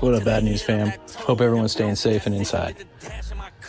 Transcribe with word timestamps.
What 0.00 0.14
up, 0.14 0.24
Bad 0.24 0.44
News 0.44 0.62
fam? 0.62 0.92
Hope 1.16 1.40
everyone's 1.40 1.72
staying 1.72 1.96
safe 1.96 2.26
and 2.26 2.34
inside. 2.34 2.84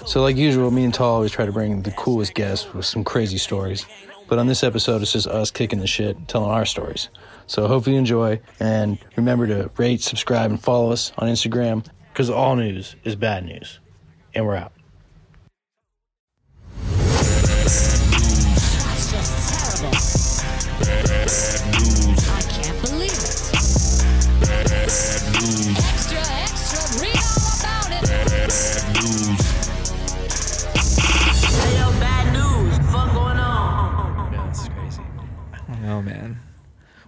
So, 0.05 0.21
like 0.21 0.35
usual, 0.35 0.71
me 0.71 0.83
and 0.83 0.93
Tall 0.93 1.15
always 1.15 1.31
try 1.31 1.45
to 1.45 1.51
bring 1.51 1.81
the 1.81 1.91
coolest 1.91 2.33
guests 2.33 2.73
with 2.73 2.85
some 2.85 3.03
crazy 3.03 3.37
stories. 3.37 3.85
But 4.27 4.39
on 4.39 4.47
this 4.47 4.63
episode, 4.63 5.01
it's 5.01 5.13
just 5.13 5.27
us 5.27 5.51
kicking 5.51 5.79
the 5.79 5.87
shit, 5.87 6.27
telling 6.27 6.49
our 6.49 6.65
stories. 6.65 7.09
So, 7.47 7.67
hope 7.67 7.87
you 7.87 7.95
enjoy, 7.95 8.39
and 8.59 8.97
remember 9.15 9.47
to 9.47 9.69
rate, 9.77 10.01
subscribe, 10.01 10.49
and 10.51 10.61
follow 10.61 10.91
us 10.91 11.11
on 11.17 11.27
Instagram 11.27 11.85
because 12.11 12.29
all 12.29 12.55
news 12.55 12.95
is 13.03 13.15
bad 13.15 13.45
news. 13.45 13.79
And 14.33 14.45
we're 14.45 14.55
out. 14.55 14.73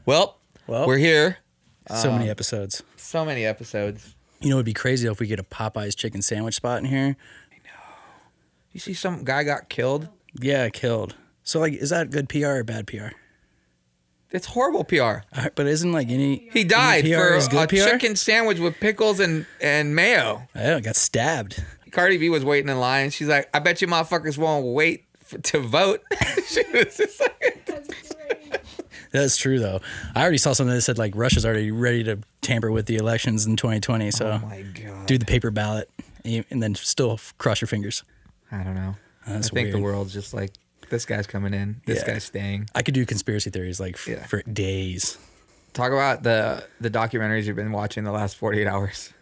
Well, 0.05 0.39
Well- 0.67 0.87
we're 0.87 0.97
here. 0.97 1.37
So 2.01 2.11
many 2.11 2.29
episodes. 2.29 2.81
So 2.97 3.23
many 3.23 3.45
episodes. 3.45 4.15
You 4.41 4.49
know, 4.49 4.55
it'd 4.57 4.65
be 4.65 4.73
crazy 4.73 5.07
if 5.07 5.19
we 5.19 5.27
get 5.27 5.39
a 5.39 5.43
Popeyes 5.43 5.95
chicken 5.95 6.21
sandwich 6.21 6.55
spot 6.55 6.79
in 6.79 6.85
here. 6.85 7.15
I 7.51 7.55
know. 7.63 7.83
You 8.71 8.79
see, 8.79 8.93
some 8.93 9.23
guy 9.23 9.43
got 9.43 9.69
killed. 9.69 10.09
Yeah, 10.39 10.69
killed. 10.69 11.15
So, 11.43 11.59
like, 11.59 11.73
is 11.73 11.91
that 11.91 12.09
good 12.09 12.27
PR 12.27 12.47
or 12.47 12.63
bad 12.63 12.87
PR? 12.87 13.09
It's 14.31 14.47
horrible 14.47 14.83
PR. 14.83 15.21
Uh, 15.31 15.49
But 15.55 15.67
isn't 15.67 15.91
like 15.91 16.09
any 16.09 16.49
He 16.51 16.63
died 16.63 17.03
PR 17.05 17.15
for 17.15 17.35
is 17.35 17.47
a 17.47 17.67
PR? 17.67 17.75
chicken 17.75 18.15
sandwich 18.15 18.57
with 18.59 18.79
pickles 18.79 19.19
and 19.19 19.45
and 19.61 19.95
mayo. 19.95 20.47
Yeah, 20.55 20.79
got 20.79 20.95
stabbed. 20.95 21.63
Cardi 21.91 22.17
B 22.17 22.29
was 22.29 22.43
waiting 22.43 22.67
in 22.69 22.79
line. 22.79 23.11
She's 23.11 23.27
like, 23.27 23.47
"I 23.53 23.59
bet 23.59 23.81
you 23.81 23.87
motherfuckers 23.87 24.37
won't 24.37 24.65
wait 24.65 25.05
f- 25.31 25.41
to 25.43 25.59
vote." 25.59 26.01
she 26.47 26.63
was 26.73 26.97
just 26.97 27.21
like, 27.21 27.54
That's 29.15 29.37
true 29.37 29.59
though. 29.59 29.81
I 30.15 30.21
already 30.21 30.37
saw 30.37 30.53
something 30.53 30.75
that 30.75 30.81
said 30.81 30.97
like 30.97 31.13
Russia's 31.15 31.45
already 31.45 31.71
ready 31.71 32.03
to 32.05 32.19
tamper 32.41 32.71
with 32.71 32.85
the 32.85 32.97
elections 32.97 33.45
in 33.45 33.55
2020. 33.55 34.11
So 34.11 34.39
"Oh 34.43 34.45
my 34.47 34.61
god." 34.61 35.05
do 35.07 35.17
the 35.17 35.25
paper 35.25 35.51
ballot 35.51 35.89
and 36.23 36.61
then 36.63 36.75
still 36.75 37.19
cross 37.37 37.61
your 37.61 37.67
fingers. 37.67 38.03
I 38.51 38.63
don't 38.63 38.75
know. 38.75 38.95
That's 39.27 39.47
I 39.49 39.53
think 39.53 39.71
the 39.71 39.79
world's 39.79 40.13
just 40.13 40.33
like, 40.33 40.51
this 40.89 41.05
guy's 41.05 41.25
coming 41.27 41.53
in. 41.53 41.81
This 41.85 41.99
Yeah. 41.99 42.13
guy's 42.13 42.23
staying. 42.23 42.67
I 42.75 42.81
could 42.83 42.93
do 42.93 43.05
conspiracy 43.05 43.49
theories 43.49 43.79
like 43.79 43.95
f- 43.95 44.07
Yeah. 44.07 44.25
for 44.25 44.41
days. 44.43 45.17
Talk 45.73 45.91
about 45.91 46.23
the 46.23 46.63
the 46.79 46.89
documentaries 46.89 47.45
you've 47.45 47.55
been 47.55 47.71
watching 47.71 48.03
the 48.03 48.11
last 48.11 48.37
48 48.37 48.67
hours. 48.67 49.13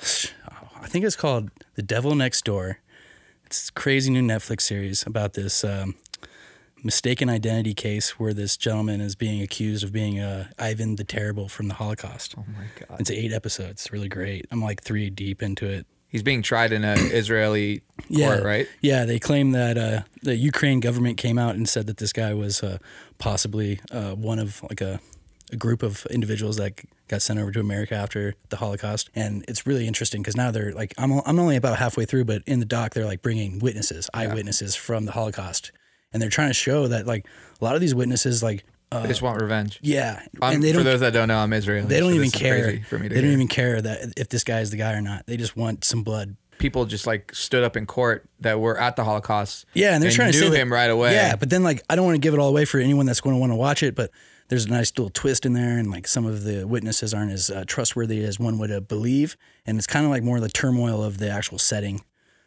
I 0.82 0.86
think 0.86 1.04
it's 1.04 1.16
called 1.16 1.50
The 1.74 1.82
Devil 1.82 2.14
Next 2.14 2.44
Door. 2.44 2.78
It's 3.44 3.68
a 3.68 3.72
crazy 3.72 4.10
new 4.10 4.22
Netflix 4.22 4.62
series 4.62 5.04
about 5.06 5.34
this 5.34 5.62
um, 5.64 5.94
mistaken 6.82 7.28
identity 7.28 7.74
case 7.74 8.18
where 8.18 8.32
this 8.32 8.56
gentleman 8.56 9.00
is 9.00 9.14
being 9.14 9.42
accused 9.42 9.84
of 9.84 9.92
being 9.92 10.20
uh, 10.20 10.48
Ivan 10.58 10.96
the 10.96 11.04
Terrible 11.04 11.48
from 11.48 11.68
the 11.68 11.74
Holocaust. 11.74 12.34
Oh 12.38 12.44
my 12.52 12.64
god. 12.78 13.00
It's 13.00 13.10
eight 13.10 13.32
episodes. 13.32 13.70
It's 13.70 13.92
really 13.92 14.08
great. 14.08 14.46
I'm 14.50 14.62
like 14.62 14.82
three 14.82 15.10
deep 15.10 15.42
into 15.42 15.66
it. 15.66 15.86
He's 16.08 16.22
being 16.24 16.42
tried 16.42 16.72
in 16.72 16.84
an 16.84 16.98
Israeli 17.12 17.82
court, 18.14 18.42
right? 18.42 18.68
Yeah, 18.80 19.04
they 19.04 19.18
claim 19.18 19.52
that 19.52 19.78
uh, 19.78 20.00
the 20.22 20.36
Ukraine 20.36 20.80
government 20.80 21.18
came 21.18 21.38
out 21.38 21.54
and 21.54 21.68
said 21.68 21.86
that 21.86 21.98
this 21.98 22.12
guy 22.12 22.34
was 22.34 22.62
uh, 22.62 22.78
possibly 23.18 23.80
uh, 23.92 24.14
one 24.14 24.38
of 24.40 24.62
like 24.64 24.80
a, 24.80 25.00
a 25.52 25.56
group 25.56 25.82
of 25.82 26.06
individuals 26.06 26.56
that 26.56 26.80
got 27.06 27.22
sent 27.22 27.38
over 27.38 27.52
to 27.52 27.60
America 27.60 27.94
after 27.94 28.34
the 28.48 28.56
Holocaust. 28.56 29.10
And 29.14 29.44
it's 29.48 29.66
really 29.66 29.86
interesting 29.86 30.22
because 30.22 30.36
now 30.36 30.50
they're 30.50 30.72
like, 30.72 30.94
I'm, 30.98 31.12
I'm 31.26 31.38
only 31.38 31.56
about 31.56 31.78
halfway 31.78 32.06
through, 32.06 32.24
but 32.24 32.42
in 32.46 32.58
the 32.58 32.66
doc, 32.66 32.94
they're 32.94 33.06
like 33.06 33.22
bringing 33.22 33.58
witnesses, 33.58 34.10
eyewitnesses 34.14 34.74
from 34.74 35.04
the 35.04 35.12
Holocaust. 35.12 35.70
And 36.12 36.20
they're 36.20 36.30
trying 36.30 36.50
to 36.50 36.54
show 36.54 36.88
that 36.88 37.06
like 37.06 37.26
a 37.60 37.64
lot 37.64 37.74
of 37.74 37.80
these 37.80 37.94
witnesses, 37.94 38.42
like, 38.42 38.64
uh, 38.92 39.02
They 39.02 39.08
just 39.08 39.22
want 39.22 39.40
revenge. 39.40 39.78
yeah, 39.82 40.20
I'm, 40.42 40.54
and 40.54 40.62
they 40.64 40.70
for 40.72 40.78
don't 40.78 40.84
those 40.84 41.00
that 41.00 41.12
don't 41.12 41.28
know, 41.28 41.38
I'm 41.38 41.52
Israeli. 41.52 41.86
they 41.86 42.00
don't 42.00 42.10
so 42.10 42.16
even 42.16 42.30
care. 42.32 42.80
For 42.88 42.98
me 42.98 43.08
to 43.08 43.14
they 43.14 43.20
don't 43.20 43.30
even 43.30 43.46
care 43.48 43.80
that 43.80 44.14
if 44.16 44.28
this 44.28 44.42
guy 44.42 44.60
is 44.60 44.70
the 44.70 44.76
guy 44.76 44.94
or 44.94 45.00
not. 45.00 45.26
They 45.26 45.36
just 45.36 45.56
want 45.56 45.84
some 45.84 46.02
blood. 46.02 46.36
People 46.58 46.84
just 46.86 47.06
like 47.06 47.32
stood 47.34 47.62
up 47.62 47.76
in 47.76 47.86
court 47.86 48.28
that 48.40 48.58
were 48.60 48.76
at 48.76 48.96
the 48.96 49.04
Holocaust. 49.04 49.64
Yeah, 49.74 49.94
and 49.94 50.02
they're 50.02 50.10
trying 50.10 50.32
to 50.32 50.50
that- 50.50 50.56
him 50.56 50.72
right 50.72 50.90
away. 50.90 51.14
Yeah, 51.14 51.36
but 51.36 51.48
then 51.50 51.62
like 51.62 51.82
I 51.88 51.94
don't 51.94 52.04
want 52.04 52.16
to 52.16 52.20
give 52.20 52.34
it 52.34 52.40
all 52.40 52.48
away 52.48 52.64
for 52.64 52.78
anyone 52.80 53.06
that's 53.06 53.20
going 53.20 53.36
to 53.36 53.40
want 53.40 53.52
to 53.52 53.56
watch 53.56 53.82
it, 53.84 53.94
but 53.94 54.10
there's 54.48 54.64
a 54.64 54.68
nice 54.68 54.90
little 54.98 55.10
twist 55.10 55.46
in 55.46 55.52
there, 55.52 55.78
and 55.78 55.88
like 55.92 56.08
some 56.08 56.26
of 56.26 56.42
the 56.42 56.66
witnesses 56.66 57.14
aren't 57.14 57.30
as 57.30 57.48
uh, 57.48 57.62
trustworthy 57.68 58.24
as 58.24 58.40
one 58.40 58.58
would 58.58 58.72
uh, 58.72 58.80
believe, 58.80 59.36
and 59.64 59.78
it's 59.78 59.86
kind 59.86 60.04
of 60.04 60.10
like 60.10 60.24
more 60.24 60.40
the 60.40 60.48
turmoil 60.48 61.04
of 61.04 61.18
the 61.18 61.30
actual 61.30 61.58
setting. 61.58 62.00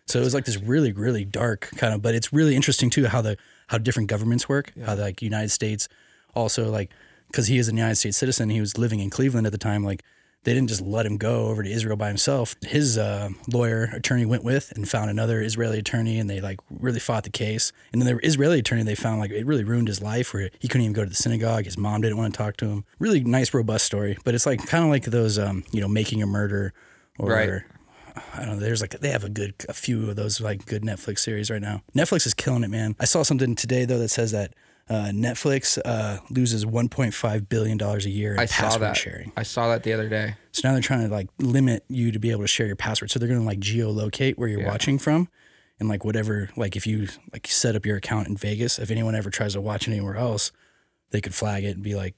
So 0.06 0.20
it 0.20 0.24
was 0.24 0.34
like 0.34 0.46
this 0.46 0.58
really, 0.58 0.92
really 0.92 1.26
dark 1.26 1.70
kind 1.78 1.94
of, 1.94 2.02
but 2.02 2.14
it's 2.14 2.34
really 2.34 2.56
interesting 2.56 2.90
too 2.90 3.08
how 3.08 3.22
the 3.22 3.38
how 3.68 3.78
different 3.78 4.10
governments 4.10 4.50
work. 4.50 4.74
How 4.86 4.96
like 4.96 5.22
United 5.22 5.50
States 5.50 5.88
also 6.36 6.70
like 6.70 6.92
because 7.28 7.48
he 7.48 7.58
is 7.58 7.68
a 7.68 7.72
United 7.72 7.96
States 7.96 8.18
citizen, 8.18 8.50
he 8.50 8.60
was 8.60 8.78
living 8.78 9.00
in 9.00 9.10
Cleveland 9.10 9.48
at 9.48 9.52
the 9.52 9.58
time. 9.58 9.84
Like 9.84 10.04
they 10.44 10.54
didn't 10.54 10.70
just 10.70 10.82
let 10.82 11.06
him 11.06 11.18
go 11.18 11.48
over 11.48 11.64
to 11.64 11.70
Israel 11.70 11.96
by 11.96 12.10
himself. 12.10 12.56
His 12.62 12.98
uh, 12.98 13.30
lawyer 13.52 13.90
attorney 13.94 14.26
went 14.26 14.44
with 14.44 14.74
and 14.76 14.88
found 14.88 15.10
another 15.10 15.42
Israeli 15.42 15.80
attorney, 15.80 16.20
and 16.20 16.30
they 16.30 16.42
like 16.42 16.60
really 16.70 17.00
fought 17.00 17.24
the 17.24 17.30
case. 17.30 17.72
And 17.92 18.02
then 18.02 18.16
the 18.16 18.26
Israeli 18.26 18.60
attorney 18.60 18.84
they 18.84 18.96
found 18.96 19.20
like 19.20 19.32
it 19.32 19.46
really 19.46 19.64
ruined 19.64 19.88
his 19.88 20.02
life, 20.02 20.34
where 20.34 20.50
he 20.60 20.68
couldn't 20.68 20.84
even 20.84 20.94
go 20.94 21.04
to 21.04 21.10
the 21.10 21.16
synagogue. 21.16 21.66
His 21.66 21.78
mom 21.78 22.02
didn't 22.02 22.18
want 22.18 22.34
to 22.34 22.38
talk 22.38 22.58
to 22.58 22.66
him. 22.66 22.86
Really 23.00 23.24
nice, 23.24 23.54
robust 23.54 23.86
story, 23.86 24.18
but 24.26 24.36
it's 24.36 24.46
like 24.46 24.66
kind 24.68 24.84
of 24.84 24.90
like 24.90 25.06
those 25.06 25.40
um, 25.40 25.64
you 25.72 25.82
know 25.82 25.88
making 25.88 26.22
a 26.22 26.28
murder 26.28 26.74
or. 27.18 27.30
Right. 27.30 27.62
I 28.36 28.46
don't 28.46 28.56
know. 28.56 28.60
There's 28.60 28.82
like 28.82 28.92
they 29.00 29.10
have 29.10 29.24
a 29.24 29.30
good 29.30 29.54
a 29.70 29.74
few 29.74 30.10
of 30.10 30.16
those 30.16 30.40
like 30.42 30.66
good 30.66 30.84
Netflix 30.84 31.20
series 31.20 31.50
right 31.50 31.62
now. 31.62 31.82
Netflix 31.96 32.26
is 32.26 32.34
killing 32.34 32.64
it, 32.64 32.70
man. 32.70 32.96
I 33.00 33.06
saw 33.06 33.24
something 33.24 33.56
today 33.56 33.86
though 33.86 34.00
that 34.00 34.10
says 34.10 34.32
that 34.32 34.54
uh, 34.90 35.12
Netflix 35.14 35.80
uh, 35.86 36.18
loses 36.30 36.66
1.5 36.66 37.48
billion 37.50 37.78
dollars 37.78 38.06
a 38.06 38.10
year 38.10 38.34
in 38.34 38.40
I 38.40 38.46
saw 38.46 38.64
password 38.64 38.82
that. 38.82 38.98
sharing. 38.98 39.32
I 39.38 39.44
saw 39.44 39.70
that 39.70 39.84
the 39.84 39.94
other 39.94 40.10
day. 40.10 40.36
So 40.52 40.68
now 40.68 40.74
they're 40.74 40.82
trying 40.82 41.08
to 41.08 41.14
like 41.14 41.30
limit 41.40 41.86
you 41.88 42.12
to 42.12 42.20
be 42.20 42.32
able 42.32 42.42
to 42.42 42.48
share 42.48 42.68
your 42.68 42.76
password. 42.76 43.10
So 43.10 43.18
they're 43.18 43.30
going 43.30 43.40
to 43.40 43.46
like 43.46 43.60
geolocate 43.60 44.38
where 44.38 44.50
you're 44.50 44.62
Yeah. 44.62 44.68
watching 44.70 45.00
from, 45.00 45.30
and 45.80 45.88
like 45.90 46.04
whatever 46.04 46.50
like 46.58 46.76
if 46.76 46.86
you 46.86 47.08
like 47.32 47.48
set 47.48 47.76
up 47.76 47.86
your 47.86 47.96
account 47.98 48.28
in 48.28 48.36
Vegas, 48.38 48.78
if 48.78 48.92
anyone 48.92 49.16
ever 49.16 49.30
tries 49.30 49.54
to 49.54 49.62
watch 49.62 49.88
anywhere 49.88 50.16
else, 50.18 50.52
they 51.12 51.22
could 51.22 51.34
flag 51.34 51.64
it 51.64 51.76
and 51.76 51.84
be 51.84 51.96
like, 51.96 52.16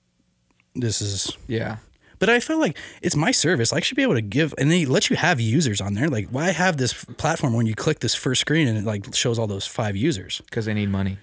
"This 0.73 1.01
is." 1.01 1.37
Yeah. 1.47 1.77
But 2.19 2.29
I 2.29 2.39
feel 2.39 2.59
like 2.59 2.77
it's 3.01 3.15
my 3.15 3.31
service. 3.31 3.73
I 3.73 3.79
should 3.79 3.97
be 3.97 4.03
able 4.03 4.15
to 4.15 4.21
give, 4.21 4.53
and 4.57 4.71
they 4.71 4.85
let 4.85 5.09
you 5.09 5.15
have 5.15 5.39
users 5.39 5.81
on 5.81 5.93
there. 5.93 6.07
Like, 6.09 6.29
why 6.29 6.51
have 6.51 6.77
this 6.77 7.05
platform 7.17 7.53
when 7.53 7.65
you 7.65 7.75
click 7.75 7.99
this 7.99 8.15
first 8.15 8.41
screen 8.41 8.67
and 8.67 8.77
it 8.77 8.83
like 8.83 9.13
shows 9.13 9.37
all 9.39 9.47
those 9.47 9.67
five 9.67 9.95
users? 9.95 10.41
Because 10.45 10.65
they 10.65 10.73
need 10.73 10.89
money. 10.89 11.17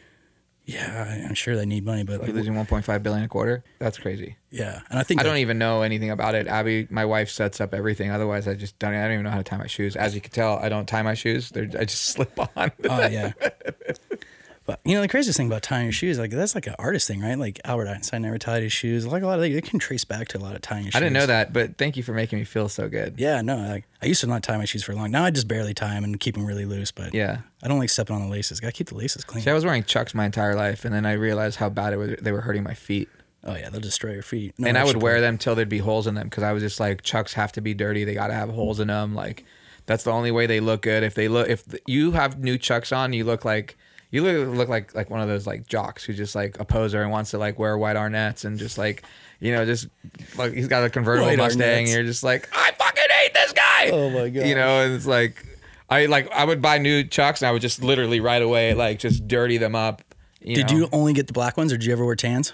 Yeah, 0.65 1.27
I'm 1.29 1.35
sure 1.35 1.57
they 1.57 1.67
need 1.67 1.85
money, 1.85 2.05
but 2.05 2.13
You're 2.13 2.27
like, 2.27 2.35
losing 2.35 2.55
1.5 2.55 3.03
billion 3.03 3.25
a 3.25 3.29
quarter. 3.29 3.65
That's 3.81 3.99
crazy. 3.99 4.37
yeah, 4.51 4.81
and 4.91 4.99
I 4.99 5.03
think 5.03 5.21
I 5.21 5.25
don't 5.25 5.39
even 5.39 5.59
know 5.59 5.83
anything 5.83 6.11
about 6.11 6.37
it. 6.37 6.47
Abby, 6.47 6.87
my 6.89 7.05
wife 7.05 7.31
sets 7.31 7.61
up 7.61 7.75
everything. 7.75 8.13
Otherwise, 8.13 8.47
I 8.47 8.55
just 8.55 8.79
don't. 8.79 8.95
I 8.95 9.03
don't 9.03 9.13
even 9.15 9.25
know 9.25 9.31
how 9.31 9.39
to 9.39 9.43
tie 9.43 9.57
my 9.57 9.67
shoes. 9.67 9.97
As 9.97 10.15
you 10.15 10.21
can 10.21 10.31
tell, 10.31 10.59
I 10.59 10.69
don't 10.69 10.87
tie 10.87 11.03
my 11.03 11.15
shoes. 11.15 11.51
They're, 11.51 11.69
I 11.79 11.85
just 11.85 12.03
slip 12.13 12.39
on. 12.57 12.71
Oh 12.89 13.07
yeah. 13.09 13.33
But 14.65 14.81
you 14.85 14.95
know 14.95 15.01
the 15.01 15.09
craziest 15.09 15.37
thing 15.37 15.49
about 15.49 15.63
tying 15.63 15.87
your 15.87 15.93
shoes, 15.93 16.19
like 16.19 16.31
that's 16.31 16.55
like 16.55 16.67
an 16.67 16.75
artist 16.79 17.09
thing, 17.09 17.21
right? 17.21 17.39
Like 17.39 17.61
Albert 17.65 17.89
Einstein 17.89 18.23
never 18.23 18.39
tied 18.39 18.63
his 18.63 18.73
shoes. 18.73 19.07
Like 19.07 19.23
a 19.23 19.27
lot 19.27 19.35
of 19.35 19.41
they, 19.41 19.53
they 19.53 19.61
can 19.61 19.79
trace 19.79 20.05
back 20.05 20.29
to 20.29 20.39
a 20.39 20.41
lot 20.41 20.55
of 20.55 20.63
tying 20.63 20.85
your 20.85 20.93
shoes. 20.93 20.97
I 20.97 21.01
didn't 21.01 21.15
know 21.15 21.27
that, 21.27 21.53
but 21.53 21.79
thank 21.79 21.97
you 21.97 22.03
for 22.03 22.13
making 22.13 22.39
me 22.39 22.45
feel 22.45 22.69
so 22.69 22.89
good. 22.89 23.15
Yeah, 23.19 23.43
no, 23.43 23.57
like 23.57 23.85
I 24.01 24.07
used 24.07 24.21
to 24.21 24.27
not 24.27 24.43
tie 24.43 24.57
my 24.57 24.65
shoes 24.65 24.85
for 24.85 24.95
long. 24.95 25.11
Now 25.11 25.25
I 25.25 25.31
just 25.31 25.49
barely 25.49 25.75
tie 25.75 25.95
them 25.95 26.05
and 26.05 26.19
keep 26.21 26.35
them 26.35 26.47
really 26.47 26.65
loose. 26.65 26.93
But 26.93 27.13
Yeah. 27.15 27.39
I 27.63 27.69
don't 27.69 27.79
like 27.79 27.91
stepping 27.91 28.17
on 28.17 28.23
the 28.23 28.29
laces. 28.29 28.61
Got 28.61 28.69
to 28.69 28.73
keep 28.73 28.89
the 28.89 28.97
laces 28.97 29.25
clean. 29.25 29.45
See, 29.45 29.51
I 29.51 29.55
was 29.55 29.65
wearing 29.65 29.85
Chucks 29.85 30.15
my 30.15 30.25
entire 30.25 30.55
life, 30.57 30.85
and 30.85 30.93
then 30.93 31.07
I 31.07 31.13
realized 31.13 31.59
how 31.59 31.69
bad 31.69 31.93
it 31.93 31.97
was. 31.97 32.11
They 32.21 32.33
were 32.33 32.41
hurting 32.41 32.65
my 32.65 32.75
feet, 32.75 33.09
Oh 33.45 33.57
yeah, 33.57 33.71
they'll 33.71 33.81
destroy 33.81 34.13
your 34.13 34.23
feet. 34.23 34.55
No 34.59 34.69
and 34.69 34.79
I 34.79 34.85
would 34.85 35.03
wear 35.03 35.21
them 35.21 35.37
till 35.39 35.55
there'd 35.57 35.69
be 35.69 35.79
holes 35.79 36.07
in 36.07 36.15
them 36.15 36.29
because 36.29 36.45
I 36.45 36.53
was 36.53 36.63
just 36.63 36.79
like, 36.79 37.03
Chucks 37.03 37.35
have 37.35 37.51
to 37.53 37.61
be 37.61 37.75
dirty. 37.75 38.05
They 38.05 38.15
got 38.15 38.29
to 38.29 38.35
have 38.35 38.51
holes 38.51 38.79
in 38.79 38.89
them. 38.89 39.15
Like, 39.15 39.45
that's 39.87 40.05
the 40.05 40.13
only 40.13 40.31
way 40.31 40.47
they 40.47 40.61
look 40.61 40.83
good. 40.83 41.03
If 41.03 41.15
they 41.15 41.27
look, 41.27 41.49
if 41.49 41.65
you 41.87 42.13
have 42.13 42.39
new 42.39 42.57
Chucks 42.57 42.93
on, 42.93 43.13
you 43.13 43.25
look 43.25 43.45
like 43.45 43.77
you 44.13 44.23
look, 44.23 44.57
look 44.57 44.69
like 44.69 44.95
like 44.95 45.11
one 45.11 45.21
of 45.21 45.27
those 45.27 45.45
like 45.45 45.67
jocks 45.67 46.05
who's 46.05 46.17
just 46.17 46.37
like 46.37 46.61
a 46.61 46.65
poser 46.65 47.03
and 47.03 47.11
wants 47.11 47.33
to 47.33 47.39
like 47.39 47.59
wear 47.59 47.77
white 47.77 47.97
Arnett's 47.97 48.45
and 48.45 48.57
just 48.59 48.79
like 48.79 49.03
you 49.41 49.53
know 49.53 49.65
just 49.65 49.89
like 50.37 50.53
he's 50.53 50.69
got 50.69 50.85
a 50.85 50.91
convertible 50.91 51.27
White 51.27 51.39
Mustang. 51.39 51.87
And 51.87 51.89
you're 51.89 52.05
just 52.05 52.23
like, 52.23 52.49
I 52.53 52.71
fucking 52.79 53.03
hate 53.11 53.35
this 53.35 53.53
guy. 53.53 53.91
Oh 53.91 54.11
my 54.11 54.29
God. 54.29 54.47
You 54.47 54.55
know, 54.55 54.83
and 54.83 54.95
it's 54.95 55.07
like. 55.07 55.45
I 55.91 56.07
like 56.07 56.31
I 56.33 56.45
would 56.47 56.63
buy 56.63 56.79
new 56.79 57.05
chucks 57.05 57.43
and 57.43 57.49
I 57.51 57.53
would 57.53 57.61
just 57.61 57.83
literally 57.83 58.19
right 58.21 58.41
away 58.41 58.73
like 58.73 58.99
just 58.99 59.29
dirty 59.29 59.59
them 59.59 59.75
up. 59.75 60.01
You 60.41 60.57
Did 60.57 60.71
know? 60.71 60.77
you 60.77 60.89
only 60.91 61.13
get 61.13 61.27
the 61.27 61.35
black 61.35 61.59
ones, 61.59 61.71
or 61.71 61.77
did 61.77 61.85
you 61.85 61.93
ever 61.93 62.05
wear 62.07 62.17
tans? 62.17 62.53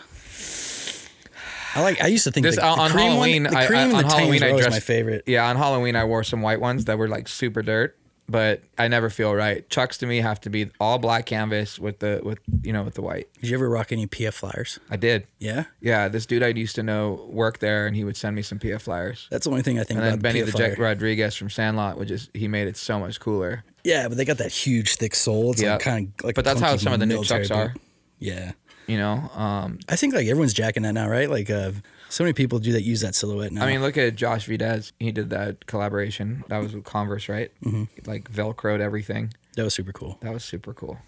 I 1.74 1.82
like. 1.82 2.02
I 2.02 2.06
used 2.08 2.24
to 2.24 2.32
think 2.32 2.44
This 2.44 2.56
the, 2.56 2.64
on, 2.64 2.78
the 2.78 2.84
on 2.84 2.90
cream 2.90 3.10
Halloween. 3.12 3.44
one, 3.44 3.52
the 3.54 3.66
cream 3.66 3.78
I, 3.78 3.82
and 3.82 3.94
on 3.94 4.02
the 4.02 4.08
Halloween, 4.08 4.40
tans 4.40 4.54
I 4.54 4.56
dressed 4.56 4.70
my 4.70 4.80
favorite. 4.80 5.24
Yeah, 5.26 5.48
on 5.48 5.56
Halloween, 5.56 5.96
I 5.96 6.04
wore 6.04 6.24
some 6.24 6.42
white 6.42 6.60
ones 6.60 6.86
that 6.86 6.98
were 6.98 7.08
like 7.08 7.28
super 7.28 7.62
dirt. 7.62 7.97
But 8.28 8.62
I 8.76 8.88
never 8.88 9.10
feel 9.10 9.34
right. 9.34 9.68
Chucks 9.70 9.98
to 9.98 10.06
me 10.06 10.18
have 10.18 10.40
to 10.42 10.50
be 10.50 10.70
all 10.80 10.98
black 10.98 11.26
canvas 11.26 11.78
with 11.78 11.98
the 12.00 12.20
with 12.22 12.38
you 12.62 12.72
know 12.72 12.82
with 12.82 12.94
the 12.94 13.02
white. 13.02 13.28
Did 13.40 13.50
you 13.50 13.56
ever 13.56 13.68
rock 13.68 13.92
any 13.92 14.06
PF 14.06 14.34
flyers? 14.34 14.78
I 14.90 14.96
did. 14.96 15.26
Yeah, 15.38 15.64
Yeah, 15.80 16.08
this 16.08 16.26
dude 16.26 16.42
I 16.42 16.48
used 16.48 16.74
to 16.76 16.82
know 16.82 17.26
worked 17.30 17.60
there, 17.60 17.86
and 17.86 17.96
he 17.96 18.04
would 18.04 18.16
send 18.16 18.36
me 18.36 18.42
some 18.42 18.58
PF 18.58 18.82
flyers. 18.82 19.26
that's 19.30 19.44
the 19.44 19.50
only 19.50 19.62
thing 19.62 19.78
I 19.78 19.84
think 19.84 19.98
And 20.00 20.06
then 20.06 20.18
Benny 20.18 20.40
PF 20.42 20.52
the. 20.52 20.58
Jet 20.58 20.78
Rodriguez 20.78 21.34
from 21.34 21.50
Sandlot 21.50 21.98
which 21.98 22.10
is 22.10 22.28
he 22.34 22.48
made 22.48 22.68
it 22.68 22.76
so 22.76 22.98
much 22.98 23.18
cooler. 23.20 23.64
Yeah, 23.84 24.08
but 24.08 24.16
they 24.16 24.24
got 24.24 24.38
that 24.38 24.52
huge 24.52 24.96
thick 24.96 25.14
sole. 25.14 25.52
It's 25.52 25.62
Yeah. 25.62 25.72
like 25.74 25.80
kind 25.82 26.12
of 26.18 26.24
like. 26.24 26.34
But 26.34 26.44
that's 26.44 26.60
how 26.60 26.76
some 26.76 26.92
of 26.92 27.00
the 27.00 27.06
new 27.06 27.22
Chucks 27.24 27.50
are. 27.50 27.74
Yeah, 28.18 28.52
You 28.88 28.96
know, 28.98 29.30
um, 29.34 29.78
I 29.88 29.94
think 29.96 30.12
like 30.14 30.26
everyone's 30.26 30.52
jacking 30.52 30.82
that 30.82 30.92
now, 30.92 31.08
right? 31.08 31.30
Like, 31.30 31.48
uh, 31.50 31.70
so 32.08 32.24
many 32.24 32.32
people 32.32 32.58
do 32.58 32.72
that 32.72 32.82
use 32.82 33.00
that 33.02 33.14
silhouette 33.14 33.52
now. 33.52 33.64
I 33.64 33.66
mean, 33.66 33.80
look 33.80 33.96
at 33.98 34.16
Josh 34.16 34.46
Vides. 34.46 34.92
He 34.98 35.12
did 35.12 35.30
that 35.30 35.66
collaboration. 35.66 36.44
That 36.48 36.58
was 36.58 36.74
with 36.74 36.84
Converse, 36.84 37.28
right? 37.28 37.50
Mm-hmm. 37.64 37.84
Like 38.10 38.30
Velcroed 38.32 38.80
everything. 38.80 39.34
that 39.56 39.64
was 39.64 39.74
super 39.74 39.92
cool. 39.92 40.18
That 40.20 40.32
was 40.32 40.44
super 40.44 40.72
cool. 40.72 40.98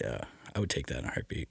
Yeah, 0.00 0.20
I 0.54 0.60
would 0.60 0.70
take 0.70 0.86
that 0.86 0.98
in 0.98 1.04
a 1.06 1.10
heartbeat. 1.10 1.48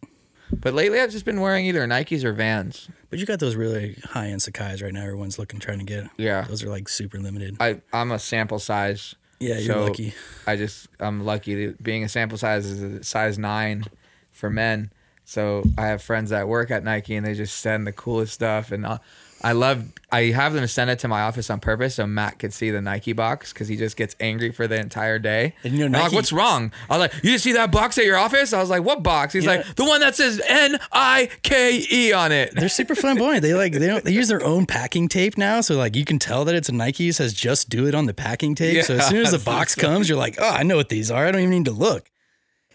But 0.52 0.74
lately, 0.76 1.00
I've 1.00 1.10
just 1.12 1.26
been 1.26 1.42
wearing 1.42 1.66
either 1.66 1.86
Nikes 1.88 2.24
or 2.24 2.32
Vans. 2.32 2.88
But 3.10 3.18
you 3.20 3.26
got 3.26 3.40
those 3.40 3.56
really 3.56 3.98
high 4.04 4.28
end 4.28 4.42
Sacai's 4.42 4.82
right 4.82 4.94
now. 4.94 5.02
Everyone's 5.02 5.40
looking 5.40 5.60
trying 5.60 5.80
to 5.80 5.86
get. 5.86 6.08
Yeah. 6.18 6.44
those 6.44 6.64
are 6.64 6.70
like 6.70 6.88
super 6.88 7.18
limited. 7.20 7.58
I 7.60 7.82
I'm 7.92 8.12
a 8.12 8.20
sample 8.20 8.60
size. 8.60 9.16
Yeah, 9.40 9.58
you're 9.58 9.74
so 9.74 9.84
lucky. 9.84 10.14
I 10.48 10.56
just 10.56 10.88
I'm 11.00 11.26
lucky. 11.26 11.74
Being 11.82 12.04
a 12.04 12.10
sample 12.10 12.38
size 12.38 12.66
is 12.66 12.82
a 12.82 13.04
size 13.04 13.38
nine 13.40 13.86
for 14.32 14.50
men. 14.50 14.92
So 15.26 15.64
I 15.78 15.88
have 15.88 16.02
friends 16.02 16.30
that 16.30 16.48
work 16.48 16.72
at 16.72 16.84
Nike 16.84 17.16
and 17.16 17.26
they 17.26 17.34
just 17.34 17.58
send 17.60 17.86
the 17.88 17.92
coolest 17.92 18.34
stuff. 18.34 18.72
And 18.72 18.86
I, 18.86 19.00
I 19.42 19.52
love. 19.52 19.86
I 20.12 20.26
have 20.32 20.54
them 20.54 20.66
send 20.68 20.90
it 20.90 21.00
to 21.00 21.08
my 21.10 21.22
office 21.24 21.50
on 21.50 21.60
purpose 21.60 21.96
so 21.96 22.08
Matt 22.08 22.40
could 22.40 22.54
see 22.54 22.70
the 22.72 22.82
Nike 22.82 23.12
box 23.12 23.52
because 23.52 23.68
he 23.68 23.76
just 23.76 23.98
gets 23.98 24.16
angry 24.20 24.52
for 24.52 24.66
the 24.66 24.80
entire 24.80 25.20
day. 25.20 25.56
And 25.64 25.74
you 25.74 25.90
know, 25.90 25.98
I'm 25.98 26.06
like, 26.06 26.14
what's 26.14 26.32
wrong? 26.32 26.72
I 26.90 26.98
was 26.98 27.00
like, 27.00 27.14
you 27.16 27.32
didn't 27.32 27.42
see 27.42 27.52
that 27.54 27.70
box 27.72 27.98
at 27.98 28.06
your 28.06 28.18
office? 28.18 28.54
I 28.54 28.60
was 28.62 28.70
like, 28.70 28.84
what 28.84 29.04
box? 29.04 29.34
He's 29.34 29.46
know- 29.46 29.56
like, 29.58 29.76
the 29.76 29.84
one 29.84 30.00
that 30.02 30.16
says 30.16 30.42
N 30.48 30.78
I 30.92 31.30
K 31.44 31.86
E 31.92 32.14
on 32.14 32.32
it. 32.32 32.54
They're 32.56 32.70
super 32.70 32.96
flamboyant. 33.02 33.42
They 33.42 33.54
like 33.54 33.74
they 33.74 33.88
don't 33.88 34.04
they 34.06 34.14
use 34.14 34.30
their 34.30 34.44
own 34.44 34.66
packing 34.66 35.10
tape 35.10 35.38
now, 35.38 35.60
so 35.62 35.76
like 35.76 35.96
you 35.96 36.06
can 36.06 36.18
tell 36.18 36.46
that 36.46 36.56
it's 36.56 36.70
a 36.70 36.74
Nike. 36.74 37.10
It 37.10 37.16
says 37.16 37.34
just 37.34 37.70
do 37.70 37.88
it 37.88 37.94
on 37.96 38.06
the 38.06 38.14
packing 38.14 38.56
tape. 38.56 38.86
so 38.86 38.96
as 38.96 39.08
soon 39.08 39.22
as 39.26 39.32
the 39.32 39.40
box 39.46 39.76
comes, 39.76 40.08
you're 40.08 40.18
like, 40.18 40.36
oh, 40.40 40.50
I 40.50 40.64
know 40.64 40.78
what 40.78 40.90
these 40.90 41.12
are. 41.12 41.26
I 41.28 41.32
don't 41.32 41.42
even 41.42 41.52
need 41.52 41.66
to 41.66 41.72
look. 41.72 42.10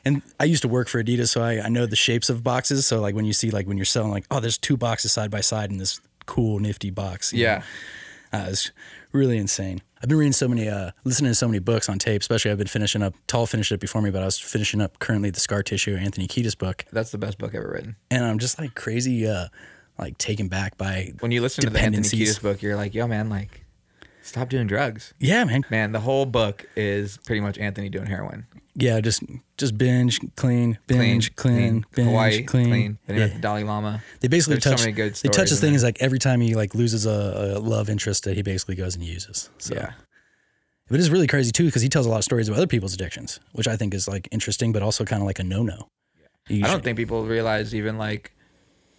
And 0.05 0.23
I 0.39 0.45
used 0.45 0.63
to 0.63 0.69
work 0.69 0.89
for 0.89 1.03
Adidas, 1.03 1.29
so 1.29 1.43
I, 1.43 1.61
I 1.61 1.69
know 1.69 1.87
the 1.87 1.97
shapes 1.97 2.31
of 2.31 2.43
boxes. 2.43 2.87
So 2.87 3.01
like 3.01 3.15
when 3.15 3.25
you 3.25 3.33
see 3.33 3.51
like 3.51 3.67
when 3.67 3.77
you're 3.77 3.85
selling 3.85 4.11
like, 4.11 4.25
oh, 4.31 4.41
there's 4.41 4.59
two 4.59 4.77
boxes 4.77 5.13
side 5.13 5.31
by 5.31 5.41
side 5.41 5.71
in 5.71 5.77
this 5.79 6.01
cool 6.27 6.59
nifty 6.59 6.91
box. 6.91 7.33
Yeah. 7.33 7.63
uh, 8.33 8.47
it's 8.49 8.71
really 9.13 9.37
insane. 9.39 9.83
I've 10.03 10.09
been 10.09 10.17
reading 10.17 10.33
so 10.33 10.49
many, 10.49 10.67
uh, 10.67 10.93
listening 11.05 11.31
to 11.31 11.35
so 11.35 11.47
many 11.47 11.59
books 11.59 11.89
on 11.91 11.99
tape. 11.99 12.23
Especially, 12.23 12.51
I've 12.51 12.57
been 12.57 12.67
finishing 12.67 13.03
up. 13.03 13.15
Tall 13.27 13.47
finished 13.47 13.71
it 13.73 13.81
before 13.81 14.01
me, 14.01 14.11
but 14.11 14.23
I 14.23 14.25
was 14.25 14.39
finishing 14.39 14.81
up 14.81 14.99
currently 14.99 15.29
the 15.29 15.41
Scar 15.41 15.63
Tissue 15.63 15.95
Anthony 15.97 16.27
Kiedis 16.27 16.57
book, 16.57 16.87
That's 16.91 17.11
the 17.11 17.19
best 17.19 17.37
book 17.37 17.55
ever 17.55 17.69
written. 17.69 17.97
and 18.11 18.25
I'm 18.25 18.39
just 18.39 18.59
like 18.59 18.75
crazy, 18.75 19.27
uh, 19.27 19.49
like 19.99 20.17
taken 20.17 20.49
back 20.49 20.79
by 20.79 21.13
When 21.21 21.33
you 21.33 21.43
listen 21.43 21.65
to 21.65 21.71
the 21.71 21.79
Anthony 21.81 22.09
Kiedis 22.09 22.41
book, 22.41 22.63
you're 22.63 22.77
like, 22.77 22.95
yo, 22.95 23.07
man, 23.07 23.29
like, 23.29 23.67
stop 24.23 24.49
doing 24.49 24.67
drugs. 24.67 25.13
Yeah, 25.19 25.45
man. 25.45 25.65
Man, 25.69 25.93
the 25.93 26.01
whole 26.01 26.25
book 26.25 26.65
is 26.77 27.19
pretty 27.27 27.41
much 27.41 27.59
Anthony 27.59 27.91
doing 27.91 28.07
heroin. 28.07 28.47
Yeah, 28.83 29.01
just 29.01 29.23
just 29.57 29.77
binge, 29.77 30.21
clean, 30.37 30.79
binge, 30.87 31.35
clean, 31.37 31.85
binge, 31.95 32.09
Hawaii, 32.09 32.43
clean. 32.45 32.67
clean. 32.69 32.99
Then 33.07 33.17
he 33.17 33.23
Yeah. 33.23 33.29
the 33.29 33.39
Dalai 33.39 33.65
Lama. 33.65 34.03
They 34.21 34.29
basically 34.29 34.57
There's 34.57 34.79
so 34.79 34.83
many 34.83 34.93
good 34.93 35.15
they 35.15 35.29
touch 35.29 35.49
stories 35.49 35.53
in 35.63 35.69
thing 35.69 35.75
is 35.75 35.83
like 35.83 35.99
every 36.01 36.19
time 36.19 36.41
he 36.41 36.55
like 36.55 36.75
loses 36.75 37.07
a, 37.07 37.57
a 37.57 37.59
love 37.59 37.91
interest 37.91 38.25
that 38.25 38.37
he 38.37 38.43
basically 38.43 38.75
goes 38.77 38.95
and 38.95 39.05
uses. 39.05 39.51
So. 39.59 39.75
Yeah. 39.75 39.93
but 40.89 40.99
it's 40.99 41.09
really 41.09 41.27
crazy 41.27 41.53
too 41.53 41.67
because 41.67 41.83
he 41.83 41.89
tells 41.89 42.07
a 42.07 42.09
lot 42.09 42.19
of 42.19 42.25
stories 42.25 42.49
of 42.49 42.57
other 42.57 42.67
people's 42.67 42.95
addictions, 42.95 43.39
which 43.53 43.69
I 43.69 43.77
think 43.77 43.95
is 43.95 44.09
like 44.09 44.29
interesting, 44.33 44.73
but 44.73 44.83
also 44.83 45.05
kind 45.05 45.23
of 45.23 45.27
like 45.27 45.39
a 45.39 45.45
no 45.45 45.63
no. 45.63 45.89
I 46.51 46.61
don't 46.63 46.83
think 46.83 46.97
people 46.97 47.25
realize 47.27 47.75
even 47.75 47.97
like 47.99 48.33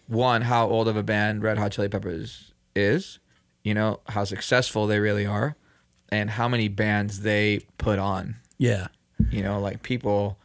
one 0.08 0.42
how 0.44 0.68
old 0.68 0.88
of 0.88 0.96
a 0.96 1.04
band 1.04 1.44
Red 1.44 1.58
Hot 1.58 1.72
Chili 1.74 1.90
Peppers 1.90 2.54
is, 2.76 3.20
you 3.64 3.74
know, 3.74 4.00
how 4.08 4.24
successful 4.24 4.88
they 4.88 5.00
really 5.00 5.26
are 5.26 5.56
and 6.10 6.30
how 6.30 6.48
many 6.48 6.68
bands 6.70 7.22
they 7.22 7.62
put 7.78 8.00
on. 8.00 8.36
Yeah, 8.58 8.88
You 9.30 9.44
know, 9.44 9.60
like 9.60 9.84
people 9.84 10.38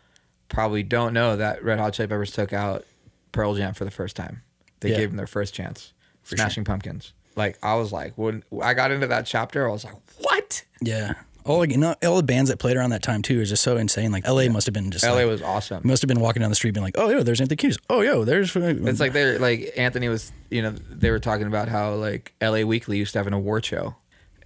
probably 0.48 0.82
don't 0.82 1.12
know 1.12 1.36
that 1.36 1.62
Red 1.64 1.78
Hot 1.78 1.92
Chili 1.94 2.06
Peppers 2.08 2.30
took 2.32 2.52
out 2.52 2.84
Pearl 3.32 3.54
Jam 3.54 3.74
for 3.74 3.84
the 3.84 3.90
first 3.90 4.16
time. 4.16 4.42
They 4.80 4.90
Yeah. 4.90 4.96
gave 4.98 5.10
them 5.10 5.16
their 5.16 5.26
first 5.26 5.54
chance. 5.54 5.92
For 6.22 6.36
Smashing 6.36 6.64
Pumpkins. 6.64 7.12
Like 7.36 7.56
I 7.62 7.74
was 7.76 7.92
like 7.92 8.14
when 8.16 8.42
I 8.62 8.74
got 8.74 8.90
into 8.90 9.06
that 9.06 9.26
chapter, 9.26 9.68
I 9.68 9.70
was 9.72 9.84
like, 9.84 9.94
"What?" 10.18 10.64
yeah. 10.80 11.14
All 11.44 11.58
like 11.58 11.70
you 11.70 11.76
know, 11.76 11.94
all 12.04 12.16
the 12.16 12.24
bands 12.24 12.50
that 12.50 12.58
played 12.58 12.76
around 12.76 12.90
that 12.90 13.02
time 13.04 13.22
too 13.22 13.40
is 13.40 13.50
just 13.50 13.62
so 13.62 13.76
insane. 13.76 14.10
Like 14.10 14.26
L.A. 14.26 14.48
must 14.48 14.66
have 14.66 14.72
been 14.74 14.90
just 14.90 15.04
LA 15.04 15.12
like, 15.12 15.26
was 15.28 15.42
awesome. 15.42 15.80
must 15.84 16.02
have 16.02 16.08
been 16.08 16.18
walking 16.18 16.40
down 16.40 16.50
the 16.50 16.56
street 16.56 16.72
being 16.74 16.82
like, 16.82 16.96
oh 16.98 17.08
yo, 17.10 17.22
there's 17.22 17.40
Anthony 17.40 17.56
Kiedis. 17.56 17.78
Oh 17.88 18.00
yo, 18.00 18.24
there's. 18.24 18.56
It's 18.56 18.98
like 18.98 19.12
they're 19.12 19.38
like 19.38 19.72
Anthony 19.76 20.08
was, 20.08 20.32
you 20.50 20.62
know, 20.62 20.70
they 20.90 21.10
were 21.12 21.20
talking 21.20 21.46
about 21.46 21.68
how 21.68 21.94
like 21.94 22.32
LA 22.42 22.62
Weekly 22.62 22.98
used 22.98 23.12
to 23.12 23.20
have 23.20 23.28
an 23.28 23.32
award 23.32 23.64
show, 23.64 23.94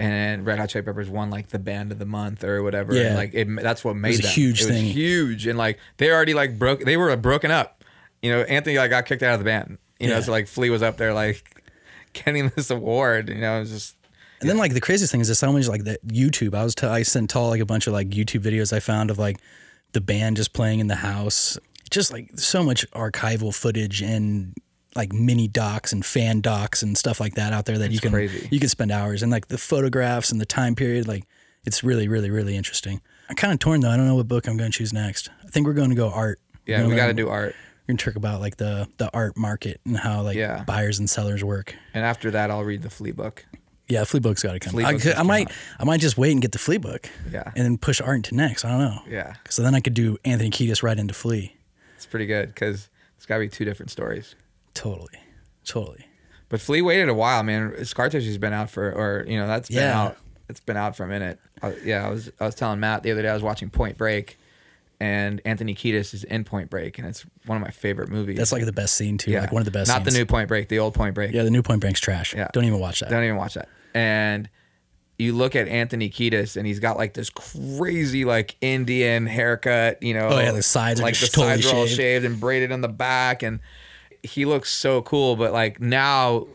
and 0.01 0.47
Red 0.47 0.59
Hot 0.59 0.69
Chili 0.71 0.83
Peppers 0.83 1.09
won 1.11 1.31
like 1.31 1.49
the 1.49 1.59
band 1.59 1.93
of 1.93 1.99
the 1.99 2.07
month 2.07 2.43
or 2.43 2.63
whatever. 2.63 2.95
Yeah. 2.95 3.09
and, 3.09 3.17
like 3.17 3.35
it, 3.35 3.49
that's 3.63 3.85
what 3.85 3.95
made 3.97 4.11
was 4.11 4.21
a 4.21 4.23
them. 4.23 4.33
huge 4.33 4.63
it 4.63 4.67
thing. 4.67 4.85
Was 4.87 4.95
huge, 4.95 5.47
and 5.47 5.59
like 5.59 5.79
they 5.99 6.11
already 6.11 6.35
like 6.35 6.59
broke. 6.59 6.81
They 6.81 6.97
were 6.97 7.15
broken 7.17 7.51
up. 7.51 7.85
You 8.23 8.33
know, 8.33 8.43
Anthony 8.43 8.77
like 8.79 8.91
got 8.91 9.07
kicked 9.07 9.23
out 9.23 9.35
of 9.35 9.41
the 9.41 9.45
band. 9.45 9.79
You 9.99 10.09
know, 10.09 10.21
so 10.21 10.31
like 10.33 10.49
Flea 10.49 10.71
was 10.71 10.83
up 10.83 10.97
there 10.97 11.13
like 11.13 11.65
getting 12.15 12.49
this 12.57 12.71
award. 12.71 13.29
You 13.29 13.37
know, 13.37 13.59
it 13.59 13.61
was 13.61 13.71
just 13.71 13.97
And 14.41 14.49
then 14.49 14.57
like 14.57 14.73
the 14.73 14.81
craziest 14.81 15.13
thing 15.13 15.21
is 15.21 15.29
just 15.29 15.41
how 15.43 15.53
much 15.53 15.69
like 15.69 15.85
the 15.85 15.99
YouTube. 16.07 16.55
I 16.55 16.65
was 16.65 16.75
t- 16.75 16.87
I 16.87 17.03
sent 17.03 17.29
Tall 17.31 17.51
like 17.51 17.61
a 17.61 17.67
bunch 17.67 17.87
of 17.87 17.93
like 17.93 18.09
YouTube 18.09 18.43
videos 18.43 18.73
I 18.73 18.81
found 18.81 19.11
of 19.11 19.19
like 19.19 19.39
the 19.93 20.01
band 20.01 20.39
just 20.39 20.53
playing 20.55 20.81
in 20.81 20.87
the 20.87 20.97
house. 20.97 21.59
Just 21.91 22.13
like 22.13 22.31
so 22.39 22.63
much 22.63 22.91
archival 22.93 23.55
footage 23.55 24.01
and 24.01 24.55
like 24.97 25.13
mini 25.13 25.47
docs 25.49 25.93
and 25.93 26.05
fan 26.05 26.41
docs 26.41 26.83
and 26.83 26.97
stuff 26.99 27.21
like 27.21 27.35
that 27.35 27.53
out 27.53 27.65
there 27.67 27.79
that 27.79 27.91
you 27.93 28.01
can 28.01 28.11
crazy. 28.13 28.49
you 28.51 28.59
can 28.59 28.69
spend 28.69 28.91
hours 28.91 29.23
and 29.23 29.31
like 29.31 29.49
the 29.49 29.59
photographs 29.59 30.33
and 30.33 30.41
the 30.41 30.47
time 30.47 30.75
period 30.75 31.07
like 31.07 31.25
it's 31.65 31.85
really 31.85 32.09
really 32.09 32.31
really 32.31 32.57
interesting. 32.57 33.01
I'm 33.29 33.37
kind 33.37 33.53
of 33.53 33.59
torn 33.61 33.81
though. 33.81 33.91
I 33.91 33.97
don't 33.97 34.07
know 34.09 34.17
what 34.17 34.27
book 34.29 34.49
I'm 34.49 34.57
going 34.57 34.73
to 34.73 34.77
choose 34.79 34.93
next. 34.93 35.31
I 35.45 35.49
think 35.49 35.67
we're 35.67 35.73
going 35.75 35.91
to 35.91 35.97
go 35.97 36.11
art. 36.11 36.41
yeah. 36.67 36.85
We 36.87 36.97
got 36.97 37.07
to 37.07 37.15
do 37.15 37.29
art, 37.29 37.55
We're 37.87 37.93
going 37.93 37.99
to 37.99 38.05
talk 38.05 38.17
about 38.17 38.41
like 38.41 38.57
the 38.57 38.89
the 38.99 39.09
art 39.15 39.37
market 39.37 39.81
and 39.87 39.97
how 39.97 40.23
like 40.23 40.37
Yeah. 40.37 40.65
buyers 40.65 40.99
and 40.99 41.09
sellers 41.09 41.45
work. 41.45 41.75
and 41.95 42.05
after 42.05 42.31
that, 42.33 42.51
I'll 42.51 42.65
read 42.65 42.83
the 42.83 42.91
Flea 42.91 43.13
book. 43.13 43.45
Yeah, 43.89 44.05
flea 44.05 44.21
book's 44.21 44.45
got 44.45 44.53
to 44.53 44.61
come. 44.61 44.77
I, 44.85 44.95
could- 44.99 45.15
I 45.17 45.25
might, 45.25 45.49
out. 45.49 45.57
I 45.81 45.85
might 45.85 45.99
just 46.01 46.17
wait 46.17 46.31
and 46.31 46.41
get 46.41 46.53
the 46.53 46.59
flea 46.61 46.79
book. 46.79 47.09
Yeah. 47.33 47.51
and 47.57 47.65
then 47.65 47.77
push 47.77 48.01
art 48.01 48.17
into 48.17 48.37
next. 48.37 48.65
I 48.65 48.69
don't 48.71 48.79
know. 48.79 49.03
Yeah, 49.09 49.35
So 49.49 49.63
then 49.63 49.75
I 49.75 49.81
could 49.81 49.95
do 49.95 50.17
Anthony 50.25 50.49
Kiedis 50.51 50.85
right 50.85 50.97
into 50.97 51.13
Flea. 51.13 51.57
it's 51.97 52.07
pretty 52.07 52.27
good 52.27 52.49
because 52.55 52.89
it's 53.17 53.27
got 53.27 53.35
to 53.37 53.41
be 53.41 53.49
two 53.49 53.65
different 53.65 53.91
stories. 53.91 54.37
Totally, 54.75 55.19
totally. 55.65 56.07
But 56.49 56.61
Flea 56.61 56.83
waited 56.83 57.09
a 57.09 57.15
while, 57.15 57.43
man. 57.43 57.85
Scar 57.85 58.09
Tissue's 58.09 58.39
been 58.39 58.53
out 58.53 58.71
for, 58.71 58.91
or 58.91 59.25
you 59.29 59.37
know, 59.39 59.47
that's 59.47 59.69
been 59.69 59.79
Yeah. 59.79 60.01
out. 60.03 60.17
It's 60.49 60.61
been 60.61 60.77
out 60.77 60.97
for 60.97 61.05
a 61.05 61.09
minute. 61.09 61.39
I, 61.63 61.75
yeah, 61.85 62.07
I 62.07 62.11
was 62.11 62.31
I 62.41 62.47
was 62.47 62.55
telling 62.55 62.81
Matt 62.81 63.03
the 63.05 63.13
other 63.13 63.23
day 63.23 63.29
I 63.29 63.35
was 63.35 63.43
watching 63.43 63.71
Point 63.71 63.97
Break, 63.97 64.37
and 64.99 65.41
Anthony 65.45 65.75
Kiedis 65.77 66.13
is 66.13 66.25
in 66.25 66.43
Point 66.45 66.71
Break, 66.71 66.99
and 66.99 67.07
it's 67.07 67.25
one 67.47 67.57
of 67.57 67.63
my 67.63 67.71
favorite 67.71 68.09
movies. 68.09 68.37
That's 68.37 68.51
like 68.53 68.65
the 68.65 68.73
best 68.73 68.95
scene 68.97 69.17
too. 69.17 69.31
yeah, 69.31 69.43
Like 69.43 69.53
one 69.53 69.61
of 69.61 69.67
the 69.67 69.71
best. 69.71 69.87
Not 69.89 69.99
scenes. 70.03 70.13
the 70.15 70.19
new 70.19 70.27
Point 70.27 70.49
Break, 70.49 70.69
the 70.69 70.81
old 70.81 70.95
Point 70.95 71.15
Break. 71.15 71.33
Yeah, 71.33 71.45
the 71.45 71.51
new 71.51 71.63
Point 71.63 71.81
Break's 71.81 72.01
trash. 72.01 72.35
Yeah. 72.35 72.49
Don't 72.53 72.65
even 72.65 72.81
watch 72.81 72.99
that. 73.01 73.11
Don't 73.11 73.23
even 73.25 73.37
watch 73.37 73.55
that. 73.55 73.69
And 73.95 74.49
you 75.19 75.35
look 75.35 75.55
at 75.55 75.69
Anthony 75.69 76.11
Kiedis, 76.11 76.57
and 76.57 76.67
he's 76.67 76.81
got 76.81 76.97
like 76.97 77.15
this 77.15 77.31
crazy 77.31 78.25
like 78.25 78.57
Indian 78.61 79.27
haircut. 79.27 80.03
You 80.03 80.15
know, 80.15 80.29
Oh, 80.31 80.41
yeah, 80.41 80.51
the 80.53 80.63
sides 80.65 80.99
are 81.01 81.05
like 81.05 81.19
the 81.19 81.27
totally 81.29 81.63
sides 81.63 81.67
are 81.73 81.77
all 81.77 81.87
shaved. 81.87 81.97
shaved 81.97 82.25
and 82.25 82.41
braided 82.41 82.73
on 82.73 82.81
the 82.81 82.89
back, 82.89 83.45
and 83.45 83.61
he 84.23 84.45
looks 84.45 84.71
so 84.71 85.03
cool. 85.03 85.37
But 85.37 85.53
like 85.53 85.81
now, 85.81 86.47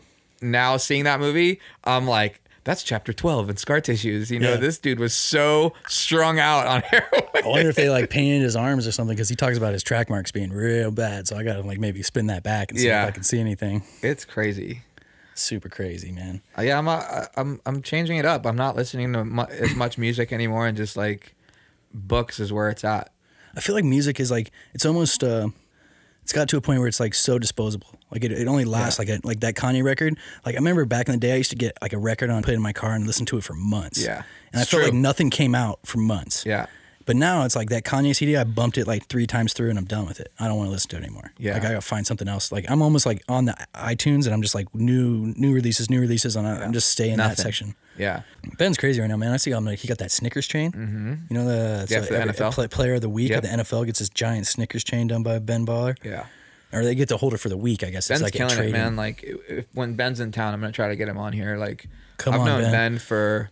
now 0.42 0.76
seeing 0.76 1.04
that 1.04 1.20
movie, 1.20 1.60
I'm 1.84 2.06
like. 2.06 2.40
That's 2.64 2.82
chapter 2.82 3.12
12 3.12 3.48
in 3.50 3.56
Scar 3.58 3.80
Tissues. 3.80 4.28
You 4.28 4.40
know, 4.40 4.54
Yeah. 4.54 4.56
this 4.56 4.76
dude 4.78 4.98
was 4.98 5.14
so 5.14 5.72
strung 5.86 6.40
out 6.40 6.66
on 6.66 6.80
heroin. 6.90 7.22
I 7.44 7.46
wonder 7.46 7.68
if 7.70 7.76
they 7.76 7.88
like 7.88 8.10
painted 8.10 8.42
his 8.42 8.56
arms 8.56 8.88
or 8.88 8.90
something 8.90 9.14
because 9.14 9.28
he 9.28 9.36
talks 9.36 9.56
about 9.56 9.72
his 9.72 9.84
track 9.84 10.10
marks 10.10 10.32
being 10.32 10.50
real 10.52 10.90
bad. 10.90 11.28
So 11.28 11.36
I 11.36 11.44
gotta 11.44 11.60
like 11.60 11.78
maybe 11.78 12.02
spin 12.02 12.26
that 12.26 12.42
back 12.42 12.72
and 12.72 12.80
see 12.80 12.88
Yeah. 12.88 13.04
if 13.04 13.08
I 13.10 13.10
can 13.12 13.22
see 13.22 13.38
anything. 13.38 13.84
It's 14.02 14.24
crazy. 14.24 14.82
Super 15.36 15.68
crazy, 15.68 16.10
man. 16.10 16.42
Uh, 16.58 16.62
Yeah, 16.62 16.78
I'm 16.78 16.88
uh, 16.88 17.26
I'm 17.36 17.60
I'm 17.66 17.82
changing 17.82 18.16
it 18.16 18.24
up. 18.24 18.44
I'm 18.44 18.56
not 18.56 18.74
listening 18.74 19.12
to 19.12 19.24
mu- 19.24 19.42
as 19.44 19.76
much 19.76 19.96
music 19.96 20.32
anymore, 20.32 20.66
and 20.66 20.76
just 20.76 20.96
like 20.96 21.36
books 21.94 22.40
is 22.40 22.52
where 22.52 22.68
it's 22.68 22.82
at. 22.82 23.12
I 23.54 23.60
feel 23.60 23.76
like 23.76 23.84
music 23.84 24.18
is 24.18 24.32
like 24.32 24.50
it's 24.74 24.84
almost 24.84 25.22
uh 25.22 25.50
it's 26.26 26.32
got 26.32 26.48
to 26.48 26.56
a 26.56 26.60
point 26.60 26.80
where 26.80 26.88
it's 26.88 26.98
like 26.98 27.14
so 27.14 27.38
disposable. 27.38 27.86
Like 28.10 28.24
it, 28.24 28.32
it 28.32 28.48
only 28.48 28.64
lasts 28.64 28.98
like 28.98 29.08
a, 29.08 29.20
like 29.22 29.38
that 29.40 29.54
Kanye 29.54 29.84
record. 29.84 30.18
Like 30.44 30.56
I 30.56 30.58
remember 30.58 30.84
back 30.84 31.06
in 31.06 31.12
the 31.12 31.20
day 31.20 31.34
I 31.34 31.36
used 31.36 31.50
to 31.50 31.56
get 31.56 31.78
like 31.80 31.92
a 31.92 31.98
record 31.98 32.30
on 32.30 32.42
put 32.42 32.50
it 32.50 32.54
in 32.54 32.62
my 32.62 32.72
car 32.72 32.94
and 32.94 33.06
listen 33.06 33.26
to 33.26 33.38
it 33.38 33.44
for 33.44 33.54
months. 33.54 34.04
Yeah, 34.04 34.24
And 34.50 34.58
I 34.58 34.62
it's 34.62 34.70
felt 34.72 34.82
like 34.82 34.92
nothing 34.92 35.30
came 35.30 35.54
out 35.54 35.78
for 35.84 35.98
months. 35.98 36.44
Yeah, 36.44 36.66
But 37.06 37.16
now 37.16 37.44
it's 37.44 37.54
like 37.56 37.68
that 37.70 37.84
Kanye 37.84 38.14
CD. 38.14 38.36
I 38.36 38.42
bumped 38.44 38.76
it 38.78 38.86
like 38.86 39.06
three 39.06 39.26
times 39.26 39.52
through, 39.52 39.70
and 39.70 39.78
I'm 39.78 39.84
done 39.84 40.06
with 40.06 40.18
it. 40.20 40.30
I 40.40 40.48
don't 40.48 40.56
want 40.58 40.66
to 40.68 40.72
listen 40.72 40.90
to 40.90 40.96
it 40.96 41.04
anymore. 41.04 41.32
Yeah. 41.38 41.54
like 41.54 41.62
I 41.64 41.68
gotta 41.68 41.80
find 41.80 42.06
something 42.06 42.26
else. 42.28 42.50
Like 42.52 42.68
I'm 42.68 42.82
almost 42.82 43.06
like 43.06 43.22
on 43.28 43.44
the 43.44 43.56
iTunes, 43.74 44.24
and 44.26 44.34
I'm 44.34 44.42
just 44.42 44.54
like 44.56 44.74
new 44.74 45.32
new 45.36 45.54
releases, 45.54 45.88
new 45.88 46.00
releases. 46.00 46.36
On 46.36 46.44
I'm 46.44 46.72
just 46.72 46.88
staying 46.90 47.12
in 47.12 47.18
that 47.18 47.38
section. 47.38 47.74
Yeah. 47.96 48.22
Ben's 48.58 48.76
crazy 48.76 49.00
right 49.00 49.06
now, 49.06 49.16
man. 49.16 49.32
I 49.32 49.36
see 49.38 49.52
him 49.52 49.64
like 49.64 49.78
he 49.78 49.88
got 49.88 49.98
that 49.98 50.10
Snickers 50.12 50.46
chain. 50.46 50.72
Mm-hmm. 50.72 51.14
You 51.30 51.34
know 51.38 51.44
the, 51.46 51.86
Yeah, 51.88 52.00
the 52.00 52.18
every- 52.18 52.32
NFL. 52.34 52.52
play- 52.52 52.68
player 52.68 52.94
of 52.94 53.00
the 53.00 53.08
week 53.08 53.30
Yep. 53.30 53.44
at 53.44 53.50
the 53.58 53.62
NFL 53.64 53.86
gets 53.86 54.00
this 54.00 54.08
giant 54.10 54.46
Snickers 54.46 54.84
chain 54.84 55.06
done 55.06 55.22
by 55.22 55.38
Ben 55.38 55.64
Baller, 55.64 55.96
Yeah. 56.04 56.26
or 56.72 56.82
they 56.84 56.94
get 56.94 57.08
to 57.08 57.16
hold 57.16 57.32
it 57.32 57.38
for 57.38 57.48
the 57.48 57.56
week. 57.56 57.82
I 57.84 57.90
guess 57.90 58.08
Ben's 58.08 58.20
it's 58.20 58.26
like 58.26 58.34
a 58.34 58.52
killing 58.54 58.68
it, 58.68 58.72
man. 58.72 58.96
Like 58.96 59.22
if, 59.48 59.66
when 59.72 59.94
Ben's 59.94 60.20
in 60.20 60.30
town, 60.32 60.52
I'm 60.52 60.60
gonna 60.60 60.72
try 60.72 60.88
to 60.88 60.96
get 60.96 61.08
him 61.08 61.16
on 61.18 61.32
here. 61.32 61.56
Like 61.56 61.86
Come 62.18 62.34
I've 62.34 62.40
on, 62.40 62.46
known 62.46 62.62
Ben. 62.64 62.72
ben. 62.72 62.98
for 62.98 63.50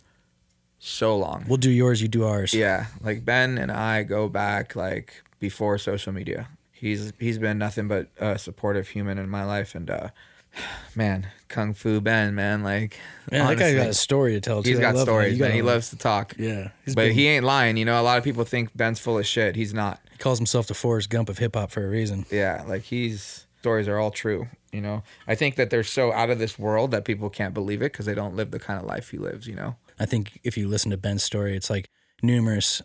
so 0.85 1.17
long. 1.17 1.45
We'll 1.47 1.57
do 1.57 1.71
yours, 1.71 2.01
you 2.01 2.07
do 2.07 2.25
ours. 2.25 2.53
Yeah, 2.53 2.85
like 3.01 3.25
Ben 3.25 3.57
and 3.57 3.71
I 3.71 4.03
go 4.03 4.29
back 4.29 4.75
like 4.75 5.23
before 5.39 5.77
social 5.77 6.13
media. 6.13 6.47
He's 6.71 7.11
he's 7.19 7.39
been 7.39 7.57
nothing 7.57 7.87
but 7.87 8.09
a 8.19 8.37
supportive 8.37 8.89
human 8.89 9.17
in 9.17 9.29
my 9.29 9.43
life, 9.43 9.73
and 9.73 9.89
uh, 9.89 10.09
man, 10.95 11.27
Kung 11.47 11.73
Fu 11.73 11.99
Ben, 12.01 12.35
man, 12.35 12.63
like 12.63 12.97
Man, 13.31 13.47
that 13.47 13.57
guy 13.57 13.73
got 13.73 13.87
a 13.87 13.93
story 13.93 14.33
to 14.33 14.41
tell. 14.41 14.61
Too. 14.61 14.69
He's 14.69 14.79
got 14.79 14.97
stories, 14.97 15.39
man. 15.39 15.53
He 15.53 15.61
loves 15.61 15.89
to 15.89 15.97
talk. 15.97 16.35
Yeah, 16.37 16.69
but 16.85 16.95
been- 16.95 17.13
he 17.13 17.27
ain't 17.27 17.45
lying. 17.45 17.77
You 17.77 17.85
know, 17.85 17.99
a 17.99 18.03
lot 18.03 18.17
of 18.17 18.23
people 18.23 18.43
think 18.43 18.75
Ben's 18.77 18.99
full 18.99 19.17
of 19.17 19.25
shit. 19.25 19.55
He's 19.55 19.73
not. 19.73 19.99
He 20.11 20.17
calls 20.17 20.37
himself 20.37 20.67
the 20.67 20.73
Forrest 20.75 21.09
Gump 21.09 21.29
of 21.29 21.39
hip 21.39 21.55
hop 21.55 21.71
for 21.71 21.85
a 21.85 21.89
reason. 21.89 22.25
Yeah, 22.31 22.63
like 22.67 22.83
he's 22.83 23.47
stories 23.59 23.87
are 23.87 23.97
all 23.97 24.11
true. 24.11 24.47
You 24.71 24.81
know, 24.81 25.03
I 25.27 25.35
think 25.35 25.55
that 25.55 25.69
they're 25.69 25.83
so 25.83 26.11
out 26.11 26.29
of 26.29 26.37
this 26.37 26.59
world 26.59 26.91
that 26.91 27.05
people 27.05 27.29
can't 27.29 27.53
believe 27.53 27.81
it 27.81 27.91
because 27.93 28.05
they 28.05 28.13
don't 28.13 28.35
live 28.35 28.51
the 28.51 28.59
kind 28.59 28.79
of 28.79 28.85
life 28.85 29.09
he 29.09 29.17
lives. 29.17 29.47
You 29.47 29.55
know. 29.55 29.75
I 29.99 30.05
think 30.05 30.39
if 30.43 30.57
you 30.57 30.67
listen 30.67 30.91
to 30.91 30.97
Ben's 30.97 31.23
story, 31.23 31.55
it's 31.55 31.69
like 31.69 31.89
numerous 32.21 32.81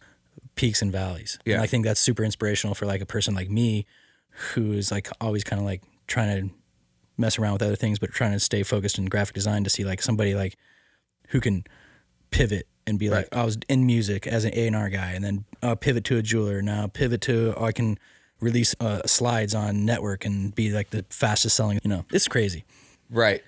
peaks 0.55 0.83
and 0.83 0.93
valleys. 0.93 1.39
Yeah. 1.45 1.55
And 1.55 1.63
I 1.63 1.67
think 1.67 1.85
that's 1.85 2.01
super 2.01 2.25
inspirational 2.25 2.75
for 2.75 2.87
like 2.87 3.01
a 3.01 3.07
person 3.07 3.35
like 3.35 3.51
me 3.51 3.87
who 4.55 4.73
is 4.73 4.91
like 4.91 5.09
always 5.21 5.45
kind 5.45 5.61
of 5.61 5.67
like 5.67 5.83
trying 6.07 6.49
to 6.49 6.55
mess 7.17 7.39
around 7.39 7.55
with 7.55 7.63
other 7.63 7.77
things, 7.77 7.99
but 7.99 8.11
trying 8.11 8.33
to 8.33 8.41
stay 8.41 8.63
focused 8.63 8.99
in 8.99 9.07
graphic 9.07 9.35
design 9.35 9.65
to 9.65 9.71
see 9.71 9.85
like 9.85 10.03
somebody 10.03 10.35
like 10.35 10.57
who 11.29 11.41
can 11.41 11.65
pivot 12.31 12.67
and 12.87 12.99
be 12.99 13.11
like, 13.11 13.29
I 13.33 13.45
was 13.45 13.59
in 13.69 13.87
music 13.87 14.27
as 14.27 14.45
an 14.45 14.53
A&R 14.55 14.89
guy 14.89 15.13
and 15.13 15.25
then 15.25 15.45
uh, 15.63 15.75
pivot 15.75 16.05
to 16.05 16.17
a 16.17 16.23
jeweler. 16.23 16.63
Now 16.63 16.87
pivot 16.87 17.21
to, 17.23 17.55
oh, 17.57 17.65
I 17.65 17.73
can 17.73 17.99
release 18.41 18.75
uh, 18.81 19.03
slides 19.07 19.55
on 19.55 19.85
network 19.85 20.25
and 20.25 20.55
be 20.55 20.71
like 20.71 20.91
the 20.91 21.05
fastest 21.11 21.57
selling, 21.57 21.79
you 21.85 21.91
know, 21.91 22.05
it's 22.13 22.27
crazy. 22.27 22.65
Right. 23.11 23.43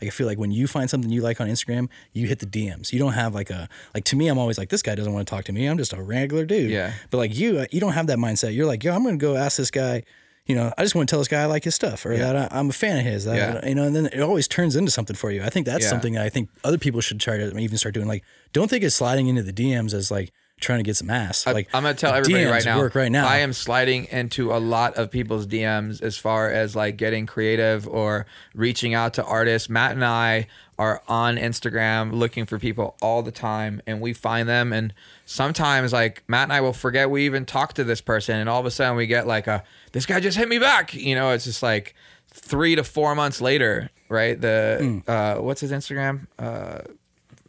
Like 0.00 0.08
I 0.08 0.10
feel 0.10 0.26
like 0.26 0.38
when 0.38 0.50
you 0.50 0.66
find 0.66 0.88
something 0.90 1.10
you 1.10 1.20
like 1.22 1.40
on 1.40 1.48
Instagram, 1.48 1.88
you 2.12 2.26
hit 2.26 2.38
the 2.40 2.46
DMs. 2.46 2.92
You 2.92 2.98
don't 2.98 3.12
have 3.12 3.34
like 3.34 3.50
a 3.50 3.68
like 3.94 4.04
to 4.04 4.16
me. 4.16 4.28
I'm 4.28 4.38
always 4.38 4.58
like 4.58 4.68
this 4.68 4.82
guy 4.82 4.94
doesn't 4.94 5.12
want 5.12 5.26
to 5.26 5.30
talk 5.34 5.44
to 5.46 5.52
me. 5.52 5.66
I'm 5.66 5.78
just 5.78 5.92
a 5.92 6.02
regular 6.02 6.44
dude. 6.44 6.70
Yeah. 6.70 6.92
But 7.10 7.18
like 7.18 7.36
you, 7.36 7.58
uh, 7.58 7.66
you 7.70 7.80
don't 7.80 7.92
have 7.92 8.06
that 8.08 8.18
mindset. 8.18 8.54
You're 8.54 8.66
like, 8.66 8.84
yo, 8.84 8.94
I'm 8.94 9.04
gonna 9.04 9.16
go 9.16 9.36
ask 9.36 9.56
this 9.56 9.70
guy. 9.70 10.02
You 10.46 10.54
know, 10.54 10.70
I 10.76 10.82
just 10.82 10.94
want 10.94 11.08
to 11.08 11.12
tell 11.12 11.20
this 11.20 11.28
guy 11.28 11.40
I 11.40 11.46
like 11.46 11.64
his 11.64 11.74
stuff 11.74 12.04
or 12.04 12.14
that 12.18 12.36
I, 12.36 12.48
I'm 12.58 12.68
a 12.68 12.72
fan 12.74 12.98
of 12.98 13.04
his. 13.04 13.24
That, 13.24 13.36
Yeah. 13.36 13.66
You 13.66 13.74
know, 13.74 13.84
and 13.84 13.96
then 13.96 14.06
it 14.06 14.20
always 14.20 14.46
turns 14.46 14.76
into 14.76 14.90
something 14.90 15.16
for 15.16 15.30
you. 15.30 15.42
I 15.42 15.48
think 15.48 15.64
that's 15.64 15.84
Yeah. 15.84 15.88
something 15.88 16.18
I 16.18 16.28
think 16.28 16.50
other 16.62 16.76
people 16.76 17.00
should 17.00 17.18
try 17.18 17.38
to 17.38 17.56
even 17.56 17.78
start 17.78 17.94
doing. 17.94 18.06
Like, 18.06 18.24
don't 18.52 18.68
think 18.68 18.84
of 18.84 18.92
sliding 18.92 19.28
into 19.28 19.42
the 19.42 19.54
DMs 19.54 19.94
as 19.94 20.10
like 20.10 20.32
trying 20.60 20.78
to 20.78 20.82
get 20.84 20.96
some 20.96 21.10
ass. 21.10 21.46
Like 21.46 21.68
I'm 21.74 21.82
gonna 21.82 21.94
tell 21.94 22.14
everybody 22.14 22.44
DMs 22.44 22.50
right 22.50 22.64
now. 22.64 22.78
Work 22.78 22.94
right 22.94 23.10
now. 23.12 23.26
I 23.26 23.38
am 23.38 23.52
sliding 23.52 24.06
into 24.06 24.52
a 24.52 24.58
lot 24.58 24.94
of 24.96 25.10
people's 25.10 25.46
DMs 25.46 26.00
as 26.02 26.16
far 26.16 26.50
as 26.50 26.74
like 26.74 26.96
getting 26.96 27.26
creative 27.26 27.86
or 27.88 28.26
reaching 28.54 28.94
out 28.94 29.14
to 29.14 29.24
artists. 29.24 29.68
Matt 29.68 29.92
and 29.92 30.04
I 30.04 30.46
are 30.78 31.02
on 31.06 31.36
Instagram 31.36 32.12
looking 32.12 32.46
for 32.46 32.58
people 32.58 32.96
all 33.02 33.22
the 33.22 33.30
time, 33.30 33.80
and 33.86 34.00
we 34.00 34.12
find 34.12 34.48
them. 34.48 34.72
And 34.72 34.92
sometimes 35.26 35.92
like 35.92 36.22
Matt 36.28 36.44
and 36.44 36.52
I 36.52 36.60
will 36.60 36.72
forget 36.72 37.10
we 37.10 37.26
even 37.26 37.44
talked 37.44 37.76
to 37.76 37.84
this 37.84 38.00
person, 38.00 38.36
and 38.38 38.48
all 38.48 38.60
of 38.60 38.66
a 38.66 38.70
sudden 38.70 38.96
we 38.96 39.06
get 39.06 39.26
like 39.26 39.46
a 39.46 39.62
this 39.92 40.06
guy 40.06 40.20
just 40.20 40.38
hit 40.38 40.48
me 40.48 40.58
back. 40.58 40.94
You 40.94 41.14
know, 41.14 41.30
it's 41.30 41.44
just 41.44 41.62
like 41.62 41.94
three 42.32 42.74
to 42.74 42.82
four 42.84 43.14
months 43.14 43.40
later, 43.40 43.90
right? 44.08 44.40
The 44.40 44.78
Hmm. 44.80 44.98
uh, 45.10 45.34
what's 45.36 45.60
his 45.60 45.72
Instagram? 45.72 46.26
Uh, 46.38 46.78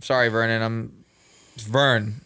sorry, 0.02 0.28
Vernon. 0.30 0.62
I'm 0.62 1.06
Vern. 1.58 2.22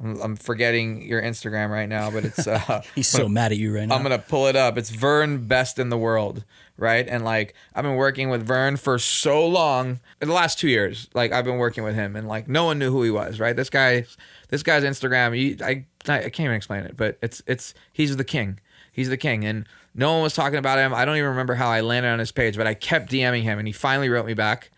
I'm, 0.00 0.20
I'm 0.20 0.36
forgetting 0.36 1.02
your 1.02 1.22
Instagram 1.22 1.70
right 1.70 1.88
now, 1.88 2.10
but 2.10 2.24
it's 2.24 2.46
uh, 2.46 2.82
He's 2.94 3.08
so 3.08 3.28
mad 3.28 3.52
at 3.52 3.58
you 3.58 3.74
right 3.74 3.86
now. 3.86 3.94
I'm 3.94 4.02
gonna 4.02 4.18
pull 4.18 4.46
it 4.46 4.56
up. 4.56 4.76
It's 4.76 4.90
Vern 4.90 5.46
Best 5.46 5.78
in 5.78 5.88
the 5.88 5.98
World, 5.98 6.44
right? 6.76 7.06
And 7.06 7.24
like 7.24 7.54
I've 7.74 7.84
been 7.84 7.96
working 7.96 8.28
with 8.28 8.46
Vern 8.46 8.76
for 8.76 8.98
so 8.98 9.46
long. 9.46 10.00
In 10.20 10.28
the 10.28 10.34
last 10.34 10.58
two 10.58 10.68
years, 10.68 11.08
like 11.14 11.32
I've 11.32 11.44
been 11.44 11.58
working 11.58 11.84
with 11.84 11.94
him, 11.94 12.16
and 12.16 12.26
like 12.26 12.48
no 12.48 12.64
one 12.64 12.78
knew 12.78 12.90
who 12.90 13.02
he 13.02 13.10
was, 13.10 13.38
right? 13.38 13.54
This 13.54 13.70
guy, 13.70 14.06
this 14.48 14.62
guy's 14.62 14.82
Instagram. 14.82 15.38
You, 15.38 15.56
I, 15.64 15.84
I 16.12 16.28
can't 16.28 16.40
even 16.40 16.56
explain 16.56 16.84
it, 16.84 16.96
but 16.96 17.18
it's 17.22 17.42
it's 17.46 17.74
he's 17.92 18.16
the 18.16 18.24
king. 18.24 18.58
He's 18.90 19.08
the 19.08 19.16
king, 19.16 19.44
and 19.44 19.66
no 19.94 20.12
one 20.12 20.22
was 20.22 20.34
talking 20.34 20.58
about 20.58 20.78
him. 20.78 20.94
I 20.94 21.04
don't 21.04 21.16
even 21.16 21.30
remember 21.30 21.54
how 21.54 21.68
I 21.68 21.80
landed 21.80 22.08
on 22.10 22.18
his 22.18 22.32
page, 22.32 22.56
but 22.56 22.66
I 22.66 22.74
kept 22.74 23.10
DMing 23.10 23.42
him, 23.42 23.58
and 23.58 23.66
he 23.66 23.72
finally 23.72 24.08
wrote 24.08 24.26
me 24.26 24.34
back, 24.34 24.70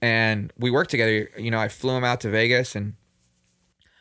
and 0.00 0.52
we 0.58 0.70
worked 0.70 0.90
together. 0.90 1.30
You 1.38 1.50
know, 1.50 1.58
I 1.58 1.68
flew 1.68 1.92
him 1.96 2.04
out 2.04 2.20
to 2.22 2.30
Vegas, 2.30 2.74
and 2.74 2.94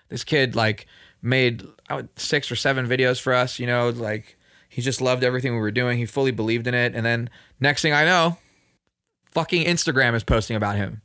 this 0.09 0.23
kid 0.23 0.55
like 0.55 0.87
made 1.21 1.63
uh, 1.89 2.03
six 2.15 2.51
or 2.51 2.55
seven 2.55 2.87
videos 2.87 3.19
for 3.19 3.33
us 3.33 3.59
you 3.59 3.67
know 3.67 3.89
like 3.89 4.37
he 4.69 4.81
just 4.81 5.01
loved 5.01 5.23
everything 5.23 5.53
we 5.53 5.59
were 5.59 5.71
doing 5.71 5.97
he 5.97 6.05
fully 6.05 6.31
believed 6.31 6.67
in 6.67 6.73
it 6.73 6.95
and 6.95 7.05
then 7.05 7.29
next 7.59 7.81
thing 7.81 7.93
i 7.93 8.05
know 8.05 8.37
fucking 9.31 9.65
instagram 9.65 10.13
is 10.13 10.23
posting 10.23 10.55
about 10.55 10.75
him 10.75 11.01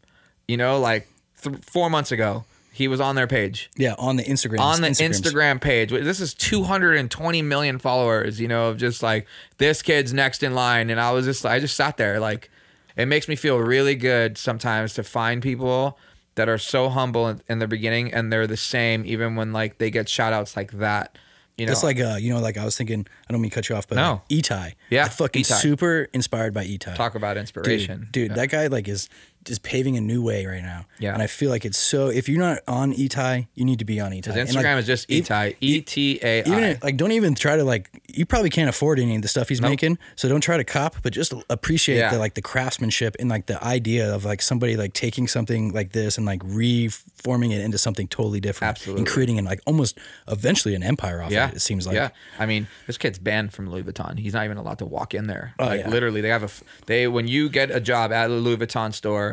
you 0.47 0.56
know 0.56 0.78
like 0.78 1.09
th- 1.42 1.56
four 1.59 1.88
months 1.88 2.12
ago 2.12 2.44
he 2.75 2.88
was 2.88 3.00
on 3.00 3.16
their 3.16 3.26
page 3.26 3.71
yeah, 3.76 3.94
on 3.99 4.16
the 4.16 4.23
Instagram. 4.23 4.61
on 4.61 4.80
the 4.80 4.88
Instagrams. 4.88 5.21
Instagram 5.21 5.61
page. 5.61 5.90
This 5.90 6.21
is 6.21 6.32
220 6.32 7.42
million 7.42 7.78
followers, 7.78 8.40
you 8.40 8.49
know, 8.49 8.68
of 8.68 8.78
just 8.78 9.02
like 9.02 9.26
this 9.59 9.82
kid's 9.82 10.14
next 10.14 10.42
in 10.42 10.54
line. 10.54 10.88
And 10.88 10.99
I 10.99 11.12
was 11.12 11.26
just, 11.26 11.44
I 11.44 11.61
just 11.61 11.76
sat 11.76 11.99
there. 11.99 12.18
Like, 12.18 12.50
it 12.97 13.06
makes 13.06 13.28
me 13.28 13.37
feel 13.37 13.59
really 13.59 13.94
good 13.94 14.38
sometimes 14.38 14.94
to 14.94 15.02
find 15.02 15.42
people 15.42 15.99
that 16.35 16.49
are 16.49 16.59
so 16.59 16.89
humble 16.89 17.29
in, 17.29 17.43
in 17.49 17.59
the 17.59 17.69
beginning 17.69 18.12
and 18.12 18.33
they're 18.33 18.47
the 18.47 18.57
same 18.57 19.05
even 19.05 19.37
when 19.37 19.53
like 19.53 19.79
they 19.79 19.91
get 19.91 20.09
shout 20.09 20.33
outs 20.33 20.57
like 20.57 20.73
that. 20.73 21.19
You 21.59 21.67
know, 21.67 21.73
It's 21.73 21.83
like 21.85 22.01
uh, 22.01 22.17
you 22.19 22.33
know, 22.33 22.41
like 22.41 22.57
I 22.57 22.65
was 22.65 22.79
thinking. 22.79 23.07
I 23.29 23.33
don't 23.33 23.43
mean 23.43 23.51
to 23.51 23.55
cut 23.55 23.69
you 23.69 23.77
off, 23.77 23.87
but 23.87 23.97
No. 23.97 24.03
uh, 24.03 24.19
Etai. 24.31 24.73
Yeah, 24.89 25.05
I 25.05 25.09
fucking 25.11 25.45
super 25.45 26.09
inspired 26.15 26.55
by 26.55 26.65
Etai. 26.65 26.95
talk 26.95 27.15
about 27.15 27.37
inspiration. 27.37 28.01
dude, 28.11 28.12
dude 28.12 28.31
Yeah. 28.31 28.37
that 28.37 28.49
guy 28.51 28.67
like 28.69 28.89
is 28.89 29.11
is 29.49 29.59
paving 29.59 29.97
a 29.97 30.01
new 30.01 30.23
way 30.23 30.47
right 30.47 30.63
now. 30.63 30.87
Yeah. 30.99 31.15
and 31.15 31.23
I 31.23 31.27
feel 31.27 31.51
like 31.51 31.65
it's 31.65 31.79
so. 31.79 32.09
If 32.09 32.29
you're 32.29 32.39
not 32.39 32.59
on 32.69 32.93
Etai, 32.93 33.49
you 33.55 33.65
need 33.65 33.79
to 33.81 33.85
be 33.85 33.99
on 34.01 34.13
Etai. 34.13 34.33
His 34.35 34.51
Instagram 34.55 34.75
like, 34.75 34.79
is 34.79 34.87
just 34.87 35.09
Etai, 35.09 35.57
E 35.61 35.81
T 35.81 36.21
A 36.23 36.41
Even 36.41 36.63
if- 36.65 36.83
like, 36.85 36.97
don't 36.97 37.13
even 37.13 37.35
try 37.35 37.57
to 37.57 37.65
like. 37.65 37.91
You 38.15 38.27
probably 38.27 38.51
can't 38.51 38.69
afford 38.69 38.99
any 38.99 39.17
of 39.17 39.23
the 39.23 39.29
stuff 39.29 39.49
he's 39.49 39.61
Nope. 39.61 39.71
making, 39.71 39.99
so 40.17 40.29
don't 40.29 40.43
try 40.43 40.57
to 40.59 40.65
cop. 40.65 40.97
But 41.03 41.13
just 41.15 41.33
appreciate 41.51 41.97
Yeah. 41.99 42.11
the 42.13 42.19
like 42.19 42.35
the 42.35 42.43
craftsmanship 42.43 43.17
and 43.19 43.29
like 43.31 43.47
the 43.47 43.63
idea 43.65 44.15
of 44.15 44.25
like 44.25 44.43
somebody 44.43 44.77
like 44.77 44.93
taking 44.93 45.27
something 45.27 45.73
like 45.73 45.93
this 45.93 46.19
and 46.19 46.27
like 46.27 46.43
reforming 46.45 47.51
it 47.53 47.61
into 47.61 47.79
something 47.79 48.07
totally 48.09 48.41
different. 48.41 48.71
Absolutely. 48.71 49.01
and 49.01 49.09
creating 49.09 49.39
an 49.39 49.45
like 49.45 49.61
almost 49.67 49.99
eventually 50.29 50.75
an 50.75 50.83
empire 50.83 51.23
off 51.23 51.31
Yeah, 51.33 51.47
of 51.47 51.53
it. 51.53 51.57
It 51.57 51.61
seems 51.61 51.87
like. 51.87 51.95
Yeah, 51.97 52.11
I 52.39 52.47
mean, 52.47 52.69
this 52.87 52.99
kid's 52.99 53.19
banned 53.19 53.53
from 53.53 53.71
Louis 53.71 53.83
Vuitton. 53.83 54.19
He's 54.19 54.35
not 54.35 54.45
even 54.45 54.57
allowed 54.57 54.79
to 54.79 54.87
walk 54.87 55.15
in 55.15 55.27
there. 55.27 55.55
Oh, 55.59 55.67
like 55.67 55.81
yeah. 55.81 55.89
literally, 55.89 56.21
they 56.21 56.29
have 56.29 56.43
a, 56.45 56.51
they 56.87 57.09
when 57.09 57.29
you 57.29 57.49
get 57.49 57.71
a 57.71 57.81
job 57.81 58.13
at 58.13 58.31
a 58.31 58.35
Louis 58.35 58.57
Vuitton 58.57 58.93
store, 58.95 59.32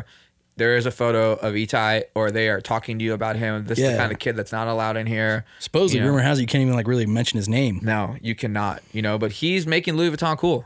there 0.60 0.76
is 0.76 0.86
a 0.86 0.90
photo 0.92 1.32
of 1.32 1.54
Etai, 1.54 2.04
or 2.14 2.30
they 2.30 2.48
are 2.48 2.60
talking 2.60 2.98
to 2.98 3.04
you 3.04 3.14
about 3.14 3.34
him. 3.36 3.64
This 3.64 3.78
is 3.78 3.84
Yeah. 3.84 3.92
the 3.92 3.96
kind 3.96 4.12
of 4.12 4.18
kid 4.18 4.36
that's 4.36 4.52
not 4.52 4.68
allowed 4.68 4.96
in 4.96 5.06
here. 5.06 5.44
Supposedly, 5.58 5.98
You 5.98 6.04
know? 6.04 6.10
rumor 6.12 6.22
has 6.22 6.38
it 6.38 6.42
you 6.42 6.46
can't 6.46 6.62
even 6.62 6.74
like 6.74 6.86
really 6.86 7.06
mention 7.06 7.38
his 7.38 7.48
name. 7.48 7.80
No, 7.82 8.16
you 8.20 8.34
cannot. 8.34 8.82
You 8.92 9.02
know, 9.02 9.18
but 9.18 9.32
he's 9.32 9.66
making 9.66 9.96
Louis 9.96 10.10
Vuitton 10.16 10.36
cool. 10.38 10.64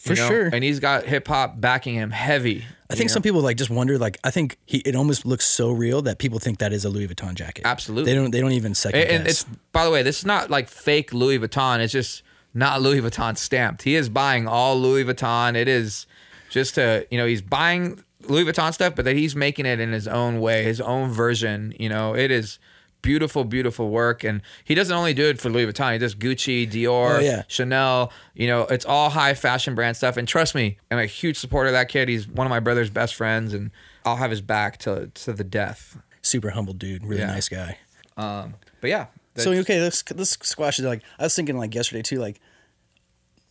For 0.00 0.14
you 0.14 0.20
know? 0.20 0.28
sure. 0.28 0.46
and 0.52 0.64
he's 0.64 0.80
got 0.80 1.04
hip 1.04 1.28
hop 1.28 1.60
backing 1.60 1.94
him 1.94 2.10
heavy. 2.10 2.64
I 2.90 2.96
think 2.96 3.10
some 3.10 3.22
people 3.22 3.40
like 3.40 3.56
just 3.56 3.70
wonder 3.70 3.96
like 3.98 4.18
I 4.24 4.30
think 4.30 4.56
he 4.66 4.78
it 4.78 4.94
almost 4.96 5.24
looks 5.24 5.46
so 5.46 5.70
real 5.70 6.02
that 6.02 6.18
people 6.18 6.38
think 6.38 6.58
that 6.58 6.72
is 6.72 6.84
a 6.84 6.88
Louis 6.88 7.08
Vuitton 7.08 7.34
jacket. 7.34 7.62
Absolutely. 7.64 8.10
They 8.12 8.16
don't 8.18 8.30
they 8.30 8.40
don't 8.40 8.52
even 8.52 8.74
second 8.74 9.00
And, 9.00 9.10
and 9.10 9.24
guess. 9.24 9.42
it's 9.42 9.56
by 9.72 9.84
the 9.84 9.90
way, 9.90 10.02
this 10.02 10.18
is 10.18 10.26
not 10.26 10.50
like 10.50 10.68
fake 10.68 11.12
Louis 11.12 11.38
Vuitton. 11.38 11.78
It's 11.80 11.92
just 11.92 12.22
not 12.54 12.82
Louis 12.82 13.00
Vuitton 13.00 13.36
stamped. 13.36 13.82
He 13.82 13.94
is 13.94 14.08
buying 14.08 14.46
all 14.46 14.78
Louis 14.78 15.04
Vuitton. 15.04 15.56
It 15.56 15.68
is 15.68 16.06
just 16.50 16.74
to 16.76 17.06
you 17.10 17.18
know 17.18 17.26
he's 17.26 17.42
buying 17.42 18.02
Louis 18.28 18.44
Vuitton 18.44 18.72
stuff, 18.74 18.94
but 18.94 19.04
that 19.04 19.16
he's 19.16 19.34
making 19.36 19.66
it 19.66 19.80
in 19.80 19.92
his 19.92 20.06
own 20.08 20.40
way, 20.40 20.64
his 20.64 20.80
own 20.80 21.10
version. 21.10 21.74
You 21.78 21.88
know, 21.88 22.14
it 22.14 22.30
is 22.30 22.58
beautiful, 23.02 23.44
beautiful 23.44 23.90
work. 23.90 24.24
And 24.24 24.40
he 24.64 24.74
doesn't 24.74 24.96
only 24.96 25.12
do 25.14 25.24
it 25.28 25.40
for 25.40 25.50
Louis 25.50 25.66
Vuitton. 25.72 25.92
He 25.92 25.98
does 25.98 26.14
Gucci, 26.14 26.66
Dior, 26.70 27.16
Oh, 27.16 27.20
yeah. 27.20 27.42
Chanel. 27.48 28.10
You 28.34 28.46
know, 28.46 28.62
it's 28.62 28.84
all 28.86 29.10
high 29.10 29.34
fashion 29.34 29.74
brand 29.74 29.96
stuff. 29.96 30.16
And 30.16 30.26
trust 30.26 30.54
me, 30.54 30.78
I'm 30.90 30.98
a 30.98 31.06
huge 31.06 31.36
supporter 31.38 31.68
of 31.68 31.74
that 31.74 31.88
kid. 31.88 32.08
He's 32.08 32.26
one 32.26 32.46
of 32.46 32.50
my 32.50 32.60
brother's 32.60 32.90
best 32.90 33.14
friends, 33.14 33.52
and 33.52 33.70
I'll 34.04 34.16
have 34.16 34.30
his 34.30 34.40
back 34.40 34.78
to 34.78 35.10
to 35.14 35.32
the 35.32 35.44
death. 35.44 35.98
super 36.22 36.50
humble 36.50 36.72
dude, 36.72 37.04
really 37.04 37.20
Yeah. 37.20 37.26
nice 37.32 37.48
guy. 37.50 37.76
Um, 38.16 38.54
but 38.80 38.88
yeah. 38.88 39.06
So 39.36 39.52
okay, 39.52 39.80
let's 39.82 40.02
let's 40.12 40.30
squash 40.46 40.78
it. 40.78 40.84
Like 40.84 41.02
I 41.18 41.24
was 41.24 41.34
thinking 41.34 41.58
like 41.58 41.74
yesterday 41.74 42.00
too. 42.02 42.18
Like 42.20 42.40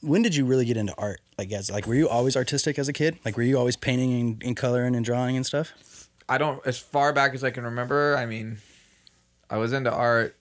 when 0.04 0.22
did 0.22 0.36
you 0.36 0.46
really 0.46 0.66
get 0.66 0.78
into 0.78 0.94
art? 0.98 1.22
Like 1.38 1.52
as 1.52 1.72
like 1.72 1.88
were 1.88 1.96
you 1.96 2.08
always 2.10 2.36
artistic 2.38 2.78
as 2.78 2.88
a 2.88 2.94
kid? 2.94 3.18
Like 3.26 3.38
were 3.38 3.44
you 3.44 3.58
always 3.58 3.76
painting 3.76 4.14
and, 4.20 4.44
and 4.44 4.58
coloring 4.58 4.96
and 4.96 5.04
drawing 5.04 5.36
and 5.36 5.46
stuff? 5.46 6.10
I 6.30 6.38
don't 6.38 6.66
as 6.66 6.78
far 6.78 7.12
back 7.14 7.34
as 7.34 7.44
I 7.44 7.50
can 7.52 7.64
remember. 7.64 8.16
I 8.18 8.26
mean, 8.26 8.58
I 9.50 9.58
was 9.58 9.74
into 9.74 9.92
art 9.92 10.36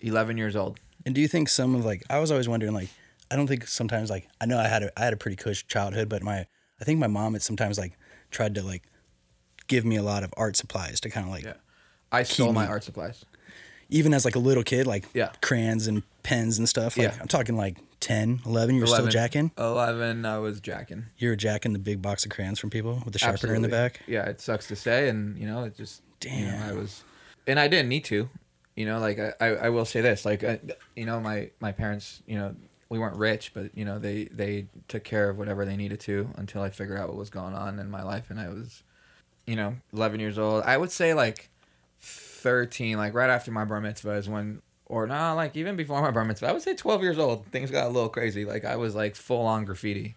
11 0.00 0.36
years 0.38 0.54
old. 0.56 0.78
And 1.04 1.14
do 1.14 1.20
you 1.20 1.28
think 1.28 1.48
some 1.48 1.74
of 1.74 1.84
like 1.84 2.02
I 2.10 2.18
was 2.18 2.30
always 2.30 2.48
wondering 2.48 2.72
like 2.74 2.88
I 3.30 3.36
don't 3.36 3.46
think 3.46 3.66
sometimes 3.66 4.08
like 4.10 4.28
I 4.40 4.46
know 4.46 4.58
I 4.58 4.68
had 4.68 4.82
a 4.84 5.00
I 5.00 5.04
had 5.04 5.12
a 5.12 5.16
pretty 5.16 5.36
cush 5.36 5.66
childhood, 5.66 6.08
but 6.08 6.22
my 6.22 6.46
I 6.80 6.84
think 6.84 6.98
my 7.00 7.06
mom 7.06 7.32
had 7.32 7.42
sometimes 7.42 7.78
like 7.78 7.96
tried 8.30 8.54
to 8.56 8.62
like 8.62 8.84
give 9.66 9.84
me 9.84 9.96
a 9.96 10.02
lot 10.02 10.22
of 10.22 10.32
art 10.36 10.56
supplies 10.56 11.00
to 11.00 11.10
kind 11.10 11.26
of 11.26 11.32
like 11.32 11.44
Yeah. 11.44 11.54
I 12.12 12.22
stole 12.22 12.52
my 12.52 12.64
me- 12.64 12.68
art 12.70 12.84
supplies. 12.84 13.24
even 13.88 14.14
as 14.14 14.24
like 14.24 14.36
a 14.36 14.40
little 14.40 14.62
kid 14.62 14.86
like 14.86 15.06
Yeah. 15.14 15.30
crayons 15.42 15.86
and 15.86 16.02
pens 16.22 16.58
and 16.58 16.68
stuff. 16.68 16.96
Like 16.96 17.08
Yeah. 17.12 17.18
I'm 17.20 17.28
talking 17.28 17.56
like 17.56 17.76
10, 18.06 18.42
11, 18.46 18.76
you're 18.76 18.86
still 18.86 18.98
11 19.00 19.10
jacking. 19.10 19.50
11, 19.58 20.24
I 20.24 20.38
was 20.38 20.60
jacking. 20.60 21.06
You 21.18 21.30
were 21.30 21.34
jacking 21.34 21.72
the 21.72 21.80
big 21.80 22.00
box 22.00 22.24
of 22.24 22.30
crayons 22.30 22.60
from 22.60 22.70
people 22.70 23.02
with 23.04 23.12
the 23.12 23.18
sharpener 23.18 23.52
in 23.52 23.62
the 23.62 23.66
Absolutely. 23.66 23.88
back. 23.88 24.02
Yeah, 24.06 24.30
it 24.30 24.40
sucks 24.40 24.68
to 24.68 24.76
say, 24.76 25.08
and 25.08 25.36
you 25.36 25.44
know, 25.44 25.64
it 25.64 25.76
just 25.76 26.02
You 26.22 26.30
know, 26.30 26.50
Damn. 26.52 26.68
I 26.70 26.72
was, 26.72 27.02
and 27.48 27.58
I 27.58 27.66
didn't 27.66 27.88
need 27.88 28.04
to. 28.04 28.28
You 28.76 28.86
know, 28.86 29.00
like 29.00 29.18
I, 29.18 29.32
I, 29.40 29.46
I 29.46 29.68
will 29.70 29.84
say 29.84 30.02
this, 30.02 30.24
like 30.24 30.44
uh, 30.44 30.58
you 30.94 31.04
know, 31.04 31.18
my 31.18 31.50
my 31.58 31.72
parents, 31.72 32.22
you 32.28 32.36
know, 32.36 32.54
we 32.90 33.00
weren't 33.00 33.16
rich, 33.16 33.50
but 33.52 33.76
you 33.76 33.84
know, 33.84 33.98
they 33.98 34.26
they 34.26 34.66
took 34.86 35.02
care 35.02 35.28
of 35.28 35.36
whatever 35.36 35.64
they 35.64 35.76
needed 35.76 35.98
to 36.00 36.30
until 36.36 36.62
I 36.62 36.70
figured 36.70 37.00
out 37.00 37.08
what 37.08 37.16
was 37.16 37.30
going 37.30 37.54
on 37.54 37.80
in 37.80 37.90
my 37.90 38.04
life, 38.04 38.30
and 38.30 38.38
I 38.38 38.50
was, 38.50 38.84
you 39.48 39.56
know, 39.56 39.74
11 39.92 40.20
years 40.20 40.38
old. 40.38 40.62
I 40.62 40.76
would 40.76 40.92
say 40.92 41.12
like 41.12 41.50
13, 42.00 42.98
like 42.98 43.14
right 43.14 43.30
after 43.30 43.50
my 43.50 43.64
bar 43.64 43.80
mitzvah 43.80 44.12
is 44.12 44.28
when. 44.28 44.62
Or 44.88 45.06
not 45.06 45.34
like 45.34 45.56
even 45.56 45.74
before 45.74 46.00
my 46.00 46.12
bar 46.12 46.24
mitzvah, 46.24 46.48
I 46.48 46.52
would 46.52 46.62
say 46.62 46.74
12 46.74 47.02
years 47.02 47.18
old. 47.18 47.46
Things 47.46 47.70
got 47.70 47.86
a 47.86 47.90
little 47.90 48.08
crazy. 48.08 48.44
Like 48.44 48.64
I 48.64 48.76
was 48.76 48.94
like 48.94 49.16
full 49.16 49.44
on 49.44 49.64
graffiti. 49.64 50.14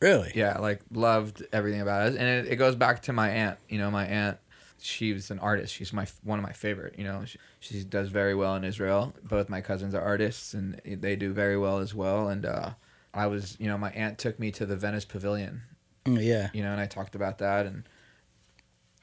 Really? 0.00 0.30
Yeah, 0.34 0.58
like 0.58 0.80
loved 0.92 1.44
everything 1.52 1.80
about 1.80 2.08
it, 2.08 2.16
and 2.16 2.46
it, 2.46 2.52
it 2.52 2.56
goes 2.56 2.74
back 2.74 3.02
to 3.02 3.12
my 3.12 3.30
aunt. 3.30 3.58
You 3.68 3.78
know, 3.78 3.90
my 3.90 4.06
aunt, 4.06 4.38
she's 4.78 5.30
an 5.30 5.38
artist. 5.38 5.72
She's 5.72 5.92
my 5.92 6.06
one 6.22 6.38
of 6.38 6.42
my 6.42 6.52
favorite. 6.52 6.98
You 6.98 7.04
know, 7.04 7.24
she, 7.24 7.38
she 7.60 7.82
does 7.82 8.10
very 8.10 8.34
well 8.34 8.54
in 8.56 8.64
Israel. 8.64 9.14
Both 9.22 9.48
my 9.48 9.60
cousins 9.60 9.94
are 9.94 10.02
artists, 10.02 10.52
and 10.52 10.80
they 10.84 11.16
do 11.16 11.32
very 11.32 11.56
well 11.56 11.78
as 11.78 11.94
well. 11.94 12.28
And 12.28 12.44
uh, 12.44 12.70
I 13.14 13.26
was, 13.26 13.56
you 13.58 13.68
know, 13.68 13.78
my 13.78 13.90
aunt 13.92 14.18
took 14.18 14.38
me 14.38 14.50
to 14.52 14.66
the 14.66 14.76
Venice 14.76 15.06
Pavilion. 15.06 15.62
Mm, 16.04 16.22
yeah. 16.22 16.50
You 16.52 16.62
know, 16.62 16.72
and 16.72 16.80
I 16.80 16.86
talked 16.86 17.14
about 17.14 17.38
that, 17.38 17.64
and 17.64 17.88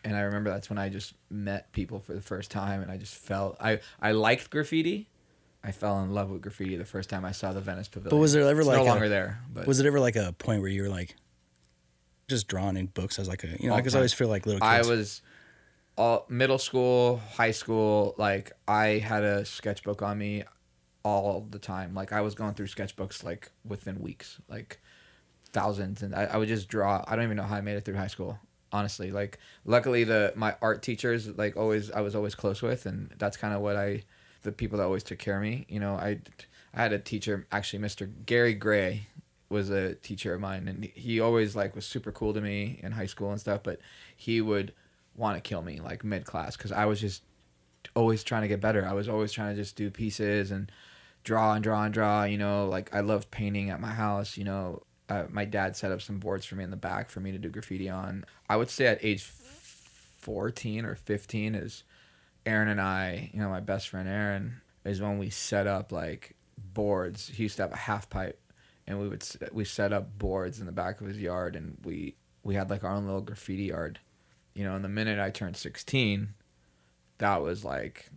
and 0.04 0.16
I 0.16 0.22
remember 0.22 0.50
that's 0.50 0.70
when 0.70 0.78
I 0.80 0.90
just 0.90 1.14
met 1.30 1.72
people 1.72 2.00
for 2.00 2.14
the 2.14 2.22
first 2.22 2.52
time, 2.52 2.82
and 2.82 2.92
I 2.92 2.98
just 2.98 3.16
felt 3.16 3.58
I 3.60 3.80
I 4.02 4.12
liked 4.12 4.50
graffiti. 4.50 5.10
I 5.64 5.72
fell 5.72 6.02
in 6.04 6.12
love 6.14 6.30
with 6.30 6.42
graffiti 6.42 6.76
the 6.76 6.84
first 6.86 7.10
time 7.10 7.24
I 7.24 7.32
saw 7.32 7.54
the 7.54 7.62
Venice 7.62 7.88
Pavilion. 7.88 8.10
But 8.10 8.18
was 8.22 8.34
there 8.34 8.44
ever 8.44 8.60
It's 8.62 8.68
like 8.68 8.78
no 8.80 8.84
a- 8.84 8.86
longer 8.86 9.08
there? 9.08 9.40
But 9.54 9.66
Was 9.66 9.80
it 9.80 9.86
ever 9.86 10.00
like 10.00 10.18
a 10.18 10.34
point 10.34 10.62
where 10.62 10.70
you 10.70 10.82
were 10.84 10.90
like 10.90 11.16
just 12.28 12.48
drawing 12.48 12.76
in 12.78 12.88
books 12.88 13.18
as 13.20 13.28
like 13.30 13.44
a 13.44 13.48
you 13.48 13.68
know, 13.68 13.70
All 13.70 13.74
I 13.76 13.78
the 13.78 13.84
guess 13.84 13.96
I 13.96 14.00
always 14.00 14.14
feel 14.14 14.28
like 14.28 14.46
little 14.46 14.64
I 14.64 14.82
was 14.82 15.22
all 15.98 16.26
middle 16.28 16.58
school, 16.58 17.22
high 17.36 17.52
school, 17.52 18.16
like 18.18 18.52
I 18.68 18.98
had 18.98 19.24
a 19.24 19.46
sketchbook 19.46 20.02
on 20.02 20.18
me 20.18 20.44
all 21.04 21.48
the 21.50 21.60
time. 21.60 21.94
Like 21.94 22.12
I 22.12 22.22
was 22.22 22.36
going 22.36 22.56
through 22.56 22.68
sketchbooks 22.68 23.24
like 23.24 23.52
within 23.66 24.00
weeks, 24.02 24.40
like 24.50 24.82
thousands, 25.52 26.02
and 26.02 26.16
I, 26.16 26.24
I 26.26 26.38
would 26.38 26.48
just 26.48 26.68
draw. 26.68 27.04
I 27.08 27.16
don't 27.16 27.26
even 27.26 27.38
know 27.38 27.44
how 27.44 27.56
I 27.56 27.62
made 27.62 27.76
it 27.76 27.86
through 27.86 27.96
high 27.98 28.08
school. 28.08 28.40
Honestly, 28.74 29.12
like 29.12 29.40
luckily 29.66 30.04
the 30.04 30.34
my 30.36 30.56
art 30.62 30.82
teachers 30.82 31.38
like 31.38 31.56
always 31.56 31.92
I 31.92 32.02
was 32.02 32.16
always 32.16 32.36
close 32.36 32.62
with, 32.62 32.86
and 32.86 33.14
that's 33.18 33.38
kind 33.38 33.54
of 33.54 33.62
what 33.62 33.78
I 33.78 34.04
the 34.42 34.52
people 34.52 34.80
that 34.80 34.84
always 34.84 35.04
took 35.04 35.20
care 35.20 35.38
of 35.38 35.44
me. 35.44 35.66
You 35.70 35.80
know, 35.80 35.94
I 35.94 36.20
I 36.74 36.82
had 36.82 36.92
a 36.92 37.00
teacher 37.00 37.48
actually, 37.52 37.80
Mr. 37.80 38.12
Gary 38.26 38.54
Gray 38.56 39.08
was 39.50 39.70
a 39.70 39.94
teacher 39.96 40.34
of 40.34 40.42
mine, 40.42 40.68
and 40.68 40.84
he 40.84 41.20
always 41.20 41.56
like 41.56 41.76
was 41.76 41.86
super 41.86 42.12
cool 42.12 42.34
to 42.34 42.42
me 42.42 42.80
in 42.84 42.92
high 42.94 43.06
school 43.06 43.32
and 43.32 43.40
stuff. 43.40 43.62
But 43.64 43.80
he 44.16 44.42
would 44.42 44.74
want 45.16 45.38
to 45.38 45.48
kill 45.48 45.62
me 45.62 45.80
like 45.80 46.04
mid 46.04 46.26
class 46.26 46.58
because 46.58 46.72
I 46.72 46.86
was 46.86 47.00
just 47.00 47.22
always 47.96 48.24
trying 48.24 48.42
to 48.42 48.48
get 48.48 48.60
better. 48.60 48.86
I 48.86 48.94
was 48.94 49.08
always 49.08 49.32
trying 49.32 49.56
to 49.56 49.62
just 49.62 49.76
do 49.76 49.92
pieces 49.92 50.52
and 50.52 50.72
draw 51.24 51.54
and 51.54 51.64
draw 51.64 51.84
and 51.84 51.94
draw. 51.94 52.24
You 52.24 52.38
know, 52.38 52.68
like 52.68 52.94
I 52.94 53.02
loved 53.02 53.32
painting 53.32 53.70
at 53.70 53.80
my 53.80 53.92
house. 53.92 54.38
You 54.38 54.44
know, 54.44 54.84
uh, 55.14 55.28
my 55.30 55.46
dad 55.46 55.76
set 55.76 55.92
up 55.92 56.02
some 56.02 56.20
boards 56.20 56.46
for 56.46 56.56
me 56.56 56.64
in 56.64 56.72
the 56.72 56.76
back 56.76 57.10
for 57.10 57.20
me 57.20 57.32
to 57.32 57.38
do 57.38 57.50
graffiti 57.50 57.90
on. 57.90 58.26
I 58.50 58.56
would 58.56 58.70
say 58.70 58.88
at 58.88 59.04
age 59.04 59.24
fourteen 59.24 60.86
or 60.86 60.96
fifteen 60.96 61.56
is 61.56 61.84
Aaron 62.46 62.68
and 62.68 62.82
I. 62.82 63.30
You 63.34 63.42
know, 63.42 63.50
my 63.50 63.60
best 63.60 63.90
friend 63.90 64.08
Aaron 64.08 64.62
is 64.84 65.02
when 65.02 65.18
we 65.18 65.30
set 65.30 65.68
up 65.68 65.92
like 65.92 66.36
boards. 66.58 67.30
He 67.30 67.44
used 67.44 67.58
to 67.58 67.64
have 67.64 67.74
a 67.74 67.78
half 67.78 68.10
pipe, 68.10 68.40
and 68.88 69.00
we 69.00 69.08
would 69.08 69.26
we 69.52 69.66
set 69.66 69.94
up 69.94 70.18
boards 70.18 70.60
in 70.60 70.66
the 70.66 70.72
back 70.72 71.02
of 71.02 71.08
his 71.08 71.20
yard, 71.20 71.56
and 71.56 71.78
we 71.84 72.16
we 72.44 72.56
had 72.56 72.70
like 72.70 72.84
our 72.84 72.92
own 72.96 73.06
little 73.06 73.22
graffiti 73.22 73.64
yard. 73.64 74.00
You 74.54 74.64
know, 74.64 74.76
and 74.76 74.84
the 74.84 74.90
minute 74.90 75.20
I 75.20 75.30
turned 75.30 75.58
sixteen, 75.58 76.34
that 77.18 77.42
was 77.42 77.64
like 77.64 78.10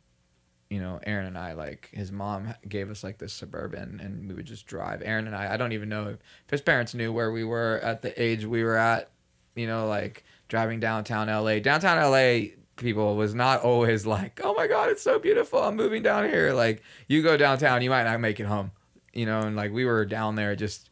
you 0.71 0.81
know, 0.81 0.99
Aaron 1.05 1.27
and 1.27 1.39
I 1.39 1.53
like 1.53 1.91
his 1.93 2.11
mom 2.11 2.55
gave 2.69 2.91
us 2.91 3.05
like 3.05 3.19
this 3.19 3.33
suburban, 3.33 4.01
and 4.03 4.29
we 4.29 4.35
would 4.35 4.47
just 4.47 4.67
drive. 4.67 5.03
Aaron 5.05 5.27
and 5.27 5.37
I, 5.37 5.55
I 5.55 5.57
don't 5.57 5.73
even 5.73 5.89
know 5.89 6.09
if 6.09 6.19
his 6.51 6.61
parents 6.61 6.95
knew 6.95 7.13
where 7.13 7.31
we 7.31 7.45
were 7.45 7.81
at 7.83 8.03
the 8.03 8.21
age 8.21 8.45
we 8.45 8.65
were 8.65 8.77
at. 8.77 9.11
You 9.55 9.67
know, 9.67 9.87
like 9.87 10.25
driving 10.49 10.81
downtown 10.81 11.29
LA. 11.29 11.61
Downtown 11.61 11.99
LA 12.11 12.49
people 12.77 13.17
was 13.17 13.35
not 13.35 13.63
always 13.63 14.07
like, 14.07 14.41
"Oh 14.43 14.55
my 14.55 14.67
God, 14.67 14.91
it's 14.91 15.03
so 15.03 15.19
beautiful. 15.19 15.61
I'm 15.63 15.77
moving 15.77 16.03
down 16.03 16.29
here." 16.29 16.53
Like 16.53 16.83
you 17.07 17.23
go 17.23 17.37
downtown, 17.37 17.83
you 17.83 17.91
might 17.91 18.05
not 18.05 18.21
make 18.21 18.41
it 18.41 18.47
home. 18.47 18.73
You 19.13 19.27
know, 19.27 19.43
and 19.43 19.57
like 19.57 19.73
we 19.73 19.85
were 19.85 20.05
down 20.05 20.35
there 20.35 20.57
just 20.57 20.91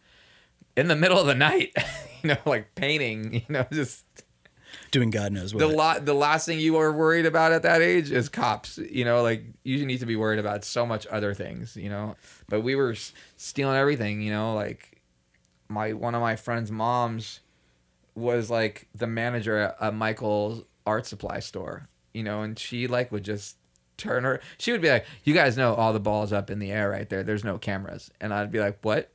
in 0.76 0.88
the 0.88 0.96
middle 0.96 1.18
of 1.18 1.26
the 1.26 1.34
night. 1.34 1.76
you 2.22 2.28
know, 2.28 2.38
like 2.46 2.74
painting. 2.74 3.34
You 3.34 3.42
know, 3.48 3.66
just 3.72 4.04
doing 4.94 5.10
God 5.10 5.32
knows 5.32 5.52
what. 5.52 5.58
the 5.58 5.66
lot 5.66 6.06
the 6.06 6.14
last 6.14 6.46
thing 6.46 6.60
you 6.60 6.76
are 6.76 6.92
worried 6.92 7.26
about 7.26 7.50
at 7.50 7.62
that 7.64 7.82
age 7.82 8.12
is 8.12 8.28
cops 8.28 8.78
you 8.78 9.04
know 9.04 9.22
like 9.22 9.42
you 9.64 9.84
need 9.84 9.98
to 9.98 10.06
be 10.06 10.14
worried 10.14 10.38
about 10.38 10.64
so 10.64 10.86
much 10.86 11.04
other 11.08 11.34
things 11.34 11.76
you 11.76 11.90
know? 11.90 12.14
But 12.48 12.60
we 12.60 12.76
were 12.76 12.92
s- 12.92 13.12
stealing 13.36 13.76
everything 13.76 14.22
you 14.22 14.30
know 14.30 14.54
like 14.54 15.02
my 15.68 15.92
one 15.94 16.14
of 16.14 16.20
my 16.20 16.36
friend's 16.36 16.70
moms 16.70 17.40
was 18.14 18.50
like 18.50 18.86
the 18.94 19.08
manager 19.08 19.58
at 19.58 19.76
a 19.80 19.90
michael's 19.90 20.62
art 20.86 21.06
supply 21.06 21.40
store 21.40 21.88
you 22.12 22.22
know 22.22 22.42
and 22.42 22.56
she 22.56 22.86
like 22.86 23.10
would 23.10 23.24
just 23.24 23.56
turn 23.96 24.22
her 24.22 24.40
she 24.58 24.70
would 24.70 24.80
be 24.80 24.90
like 24.90 25.06
you 25.24 25.34
guys 25.34 25.56
know 25.56 25.74
all 25.74 25.92
the 25.92 25.98
balls 26.00 26.32
up 26.32 26.50
in 26.50 26.60
the 26.60 26.70
air 26.70 26.88
right 26.88 27.08
there. 27.08 27.24
There's 27.24 27.42
no 27.44 27.58
cameras. 27.58 28.10
And 28.20 28.32
i'd 28.32 28.52
be 28.52 28.60
like 28.60 28.78
what? 28.82 29.10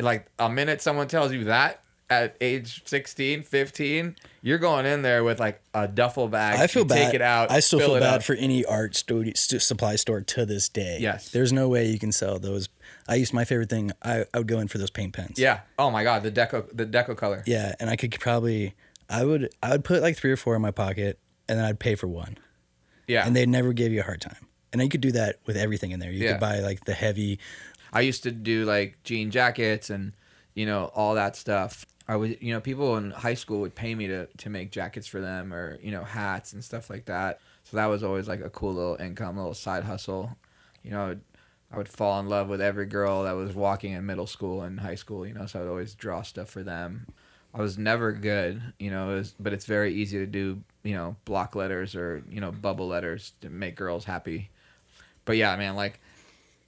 Like 0.00 0.26
a 0.38 0.48
minute 0.48 0.80
someone 0.82 1.08
tells 1.08 1.32
you 1.32 1.44
that 1.44 1.82
at 2.08 2.36
age 2.40 2.82
16 2.86 3.42
15 3.42 4.14
you're 4.40 4.58
going 4.58 4.86
in 4.86 5.02
there 5.02 5.24
with 5.24 5.40
like 5.40 5.60
a 5.74 5.88
duffel 5.88 6.28
bag 6.28 6.60
I 6.60 6.68
feel 6.68 6.84
bad. 6.84 7.06
take 7.06 7.14
it 7.14 7.20
out 7.22 7.50
I 7.50 7.58
still 7.58 7.80
feel 7.80 7.94
bad 7.98 8.14
up. 8.16 8.22
for 8.22 8.34
any 8.34 8.64
art 8.64 8.94
studio, 8.94 9.32
st- 9.34 9.60
supply 9.60 9.96
store 9.96 10.20
to 10.20 10.46
this 10.46 10.68
day. 10.68 10.98
Yes. 11.00 11.30
There's 11.30 11.52
no 11.52 11.68
way 11.68 11.86
you 11.88 11.98
can 11.98 12.12
sell 12.12 12.38
those. 12.38 12.68
I 13.08 13.16
used 13.16 13.32
my 13.34 13.44
favorite 13.44 13.70
thing. 13.70 13.90
I, 14.04 14.24
I 14.32 14.38
would 14.38 14.46
go 14.46 14.60
in 14.60 14.68
for 14.68 14.78
those 14.78 14.90
paint 14.90 15.14
pens. 15.14 15.36
yeah 15.38 15.60
oh 15.78 15.90
my 15.90 16.04
god 16.04 16.22
the 16.22 16.30
deco 16.30 16.68
the 16.72 16.86
deco 16.86 17.16
color 17.16 17.42
Yeah, 17.44 17.74
and 17.80 17.90
I 17.90 17.96
could 17.96 18.16
probably 18.20 18.74
I 19.10 19.24
would 19.24 19.50
I 19.62 19.70
would 19.70 19.82
put 19.84 20.00
like 20.00 20.16
three 20.16 20.30
or 20.30 20.36
four 20.36 20.54
in 20.54 20.62
my 20.62 20.70
pocket, 20.70 21.18
and 21.48 21.58
then 21.58 21.64
I'd 21.64 21.80
pay 21.80 21.96
for 21.96 22.06
one, 22.06 22.38
yeah 23.08 23.26
and 23.26 23.34
they'd 23.34 23.48
never 23.48 23.72
give 23.72 23.90
you 23.92 24.00
a 24.00 24.04
hard 24.04 24.20
time. 24.20 24.46
And 24.72 24.80
you 24.82 24.88
could 24.88 25.00
do 25.00 25.12
that 25.12 25.40
with 25.46 25.56
everything 25.56 25.90
in 25.90 25.98
there. 26.00 26.12
You 26.12 26.22
Yeah. 26.24 26.32
could 26.32 26.40
buy 26.40 26.60
like 26.60 26.84
the 26.84 26.94
heavy. 26.94 27.40
I 27.92 28.00
used 28.02 28.22
to 28.24 28.30
do 28.30 28.64
like 28.64 29.02
jean 29.02 29.30
jackets 29.32 29.90
and 29.90 30.12
you 30.54 30.66
know 30.66 30.92
all 30.94 31.14
that 31.16 31.34
stuff. 31.34 31.84
I 32.08 32.16
would 32.16 32.38
you 32.40 32.52
know 32.52 32.60
people 32.60 32.96
in 32.96 33.10
high 33.10 33.34
school 33.34 33.60
would 33.60 33.74
pay 33.74 33.94
me 33.94 34.06
to 34.08 34.26
to 34.26 34.50
make 34.50 34.70
jackets 34.70 35.06
for 35.06 35.20
them 35.20 35.52
or 35.52 35.78
you 35.82 35.90
know 35.90 36.04
hats 36.04 36.52
and 36.52 36.64
stuff 36.64 36.88
like 36.90 37.06
that. 37.06 37.40
So 37.64 37.76
that 37.76 37.86
was 37.86 38.02
always 38.04 38.28
like 38.28 38.40
a 38.40 38.50
cool 38.50 38.74
little 38.74 38.96
income, 38.96 39.36
little 39.36 39.54
side 39.54 39.84
hustle. 39.84 40.36
You 40.84 40.92
know, 40.92 41.04
I 41.04 41.08
would, 41.08 41.20
I 41.72 41.76
would 41.78 41.88
fall 41.88 42.20
in 42.20 42.28
love 42.28 42.48
with 42.48 42.60
every 42.60 42.86
girl 42.86 43.24
that 43.24 43.32
was 43.32 43.54
walking 43.54 43.92
in 43.92 44.06
middle 44.06 44.26
school 44.28 44.62
and 44.62 44.78
high 44.80 44.94
school. 44.94 45.26
You 45.26 45.34
know, 45.34 45.46
so 45.46 45.58
I 45.58 45.62
would 45.62 45.70
always 45.70 45.94
draw 45.94 46.22
stuff 46.22 46.48
for 46.48 46.62
them. 46.62 47.06
I 47.52 47.60
was 47.60 47.78
never 47.78 48.12
good, 48.12 48.60
you 48.78 48.90
know, 48.90 49.12
it 49.12 49.14
was, 49.14 49.34
but 49.40 49.52
it's 49.54 49.64
very 49.64 49.92
easy 49.94 50.18
to 50.18 50.26
do, 50.26 50.62
you 50.84 50.94
know, 50.94 51.16
block 51.24 51.56
letters 51.56 51.94
or 51.96 52.22
you 52.30 52.40
know 52.40 52.52
bubble 52.52 52.86
letters 52.88 53.32
to 53.40 53.50
make 53.50 53.76
girls 53.76 54.04
happy. 54.04 54.50
But 55.24 55.36
yeah, 55.36 55.56
man, 55.56 55.76
like 55.76 56.00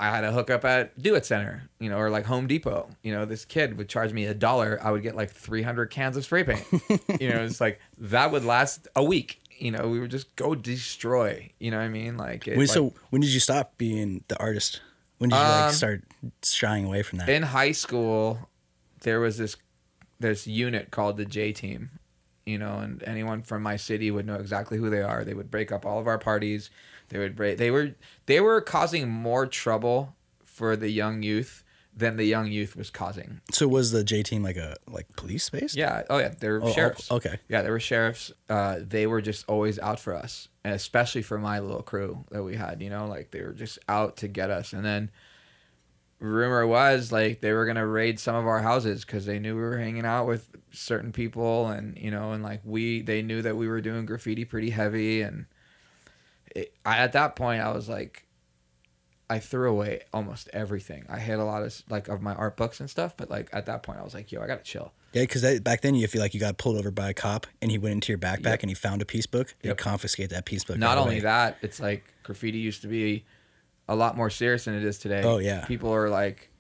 I 0.00 0.10
had 0.10 0.22
a 0.24 0.30
hookup 0.32 0.64
at 0.64 1.00
Do 1.00 1.14
It 1.16 1.26
Center, 1.26 1.68
you 1.80 1.88
know, 1.90 1.98
or 1.98 2.08
like 2.08 2.24
Home 2.26 2.46
Depot. 2.46 2.88
You 3.02 3.12
know, 3.12 3.24
this 3.24 3.44
kid 3.44 3.76
would 3.78 3.88
charge 3.88 4.12
me 4.12 4.26
a 4.26 4.34
dollar. 4.34 4.78
I 4.82 4.90
would 4.92 5.02
get 5.02 5.16
like 5.16 5.30
300 5.30 5.86
cans 5.86 6.16
of 6.16 6.24
spray 6.24 6.44
paint. 6.44 6.64
you 7.20 7.28
know, 7.30 7.42
it's 7.42 7.60
like 7.60 7.80
that 7.98 8.30
would 8.30 8.44
last 8.44 8.86
a 8.94 9.02
week. 9.02 9.40
You 9.58 9.72
know, 9.72 9.88
we 9.88 9.98
would 9.98 10.12
just 10.12 10.36
go 10.36 10.54
destroy. 10.54 11.50
You 11.58 11.72
know 11.72 11.78
what 11.78 11.84
I 11.84 11.88
mean? 11.88 12.16
Like, 12.16 12.46
it, 12.46 12.56
When, 12.56 12.66
like 12.68 12.74
so 12.74 12.94
when 13.10 13.20
did 13.22 13.30
you 13.30 13.40
stop 13.40 13.76
being 13.76 14.22
the 14.28 14.38
artist? 14.38 14.80
When 15.18 15.30
did 15.30 15.36
you 15.36 15.42
like 15.42 15.64
Um, 15.64 15.72
start 15.72 16.04
shying 16.44 16.84
away 16.84 17.02
from 17.02 17.18
that? 17.18 17.28
in 17.28 17.42
high 17.42 17.72
school, 17.72 18.48
there 19.02 19.18
was 19.18 19.36
this 19.38 19.56
this 20.20 20.46
unit 20.46 20.90
called 20.92 21.16
the 21.16 21.24
J 21.24 21.52
Team. 21.52 21.90
You 22.46 22.56
know, 22.56 22.78
and 22.78 23.02
anyone 23.02 23.42
from 23.42 23.62
my 23.62 23.76
city 23.76 24.10
would 24.10 24.24
know 24.26 24.36
exactly 24.36 24.78
who 24.78 24.88
they 24.88 25.02
are. 25.02 25.22
They 25.24 25.34
would 25.34 25.50
break 25.50 25.70
up 25.72 25.84
all 25.84 25.98
of 25.98 26.06
our 26.06 26.18
parties. 26.18 26.70
They 27.08 27.18
would 27.18 27.34
break. 27.36 27.58
They 27.58 27.70
were 27.70 27.94
they 28.26 28.40
were 28.40 28.60
causing 28.60 29.08
more 29.08 29.46
trouble 29.46 30.14
for 30.44 30.76
the 30.76 30.90
young 30.90 31.22
youth 31.22 31.64
than 31.96 32.16
the 32.16 32.24
young 32.24 32.46
youth 32.46 32.76
was 32.76 32.90
causing. 32.90 33.40
so 33.50 33.66
was 33.66 33.90
the 33.90 34.04
J 34.04 34.22
team 34.22 34.42
like 34.44 34.56
a 34.56 34.76
like 34.88 35.06
police 35.16 35.48
based? 35.50 35.74
Yeah. 35.76 36.02
Oh 36.08 36.18
yeah. 36.18 36.32
They 36.38 36.48
were 36.48 36.62
Oh, 36.62 36.68
oh, 36.68 36.72
sheriffs. 36.72 37.10
okay. 37.10 37.38
Yeah, 37.48 37.62
they 37.62 37.70
were 37.70 37.80
sheriffs. 37.80 38.30
Uh, 38.48 38.78
they 38.80 39.06
were 39.06 39.20
just 39.20 39.44
always 39.48 39.78
out 39.80 39.98
for 39.98 40.14
us, 40.14 40.48
and 40.64 40.74
especially 40.74 41.22
for 41.22 41.38
my 41.38 41.58
little 41.58 41.82
crew 41.82 42.24
that 42.30 42.44
we 42.44 42.54
had. 42.56 42.80
You 42.82 42.90
know, 42.90 43.06
like 43.08 43.30
they 43.32 43.42
were 43.42 43.52
just 43.52 43.78
out 43.88 44.16
to 44.18 44.28
get 44.28 44.50
us. 44.50 44.72
And 44.72 44.84
then 44.84 45.10
rumor 46.20 46.66
was 46.66 47.10
like 47.12 47.40
they 47.40 47.52
were 47.52 47.66
gonna 47.66 47.86
raid 47.86 48.18
some 48.20 48.34
of 48.36 48.46
our 48.46 48.60
houses 48.62 49.04
because 49.04 49.26
they 49.26 49.38
knew 49.38 49.54
we 49.56 49.62
were 49.62 49.78
hanging 49.78 50.04
out 50.06 50.26
with 50.26 50.48
certain 50.70 51.10
people, 51.12 51.68
and 51.68 51.96
you 51.98 52.10
know, 52.10 52.32
and 52.32 52.42
like 52.44 52.60
we, 52.64 53.02
they 53.02 53.22
knew 53.22 53.42
that 53.42 53.56
we 53.56 53.66
were 53.68 53.80
doing 53.80 54.06
graffiti 54.06 54.44
pretty 54.44 54.70
heavy, 54.70 55.22
and 55.22 55.46
it, 56.60 56.74
I 56.84 56.98
at 56.98 57.12
that 57.12 57.36
point 57.36 57.60
I 57.62 57.70
was 57.72 57.88
like, 57.88 58.24
I 59.30 59.38
threw 59.40 59.70
away 59.70 60.00
almost 60.12 60.48
everything. 60.52 61.04
I 61.08 61.18
had 61.18 61.38
a 61.38 61.44
lot 61.44 61.62
of 61.62 61.82
like 61.90 62.08
of 62.08 62.22
my 62.22 62.34
art 62.34 62.56
books 62.56 62.80
and 62.80 62.88
stuff, 62.88 63.14
but 63.16 63.30
like 63.30 63.48
at 63.52 63.66
that 63.66 63.82
point 63.82 63.98
I 63.98 64.02
was 64.02 64.14
like, 64.14 64.32
yo, 64.32 64.40
I 64.42 64.46
gotta 64.46 64.62
chill. 64.62 64.92
Yeah, 65.12 65.22
because 65.22 65.60
back 65.60 65.80
then 65.82 65.94
you 65.94 66.06
feel 66.06 66.20
like 66.20 66.34
you 66.34 66.40
got 66.40 66.58
pulled 66.58 66.76
over 66.76 66.90
by 66.90 67.10
a 67.10 67.14
cop 67.14 67.46
and 67.62 67.70
he 67.70 67.78
went 67.78 67.92
into 67.94 68.12
your 68.12 68.18
backpack 68.18 68.44
Yep. 68.44 68.62
and 68.62 68.70
he 68.70 68.74
found 68.74 69.00
a 69.02 69.06
piece 69.06 69.26
book. 69.26 69.54
They 69.62 69.68
Yep. 69.70 69.78
confiscate 69.78 70.30
that 70.30 70.44
piece 70.44 70.64
book. 70.64 70.78
Not 70.78 70.96
right 70.96 71.02
only 71.02 71.14
away. 71.16 71.22
that, 71.24 71.56
it's 71.62 71.80
like 71.80 72.04
graffiti 72.22 72.58
used 72.58 72.82
to 72.82 72.88
be 72.88 73.24
a 73.88 73.96
lot 73.96 74.16
more 74.16 74.28
serious 74.30 74.64
than 74.66 74.74
it 74.74 74.84
is 74.84 74.98
today. 74.98 75.22
Oh, 75.24 75.38
yeah. 75.38 75.64
people 75.66 75.90
are 75.94 76.10
like, 76.10 76.50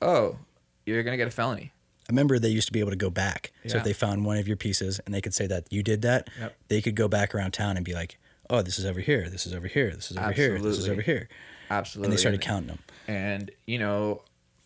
oh, 0.00 0.38
you're 0.86 1.02
gonna 1.02 1.16
get 1.18 1.28
a 1.28 1.30
felony. 1.30 1.72
I 2.08 2.12
remember 2.12 2.38
they 2.38 2.48
used 2.48 2.66
to 2.68 2.72
be 2.72 2.80
able 2.80 2.90
to 2.90 2.96
go 2.96 3.10
back. 3.10 3.52
Yeah. 3.64 3.72
So 3.72 3.78
if 3.78 3.84
they 3.84 3.92
found 3.92 4.24
one 4.24 4.36
of 4.38 4.48
your 4.48 4.56
pieces 4.56 4.98
and 5.06 5.14
they 5.14 5.20
could 5.20 5.34
say 5.34 5.46
that 5.46 5.66
you 5.70 5.82
did 5.82 6.02
that, 6.02 6.28
Yep. 6.40 6.56
they 6.68 6.80
could 6.82 6.96
go 6.96 7.06
back 7.06 7.34
around 7.34 7.52
town 7.52 7.76
and 7.76 7.84
be 7.84 7.92
like, 7.94 8.18
"Oh, 8.50 8.60
this 8.62 8.78
is 8.78 8.84
over 8.84 9.00
here. 9.00 9.28
This 9.30 9.46
is 9.46 9.54
over 9.54 9.66
here. 9.68 9.90
This 9.94 10.10
is 10.10 10.16
over 10.18 10.32
here. 10.32 10.58
This 10.60 10.76
is 10.78 10.88
over 10.88 11.00
here." 11.02 11.28
Absolutely. 11.70 12.06
And 12.08 12.12
they 12.12 12.20
started 12.20 12.40
counting 12.40 12.66
them. 12.68 12.78
and 13.08 13.50
you 13.66 13.78
know 13.78 14.22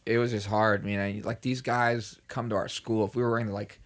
it 0.07 0.18
was 0.18 0.31
just 0.33 0.47
hard 0.47 0.83
I 0.83 0.87
mean 0.87 0.99
I, 1.01 1.20
like 1.25 1.42
these 1.42 1.61
guys 1.61 2.18
come 2.29 2.49
to 2.51 2.57
our 2.57 2.68
school 2.68 3.07
if 3.07 3.14
we 3.14 3.23
were 3.23 3.31
wearing 3.31 3.49
like 3.53 3.81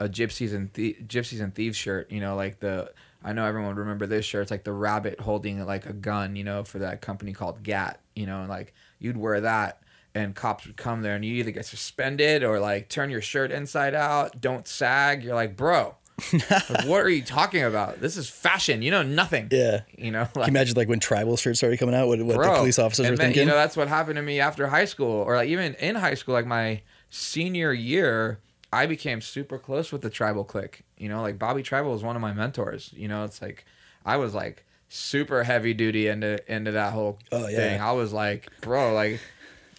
a 0.00 0.08
gypsies 0.08 0.54
and 0.54 0.72
Thie- 0.72 0.96
gypsies 1.06 1.40
and 1.42 1.54
thieves 1.54 1.76
shirt 1.76 2.10
you 2.10 2.20
know 2.20 2.34
like 2.36 2.60
the 2.60 2.90
i 3.22 3.32
know 3.32 3.44
everyone 3.46 3.68
would 3.68 3.78
remember 3.78 4.06
this 4.06 4.24
shirt 4.26 4.42
it's 4.42 4.50
like 4.50 4.64
the 4.64 4.72
rabbit 4.72 5.20
holding 5.20 5.64
like 5.64 5.86
a 5.86 5.92
gun 5.92 6.36
you 6.36 6.44
know 6.44 6.64
for 6.64 6.80
that 6.80 7.00
company 7.00 7.32
called 7.32 7.62
gat 7.62 8.00
you 8.16 8.26
know 8.26 8.40
and 8.40 8.48
like 8.48 8.74
you'd 8.98 9.16
wear 9.16 9.40
that 9.40 9.80
and 10.14 10.34
cops 10.34 10.66
would 10.66 10.76
come 10.76 11.02
there 11.02 11.14
and 11.14 11.24
you 11.24 11.34
either 11.34 11.50
get 11.50 11.64
suspended 11.64 12.42
or 12.42 12.58
like 12.60 12.88
turn 12.88 13.08
your 13.10 13.22
shirt 13.22 13.50
inside 13.50 13.94
out 13.94 14.40
don't 14.40 14.66
sag 14.66 15.22
you're 15.22 15.34
like 15.34 15.56
bro 15.56 15.94
like, 16.32 16.68
what 16.86 17.02
are 17.02 17.08
you 17.08 17.22
talking 17.22 17.62
about 17.64 18.00
this 18.00 18.16
is 18.16 18.28
fashion 18.28 18.82
you 18.82 18.90
know 18.90 19.02
nothing 19.02 19.48
Yeah. 19.50 19.80
you 19.98 20.10
know 20.10 20.26
Can 20.32 20.42
you 20.42 20.48
imagine 20.48 20.76
like 20.76 20.88
when 20.88 21.00
tribal 21.00 21.36
shirts 21.36 21.58
started 21.58 21.78
coming 21.78 21.94
out? 21.94 22.06
What, 22.08 22.20
what 22.22 22.40
the 22.40 22.52
police 22.54 22.78
officers 22.78 23.10
were 23.10 23.16
then, 23.16 23.26
thinking? 23.28 23.40
You 23.42 23.46
know, 23.48 23.54
that's 23.56 23.76
what 23.76 23.88
happened 23.88 24.16
to 24.16 24.22
me 24.22 24.38
after 24.40 24.68
high 24.68 24.84
school, 24.84 25.10
or 25.10 25.34
like 25.36 25.48
even 25.48 25.74
in 25.74 25.96
high 25.96 26.14
school, 26.14 26.34
like 26.34 26.46
my 26.46 26.82
senior 27.10 27.72
year, 27.72 28.40
I 28.72 28.86
became 28.86 29.20
super 29.20 29.58
close 29.58 29.90
with 29.92 30.02
the 30.02 30.10
tribal 30.10 30.44
clique. 30.44 30.82
You 30.96 31.08
know, 31.08 31.20
like 31.22 31.38
Bobby 31.38 31.62
Tribal 31.62 31.92
was 31.92 32.02
one 32.02 32.16
of 32.16 32.22
my 32.22 32.32
mentors. 32.32 32.90
You 32.96 33.08
know, 33.08 33.24
it's 33.24 33.42
like 33.42 33.64
I 34.04 34.16
was 34.16 34.34
like 34.34 34.64
super 34.88 35.42
heavy 35.42 35.74
duty 35.74 36.06
into 36.08 36.38
into 36.52 36.70
that 36.72 36.92
whole 36.92 37.18
Oh, 37.32 37.48
yeah. 37.48 37.56
thing. 37.56 37.80
I 37.80 37.92
was 37.92 38.12
like, 38.12 38.48
bro, 38.60 38.92
like. 38.94 39.20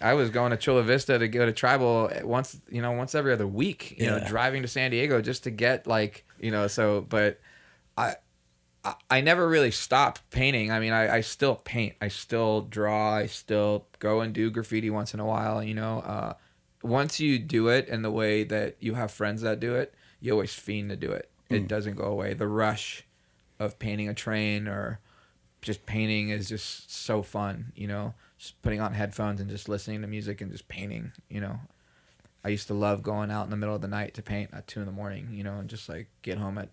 I 0.01 0.13
was 0.13 0.29
going 0.29 0.51
to 0.51 0.57
Chula 0.57 0.83
Vista 0.83 1.17
to 1.17 1.27
go 1.29 1.45
to 1.45 1.53
tribal 1.53 2.11
once, 2.23 2.59
you 2.69 2.81
know, 2.81 2.91
once 2.91 3.15
every 3.15 3.31
other 3.31 3.47
week, 3.47 3.95
you 3.97 4.07
know, 4.07 4.19
driving 4.27 4.61
to 4.63 4.67
San 4.67 4.91
Diego 4.91 5.21
just 5.21 5.45
to 5.45 5.49
get 5.51 5.87
like, 5.87 6.24
you 6.39 6.51
know, 6.51 6.67
so, 6.67 7.01
but 7.01 7.39
I, 7.97 8.15
I- 9.09 9.21
never 9.21 9.47
really 9.47 9.71
stopped 9.71 10.29
painting. 10.29 10.71
I 10.71 10.79
mean, 10.79 10.93
I, 10.93 11.15
I 11.15 11.21
still 11.21 11.55
paint. 11.55 11.95
I 12.01 12.07
still 12.07 12.61
draw. 12.61 13.15
I 13.15 13.25
still 13.25 13.87
go 13.99 14.21
and 14.21 14.33
do 14.33 14.51
graffiti 14.51 14.89
once 14.89 15.13
in 15.13 15.19
a 15.19 15.25
while. 15.25 15.63
You 15.63 15.73
know, 15.73 15.99
uh, 15.99 16.33
once 16.83 17.19
you 17.19 17.39
do 17.39 17.67
it 17.69 17.87
in 17.87 18.03
the 18.03 18.11
way 18.11 18.43
that 18.43 18.75
you 18.79 18.93
have 18.93 19.11
friends 19.11 19.41
that 19.41 19.59
do 19.59 19.75
it, 19.75 19.93
you 20.19 20.31
always 20.33 20.53
fiend 20.53 20.89
to 20.91 20.95
do 20.95 21.11
it. 21.11 21.29
It 21.49 21.67
doesn't 21.67 21.95
go 21.95 22.05
away. 22.05 22.33
The 22.33 22.47
rush 22.47 23.03
of 23.59 23.79
painting 23.79 24.09
a 24.09 24.13
train 24.13 24.67
or 24.67 24.99
just 25.61 25.85
painting 25.85 26.29
is 26.29 26.49
just 26.49 26.91
so 26.93 27.21
fun. 27.23 27.71
You 27.75 27.87
know, 27.87 28.13
just 28.37 28.61
putting 28.61 28.81
on 28.81 28.93
headphones 28.93 29.39
and 29.41 29.49
just 29.49 29.67
listening 29.69 30.01
to 30.01 30.07
music 30.07 30.41
and 30.41 30.51
just 30.51 30.67
painting. 30.67 31.11
You 31.29 31.41
know, 31.41 31.59
I 32.45 32.49
used 32.49 32.67
to 32.67 32.75
love 32.75 33.01
going 33.01 33.31
out 33.31 33.45
in 33.45 33.49
the 33.49 33.57
middle 33.57 33.73
of 33.73 33.81
the 33.81 33.87
night 33.87 34.13
to 34.13 34.21
paint 34.21 34.51
at 34.53 34.67
two 34.67 34.79
in 34.79 34.85
the 34.85 34.91
morning, 34.91 35.29
you 35.31 35.43
know, 35.43 35.57
and 35.57 35.67
just 35.67 35.89
like 35.89 36.07
get 36.21 36.37
home 36.37 36.59
at 36.59 36.69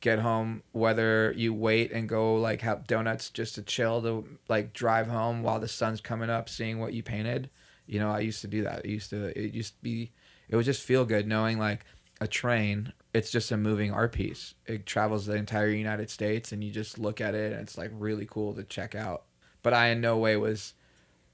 get 0.00 0.20
home 0.20 0.62
whether 0.72 1.32
you 1.36 1.52
wait 1.52 1.90
and 1.90 2.08
go 2.08 2.36
like 2.36 2.60
have 2.60 2.86
donuts 2.86 3.30
just 3.30 3.54
to 3.56 3.62
chill 3.62 4.00
to 4.02 4.24
like 4.48 4.72
drive 4.72 5.08
home 5.08 5.42
while 5.42 5.58
the 5.58 5.66
sun's 5.66 6.00
coming 6.00 6.30
up 6.30 6.48
seeing 6.48 6.78
what 6.78 6.92
you 6.92 7.02
painted. 7.02 7.50
You 7.86 7.98
know, 7.98 8.10
I 8.10 8.20
used 8.20 8.40
to 8.42 8.46
do 8.46 8.62
that. 8.62 8.84
It 8.84 8.90
used 8.90 9.10
to 9.10 9.36
it 9.36 9.52
used 9.52 9.74
to 9.76 9.82
be 9.82 10.12
it 10.48 10.54
would 10.54 10.64
just 10.64 10.82
feel 10.82 11.04
good 11.04 11.26
knowing 11.26 11.58
like 11.58 11.84
a 12.20 12.28
train, 12.28 12.92
it's 13.12 13.32
just 13.32 13.50
a 13.50 13.56
moving 13.56 13.92
art 13.92 14.12
piece. 14.12 14.54
It 14.64 14.86
travels 14.86 15.26
the 15.26 15.34
entire 15.34 15.68
United 15.68 16.08
States 16.08 16.52
and 16.52 16.62
you 16.62 16.70
just 16.70 17.00
look 17.00 17.20
at 17.20 17.34
it 17.34 17.52
and 17.52 17.62
it's 17.62 17.76
like 17.76 17.90
really 17.92 18.26
cool 18.30 18.54
to 18.54 18.62
check 18.62 18.94
out. 18.94 19.24
But 19.64 19.74
I 19.74 19.88
in 19.88 20.00
no 20.00 20.18
way 20.18 20.36
was 20.36 20.74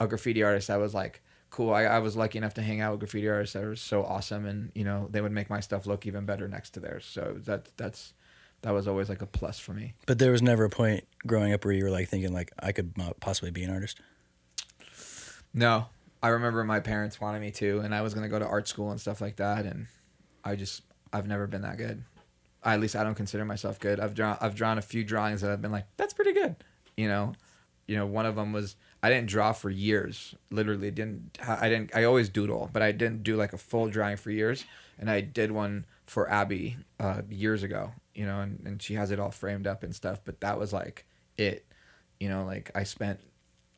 a 0.01 0.07
graffiti 0.07 0.43
artist 0.43 0.69
i 0.69 0.77
was 0.77 0.95
like 0.95 1.23
cool. 1.53 1.73
I, 1.73 1.83
I 1.85 1.99
was 2.01 2.17
lucky 2.17 2.39
enough 2.39 2.55
to 2.55 2.63
hang 2.63 2.81
out 2.81 2.93
with 2.93 3.01
graffiti 3.01 3.29
artists 3.29 3.53
that 3.53 3.63
were 3.63 3.77
so 3.77 4.03
awesome, 4.03 4.47
and 4.47 4.73
you 4.75 4.83
know 4.83 5.07
they 5.11 5.21
would 5.21 5.31
make 5.33 5.49
my 5.49 5.61
stuff 5.61 5.87
look 5.87 6.07
even 6.07 6.25
better 6.27 6.49
next 6.49 6.71
to 6.71 6.81
theirs. 6.81 7.05
So 7.05 7.37
that 7.45 7.69
that's 7.77 8.15
that 8.63 8.73
was 8.73 8.89
always 8.89 9.09
like 9.09 9.23
a 9.23 9.27
plus 9.27 9.59
for 9.59 9.73
me. 9.75 9.95
but 10.07 10.19
there 10.19 10.33
was 10.33 10.41
never 10.43 10.65
a 10.65 10.71
point 10.71 11.05
growing 11.27 11.53
up 11.53 11.65
where 11.65 11.75
you 11.75 11.85
were 11.85 11.91
like 11.91 12.09
thinking 12.09 12.33
like 12.33 12.51
I 12.59 12.73
could 12.73 12.95
possibly 13.21 13.51
be 13.51 13.63
an 13.63 13.71
artist. 13.71 14.01
No, 15.55 15.87
I 16.23 16.29
remember 16.29 16.65
my 16.65 16.81
parents 16.81 17.21
wanted 17.21 17.41
me 17.41 17.51
to, 17.53 17.81
and 17.81 17.95
I 17.95 18.01
was 18.03 18.15
gonna 18.15 18.29
go 18.29 18.39
to 18.39 18.47
art 18.47 18.67
school 18.69 18.91
and 18.91 19.01
stuff 19.01 19.21
like 19.21 19.37
that, 19.37 19.67
and 19.67 19.87
I 20.45 20.57
just 20.57 20.83
I've 21.13 21.29
never 21.29 21.47
been 21.47 21.63
that 21.63 21.77
good. 21.77 22.05
at 22.65 22.81
least 22.81 22.97
I 22.97 23.05
don't 23.05 23.15
consider 23.15 23.45
myself 23.45 23.79
good. 23.79 24.01
I've 24.01 24.15
drawn 24.15 24.39
I've 24.41 24.55
drawn 24.55 24.79
a 24.79 24.83
few 24.83 25.05
drawings 25.05 25.43
that 25.43 25.51
I've 25.51 25.61
been 25.63 25.73
like 25.73 25.87
that's 25.97 26.15
pretty 26.15 26.33
good. 26.33 26.57
You 26.97 27.09
know, 27.09 27.35
you 27.87 27.97
know 27.97 28.07
one 28.07 28.27
of 28.27 28.37
them 28.37 28.53
was 28.53 28.77
I 29.03 29.11
didn't 29.11 29.29
draw 29.29 29.53
for 29.53 29.69
years. 29.69 30.35
Literally 30.51 30.91
didn't 30.91 31.39
I 31.47 31.69
didn't 31.69 31.95
I 31.95 32.05
always 32.05 32.29
doodle, 32.29 32.71
but 32.73 32.83
I 32.83 32.93
didn't 32.93 33.25
do 33.25 33.37
like 33.37 33.53
a 33.53 33.59
full 33.59 33.89
drawing 33.89 34.17
for 34.17 34.31
years. 34.31 34.65
And 34.99 35.11
I 35.11 35.21
did 35.21 35.51
one 35.51 35.87
for 36.07 36.31
Abby 36.31 36.77
uh, 37.01 37.23
years 37.29 37.63
ago. 37.63 37.93
You 38.15 38.27
know, 38.27 38.41
and, 38.41 38.63
and 38.65 38.83
she 38.83 38.95
has 38.95 39.11
it 39.11 39.19
all 39.19 39.31
framed 39.31 39.67
up 39.67 39.83
and 39.83 39.95
stuff. 39.95 40.21
But 40.25 40.41
that 40.41 40.59
was 40.59 40.73
like 40.73 41.07
it. 41.37 41.67
You 42.21 42.29
know, 42.29 42.45
like 42.45 42.71
I 42.75 42.85
spent 42.85 43.21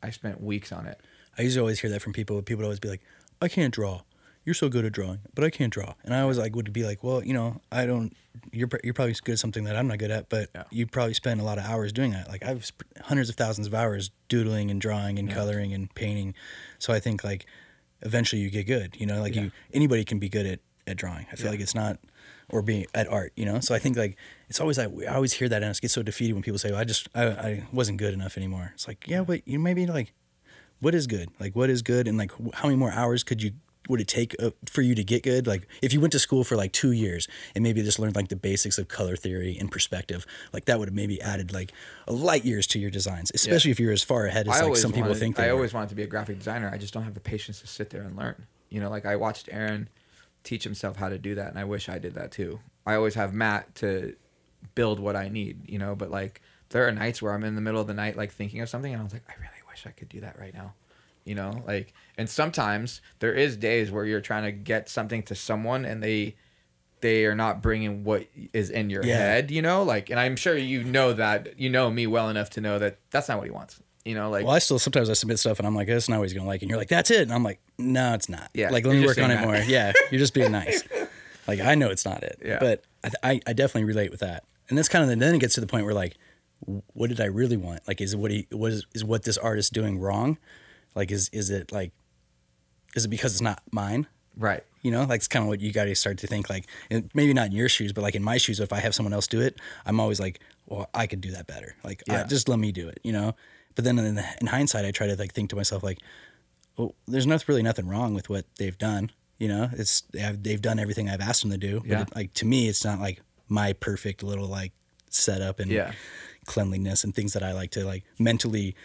I 0.03 0.11
spent 0.11 0.41
weeks 0.41 0.71
on 0.71 0.85
it. 0.85 1.01
I 1.37 1.41
used 1.41 1.55
to 1.55 1.61
always 1.61 1.79
hear 1.79 1.89
that 1.89 2.01
from 2.01 2.13
people. 2.13 2.41
People 2.41 2.59
would 2.59 2.65
always 2.65 2.79
be 2.79 2.89
like, 2.89 3.01
"I 3.41 3.47
can't 3.47 3.73
draw. 3.73 4.01
You're 4.45 4.53
so 4.53 4.69
good 4.69 4.85
at 4.85 4.91
drawing, 4.91 5.19
but 5.33 5.43
I 5.43 5.49
can't 5.49 5.73
draw." 5.73 5.95
And 6.03 6.13
I 6.13 6.21
always 6.21 6.37
like 6.37 6.55
would 6.55 6.71
be 6.71 6.83
like, 6.83 7.03
"Well, 7.03 7.23
you 7.23 7.33
know, 7.33 7.61
I 7.71 7.85
don't. 7.85 8.15
You're 8.51 8.69
you're 8.83 8.93
probably 8.93 9.15
good 9.23 9.33
at 9.33 9.39
something 9.39 9.63
that 9.63 9.75
I'm 9.75 9.87
not 9.87 9.97
good 9.97 10.11
at, 10.11 10.29
but 10.29 10.49
Yeah. 10.53 10.63
you 10.71 10.85
probably 10.87 11.13
spend 11.15 11.39
a 11.41 11.43
lot 11.43 11.57
of 11.57 11.65
hours 11.65 11.91
doing 11.91 12.11
that. 12.11 12.27
Like 12.29 12.43
I've 12.45 12.63
sp- 12.67 12.85
hundreds 13.01 13.29
of 13.29 13.35
thousands 13.35 13.65
of 13.67 13.73
hours 13.73 14.11
doodling 14.29 14.69
and 14.69 14.79
drawing 14.79 15.17
and 15.19 15.29
coloring 15.31 15.73
and 15.73 15.93
painting. 15.95 16.35
So 16.79 16.93
I 16.93 16.99
think 16.99 17.23
like 17.23 17.45
eventually 18.01 18.41
you 18.41 18.49
get 18.49 18.65
good. 18.67 18.95
You 18.99 19.05
know, 19.07 19.21
like 19.21 19.35
you 19.35 19.51
anybody 19.73 20.03
can 20.05 20.19
be 20.19 20.29
good 20.29 20.45
at 20.45 20.59
at 20.87 20.97
drawing. 20.97 21.25
I 21.31 21.35
feel 21.35 21.45
Yeah. 21.45 21.51
like 21.51 21.59
it's 21.61 21.73
not 21.75 21.97
or 22.49 22.61
being 22.61 22.85
at 22.93 23.07
art. 23.07 23.31
You 23.35 23.45
know, 23.45 23.59
so 23.61 23.73
I 23.73 23.79
think 23.79 23.97
like 23.97 24.17
it's 24.49 24.59
always 24.59 24.77
like 24.77 24.89
I 25.09 25.15
always 25.15 25.33
hear 25.33 25.49
that 25.49 25.63
and 25.63 25.71
I 25.71 25.79
get 25.79 25.89
so 25.91 26.03
defeated 26.03 26.33
when 26.33 26.43
people 26.43 26.59
say, 26.59 26.69
well, 26.71 26.79
"I 26.81 26.83
just 26.83 27.07
I, 27.15 27.23
I 27.27 27.63
wasn't 27.73 27.97
good 27.97 28.13
enough 28.13 28.37
anymore." 28.37 28.71
It's 28.75 28.87
like, 28.87 29.07
yeah, 29.07 29.23
but 29.23 29.47
you 29.47 29.59
maybe 29.59 29.87
like 29.87 30.13
what 30.81 30.93
is 30.93 31.07
good 31.07 31.29
like 31.39 31.55
what 31.55 31.69
is 31.69 31.81
good 31.81 32.05
and 32.05 32.17
like 32.17 32.31
how 32.53 32.67
many 32.67 32.75
more 32.75 32.91
hours 32.91 33.23
could 33.23 33.41
you 33.41 33.51
would 33.87 34.01
it 34.01 34.07
take 34.07 34.35
uh, 34.41 34.51
for 34.67 34.81
you 34.81 34.95
to 34.95 35.03
get 35.03 35.23
good 35.23 35.45
like 35.47 35.67
if 35.81 35.93
you 35.93 35.99
went 35.99 36.11
to 36.11 36.19
school 36.19 36.43
for 36.43 36.55
like 36.55 36.71
two 36.71 36.91
years 36.91 37.27
and 37.53 37.63
maybe 37.63 37.81
just 37.81 37.99
learned 37.99 38.15
like 38.15 38.29
the 38.29 38.35
basics 38.35 38.77
of 38.77 38.87
color 38.87 39.15
theory 39.15 39.57
and 39.59 39.71
perspective 39.71 40.25
like 40.53 40.65
that 40.65 40.79
would 40.79 40.87
have 40.87 40.95
maybe 40.95 41.21
added 41.21 41.53
like 41.53 41.71
a 42.07 42.13
light 42.13 42.45
years 42.45 42.67
to 42.67 42.79
your 42.79 42.89
designs 42.89 43.31
especially 43.33 43.71
if 43.71 43.79
you're 43.79 43.91
as 43.91 44.03
far 44.03 44.25
ahead 44.25 44.47
as 44.47 44.61
I 44.61 44.65
like 44.65 44.77
some 44.77 44.91
people 44.91 45.09
wanted, 45.09 45.19
think 45.19 45.39
I 45.39 45.47
are. 45.47 45.53
always 45.53 45.73
wanted 45.73 45.89
to 45.89 45.95
be 45.95 46.03
a 46.03 46.07
graphic 46.07 46.37
designer. 46.37 46.69
I 46.71 46.77
just 46.77 46.93
don't 46.93 47.03
have 47.03 47.13
the 47.13 47.19
patience 47.19 47.61
to 47.61 47.67
sit 47.67 47.89
there 47.89 48.01
and 48.01 48.15
learn. 48.15 48.47
You 48.69 48.79
know, 48.79 48.89
like 48.89 49.05
I 49.05 49.15
watched 49.15 49.49
Aaron 49.51 49.89
teach 50.43 50.63
himself 50.63 50.97
how 50.97 51.09
to 51.09 51.17
do 51.17 51.35
that, 51.35 51.49
and 51.49 51.59
I 51.59 51.63
wish 51.63 51.89
I 51.89 51.99
did 51.99 52.15
that 52.15 52.31
too. 52.31 52.59
I 52.85 52.95
always 52.95 53.15
have 53.15 53.33
Matt 53.33 53.75
to 53.75 54.15
build 54.75 54.99
what 54.99 55.15
I 55.15 55.29
need. 55.29 55.69
You 55.69 55.79
know, 55.79 55.95
but 55.95 56.11
like 56.11 56.41
there 56.69 56.87
are 56.87 56.91
nights 56.91 57.21
where 57.21 57.33
I'm 57.33 57.43
in 57.43 57.55
the 57.55 57.61
middle 57.61 57.81
of 57.81 57.87
the 57.87 57.93
night, 57.93 58.17
like 58.17 58.31
thinking 58.31 58.61
of 58.61 58.69
something, 58.69 58.91
and 58.93 59.01
I 59.01 59.03
was 59.03 59.13
like, 59.13 59.23
I 59.29 59.33
really 59.33 59.61
wish 59.69 59.85
I 59.85 59.91
could 59.91 60.09
do 60.09 60.21
that 60.21 60.39
right 60.39 60.53
now. 60.53 60.73
You 61.25 61.35
know, 61.35 61.63
like, 61.67 61.93
and 62.17 62.29
sometimes 62.29 63.01
there 63.19 63.33
is 63.33 63.57
days 63.57 63.89
where 63.91 64.05
you're 64.05 64.21
trying 64.21 64.43
to 64.43 64.51
get 64.51 64.87
something 64.89 65.23
to 65.23 65.35
someone, 65.35 65.83
and 65.83 66.01
they 66.03 66.35
they 67.01 67.25
are 67.25 67.35
not 67.35 67.61
bringing 67.61 68.03
what 68.03 68.27
is 68.53 68.69
in 68.69 68.89
your 68.89 69.03
Yeah. 69.03 69.17
head. 69.17 69.51
You 69.51 69.61
know, 69.61 69.83
like, 69.83 70.09
and 70.09 70.19
I'm 70.19 70.35
sure 70.35 70.55
you 70.55 70.83
know 70.83 71.13
that. 71.13 71.59
You 71.59 71.69
know 71.69 71.89
me 71.89 72.05
well 72.07 72.29
enough 72.29 72.51
to 72.51 72.61
know 72.61 72.79
that 72.79 72.99
that's 73.09 73.27
not 73.27 73.37
what 73.39 73.45
he 73.45 73.51
wants. 73.51 73.81
You 74.05 74.13
know, 74.13 74.29
like 74.29 74.45
well, 74.45 74.53
I 74.53 74.59
still 74.59 74.77
sometimes 74.77 75.09
I 75.09 75.13
submit 75.13 75.39
stuff 75.39 75.57
and 75.57 75.67
I'm 75.67 75.73
like, 75.75 75.87
that's 75.87 76.07
not 76.07 76.19
what 76.19 76.25
he's 76.25 76.33
gonna 76.33 76.47
like, 76.47 76.61
and 76.61 76.69
you're 76.69 76.77
like, 76.77 76.89
that's 76.89 77.09
it, 77.09 77.21
and 77.23 77.33
I'm 77.33 77.41
like, 77.43 77.59
no, 77.79 78.13
it's 78.13 78.29
not. 78.29 78.51
Yeah, 78.53 78.69
like 78.69 78.85
let 78.85 78.95
me 78.95 79.03
work 79.05 79.17
on 79.17 79.31
it 79.31 79.35
that. 79.37 79.43
more. 79.45 79.55
Yeah, 79.57 79.93
you're 80.11 80.19
just 80.19 80.35
being 80.35 80.51
nice. 80.51 80.83
like 81.47 81.59
I 81.59 81.73
know 81.73 81.89
it's 81.89 82.05
not 82.05 82.21
it. 82.21 82.39
Yeah. 82.45 82.59
but 82.59 82.83
I, 83.03 83.31
I 83.31 83.41
I 83.47 83.53
definitely 83.53 83.85
relate 83.85 84.11
with 84.11 84.19
that, 84.19 84.43
and 84.69 84.77
that's 84.77 84.89
kind 84.89 85.01
of 85.03 85.09
the, 85.09 85.15
then 85.15 85.33
it 85.33 85.39
gets 85.39 85.55
to 85.55 85.61
the 85.61 85.65
point 85.65 85.85
where 85.85 85.95
like, 85.95 86.17
what 86.93 87.07
did 87.09 87.19
I 87.19 87.25
really 87.25 87.57
want? 87.57 87.81
Like, 87.87 87.99
is 87.99 88.15
what 88.15 88.29
he 88.29 88.45
was 88.51 88.85
is 88.93 89.03
what 89.03 89.23
this 89.23 89.39
artist 89.39 89.73
doing 89.73 89.99
wrong? 89.99 90.37
Like, 90.95 91.11
is 91.11 91.29
is 91.33 91.49
it 91.49 91.71
like, 91.71 91.91
is 92.95 93.05
it 93.05 93.09
because 93.09 93.33
it's 93.33 93.41
not 93.41 93.61
mine? 93.71 94.07
right. 94.37 94.63
You 94.81 94.91
know, 94.91 95.03
like 95.03 95.17
it's 95.17 95.27
kind 95.27 95.41
of 95.41 95.49
what 95.49 95.61
you 95.61 95.71
got 95.73 95.85
to 95.85 95.95
start 95.95 96.19
to 96.19 96.27
think. 96.27 96.47
Like, 96.47 96.67
maybe 97.15 97.33
not 97.33 97.47
in 97.47 97.53
your 97.53 97.67
shoes, 97.69 97.91
but 97.91 98.03
like 98.03 98.13
in 98.13 98.21
my 98.21 98.37
shoes, 98.37 98.59
if 98.59 98.71
I 98.71 98.79
have 98.81 98.93
someone 98.93 99.13
else 99.13 99.25
do 99.25 99.41
it, 99.41 99.59
I'm 99.83 99.99
always 99.99 100.19
like, 100.19 100.39
well, 100.67 100.87
I 100.93 101.07
could 101.07 101.21
do 101.21 101.31
that 101.31 101.47
better. 101.47 101.75
Like, 101.83 102.03
uh, 102.07 102.13
Yeah. 102.13 102.23
just 102.27 102.47
let 102.47 102.59
me 102.59 102.71
do 102.71 102.87
it. 102.87 102.99
You 103.03 103.11
know. 103.11 103.35
But 103.73 103.83
then 103.83 103.97
in, 103.97 104.19
in 104.39 104.47
hindsight, 104.47 104.85
I 104.85 104.91
try 104.91 105.07
to 105.07 105.15
like 105.15 105.33
think 105.33 105.49
to 105.49 105.55
myself 105.55 105.81
like, 105.81 105.97
well, 106.77 106.93
there's 107.07 107.25
not 107.25 107.47
really 107.47 107.63
nothing 107.63 107.87
wrong 107.87 108.13
with 108.13 108.29
what 108.29 108.45
they've 108.57 108.77
done. 108.77 109.11
You 109.39 109.47
know, 109.47 109.69
it's 109.73 110.03
they've 110.13 110.61
done 110.61 110.77
everything 110.77 111.09
I've 111.09 111.19
asked 111.19 111.41
them 111.41 111.49
to 111.51 111.57
do. 111.57 111.81
Yeah. 111.83 111.99
But 112.03 112.07
it, 112.09 112.15
like 112.15 112.33
to 112.35 112.45
me, 112.45 112.67
it's 112.67 112.85
not 112.85 112.99
like 112.99 113.21
my 113.49 113.73
perfect 113.73 114.21
little 114.21 114.47
like 114.47 114.71
setup 115.09 115.59
and 115.59 115.71
Yeah. 115.71 115.93
cleanliness 116.45 117.03
and 117.03 117.13
things 117.15 117.33
that 117.33 117.41
I 117.41 117.53
like 117.53 117.71
to 117.71 117.83
like 117.85 118.03
mentally, 118.19 118.75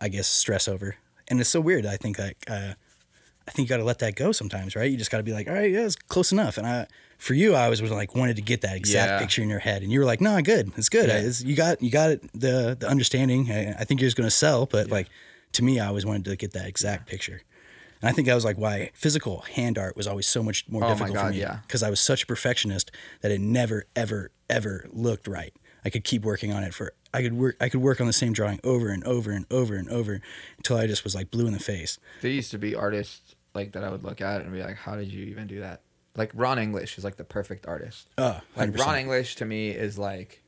I 0.00 0.08
guess, 0.08 0.26
stress 0.26 0.66
over. 0.66 0.96
And 1.28 1.40
it's 1.40 1.50
so 1.50 1.60
weird. 1.60 1.86
I 1.86 1.96
think 1.96 2.18
like 2.18 2.36
uh, 2.48 2.74
I 3.46 3.50
think 3.50 3.68
you 3.68 3.70
got 3.70 3.78
to 3.78 3.84
let 3.84 3.98
that 4.00 4.14
go 4.14 4.32
sometimes, 4.32 4.74
right? 4.76 4.90
You 4.90 4.96
just 4.96 5.10
got 5.10 5.18
to 5.18 5.22
be 5.22 5.32
like, 5.32 5.48
all 5.48 5.54
right, 5.54 5.70
yeah, 5.70 5.84
it's 5.86 5.96
close 5.96 6.32
enough. 6.32 6.56
And 6.58 6.66
I, 6.66 6.86
for 7.18 7.34
you, 7.34 7.54
I 7.54 7.64
always 7.64 7.80
was 7.82 7.90
like 7.90 8.14
wanted 8.14 8.36
to 8.36 8.42
get 8.42 8.60
that 8.62 8.76
exact 8.76 9.10
Yeah. 9.12 9.18
picture 9.20 9.42
in 9.42 9.48
your 9.48 9.58
head, 9.60 9.82
and 9.82 9.90
you 9.92 9.98
were 10.00 10.04
like, 10.06 10.20
no, 10.20 10.40
good, 10.42 10.72
it's 10.76 10.88
good. 10.88 11.08
Yeah. 11.08 11.18
It's, 11.20 11.42
you 11.42 11.54
got 11.56 11.80
you 11.82 11.90
got 11.90 12.10
it, 12.10 12.22
the 12.32 12.76
the 12.78 12.88
understanding. 12.88 13.50
I, 13.50 13.72
I 13.80 13.84
think 13.84 14.00
you're 14.00 14.08
just 14.08 14.16
gonna 14.16 14.30
sell, 14.30 14.66
but 14.66 14.90
like 14.90 15.08
to 15.52 15.62
me, 15.64 15.78
I 15.80 15.86
always 15.86 16.04
wanted 16.04 16.24
to 16.26 16.36
get 16.36 16.52
that 16.52 16.66
exact 16.66 17.06
picture. 17.08 17.40
And 18.02 18.08
I 18.10 18.12
think 18.12 18.26
that 18.26 18.34
was 18.34 18.44
like 18.44 18.58
why 18.58 18.90
physical 18.92 19.42
hand 19.42 19.78
art 19.78 19.96
was 19.96 20.06
always 20.06 20.26
so 20.26 20.42
much 20.42 20.68
more 20.68 20.84
Oh 20.84 20.88
difficult 20.88 21.16
for 21.16 21.22
God, 21.24 21.30
me. 21.32 21.40
yeah. 21.40 21.60
Because 21.66 21.82
I 21.82 21.88
was 21.90 22.00
such 22.00 22.24
a 22.24 22.26
perfectionist 22.26 22.90
that 23.22 23.30
it 23.30 23.40
never, 23.40 23.86
ever, 23.96 24.30
ever 24.50 24.86
looked 24.92 25.26
right. 25.28 25.54
I 25.84 25.90
could 25.90 26.04
keep 26.04 26.22
working 26.22 26.52
on 26.52 26.64
it 26.64 26.74
for 26.74 26.92
I 27.14 27.22
could 27.22 27.32
work 27.32 27.56
I 27.60 27.68
could 27.68 27.80
work 27.80 28.00
on 28.00 28.06
the 28.08 28.12
same 28.12 28.32
drawing 28.32 28.60
over 28.64 28.88
and 28.88 29.04
over 29.04 29.30
and 29.30 29.46
over 29.50 29.76
and 29.76 29.88
over 29.88 30.20
until 30.58 30.76
I 30.76 30.88
just 30.88 31.04
was 31.04 31.14
like 31.14 31.30
blue 31.30 31.46
in 31.46 31.52
the 31.52 31.60
face. 31.60 31.98
There 32.20 32.30
used 32.30 32.50
to 32.50 32.58
be 32.58 32.74
artists 32.74 33.36
like 33.54 33.72
that 33.72 33.84
I 33.84 33.90
would 33.90 34.02
look 34.02 34.20
at 34.20 34.42
and 34.42 34.52
be 34.52 34.62
like, 34.62 34.76
"How 34.76 34.96
did 34.96 35.12
you 35.12 35.24
even 35.26 35.46
do 35.46 35.60
that?" 35.60 35.80
Like 36.16 36.32
Ron 36.34 36.58
English 36.58 36.98
is 36.98 37.04
like 37.04 37.16
the 37.16 37.24
perfect 37.24 37.66
artist. 37.66 38.08
Oh, 38.18 38.40
like 38.56 38.70
100%. 38.70 38.78
Ron 38.78 38.96
English 38.96 39.36
to 39.36 39.44
me 39.44 39.70
is 39.70 39.96
like, 39.96 40.42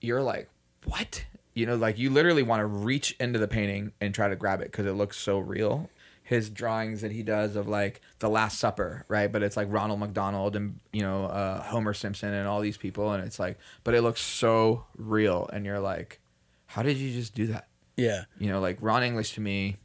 you're 0.00 0.22
like, 0.22 0.48
what? 0.84 1.24
You 1.54 1.66
know, 1.66 1.76
like 1.76 1.98
you 1.98 2.10
literally 2.10 2.42
want 2.42 2.60
to 2.60 2.66
reach 2.66 3.16
into 3.18 3.38
the 3.38 3.48
painting 3.48 3.92
and 4.00 4.14
try 4.14 4.28
to 4.28 4.36
grab 4.36 4.60
it 4.60 4.70
because 4.70 4.86
it 4.86 4.92
looks 4.92 5.18
so 5.18 5.38
real. 5.38 5.90
His 6.30 6.48
drawings 6.48 7.00
that 7.00 7.10
he 7.10 7.24
does 7.24 7.56
of 7.56 7.66
like 7.66 8.00
the 8.20 8.28
Last 8.28 8.60
Supper, 8.60 9.04
right? 9.08 9.32
But 9.32 9.42
it's 9.42 9.56
like 9.56 9.66
Ronald 9.68 9.98
McDonald 9.98 10.54
and 10.54 10.78
you 10.92 11.02
know 11.02 11.24
uh, 11.24 11.60
Homer 11.60 11.92
Simpson 11.92 12.32
and 12.32 12.46
all 12.46 12.60
these 12.60 12.76
people, 12.76 13.10
and 13.10 13.24
it's 13.24 13.40
like, 13.40 13.58
but 13.82 13.94
it 13.94 14.02
looks 14.02 14.20
so 14.20 14.84
real, 14.96 15.50
and 15.52 15.66
you're 15.66 15.80
like, 15.80 16.20
how 16.66 16.84
did 16.84 16.98
you 16.98 17.12
just 17.12 17.34
do 17.34 17.48
that? 17.48 17.66
Yeah. 17.96 18.26
You 18.38 18.48
know, 18.48 18.60
like 18.60 18.78
Ron 18.80 19.02
English 19.02 19.32
to 19.34 19.40
me, 19.40 19.78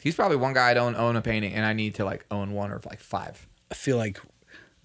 he's 0.00 0.14
probably 0.14 0.36
one 0.36 0.52
guy 0.52 0.70
I 0.70 0.74
don't 0.74 0.94
own 0.94 1.16
a 1.16 1.22
painting, 1.22 1.54
and 1.54 1.66
I 1.66 1.72
need 1.72 1.96
to 1.96 2.04
like 2.04 2.24
own 2.30 2.52
one 2.52 2.70
or 2.70 2.80
like 2.86 3.00
five. 3.00 3.48
I 3.68 3.74
feel 3.74 3.96
like 3.96 4.20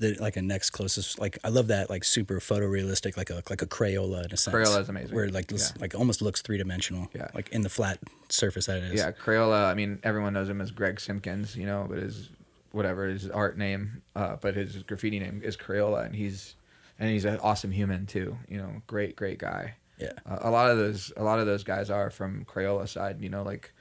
the 0.04 0.14
like 0.22 0.38
a 0.38 0.42
next 0.42 0.70
closest 0.72 1.20
like 1.20 1.38
I 1.44 1.50
love 1.50 1.68
that 1.68 1.90
like 1.90 2.04
super 2.04 2.40
photorealistic 2.40 3.18
like 3.18 3.30
a 3.30 3.42
like 3.50 3.62
a 3.62 3.66
Craola 3.68 4.26
in 4.26 4.32
a 4.34 4.38
sense. 4.38 4.56
Craola 4.56 4.82
is 4.82 4.90
amazing. 4.90 5.16
Where 5.16 5.26
it, 5.26 5.34
like 5.34 5.48
this, 5.48 5.72
Yeah. 5.76 5.82
like 5.82 5.96
almost 5.96 6.22
looks 6.22 6.42
three 6.42 6.58
dimensional. 6.58 7.10
Yeah. 7.16 7.30
Like 7.34 7.50
in 7.50 7.62
the 7.62 7.70
flat 7.70 8.00
surface 8.30 8.66
that 8.68 8.78
it 8.78 8.94
is. 8.94 9.00
Yeah, 9.00 9.12
Craola. 9.12 9.66
I 9.66 9.74
mean, 9.74 10.00
everyone 10.04 10.34
knows 10.34 10.50
him 10.50 10.62
as 10.62 10.72
Greg 10.72 10.98
Simkins, 10.98 11.56
you 11.56 11.66
know, 11.66 11.86
but 11.90 11.98
his 11.98 12.30
whatever 12.72 13.08
his 13.08 13.30
art 13.30 13.58
name, 13.58 14.02
uh, 14.16 14.36
but 14.42 14.56
his 14.56 14.82
graffiti 14.84 15.20
name 15.20 15.42
is 15.44 15.56
Craola, 15.56 16.06
and 16.06 16.16
he's 16.16 16.56
and 17.00 17.10
he's 17.10 17.26
an 17.26 17.38
awesome 17.40 17.72
human 17.72 18.06
too. 18.06 18.38
You 18.50 18.58
know, 18.58 18.82
great, 18.88 19.16
great 19.16 19.40
guy. 19.40 19.76
Yeah. 20.00 20.14
Uh, 20.26 20.40
a 20.42 20.50
lot 20.50 20.72
of 20.72 20.78
those, 20.78 21.14
a 21.16 21.24
lot 21.24 21.40
of 21.40 21.46
those 21.46 21.64
guys 21.64 21.90
are 21.90 22.10
from 22.10 22.46
Craola 22.46 22.88
side. 22.90 23.22
You 23.22 23.30
know, 23.30 23.44
like 23.44 23.74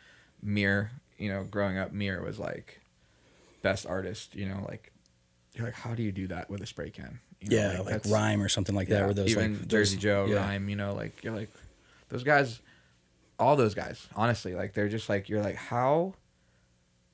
Mir. 0.42 0.90
You 1.18 1.28
know, 1.32 1.44
growing 1.44 1.78
up, 1.78 1.92
Mir 1.92 2.22
was 2.22 2.38
like 2.38 2.80
best 3.62 3.87
artist. 3.87 4.35
You 4.35 4.46
know, 4.48 4.64
like 4.68 4.91
you're 5.54 5.66
like, 5.66 5.74
how 5.74 5.94
do 5.94 6.02
you 6.02 6.12
do 6.12 6.26
that 6.28 6.48
with 6.50 6.62
a 6.62 6.66
spray 6.66 6.90
can? 6.90 7.20
You 7.40 7.50
know, 7.50 7.56
Yeah, 7.56 7.78
like, 7.80 7.86
that's- 7.88 8.10
rhyme 8.10 8.42
or 8.42 8.48
something 8.48 8.74
like 8.74 8.88
that. 8.88 8.98
yeah, 9.00 9.04
Where 9.04 9.14
those 9.14 9.30
even 9.30 9.58
like 9.58 9.68
Jersey 9.68 9.96
those- 9.96 10.02
Joe, 10.02 10.26
yeah. 10.28 10.36
Rime, 10.36 10.68
you 10.68 10.76
know, 10.76 10.94
like 10.94 11.22
you're 11.24 11.34
like 11.34 11.50
those 12.08 12.22
guys, 12.24 12.60
all 13.38 13.56
those 13.56 13.74
guys. 13.74 14.06
Honestly, 14.14 14.54
like 14.54 14.74
they're 14.74 14.88
just 14.88 15.08
like 15.08 15.28
you're 15.28 15.42
like, 15.42 15.56
how 15.56 16.14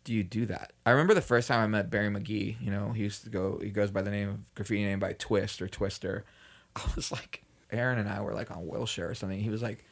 do 0.05 0.13
you 0.13 0.23
do 0.23 0.47
that? 0.47 0.73
I 0.87 0.91
remember 0.91 1.15
the 1.15 1.21
first 1.21 1.49
time 1.49 1.61
I 1.63 1.67
met 1.67 1.91
Barry 1.91 2.09
McGee. 2.09 2.61
You 2.61 2.71
know, 2.71 2.93
he 2.93 3.03
used 3.03 3.25
to 3.25 3.31
go. 3.31 3.59
He 3.63 3.71
goes 3.71 3.91
by 3.91 4.03
the 4.03 4.11
name 4.11 4.29
of 4.29 4.55
graffiti 4.55 4.85
name 4.85 5.01
by 5.01 5.13
Twist 5.15 5.61
or 5.63 5.69
Twister. 5.69 6.25
I 6.77 6.83
was 6.95 7.11
like, 7.11 7.43
Aaron 7.71 7.99
and 7.99 8.09
I 8.09 8.21
were 8.21 8.35
like 8.35 8.51
on 8.51 8.67
Wilshire 8.67 9.09
or 9.09 9.15
something. 9.15 9.39
He 9.41 9.51
was 9.51 9.63
like. 9.63 9.85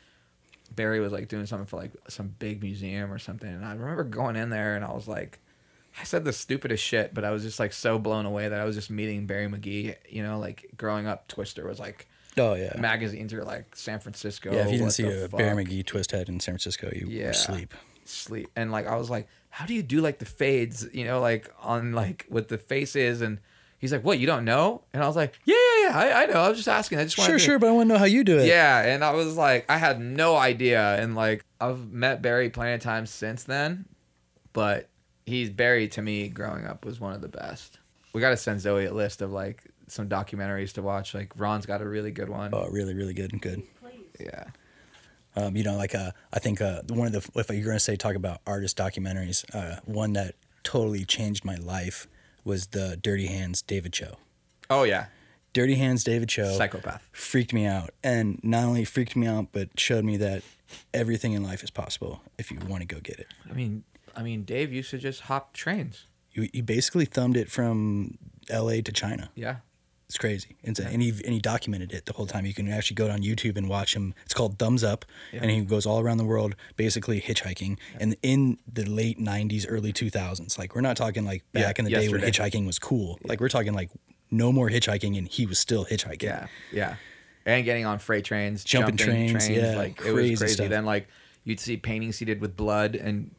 Barry 0.74 0.98
was 0.98 1.12
like 1.12 1.28
doing 1.28 1.46
something 1.46 1.66
for 1.66 1.76
like 1.76 1.92
some 2.08 2.34
big 2.40 2.60
museum 2.60 3.12
or 3.12 3.20
something, 3.20 3.48
and 3.48 3.64
I 3.64 3.72
remember 3.74 4.02
going 4.02 4.34
in 4.34 4.50
there 4.50 4.74
and 4.74 4.84
I 4.84 4.92
was 4.92 5.06
like, 5.06 5.38
I 6.00 6.04
said 6.04 6.24
the 6.24 6.32
stupidest 6.32 6.82
shit, 6.84 7.14
but 7.14 7.24
I 7.24 7.30
was 7.30 7.42
just 7.42 7.58
like 7.58 7.72
so 7.72 7.98
blown 7.98 8.26
away 8.26 8.48
that 8.48 8.60
I 8.60 8.64
was 8.64 8.76
just 8.76 8.90
meeting 8.90 9.26
Barry 9.26 9.46
McGee. 9.48 9.94
You 10.08 10.22
know, 10.22 10.38
like 10.38 10.70
growing 10.76 11.06
up, 11.06 11.28
Twister 11.28 11.66
was 11.66 11.78
like 11.78 12.06
Oh 12.38 12.52
yeah. 12.54 12.74
magazines 12.78 13.32
are 13.32 13.44
like 13.44 13.74
San 13.74 13.98
Francisco. 14.00 14.52
yeah. 14.52 14.66
If 14.66 14.72
you 14.72 14.78
didn't 14.78 14.92
see 14.92 15.04
a 15.10 15.28
Barry? 15.28 15.64
McGee 15.64 15.86
twist 15.86 16.10
head 16.12 16.28
in 16.28 16.38
San 16.40 16.52
Francisco, 16.54 16.90
you 16.94 17.06
Yeah. 17.08 17.24
were 17.24 17.30
asleep. 17.30 17.74
sleep, 18.04 18.48
and 18.54 18.70
like 18.70 18.86
I 18.86 18.96
was 18.96 19.08
like, 19.10 19.26
how 19.50 19.64
do 19.66 19.72
you 19.74 19.82
do 19.82 20.00
like 20.02 20.18
the 20.18 20.26
fades? 20.26 20.86
You 20.92 21.04
know, 21.06 21.20
like 21.20 21.50
on 21.62 21.92
like 21.92 22.26
what 22.28 22.48
the 22.48 22.58
face 22.58 22.94
is, 22.94 23.22
and 23.22 23.38
he's 23.78 23.90
like, 23.92 24.04
what 24.04 24.18
you 24.18 24.26
don't 24.26 24.44
know? 24.44 24.82
And 24.92 25.02
I 25.02 25.06
was 25.06 25.16
like, 25.16 25.38
yeah, 25.46 25.54
yeah, 25.80 25.88
yeah, 25.88 25.98
I, 25.98 26.22
I 26.22 26.26
know. 26.26 26.40
I 26.40 26.48
was 26.50 26.58
just 26.58 26.68
asking. 26.68 26.98
I 26.98 27.04
just 27.04 27.16
wanted 27.16 27.30
Sure, 27.30 27.38
to- 27.38 27.44
sure, 27.44 27.58
but 27.58 27.68
I 27.68 27.72
want 27.72 27.88
to 27.88 27.94
know 27.94 27.98
how 27.98 28.04
you 28.04 28.22
do 28.22 28.38
it. 28.38 28.46
Yeah, 28.48 28.82
and 28.82 29.02
I 29.02 29.12
was 29.12 29.36
like, 29.36 29.64
I 29.70 29.78
had 29.78 29.98
no 29.98 30.36
idea, 30.36 30.96
and 31.02 31.14
like 31.16 31.42
I've 31.58 31.90
met 31.90 32.20
Barry 32.20 32.50
plenty 32.50 32.74
of 32.74 32.80
times 32.80 33.08
since 33.10 33.44
then, 33.44 33.86
but 34.52 34.88
he's 35.26 35.50
Barry 35.50 35.88
to 35.88 36.02
me 36.02 36.28
growing 36.28 36.64
up 36.64 36.84
was 36.84 37.00
one 37.00 37.12
of 37.12 37.20
the 37.20 37.28
best. 37.28 37.78
We 38.12 38.20
got 38.20 38.30
to 38.30 38.36
send 38.36 38.60
Zoe 38.60 38.86
a 38.86 38.94
list 38.94 39.20
of 39.20 39.30
like 39.30 39.64
some 39.88 40.08
documentaries 40.08 40.72
to 40.74 40.82
watch. 40.82 41.14
Like 41.14 41.32
Ron's 41.36 41.66
got 41.66 41.82
a 41.82 41.88
really 41.88 42.12
good 42.12 42.30
one. 42.30 42.50
Oh, 42.54 42.66
really, 42.70 42.94
really 42.94 43.12
good 43.12 43.32
and 43.32 43.42
good. 43.42 43.62
Yeah. 44.18 44.44
Um, 45.34 45.54
you 45.54 45.64
know, 45.64 45.76
like 45.76 45.94
uh, 45.94 46.12
I 46.32 46.38
think 46.38 46.62
uh, 46.62 46.80
one 46.88 47.06
of 47.06 47.12
the 47.12 47.40
if 47.40 47.50
you're 47.50 47.66
gonna 47.66 47.78
say 47.78 47.96
talk 47.96 48.14
about 48.14 48.40
artist 48.46 48.78
documentaries, 48.78 49.44
uh, 49.54 49.80
one 49.84 50.14
that 50.14 50.36
totally 50.62 51.04
changed 51.04 51.44
my 51.44 51.56
life 51.56 52.08
was 52.44 52.68
the 52.68 52.96
Dirty 52.96 53.26
Hands 53.26 53.60
David 53.62 53.92
Choe. 53.92 54.16
Oh 54.70 54.84
yeah. 54.84 55.06
Dirty 55.52 55.74
Hands 55.74 56.02
David 56.02 56.28
Choe 56.28 56.56
Psychopath. 56.56 57.08
freaked 57.12 57.52
me 57.52 57.66
out, 57.66 57.90
and 58.02 58.40
not 58.42 58.64
only 58.64 58.84
freaked 58.84 59.16
me 59.16 59.26
out, 59.26 59.48
but 59.52 59.78
showed 59.78 60.04
me 60.04 60.16
that 60.18 60.42
everything 60.94 61.32
in 61.32 61.42
life 61.42 61.62
is 61.62 61.70
possible 61.70 62.22
if 62.38 62.50
you 62.50 62.58
want 62.66 62.82
to 62.82 62.86
go 62.86 63.00
get 63.00 63.18
it. 63.18 63.26
I 63.48 63.52
mean, 63.52 63.84
I 64.16 64.22
mean, 64.22 64.42
Dave 64.44 64.72
used 64.72 64.90
to 64.90 64.98
just 64.98 65.22
hop 65.22 65.52
trains. 65.52 66.06
You, 66.32 66.48
you 66.52 66.62
basically 66.62 67.04
thumbed 67.04 67.36
it 67.36 67.50
from 67.50 68.18
L.A. 68.50 68.82
to 68.82 68.92
China. 68.92 69.30
Yeah. 69.34 69.56
It's 70.08 70.18
crazy. 70.18 70.56
It's 70.62 70.78
and 70.78 71.02
he 71.02 71.08
and 71.08 71.32
he 71.34 71.40
documented 71.40 71.92
it 71.92 72.06
the 72.06 72.12
whole 72.12 72.26
time. 72.26 72.46
You 72.46 72.54
can 72.54 72.68
actually 72.70 72.94
go 72.94 73.10
on 73.10 73.22
YouTube 73.22 73.56
and 73.56 73.68
watch 73.68 73.96
him. 73.96 74.14
It's 74.24 74.34
called 74.34 74.56
Thumbs 74.56 74.84
Up, 74.84 75.04
and 75.32 75.50
he 75.50 75.62
goes 75.62 75.84
all 75.84 75.98
around 75.98 76.18
the 76.18 76.24
world 76.24 76.54
basically 76.76 77.20
hitchhiking. 77.20 77.76
And 77.98 78.16
in 78.22 78.58
the 78.72 78.84
late 78.84 79.18
'90s, 79.18 79.66
early 79.68 79.92
2000s, 79.92 80.58
like 80.60 80.76
we're 80.76 80.80
not 80.80 80.96
talking 80.96 81.24
like 81.24 81.42
Yeah, 81.52 81.62
back 81.62 81.80
in 81.80 81.84
the 81.86 81.90
day 81.90 82.08
when 82.08 82.20
hitchhiking 82.20 82.66
was 82.66 82.78
cool. 82.78 83.18
Like 83.24 83.40
we're 83.40 83.48
talking 83.48 83.74
like 83.74 83.90
no 84.30 84.52
more 84.52 84.70
hitchhiking, 84.70 85.18
and 85.18 85.26
he 85.26 85.44
was 85.44 85.58
still 85.58 85.84
hitchhiking. 85.84 86.22
Yeah. 86.22 86.46
Yeah. 86.72 86.96
And 87.44 87.64
getting 87.64 87.84
on 87.84 87.98
freight 87.98 88.24
trains, 88.24 88.62
Jumping 88.62 88.96
jumping, 88.96 89.30
trains, 89.30 89.48
yeah, 89.48 89.74
like 89.76 90.00
it 90.06 90.12
was 90.12 90.38
crazy. 90.38 90.46
stuff. 90.46 90.68
Then 90.68 90.84
like 90.84 91.08
you'd 91.42 91.58
see 91.58 91.76
paintings 91.78 92.18
he 92.18 92.24
did 92.24 92.40
with 92.40 92.56
blood 92.56 92.94
and 92.94 93.32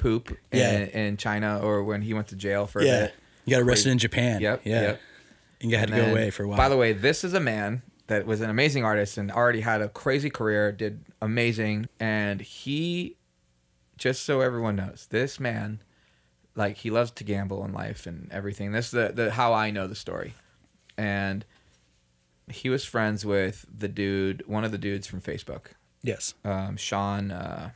poop 0.00 0.36
Yeah. 0.52 0.78
in, 0.78 0.88
in 0.88 1.16
China 1.16 1.60
or 1.60 1.84
when 1.84 2.02
he 2.02 2.14
went 2.14 2.28
to 2.28 2.36
jail 2.36 2.66
for 2.66 2.80
a 2.80 2.84
yeah. 2.84 3.00
bit. 3.06 3.14
You 3.44 3.56
got 3.56 3.62
arrested 3.62 3.84
Crazy. 3.84 3.90
in 3.92 3.98
Japan. 3.98 4.40
Yep. 4.40 4.60
Yeah. 4.64 4.80
Yep. 4.82 5.00
And 5.62 5.70
you 5.70 5.76
had 5.76 5.90
And 5.90 5.98
to 6.00 6.04
go 6.06 6.10
away 6.12 6.30
for 6.30 6.42
a 6.44 6.48
while. 6.48 6.56
By 6.56 6.68
the 6.68 6.76
way, 6.76 6.92
this 6.92 7.22
is 7.24 7.34
a 7.34 7.40
man 7.40 7.82
that 8.06 8.26
was 8.26 8.40
an 8.40 8.50
amazing 8.50 8.84
artist 8.84 9.18
and 9.18 9.30
already 9.30 9.60
had 9.60 9.80
a 9.80 9.88
crazy 9.88 10.30
career, 10.30 10.72
did 10.72 11.04
amazing, 11.22 11.88
and 12.00 12.40
he 12.40 13.16
just 13.98 14.24
so 14.24 14.40
everyone 14.40 14.76
knows, 14.76 15.06
this 15.10 15.38
man 15.38 15.82
like 16.56 16.78
he 16.78 16.90
loves 16.90 17.10
to 17.12 17.24
gamble 17.24 17.64
in 17.64 17.72
life 17.72 18.06
and 18.06 18.28
everything. 18.32 18.72
This 18.72 18.86
is 18.86 18.90
the, 18.92 19.12
the 19.14 19.30
how 19.32 19.52
I 19.52 19.70
know 19.70 19.86
the 19.86 19.94
story. 19.94 20.34
And 20.98 21.44
he 22.50 22.68
was 22.68 22.84
friends 22.84 23.24
with 23.24 23.64
the 23.72 23.88
dude, 23.88 24.42
one 24.46 24.64
of 24.64 24.72
the 24.72 24.78
dudes 24.78 25.06
from 25.06 25.20
Facebook. 25.20 25.66
yes. 26.02 26.34
Um, 26.44 26.76
Sean 26.76 27.30
uh, 27.30 27.70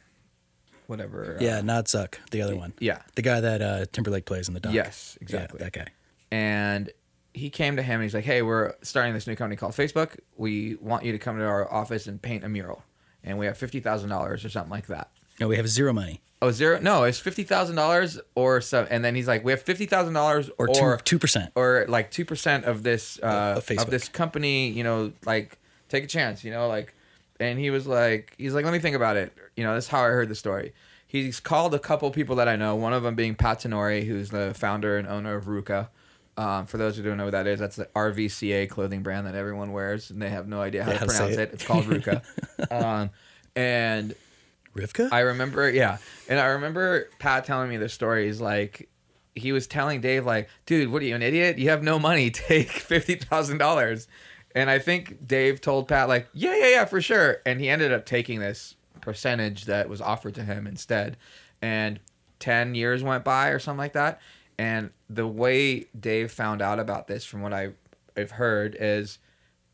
whatever. 0.86 1.36
Yeah, 1.40 1.58
uh, 1.58 1.62
not 1.62 1.86
Zuck, 1.86 2.14
the 2.30 2.42
other 2.42 2.56
one. 2.56 2.72
yeah. 2.80 3.00
The 3.14 3.22
guy 3.22 3.40
that 3.40 3.62
uh, 3.62 3.84
Timberlake 3.92 4.24
plays 4.26 4.48
in 4.48 4.54
the 4.54 4.60
doc. 4.60 4.72
Yes, 4.74 5.16
Yeah, 5.20 5.22
exactly. 5.22 5.58
that 5.58 5.72
guy. 5.72 5.86
and 6.30 6.90
he 7.32 7.50
came 7.50 7.74
to 7.76 7.82
him 7.82 7.94
and 7.94 8.02
he's 8.04 8.14
like, 8.14 8.24
"Hey, 8.24 8.42
we're 8.42 8.74
starting 8.82 9.12
this 9.12 9.26
new 9.26 9.34
company 9.34 9.56
called 9.56 9.72
Facebook. 9.72 10.18
We 10.36 10.76
want 10.80 11.04
you 11.04 11.10
to 11.12 11.18
come 11.18 11.36
to 11.38 11.44
our 11.44 11.70
office 11.72 12.06
and 12.06 12.22
paint 12.22 12.44
a 12.44 12.48
mural, 12.48 12.84
and 13.24 13.38
we 13.38 13.46
have 13.46 13.58
fifty 13.58 13.80
thousand 13.80 14.08
dollars 14.10 14.44
or 14.44 14.48
something 14.50 14.70
like 14.70 14.86
that." 14.86 15.10
No, 15.40 15.48
we 15.48 15.56
have 15.56 15.68
zero 15.68 15.92
money. 15.92 16.20
Oh, 16.40 16.50
zero? 16.52 16.78
No, 16.80 17.02
it's 17.04 17.18
fifty 17.18 17.42
thousand 17.42 17.74
dollars 17.74 18.20
or 18.36 18.60
so. 18.60 18.86
And 18.88 19.04
then 19.04 19.14
he's 19.16 19.26
like, 19.26 19.42
"We 19.44 19.50
have 19.50 19.62
fifty 19.62 19.86
thousand 19.86 20.14
dollars 20.14 20.48
Or 20.58 20.68
or 20.68 20.96
two 20.98 21.02
two 21.04 21.18
percent. 21.18 21.50
or 21.56 21.86
like 21.88 22.10
two 22.12 22.24
percent 22.24 22.66
of 22.66 22.82
this 22.84 23.18
uh, 23.22 23.54
Of 23.56 23.68
of, 23.78 23.90
this 23.90 24.08
company. 24.08 24.68
You 24.70 24.84
know, 24.84 25.12
like 25.24 25.58
take 25.88 26.04
a 26.04 26.08
chance. 26.08 26.44
You 26.44 26.52
know, 26.52 26.68
like." 26.68 26.94
And 27.40 27.58
he 27.58 27.70
was 27.70 27.86
like, 27.86 28.34
he's 28.38 28.54
like, 28.54 28.64
let 28.64 28.72
me 28.72 28.78
think 28.78 28.96
about 28.96 29.16
it. 29.16 29.32
You 29.56 29.64
know, 29.64 29.74
this 29.74 29.84
is 29.84 29.90
how 29.90 30.00
I 30.00 30.08
heard 30.08 30.28
the 30.28 30.34
story. 30.34 30.72
He's 31.06 31.40
called 31.40 31.74
a 31.74 31.78
couple 31.78 32.10
people 32.10 32.36
that 32.36 32.48
I 32.48 32.56
know. 32.56 32.74
One 32.76 32.92
of 32.92 33.02
them 33.02 33.14
being 33.14 33.34
Pat 33.34 33.60
Tenore, 33.60 34.00
who's 34.00 34.30
the 34.30 34.52
founder 34.54 34.96
and 34.98 35.06
owner 35.06 35.36
of 35.36 35.44
Ruka. 35.44 35.88
Um, 36.36 36.66
for 36.66 36.78
those 36.78 36.96
who 36.96 37.04
don't 37.04 37.16
know 37.16 37.24
what 37.24 37.30
that 37.32 37.46
is, 37.46 37.60
that's 37.60 37.76
the 37.76 37.84
RVCA 37.94 38.68
clothing 38.68 39.02
brand 39.04 39.26
that 39.28 39.36
everyone 39.36 39.70
wears, 39.72 40.10
and 40.10 40.20
they 40.20 40.30
have 40.30 40.48
no 40.48 40.60
idea 40.60 40.82
how 40.82 40.90
Yeah, 40.90 40.94
to 40.94 41.00
how 41.00 41.06
to 41.06 41.12
say 41.12 41.18
pronounce 41.18 41.36
it. 41.36 41.40
it. 41.40 41.52
It's 41.54 41.64
called 41.64 41.84
Ruka. 41.84 42.22
um, 42.72 43.10
and 43.54 44.14
Rivka? 44.74 45.10
I 45.12 45.20
remember, 45.20 45.70
yeah, 45.70 45.98
and 46.28 46.40
I 46.40 46.46
remember 46.46 47.08
Pat 47.20 47.44
telling 47.44 47.68
me 47.70 47.76
the 47.76 47.88
story. 47.88 48.26
He's 48.26 48.40
like, 48.40 48.88
he 49.36 49.52
was 49.52 49.68
telling 49.68 50.00
Dave, 50.00 50.26
like, 50.26 50.48
dude, 50.66 50.90
what 50.90 51.02
are 51.02 51.04
you, 51.04 51.14
an 51.14 51.22
idiot? 51.22 51.58
You 51.58 51.70
have 51.70 51.82
no 51.84 51.98
money. 52.00 52.30
Take 52.32 52.68
fifty 52.70 53.14
thousand 53.14 53.58
dollars. 53.58 54.08
And 54.54 54.70
I 54.70 54.78
think 54.78 55.26
Dave 55.26 55.60
told 55.60 55.88
Pat, 55.88 56.08
like, 56.08 56.28
yeah, 56.32 56.54
yeah, 56.56 56.68
yeah, 56.68 56.84
for 56.84 57.00
sure. 57.00 57.38
And 57.44 57.60
he 57.60 57.68
ended 57.68 57.92
up 57.92 58.06
taking 58.06 58.40
this 58.40 58.76
percentage 59.00 59.64
that 59.64 59.88
was 59.88 60.00
offered 60.00 60.34
to 60.36 60.44
him 60.44 60.66
instead. 60.66 61.16
And 61.60 61.98
ten 62.38 62.74
years 62.74 63.02
went 63.02 63.24
by 63.24 63.48
or 63.48 63.58
something 63.58 63.78
like 63.78 63.94
that. 63.94 64.20
And 64.58 64.90
the 65.10 65.26
way 65.26 65.86
Dave 65.98 66.30
found 66.30 66.62
out 66.62 66.78
about 66.78 67.08
this, 67.08 67.24
from 67.24 67.42
what 67.42 67.52
I, 67.52 67.70
I've 68.16 68.32
heard, 68.32 68.76
is 68.78 69.18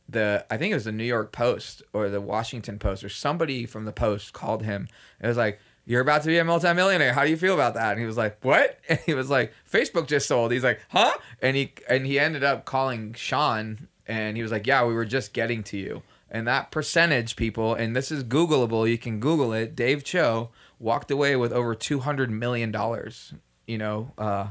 the 0.09 0.45
I 0.51 0.57
think 0.57 0.73
it 0.73 0.75
was 0.75 0.85
the 0.85 0.93
New 0.93 1.05
York 1.05 1.33
Post 1.33 1.83
or 1.93 2.09
the 2.09 2.21
Washington 2.21 2.79
Post 2.79 3.05
or 3.05 3.09
somebody 3.09 3.67
from 3.67 3.85
the 3.85 3.93
Post 3.93 4.33
called 4.33 4.63
him. 4.63 4.89
It 5.21 5.27
was 5.27 5.37
like, 5.37 5.61
"You're 5.85 6.01
about 6.01 6.23
to 6.23 6.29
be 6.29 6.39
a 6.39 6.45
multimillionaire. 6.45 7.13
How 7.13 7.25
do 7.25 7.31
you 7.31 7.37
feel 7.37 7.55
about 7.55 7.75
that?" 7.75 7.93
And 7.93 8.01
he 8.01 8.07
was 8.07 8.17
like, 8.17 8.43
"What?" 8.43 8.79
And 8.89 8.99
he 9.01 9.15
was 9.15 9.31
like, 9.31 9.53
"Facebook 9.71 10.07
just 10.07 10.27
sold." 10.27 10.53
He's 10.53 10.65
like, 10.65 10.81
"Huh?" 10.89 11.13
And 11.43 11.57
he 11.57 11.73
and 11.89 12.07
he 12.07 12.19
ended 12.19 12.43
up 12.43 12.65
calling 12.65 13.13
Sean, 13.15 13.89
and 14.11 14.37
he 14.37 14.43
was 14.43 14.53
like, 14.53 14.67
"Yeah, 14.67 14.85
we 14.85 14.93
were 14.95 15.05
just 15.07 15.33
getting 15.33 15.63
to 15.65 15.77
you." 15.79 16.03
And 16.31 16.47
that 16.47 16.71
percentage, 16.71 17.35
people, 17.37 17.75
and 17.75 17.95
this 17.97 18.11
is 18.13 18.23
Googleable. 18.25 18.89
You 18.89 18.99
can 18.99 19.19
Google 19.21 19.53
it. 19.53 19.75
Dave 19.75 20.05
Choe 20.05 20.51
walked 20.79 21.11
away 21.11 21.37
with 21.37 21.53
over 21.53 21.75
two 21.75 22.01
hundred 22.01 22.31
million 22.31 22.71
dollars. 22.71 23.33
You 23.67 23.79
know, 23.79 24.13
uh, 24.19 24.49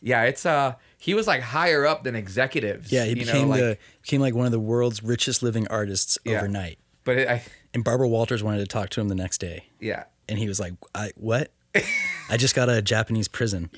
yeah, 0.00 0.22
it's 0.24 0.44
uh, 0.46 0.74
he 0.98 1.14
was 1.14 1.26
like 1.26 1.40
higher 1.42 1.84
up 1.86 2.04
than 2.04 2.14
executives. 2.16 2.90
yeah, 2.92 3.04
he 3.04 3.10
you 3.10 3.16
became 3.16 3.42
know, 3.42 3.48
like, 3.48 3.60
the 3.60 3.78
became 4.02 4.20
like 4.20 4.34
one 4.34 4.46
of 4.46 4.52
the 4.52 4.60
world's 4.60 5.02
richest 5.02 5.42
living 5.42 5.66
artists 5.68 6.18
Yeah. 6.24 6.38
overnight. 6.38 6.78
But 7.04 7.18
it, 7.18 7.28
I, 7.28 7.42
And 7.74 7.84
Barbara 7.84 8.08
Walters 8.08 8.42
wanted 8.42 8.58
to 8.60 8.66
talk 8.66 8.88
to 8.90 9.00
him 9.00 9.08
the 9.08 9.14
next 9.14 9.38
day. 9.38 9.66
yeah, 9.80 10.04
and 10.28 10.38
he 10.38 10.48
was 10.48 10.58
like, 10.58 10.72
"I 10.94 11.10
what? 11.16 11.50
I 12.30 12.36
just 12.36 12.54
got 12.54 12.68
of 12.68 12.82
Japanese 12.84 13.28
prison. 13.28 13.70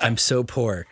I'm 0.00 0.16
so 0.16 0.42
poor." 0.44 0.86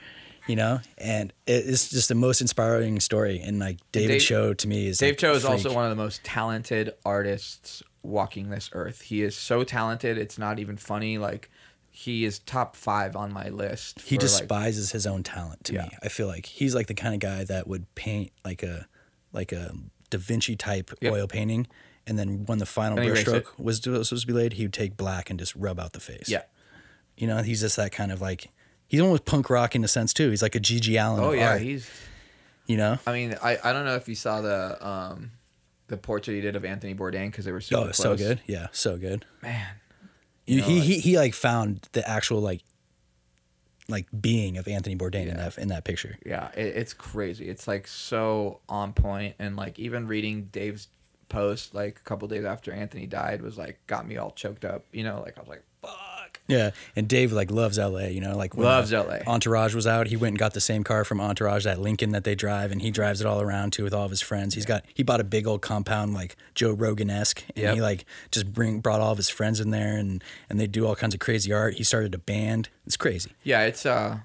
You 0.50 0.56
know, 0.56 0.80
and 0.98 1.32
it's 1.46 1.90
just 1.90 2.08
the 2.08 2.16
most 2.16 2.40
inspiring 2.40 2.98
story. 2.98 3.38
And 3.40 3.60
like 3.60 3.78
David 3.92 4.14
Dave- 4.14 4.22
Choe 4.22 4.52
to 4.54 4.66
me 4.68 4.88
is 4.88 4.98
Dave 4.98 5.10
like, 5.12 5.18
Choe 5.18 5.32
is 5.34 5.42
freak. 5.42 5.52
also 5.52 5.72
one 5.72 5.84
of 5.84 5.90
the 5.90 6.02
most 6.02 6.24
talented 6.24 6.92
artists 7.04 7.84
walking 8.02 8.50
this 8.50 8.68
earth. 8.72 9.02
He 9.02 9.22
is 9.22 9.36
so 9.36 9.62
talented; 9.62 10.18
it's 10.18 10.38
not 10.38 10.58
even 10.58 10.76
funny. 10.76 11.18
Like 11.18 11.48
he 11.88 12.24
is 12.24 12.40
top 12.40 12.74
five 12.74 13.14
on 13.14 13.32
my 13.32 13.48
list. 13.48 14.00
He 14.00 14.16
for, 14.16 14.22
like- 14.22 14.30
despises 14.30 14.90
his 14.90 15.06
own 15.06 15.22
talent 15.22 15.62
to 15.64 15.74
Yeah. 15.74 15.82
me. 15.82 15.90
I 16.02 16.08
feel 16.08 16.26
like 16.26 16.46
he's 16.46 16.74
like 16.74 16.88
the 16.88 16.94
kind 16.94 17.14
of 17.14 17.20
guy 17.20 17.44
that 17.44 17.68
would 17.68 17.92
paint 17.94 18.32
like 18.44 18.64
a 18.64 18.88
like 19.32 19.52
a 19.52 19.72
Da 20.10 20.18
Vinci 20.18 20.56
type 20.56 20.90
Yep. 21.00 21.12
oil 21.12 21.26
painting, 21.28 21.68
and 22.08 22.18
then 22.18 22.44
when 22.46 22.58
the 22.58 22.66
final 22.66 22.98
brushstroke 22.98 23.56
was 23.56 23.76
supposed 23.80 24.20
to 24.22 24.26
be 24.26 24.32
laid, 24.32 24.54
he 24.54 24.64
would 24.64 24.72
take 24.72 24.96
black 24.96 25.30
and 25.30 25.38
just 25.38 25.54
rub 25.54 25.78
out 25.78 25.92
the 25.92 26.00
face. 26.00 26.28
yeah. 26.28 26.42
you 27.16 27.28
know, 27.28 27.40
he's 27.42 27.60
just 27.60 27.76
that 27.76 27.92
kind 27.92 28.10
of 28.10 28.20
like 28.20 28.50
he's 28.90 29.00
almost 29.00 29.24
punk 29.24 29.48
rock 29.48 29.74
in 29.74 29.82
a 29.84 29.88
sense 29.88 30.12
too. 30.12 30.28
He's 30.28 30.42
like 30.42 30.54
a 30.54 30.60
GG 30.60 30.94
Allin. 31.02 31.24
Oh 31.24 31.32
yeah, 31.32 31.52
art, 31.52 31.62
he's. 31.62 31.90
you 32.66 32.76
know. 32.76 32.98
I 33.06 33.12
mean, 33.14 33.36
I, 33.42 33.56
I 33.64 33.72
don't 33.72 33.86
know 33.86 33.94
if 33.96 34.06
you 34.08 34.14
saw 34.14 34.42
the 34.42 34.86
um 34.86 35.30
the 35.86 35.96
portrait 35.96 36.34
he 36.34 36.40
did 36.42 36.54
of 36.56 36.64
Anthony 36.64 36.94
Bourdain 36.94 37.26
because 37.26 37.44
they 37.46 37.52
were 37.52 37.60
super 37.62 37.80
Oh, 37.80 37.84
close. 37.84 37.96
so 37.96 38.16
good. 38.16 38.40
Yeah, 38.46 38.66
so 38.72 38.96
good. 38.98 39.24
man. 39.42 39.66
You 40.46 40.60
know, 40.60 40.66
he, 40.66 40.74
like- 40.80 40.84
he 40.88 40.98
he 40.98 41.16
like 41.16 41.32
found 41.34 41.88
the 41.92 42.06
actual 42.06 42.40
like 42.40 42.62
like 43.88 44.06
being 44.20 44.56
of 44.58 44.68
Anthony 44.68 44.94
Bourdain 44.96 45.26
in 45.28 45.36
that 45.36 45.58
in 45.58 45.68
that 45.68 45.84
picture. 45.84 46.16
Yeah, 46.26 46.50
it, 46.56 46.76
it's 46.76 46.92
crazy. 46.92 47.48
It's 47.48 47.66
like 47.66 47.86
so 47.86 48.60
on 48.68 48.92
point, 48.92 49.34
and 49.38 49.56
like 49.56 49.78
even 49.78 50.06
reading 50.06 50.48
Dave's 50.52 50.88
post 51.28 51.74
like 51.74 51.98
a 52.00 52.02
couple 52.02 52.26
days 52.28 52.44
after 52.44 52.72
Anthony 52.72 53.06
died 53.06 53.40
was 53.42 53.56
like 53.56 53.78
got 53.86 54.06
me 54.06 54.16
all 54.16 54.30
choked 54.32 54.64
up. 54.64 54.84
You 54.92 55.04
know, 55.04 55.20
like 55.24 55.36
I 55.38 55.40
was 55.40 55.48
like. 55.48 55.62
Yeah, 56.50 56.70
and 56.96 57.08
Dave 57.08 57.32
like 57.32 57.50
loves 57.50 57.78
LA. 57.78 58.06
You 58.08 58.20
know, 58.20 58.36
like 58.36 58.56
when, 58.56 58.66
Loves 58.66 58.92
uh, 58.92 59.04
LA. 59.04 59.32
Entourage 59.32 59.74
was 59.74 59.86
out. 59.86 60.06
He 60.08 60.16
went 60.16 60.32
and 60.32 60.38
got 60.38 60.52
the 60.54 60.60
same 60.60 60.84
car 60.84 61.04
from 61.04 61.20
Entourage, 61.20 61.64
that 61.64 61.78
Lincoln 61.80 62.12
that 62.12 62.24
they 62.24 62.34
drive, 62.34 62.72
and 62.72 62.82
he 62.82 62.90
drives 62.90 63.20
it 63.20 63.26
all 63.26 63.40
around 63.40 63.72
too 63.72 63.84
with 63.84 63.94
all 63.94 64.04
of 64.04 64.10
his 64.10 64.20
friends. 64.20 64.54
He's 64.54 64.66
got 64.66 64.84
he 64.92 65.02
bought 65.02 65.20
a 65.20 65.24
big 65.24 65.46
old 65.46 65.62
compound 65.62 66.12
like 66.14 66.36
Joe 66.54 66.72
Rogan 66.72 67.10
esque, 67.10 67.42
and 67.54 67.58
Yep. 67.64 67.74
he 67.74 67.80
like 67.80 68.04
just 68.30 68.52
bring 68.52 68.80
brought 68.80 69.00
all 69.00 69.12
of 69.12 69.16
his 69.18 69.28
friends 69.30 69.60
in 69.60 69.70
there, 69.70 69.96
and 69.96 70.22
and 70.48 70.58
they 70.60 70.66
do 70.66 70.86
all 70.86 70.96
kinds 70.96 71.14
of 71.14 71.20
crazy 71.20 71.52
art. 71.52 71.74
He 71.74 71.84
started 71.84 72.14
a 72.14 72.18
band. 72.18 72.68
It's 72.86 72.96
crazy. 72.96 73.32
Yeah, 73.44 73.62
it's 73.64 73.86
uh, 73.86 74.18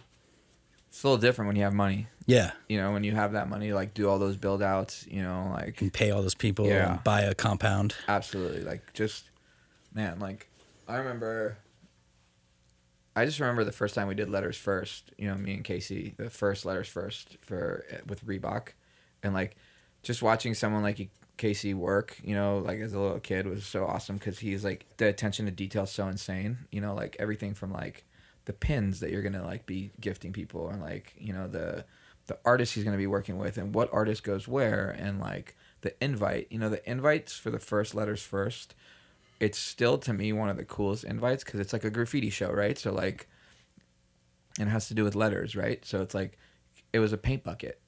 it's 0.89 1.03
a 1.03 1.07
little 1.07 1.19
different 1.21 1.47
when 1.47 1.55
you 1.55 1.63
have 1.63 1.73
money. 1.73 2.07
Yeah, 2.27 2.53
You 2.67 2.79
know, 2.81 2.91
when 2.91 3.03
you 3.03 3.11
have 3.11 3.33
that 3.33 3.49
money, 3.49 3.71
like 3.71 3.93
do 3.93 4.09
all 4.09 4.17
those 4.17 4.35
build 4.35 4.63
outs. 4.63 5.05
You 5.07 5.21
know, 5.21 5.51
like 5.53 5.79
and 5.79 5.93
pay 5.93 6.09
all 6.09 6.23
those 6.23 6.33
people 6.33 6.65
Yeah. 6.65 6.93
and 6.93 7.03
buy 7.03 7.21
a 7.21 7.35
compound. 7.35 7.93
absolutely, 8.07 8.61
like 8.61 8.93
just 8.93 9.25
man, 9.93 10.19
like 10.19 10.49
I 10.87 10.95
remember. 10.97 11.57
I 13.15 13.25
just 13.25 13.39
remember 13.39 13.63
the 13.63 13.71
first 13.71 13.95
time 13.95 14.07
we 14.07 14.15
did 14.15 14.29
letters 14.29 14.57
first. 14.57 15.11
You 15.17 15.27
know, 15.27 15.35
me 15.35 15.53
and 15.53 15.63
Casey, 15.63 16.13
the 16.17 16.29
first 16.29 16.65
letters 16.65 16.87
first 16.87 17.37
for 17.41 17.85
with 18.07 18.25
Reebok, 18.25 18.69
and 19.23 19.33
like 19.33 19.55
just 20.03 20.21
watching 20.21 20.53
someone 20.53 20.83
like 20.83 21.09
Casey 21.37 21.73
work. 21.73 22.17
You 22.23 22.35
know, 22.35 22.57
like 22.57 22.79
as 22.79 22.93
a 22.93 22.99
little 22.99 23.19
kid 23.19 23.47
was 23.47 23.65
so 23.65 23.85
awesome 23.85 24.17
because 24.17 24.39
he's 24.39 24.63
like 24.65 24.85
the 24.97 25.07
attention 25.07 25.45
to 25.45 25.51
detail 25.51 25.85
so 25.85 26.07
insane. 26.07 26.67
You 26.71 26.81
know, 26.81 26.93
like 26.93 27.15
everything 27.19 27.53
from 27.53 27.71
like 27.71 28.03
the 28.45 28.53
pins 28.53 28.99
that 28.99 29.11
you're 29.11 29.23
gonna 29.23 29.45
like 29.45 29.65
be 29.65 29.91
gifting 30.01 30.33
people, 30.33 30.69
and 30.69 30.81
like 30.81 31.13
you 31.17 31.31
know 31.31 31.47
the 31.47 31.85
the 32.27 32.37
artist 32.43 32.73
he's 32.73 32.83
gonna 32.83 32.97
be 32.97 33.07
working 33.07 33.37
with, 33.37 33.57
and 33.57 33.73
what 33.73 33.93
artist 33.93 34.23
goes 34.23 34.45
where, 34.47 34.89
and 34.89 35.21
like 35.21 35.55
the 35.81 35.93
invite. 36.03 36.47
You 36.49 36.59
know, 36.59 36.69
the 36.69 36.87
invites 36.89 37.37
for 37.37 37.49
the 37.49 37.59
first 37.59 37.95
letters 37.95 38.23
first 38.23 38.75
it's 39.45 39.59
still 39.59 39.99
to 39.99 40.11
me 40.11 40.33
one 40.33 40.49
of 40.49 40.57
the 40.57 40.65
coolest 40.65 41.03
invites 41.03 41.43
because 41.43 41.59
it's 41.59 41.71
like 41.71 41.83
a 41.83 41.91
graffiti 41.91 42.31
show, 42.31 42.51
right? 42.51 42.79
So 42.79 42.91
like, 42.91 43.27
it 44.59 44.67
has 44.67 44.87
to 44.87 44.95
do 44.95 45.03
with 45.03 45.13
letters, 45.13 45.55
right? 45.55 45.85
So 45.85 46.01
it's 46.01 46.15
like, 46.15 46.39
it 46.91 46.97
was 46.97 47.13
a 47.13 47.17
paint 47.17 47.43
bucket, 47.43 47.79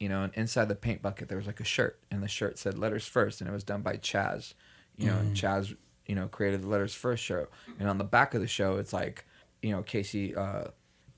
you 0.00 0.08
know, 0.08 0.24
and 0.24 0.34
inside 0.34 0.68
the 0.68 0.74
paint 0.74 1.02
bucket 1.02 1.28
there 1.28 1.38
was 1.38 1.46
like 1.46 1.60
a 1.60 1.64
shirt, 1.64 2.00
and 2.10 2.24
the 2.24 2.28
shirt 2.28 2.58
said 2.58 2.76
letters 2.76 3.06
first, 3.06 3.40
and 3.40 3.48
it 3.48 3.52
was 3.52 3.62
done 3.62 3.82
by 3.82 3.98
Chaz, 3.98 4.54
you 4.96 5.06
know, 5.06 5.16
and 5.18 5.36
Chaz, 5.36 5.76
you 6.06 6.16
know, 6.16 6.26
created 6.26 6.62
the 6.62 6.66
letters 6.66 6.92
first 6.92 7.22
show, 7.22 7.46
and 7.78 7.88
on 7.88 7.98
the 7.98 8.04
back 8.04 8.34
of 8.34 8.40
the 8.40 8.48
show 8.48 8.76
it's 8.78 8.92
like, 8.92 9.24
you 9.62 9.70
know, 9.70 9.82
Casey. 9.82 10.34
uh 10.34 10.64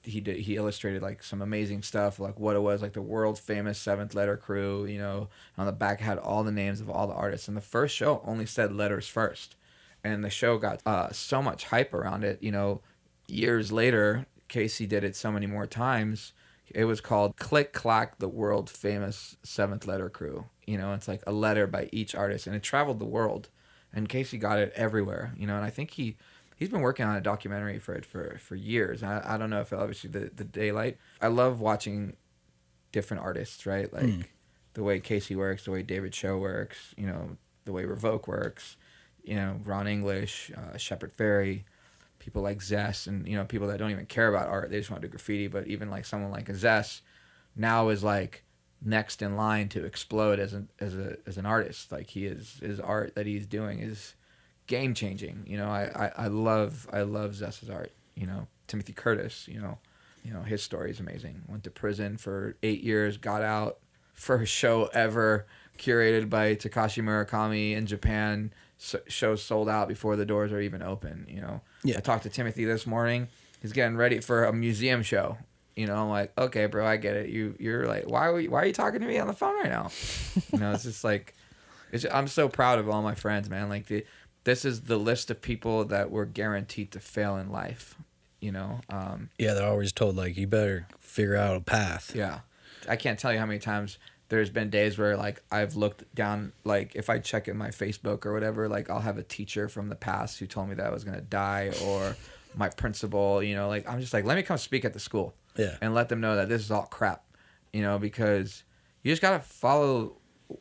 he 0.04 0.20
did 0.20 0.38
he 0.38 0.56
illustrated 0.56 1.02
like 1.02 1.22
some 1.22 1.42
amazing 1.42 1.82
stuff 1.82 2.18
like 2.18 2.38
what 2.38 2.56
it 2.56 2.62
was 2.62 2.80
like 2.80 2.94
the 2.94 3.02
world 3.02 3.38
famous 3.38 3.78
seventh 3.78 4.14
letter 4.14 4.36
crew 4.36 4.86
you 4.86 4.96
know 4.96 5.28
on 5.58 5.66
the 5.66 5.72
back 5.72 6.00
had 6.00 6.16
all 6.16 6.42
the 6.44 6.52
names 6.52 6.80
of 6.80 6.88
all 6.88 7.06
the 7.06 7.14
artists 7.14 7.48
and 7.48 7.56
the 7.56 7.60
first 7.60 7.94
show 7.94 8.22
only 8.24 8.46
said 8.46 8.72
letters 8.72 9.06
first 9.08 9.56
and 10.12 10.24
the 10.24 10.30
show 10.30 10.58
got 10.58 10.80
uh, 10.86 11.10
so 11.12 11.42
much 11.42 11.64
hype 11.64 11.94
around 11.94 12.24
it 12.24 12.42
you 12.42 12.50
know 12.50 12.80
years 13.26 13.70
later 13.70 14.26
casey 14.48 14.86
did 14.86 15.04
it 15.04 15.14
so 15.14 15.30
many 15.30 15.46
more 15.46 15.66
times 15.66 16.32
it 16.74 16.84
was 16.84 17.00
called 17.00 17.36
click 17.36 17.72
clack 17.72 18.18
the 18.18 18.28
world 18.28 18.68
famous 18.68 19.36
seventh 19.42 19.86
letter 19.86 20.08
crew 20.08 20.46
you 20.66 20.78
know 20.78 20.92
it's 20.92 21.08
like 21.08 21.22
a 21.26 21.32
letter 21.32 21.66
by 21.66 21.88
each 21.92 22.14
artist 22.14 22.46
and 22.46 22.56
it 22.56 22.62
traveled 22.62 22.98
the 22.98 23.04
world 23.04 23.48
and 23.92 24.08
casey 24.08 24.38
got 24.38 24.58
it 24.58 24.72
everywhere 24.74 25.32
you 25.36 25.46
know 25.46 25.56
and 25.56 25.64
i 25.64 25.70
think 25.70 25.92
he 25.92 26.16
he's 26.58 26.68
been 26.68 26.80
working 26.80 27.06
on 27.06 27.16
a 27.16 27.20
documentary 27.20 27.78
for 27.78 27.94
it 27.94 28.04
for 28.04 28.38
for 28.38 28.56
years. 28.56 29.02
I, 29.02 29.22
I 29.24 29.38
don't 29.38 29.50
know 29.50 29.60
if 29.60 29.72
obviously 29.72 30.10
the 30.10 30.30
the 30.34 30.44
daylight. 30.44 30.98
I 31.20 31.28
love 31.28 31.60
watching 31.60 32.16
different 32.92 33.22
artists, 33.22 33.64
right? 33.64 33.92
Like 33.92 34.04
the 34.74 34.82
way 34.82 35.00
Casey 35.00 35.36
works, 35.36 35.64
the 35.64 35.70
way 35.70 35.82
David 35.82 36.12
Choe 36.12 36.36
works, 36.36 36.94
you 36.96 37.06
know, 37.06 37.36
the 37.64 37.72
way 37.72 37.84
Revok 37.84 38.26
works, 38.26 38.76
you 39.28 39.36
know, 39.36 39.60
Ron 39.64 39.86
English, 39.86 40.50
uh, 40.56 40.76
Shepard 40.76 41.16
Fairey, 41.16 41.64
people 42.18 42.42
like 42.42 42.58
Zess, 42.60 43.06
and 43.06 43.28
you 43.28 43.36
know, 43.36 43.44
people 43.44 43.68
that 43.68 43.78
don't 43.78 43.90
even 43.90 44.06
care 44.06 44.28
about 44.28 44.48
art, 44.48 44.70
they 44.70 44.78
just 44.78 44.90
want 44.90 45.02
to 45.02 45.08
do 45.08 45.10
graffiti. 45.10 45.48
But 45.48 45.66
even 45.66 45.90
like 45.90 46.04
someone 46.04 46.30
like 46.30 46.48
a 46.48 46.52
Zess, 46.52 47.02
now 47.54 47.90
is 47.90 48.02
like 48.02 48.44
next 48.82 49.22
in 49.22 49.36
line 49.36 49.68
to 49.68 49.84
explode 49.84 50.38
as 50.38 50.54
an 50.54 50.68
as 50.80 50.96
a 50.96 51.18
as 51.26 51.36
an 51.36 51.46
artist. 51.46 51.92
Like 51.92 52.08
he 52.08 52.26
is 52.26 52.58
his 52.60 52.80
art 52.80 53.14
that 53.14 53.26
he's 53.26 53.46
doing 53.46 53.80
is 53.80 54.14
game 54.66 54.94
changing. 54.94 55.44
You 55.46 55.58
know, 55.58 55.68
I, 55.68 55.90
I, 55.94 56.24
I 56.24 56.26
love 56.28 56.88
I 56.92 57.02
love 57.02 57.32
Zess's 57.32 57.68
art. 57.68 57.92
You 58.14 58.26
know, 58.26 58.46
Timothy 58.66 58.94
Curtis. 58.94 59.46
You 59.46 59.60
know, 59.60 59.78
you 60.24 60.32
know 60.32 60.42
his 60.42 60.62
story 60.62 60.90
is 60.90 61.00
amazing. 61.00 61.42
Went 61.48 61.64
to 61.64 61.70
prison 61.70 62.16
for 62.16 62.56
eight 62.62 62.82
years, 62.82 63.16
got 63.18 63.42
out. 63.42 63.78
First 64.14 64.52
show 64.52 64.90
ever 64.92 65.46
curated 65.78 66.28
by 66.28 66.56
Takashi 66.56 67.02
Murakami 67.02 67.72
in 67.72 67.86
Japan. 67.86 68.52
So, 68.80 69.00
show 69.08 69.34
sold 69.34 69.68
out 69.68 69.88
before 69.88 70.14
the 70.16 70.24
doors 70.24 70.52
are 70.52 70.60
even 70.60 70.82
open. 70.82 71.26
You 71.28 71.40
know, 71.40 71.60
Yeah. 71.82 71.96
I 71.98 72.00
talked 72.00 72.22
to 72.22 72.28
Timothy 72.30 72.64
this 72.64 72.86
morning. 72.86 73.28
He's 73.60 73.72
getting 73.72 73.96
ready 73.96 74.20
for 74.20 74.44
a 74.44 74.52
museum 74.52 75.02
show. 75.02 75.36
You 75.74 75.86
know, 75.86 75.96
I'm 75.96 76.08
like, 76.10 76.32
okay, 76.38 76.66
bro, 76.66 76.86
I 76.86 76.96
get 76.96 77.16
it. 77.16 77.28
You 77.28 77.54
you're 77.58 77.86
like, 77.86 78.04
why 78.08 78.26
are 78.26 78.34
we, 78.34 78.46
why 78.48 78.62
are 78.62 78.66
you 78.66 78.72
talking 78.72 79.00
to 79.00 79.06
me 79.06 79.18
on 79.18 79.26
the 79.26 79.32
phone 79.32 79.54
right 79.56 79.68
now? 79.70 79.90
you 80.52 80.58
know, 80.60 80.72
it's 80.72 80.84
just 80.84 81.02
like, 81.04 81.34
it's, 81.92 82.06
I'm 82.12 82.28
so 82.28 82.48
proud 82.48 82.78
of 82.78 82.88
all 82.88 83.02
my 83.02 83.14
friends, 83.14 83.48
man. 83.50 83.68
Like 83.68 83.86
the, 83.86 84.04
this 84.44 84.64
is 84.64 84.82
the 84.82 84.96
list 84.96 85.30
of 85.30 85.42
people 85.42 85.84
that 85.86 86.10
were 86.10 86.24
guaranteed 86.24 86.92
to 86.92 87.00
fail 87.00 87.36
in 87.36 87.50
life. 87.50 87.96
You 88.40 88.52
know, 88.52 88.80
um, 88.88 89.30
Yeah, 89.38 89.54
they're 89.54 89.68
always 89.68 89.90
told 89.92 90.14
like 90.16 90.36
you 90.36 90.46
better 90.46 90.86
figure 91.00 91.34
out 91.36 91.56
a 91.56 91.60
path. 91.60 92.12
yeah, 92.14 92.40
I 92.88 92.94
can't 92.94 93.18
tell 93.18 93.32
you 93.32 93.40
how 93.40 93.46
many 93.46 93.58
times 93.58 93.98
there's 94.28 94.50
been 94.50 94.70
days 94.70 94.98
where 94.98 95.16
like 95.16 95.42
I've 95.50 95.76
looked 95.76 96.14
down 96.14 96.52
like 96.64 96.94
if 96.94 97.08
I 97.08 97.18
check 97.18 97.48
in 97.48 97.56
my 97.56 97.68
Facebook 97.68 98.26
or 98.26 98.32
whatever, 98.32 98.68
like 98.68 98.90
I'll 98.90 99.00
have 99.00 99.18
a 99.18 99.22
teacher 99.22 99.68
from 99.68 99.88
the 99.88 99.94
past 99.94 100.38
who 100.38 100.46
told 100.46 100.68
me 100.68 100.74
that 100.74 100.86
I 100.86 100.90
was 100.90 101.04
gonna 101.04 101.20
die 101.20 101.72
or 101.84 102.16
my 102.54 102.68
principal, 102.68 103.42
you 103.42 103.54
know, 103.54 103.68
like 103.68 103.88
I'm 103.88 104.00
just 104.00 104.12
like, 104.12 104.24
let 104.24 104.36
me 104.36 104.42
come 104.42 104.58
speak 104.58 104.84
at 104.84 104.92
the 104.92 105.00
school. 105.00 105.34
Yeah. 105.56 105.76
And 105.80 105.94
let 105.94 106.08
them 106.08 106.20
know 106.20 106.36
that 106.36 106.48
this 106.48 106.62
is 106.62 106.70
all 106.70 106.86
crap. 106.86 107.24
You 107.72 107.82
know, 107.82 107.98
because 107.98 108.64
you 109.02 109.12
just 109.12 109.22
gotta 109.22 109.40
follow 109.40 110.16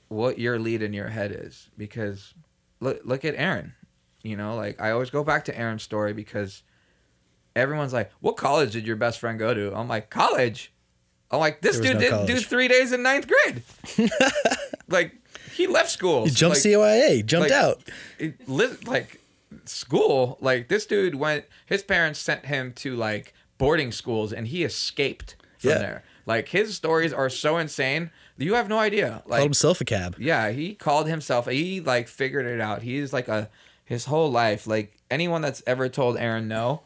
what 0.08 0.40
your 0.40 0.60
lead 0.60 0.82
in 0.82 0.94
your 0.94 1.10
head 1.10 1.32
is. 1.32 1.70
Because 1.78 2.34
look 2.80 3.02
look 3.04 3.26
at 3.26 3.36
Aaron. 3.36 3.74
You 4.24 4.38
know, 4.38 4.56
like 4.56 4.82
I 4.82 4.92
always 4.92 5.10
go 5.10 5.24
back 5.24 5.46
to 5.46 5.58
Aaron's 5.58 5.84
story 5.84 6.14
because 6.14 6.64
everyone's 7.56 7.94
like, 7.94 8.12
What 8.22 8.38
college 8.38 8.72
did 8.72 8.88
your 8.88 8.96
best 8.96 9.20
friend 9.20 9.38
go 9.38 9.54
to? 9.54 9.76
I'm 9.76 9.90
like, 9.90 10.10
College? 10.10 10.72
I'm 11.32 11.40
like, 11.40 11.62
this 11.62 11.80
dude 11.80 11.96
no 11.96 12.00
didn't 12.00 12.26
do 12.26 12.38
three 12.38 12.68
days 12.68 12.92
in 12.94 13.04
ninth 13.04 13.28
grade. 13.28 13.64
like 14.88 15.16
he 15.54 15.68
left 15.68 15.90
school. 15.90 16.26
He 16.26 16.32
jumped 16.32 16.58
like, 16.58 16.74
CYA, 16.74 17.26
jumped 17.26 17.50
like, 17.52 17.60
out. 17.60 17.82
It, 18.20 18.48
li- 18.48 18.78
like 18.86 19.20
school, 19.66 20.38
like 20.42 20.68
this 20.70 20.86
dude 20.86 21.16
went. 21.16 21.46
His 21.66 21.84
parents 21.84 22.20
sent 22.20 22.46
him 22.46 22.72
to 22.74 22.96
like 22.96 23.34
boarding 23.58 23.92
schools, 23.92 24.32
and 24.32 24.48
he 24.48 24.64
escaped 24.64 25.36
from 25.60 25.72
Yeah. 25.72 25.78
there. 25.80 26.04
Like 26.26 26.50
his 26.50 26.76
stories 26.76 27.14
are 27.14 27.30
so 27.30 27.58
insane. 27.58 28.12
You 28.38 28.54
have 28.54 28.70
no 28.70 28.78
idea. 28.78 29.24
Like 29.26 29.40
Called 29.40 29.44
himself 29.44 29.82
a 29.82 29.86
cab. 29.86 30.16
yeah, 30.20 30.52
he 30.52 30.76
called 30.76 31.08
himself. 31.08 31.48
He 31.48 31.82
like 31.82 32.08
figured 32.08 32.46
it 32.46 32.62
out. 32.62 32.82
He's 32.84 33.12
like 33.14 33.28
a 33.28 33.50
his 33.84 34.06
whole 34.06 34.30
life. 34.32 34.68
Like 34.68 34.96
anyone 35.10 35.42
that's 35.42 35.64
ever 35.66 35.90
told 35.90 36.18
Aaron 36.18 36.48
no, 36.48 36.82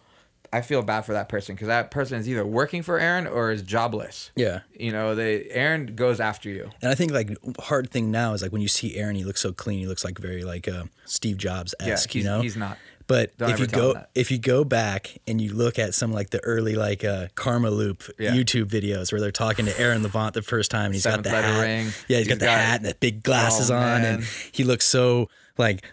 I 0.53 0.61
feel 0.61 0.81
bad 0.81 1.01
for 1.01 1.13
that 1.13 1.29
person 1.29 1.55
because 1.55 1.67
that 1.69 1.91
person 1.91 2.17
is 2.19 2.27
either 2.27 2.45
working 2.45 2.83
for 2.83 2.99
Aaron 2.99 3.25
or 3.25 3.51
is 3.51 3.61
jobless. 3.61 4.31
Yeah. 4.35 4.61
You 4.77 4.91
know, 4.91 5.15
they 5.15 5.45
Aaron 5.49 5.95
goes 5.95 6.19
after 6.19 6.49
you. 6.49 6.69
And 6.81 6.91
I 6.91 6.95
think 6.95 7.11
like 7.13 7.37
hard 7.59 7.89
thing 7.89 8.11
now 8.11 8.33
is 8.33 8.41
like 8.41 8.51
when 8.51 8.61
you 8.61 8.67
see 8.67 8.95
Aaron, 8.97 9.15
he 9.15 9.23
looks 9.23 9.39
so 9.41 9.53
clean. 9.53 9.79
He 9.79 9.87
looks 9.87 10.03
like 10.03 10.17
very 10.17 10.43
like 10.43 10.67
uh, 10.67 10.83
Steve 11.05 11.37
Jobs 11.37 11.73
esque. 11.79 12.11
he's, 12.11 12.23
you 12.25 12.29
know, 12.29 12.41
he's 12.41 12.57
not. 12.57 12.77
But 13.07 13.37
Don't 13.37 13.49
if 13.51 13.59
you 13.59 13.67
go 13.67 14.03
if 14.15 14.31
you 14.31 14.37
go 14.39 14.63
back 14.63 15.17
and 15.27 15.41
you 15.41 15.53
look 15.53 15.77
at 15.79 15.93
some 15.93 16.13
like 16.13 16.29
the 16.29 16.39
early 16.43 16.75
like 16.75 17.03
uh, 17.03 17.27
Karmaloop 17.35 18.09
Yeah. 18.19 18.31
YouTube 18.33 18.65
videos 18.65 19.11
where 19.11 19.19
they're 19.19 19.31
talking 19.31 19.65
to 19.65 19.77
Aaron 19.79 20.01
Levant 20.03 20.33
the 20.33 20.41
first 20.41 20.71
time 20.71 20.85
and 20.87 20.93
he's 20.95 21.03
Seventh 21.03 21.25
got 21.25 21.31
the 21.31 21.41
hat. 21.41 21.61
ring. 21.61 21.85
Yeah, 22.07 22.17
He's 22.17 22.17
he's 22.19 22.27
got 22.27 22.39
the 22.39 22.45
got- 22.45 22.59
hat 22.59 22.75
and 22.81 22.85
the 22.89 22.95
big 22.95 23.23
glasses 23.23 23.69
Oh, 23.71 23.75
on 23.75 24.01
man. 24.01 24.15
and 24.15 24.23
he 24.53 24.63
looks 24.63 24.85
so 24.85 25.29
like 25.57 25.83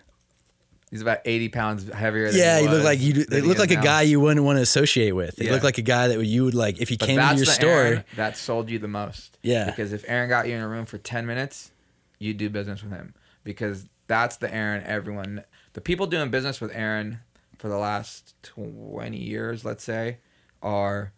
He's 0.91 1.03
about 1.03 1.18
eighty 1.26 1.49
pounds 1.49 1.86
heavier. 1.93 2.30
Than 2.30 2.39
yeah, 2.41 2.59
he, 2.59 2.66
he 2.66 2.68
looked 2.70 2.84
like 2.84 3.01
you. 3.01 3.12
It 3.20 3.32
he 3.32 3.41
looked 3.43 3.61
like 3.61 3.70
a 3.70 3.76
guy 3.76 4.03
you 4.03 4.20
wouldn't 4.20 4.45
want 4.47 4.57
to 4.57 4.62
associate 4.62 5.12
with. 5.12 5.39
It 5.39 5.45
Yeah. 5.47 5.53
looked 5.53 5.64
like 5.64 5.76
a 5.78 5.82
guy 5.82 6.09
that 6.09 6.24
you 6.24 6.45
would 6.45 6.55
like 6.55 6.80
if 6.80 6.89
he 6.89 6.97
But 6.97 7.07
came 7.07 7.18
to 7.20 7.36
your 7.36 7.45
store. 7.45 7.70
Aaron 7.70 8.05
that 8.16 8.36
sold 8.39 8.70
you 8.70 8.78
the 8.78 8.89
most. 8.89 9.39
Yeah. 9.43 9.66
Because 9.66 9.93
if 9.93 10.05
Aaron 10.09 10.28
got 10.30 10.49
you 10.49 10.55
in 10.55 10.62
a 10.62 10.68
room 10.68 10.86
for 10.86 10.97
ten 10.99 11.26
minutes, 11.26 11.72
you 12.18 12.32
do 12.32 12.49
business 12.49 12.82
with 12.82 12.93
him 12.93 13.14
because 13.45 13.86
that's 14.07 14.36
the 14.39 14.53
Aaron 14.53 14.82
everyone. 14.84 15.45
The 15.74 15.82
people 15.82 16.07
doing 16.07 16.30
business 16.30 16.61
with 16.61 16.70
Aaron 16.74 17.20
for 17.59 17.68
the 17.68 17.76
last 17.76 18.34
twenty 18.43 19.18
years, 19.22 19.64
let's 19.66 19.84
say, 19.84 20.18
are 20.62 21.12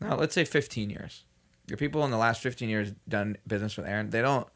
no, 0.00 0.14
let's 0.14 0.34
say 0.34 0.44
fifteen 0.44 0.88
years. 0.90 1.24
Your 1.68 1.78
people 1.78 2.04
in 2.04 2.12
the 2.12 2.16
last 2.16 2.40
fifteen 2.42 2.68
years 2.68 2.92
done 3.08 3.38
business 3.46 3.76
with 3.76 3.86
Aaron. 3.86 4.10
They 4.10 4.22
don't. 4.22 4.46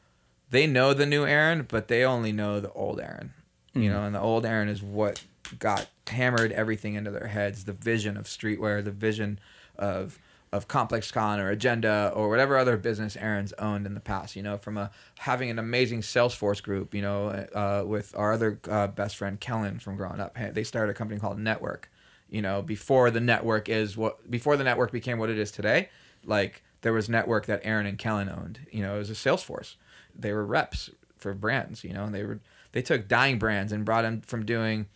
They 0.51 0.67
know 0.67 0.95
the 0.95 1.07
new 1.07 1.27
Aaron, 1.27 1.67
but 1.69 1.89
they 1.89 2.05
only 2.05 2.31
know 2.33 2.61
the 2.61 2.71
old 2.73 3.01
Aaron. 3.01 3.33
You 3.75 3.89
know, 3.89 4.03
and 4.03 4.15
the 4.15 4.21
old 4.21 4.45
Aaron 4.45 4.69
is 4.69 4.83
what 4.83 5.23
got 5.59 5.89
hammered 6.09 6.53
everything 6.53 6.95
into 6.95 7.11
their 7.11 7.29
heads. 7.29 7.65
The 7.65 7.73
vision 7.73 8.17
of 8.17 8.25
streetwear, 8.27 8.85
the 8.85 8.91
vision 8.91 9.39
of 9.77 10.19
of 10.53 10.67
ComplexCon 10.67 11.39
or 11.39 11.51
Agenda 11.51 12.11
or 12.13 12.29
whatever 12.29 12.59
other 12.59 12.77
business 12.77 13.17
Aaron's 13.17 13.53
owned 13.55 13.87
in 13.87 13.95
the 13.95 14.01
past. 14.01 14.35
You 14.35 14.43
know, 14.43 14.59
from 14.59 14.77
a 14.77 14.91
having 15.21 15.51
an 15.51 15.59
amazing 15.59 16.01
Salesforce 16.01 16.63
group. 16.63 16.95
You 16.95 17.03
know, 17.03 17.29
uh, 17.29 17.85
with 17.87 18.17
our 18.17 18.33
other 18.33 18.59
uh, 18.69 18.89
best 18.89 19.17
friend 19.17 19.39
Kellen 19.39 19.79
from 19.79 19.97
growing 19.97 20.21
up, 20.21 20.37
Hey, 20.37 20.51
they 20.51 20.65
started 20.65 20.91
a 20.91 20.95
company 20.95 21.21
called 21.21 21.39
Network. 21.39 21.91
You 22.29 22.43
know, 22.43 22.63
before 22.63 23.11
the 23.11 23.21
network 23.21 23.69
is 23.69 23.97
what 23.97 24.31
before 24.31 24.57
the 24.57 24.65
network 24.65 24.93
became 24.93 25.19
what 25.19 25.31
it 25.31 25.39
is 25.39 25.51
today. 25.51 25.89
Like 26.25 26.63
there 26.83 26.93
was 26.93 27.09
network 27.09 27.47
that 27.47 27.61
Aaron 27.65 27.87
and 27.87 27.99
Kellen 27.99 28.29
owned. 28.29 28.61
You 28.71 28.83
know, 28.83 28.97
it 28.97 28.99
was 28.99 29.11
a 29.11 29.15
Salesforce. 29.15 29.77
They 30.17 30.33
were 30.33 30.45
reps 30.45 30.91
for 31.19 31.35
brands. 31.35 31.85
You 31.85 31.93
know, 31.93 32.05
and 32.05 32.15
they 32.15 32.25
were 32.25 32.41
they 32.73 32.83
took 32.83 33.09
dying 33.09 33.39
brands 33.39 33.73
and 33.73 33.85
brought 33.85 34.03
them 34.03 34.21
from 34.23 34.45
doing 34.45 34.87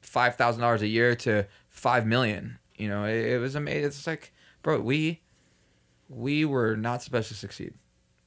five 0.00 0.36
thousand 0.36 0.60
dollars 0.62 0.82
a 0.82 0.86
year 0.86 1.14
to 1.16 1.46
five 1.68 2.06
million. 2.06 2.58
You 2.76 2.88
know, 2.88 3.04
it, 3.04 3.24
it 3.24 3.38
was 3.38 3.54
amazing. 3.54 3.84
It's 3.84 4.06
like, 4.06 4.32
bro, 4.62 4.80
we 4.80 5.20
we 6.08 6.44
were 6.44 6.76
not 6.76 7.02
supposed 7.02 7.28
to 7.28 7.34
succeed. 7.34 7.74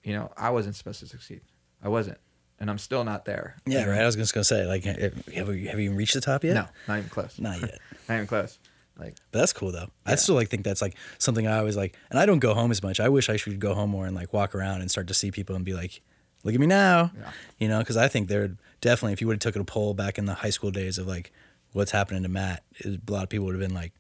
You 0.04 0.14
know, 0.14 0.32
I 0.38 0.50
wasn't 0.50 0.76
supposed 0.76 1.00
to 1.02 1.08
succeed. 1.08 1.42
I 1.84 1.90
wasn't, 1.90 2.18
and 2.60 2.70
I'm 2.70 2.78
still 2.78 3.04
not 3.04 3.26
there. 3.26 3.58
Yeah, 3.66 3.86
right. 3.86 4.02
I 4.02 4.06
was 4.06 4.16
just 4.16 4.34
gonna 4.34 4.44
say 4.44 4.66
like, 4.66 4.84
have 4.86 5.48
we, 5.48 5.66
have 5.68 5.80
you 5.80 5.94
reached 5.94 6.14
the 6.14 6.22
top 6.22 6.44
yet? 6.44 6.54
No, 6.56 6.66
not 6.88 6.98
even 7.00 7.10
close. 7.10 7.40
not 7.40 7.60
yet. 7.60 7.80
not 8.10 8.16
even 8.16 8.28
close. 8.28 8.58
Like, 8.98 9.16
But 9.32 9.40
that's 9.40 9.54
cool 9.54 9.72
though. 9.72 9.90
I 10.08 10.16
still 10.16 10.34
like 10.34 10.50
think 10.50 10.64
that's 10.64 10.82
like 10.82 10.96
something 11.20 11.46
I 11.46 11.60
always 11.60 11.78
like, 11.78 11.96
and 12.10 12.18
I 12.20 12.26
don't 12.26 12.40
go 12.40 12.56
home 12.56 12.72
as 12.72 12.82
much. 12.82 13.00
I 13.00 13.10
wish 13.10 13.30
I 13.30 13.36
should 13.36 13.60
go 13.60 13.76
home 13.76 13.92
more 13.92 14.08
and 14.08 14.16
like 14.16 14.34
walk 14.34 14.56
around 14.56 14.82
and 14.82 14.90
start 14.90 15.08
to 15.10 15.14
see 15.14 15.30
people 15.30 15.56
and 15.56 15.64
be 15.64 15.74
like, 15.76 16.02
"Look 16.48 16.56
at 16.56 16.60
me 16.62 16.66
now," 16.68 17.12
Yeah. 17.16 17.32
you 17.60 17.68
know? 17.68 17.78
Because 17.80 17.98
I 17.98 18.08
think 18.08 18.28
there 18.30 18.50
definitely, 18.82 19.14
if 19.14 19.22
you 19.22 19.28
would 19.28 19.34
have 19.36 19.42
taken 19.42 19.62
a 19.62 19.66
poll 19.66 19.94
back 19.94 20.18
in 20.18 20.26
the 20.26 20.34
high 20.34 20.50
school 20.50 20.72
days 20.72 20.98
of 20.98 21.06
like 21.08 21.32
what's 21.74 21.92
happening 21.92 22.24
to 22.24 22.30
Matt, 22.30 22.64
a 22.84 22.98
lot 23.08 23.24
of 23.24 23.30
people 23.30 23.46
would 23.46 23.54
have 23.54 23.62
been 23.62 23.76
like, 23.76 23.92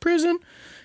"Prison," 0.00 0.38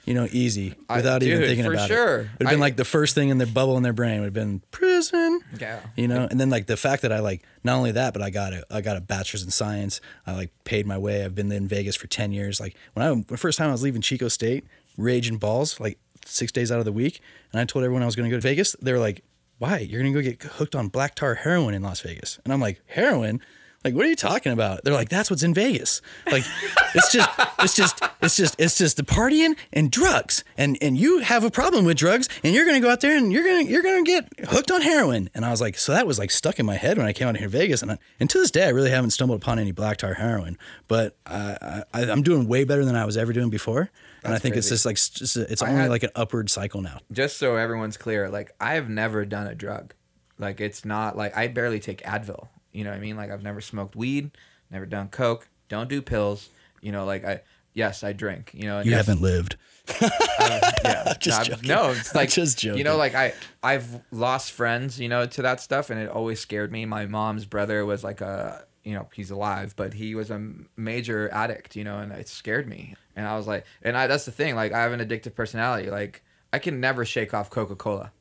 you 0.05 0.13
know, 0.15 0.28
easy 0.32 0.74
I- 0.89 0.97
without 0.97 1.22
even 1.24 1.39
dude, 1.39 1.47
thinking 1.49 1.65
for 1.65 1.74
about 1.74 1.88
sure. 1.88 2.15
it. 2.15 2.17
Would 2.39 2.47
have 2.47 2.49
been 2.49 2.59
I- 2.59 2.67
like 2.67 2.76
the 2.78 2.86
first 2.86 3.13
thing 3.15 3.30
in 3.30 3.38
their 3.38 3.45
bubble 3.47 3.78
in 3.78 3.84
their 3.84 3.93
brain 3.93 4.19
would 4.19 4.26
have 4.26 4.34
been 4.34 4.61
prison. 4.72 5.41
yeah, 5.59 5.80
You 5.95 6.07
know, 6.07 6.28
and 6.30 6.39
then 6.39 6.49
like 6.49 6.65
the 6.65 6.76
fact 6.78 7.03
that 7.03 7.11
I 7.11 7.19
like 7.19 7.43
not 7.63 7.76
only 7.76 7.91
that, 7.91 8.13
but 8.13 8.22
I 8.24 8.30
got 8.32 8.51
a 8.53 8.65
I 8.72 8.82
got 8.82 8.97
a 8.97 9.01
bachelor's 9.01 9.43
in 9.43 9.51
science. 9.51 10.01
I 10.26 10.34
like 10.34 10.49
paid 10.63 10.86
my 10.88 10.97
way. 10.97 11.24
I've 11.24 11.36
been 11.36 11.51
in 11.51 11.67
Vegas 11.67 11.95
for 11.95 12.07
ten 12.07 12.32
years. 12.32 12.59
Like 12.59 12.76
when 12.93 13.05
I 13.05 13.24
the 13.28 13.38
first 13.38 13.57
time 13.59 13.69
I 13.69 13.72
was 13.74 13.84
leaving 13.84 14.01
Chico 14.01 14.28
State, 14.28 14.65
raging 14.97 15.38
balls 15.38 15.80
like 15.80 15.97
six 16.26 16.51
days 16.51 16.72
out 16.72 16.80
of 16.80 16.86
the 16.86 16.91
week, 16.91 17.19
and 17.51 17.59
I 17.61 17.65
told 17.65 17.84
everyone 17.84 18.01
I 18.03 18.05
was 18.05 18.15
going 18.15 18.30
to 18.30 18.36
go 18.36 18.39
to 18.39 18.47
Vegas. 18.47 18.76
They 18.82 18.91
were 18.93 18.99
like, 18.99 19.24
"Why? 19.62 19.78
You're 19.78 20.01
going 20.01 20.14
to 20.14 20.22
go 20.22 20.28
get 20.28 20.41
hooked 20.41 20.76
on 20.76 20.88
black 20.88 21.14
tar 21.14 21.36
heroin 21.36 21.74
in 21.74 21.84
Las 21.84 22.01
Vegas?" 22.01 22.39
And 22.43 22.51
I'm 22.53 22.59
like, 22.59 22.82
"Heroin." 22.88 23.41
Like, 23.84 23.95
what 23.95 24.05
are 24.05 24.09
you 24.09 24.16
talking 24.16 24.51
about? 24.51 24.84
They're 24.84 24.93
like, 24.93 25.09
that's 25.09 25.32
what's 25.32 25.41
in 25.41 25.55
Vegas. 25.55 26.01
Like, 26.32 26.43
it's 26.95 27.12
just, 27.12 27.30
it's 27.59 27.76
just, 27.76 28.03
it's 28.22 28.38
just, 28.38 28.55
it's 28.59 28.78
just 28.78 28.97
the 28.97 29.03
partying 29.03 29.57
and 29.74 29.89
drugs. 29.89 30.43
And 30.55 30.78
and 30.82 30.97
you 30.97 31.20
have 31.20 31.43
a 31.43 31.49
problem 31.49 31.86
with 31.86 31.97
drugs, 31.97 32.30
and 32.43 32.53
you're 32.53 32.66
gonna 32.66 32.80
go 32.80 32.91
out 32.91 33.01
there 33.01 33.18
and 33.18 33.34
you're 33.34 33.43
gonna 33.43 33.64
you're 33.64 33.82
gonna 33.82 34.03
get 34.03 34.28
hooked 34.49 34.70
on 34.70 34.82
heroin. 34.82 35.30
And 35.34 35.43
I 35.45 35.49
was 35.49 35.62
like, 35.62 35.80
so 35.80 35.93
that 35.93 36.05
was 36.05 36.20
like 36.20 36.30
stuck 36.30 36.59
in 36.59 36.66
my 36.66 36.76
head 36.76 36.97
when 36.97 37.07
I 37.07 37.14
came 37.14 37.28
out 37.28 37.38
here 37.38 37.47
to 37.47 37.57
Vegas. 37.57 37.82
And 37.82 37.93
I, 37.93 37.97
and 38.20 38.30
to 38.30 38.38
this 38.38 38.51
day, 38.51 38.66
I 38.66 38.70
really 38.70 38.91
haven't 38.91 39.12
stumbled 39.12 39.41
upon 39.41 39.57
any 39.57 39.72
black 39.72 39.97
tar 39.97 40.14
heroin. 40.14 40.59
But 40.88 41.18
uh, 41.26 41.84
I, 41.91 42.01
I 42.01 42.12
I'm 42.12 42.22
doing 42.22 42.47
way 42.47 42.64
better 42.64 42.86
than 42.86 42.95
I 42.95 43.05
was 43.05 43.18
ever 43.18 43.34
doing 43.34 43.49
before. 43.49 43.89
And 44.24 44.34
I 44.34 44.39
think 44.39 44.55
it's 44.55 44.69
just 44.69 44.86
like 44.86 44.95
just 44.97 45.38
it's 45.38 45.61
only 45.61 45.76
had- 45.76 45.89
like 45.89 46.03
an 46.03 46.11
upward 46.15 46.49
cycle 46.49 46.82
now. 46.82 46.99
just 47.11 47.38
so 47.38 47.55
everyone's 47.55 47.97
clear, 47.97 48.30
like 48.30 48.53
I've 48.59 48.89
never 48.89 49.26
done 49.26 49.47
a 49.47 49.55
drug. 49.55 49.93
Like 50.38 50.59
it's 50.61 50.84
not 50.86 51.15
like 51.17 51.36
I 51.38 51.47
barely 51.47 51.80
take 51.80 52.01
Advil. 52.03 52.47
You 52.72 52.84
know 52.84 52.89
what 52.91 52.97
I 52.97 52.99
mean? 53.01 53.15
Like 53.17 53.32
I've 53.32 53.43
never 53.43 53.61
smoked 53.61 53.95
weed, 53.95 54.32
never 54.69 54.86
done 54.86 55.09
coke, 55.09 55.47
don't 55.69 55.89
do 55.89 56.01
pills. 56.01 56.49
You 56.82 56.91
know, 56.91 57.05
like 57.05 57.24
I 57.26 57.41
yes, 57.74 58.03
I 58.03 58.13
drink. 58.13 58.51
You 58.53 58.65
know, 58.65 58.78
and 58.80 58.88
You 58.89 58.95
haven't 58.95 59.22
lived. 59.22 59.57
yeah, 60.01 61.13
Just 61.19 61.49
no, 61.49 61.55
joking. 61.55 61.67
no, 61.67 61.89
it's 61.91 62.15
like 62.15 62.30
just 62.30 62.59
joking. 62.59 62.78
You 62.78 62.84
know, 62.84 62.97
like 62.97 63.15
I 63.15 63.34
I've 63.61 64.01
lost 64.11 64.51
friends, 64.51 64.99
you 64.99 65.09
know, 65.09 65.26
to 65.26 65.41
that 65.41 65.59
stuff, 65.59 65.89
and 65.89 65.99
it 65.99 66.09
always 66.09 66.39
scared 66.39 66.72
me. 66.72 66.86
My 66.86 67.05
mom's 67.05 67.45
brother 67.45 67.86
was 67.86 68.03
like 68.03 68.22
a 68.22 68.65
you 68.84 68.93
know 68.93 69.07
he's 69.13 69.32
alive, 69.32 69.73
but 69.75 69.93
he 69.93 70.15
was 70.15 70.32
a 70.32 70.41
major 70.75 71.29
addict, 71.32 71.75
you 71.75 71.84
know, 71.84 71.99
and 71.99 72.11
it 72.11 72.27
scared 72.27 72.67
me. 72.67 72.95
And 73.15 73.27
I 73.27 73.38
was 73.38 73.47
like, 73.47 73.65
and 73.82 73.95
I 73.97 74.07
that's 74.07 74.25
the 74.25 74.32
thing, 74.32 74.55
like 74.55 74.71
I 74.73 74.82
have 74.84 74.91
an 74.91 74.99
addictive 74.99 75.36
personality, 75.36 75.89
like 75.89 76.23
I 76.53 76.59
can 76.59 76.79
never 76.79 77.05
shake 77.05 77.34
off 77.34 77.49
Coca 77.49 77.75
Cola. 77.75 78.11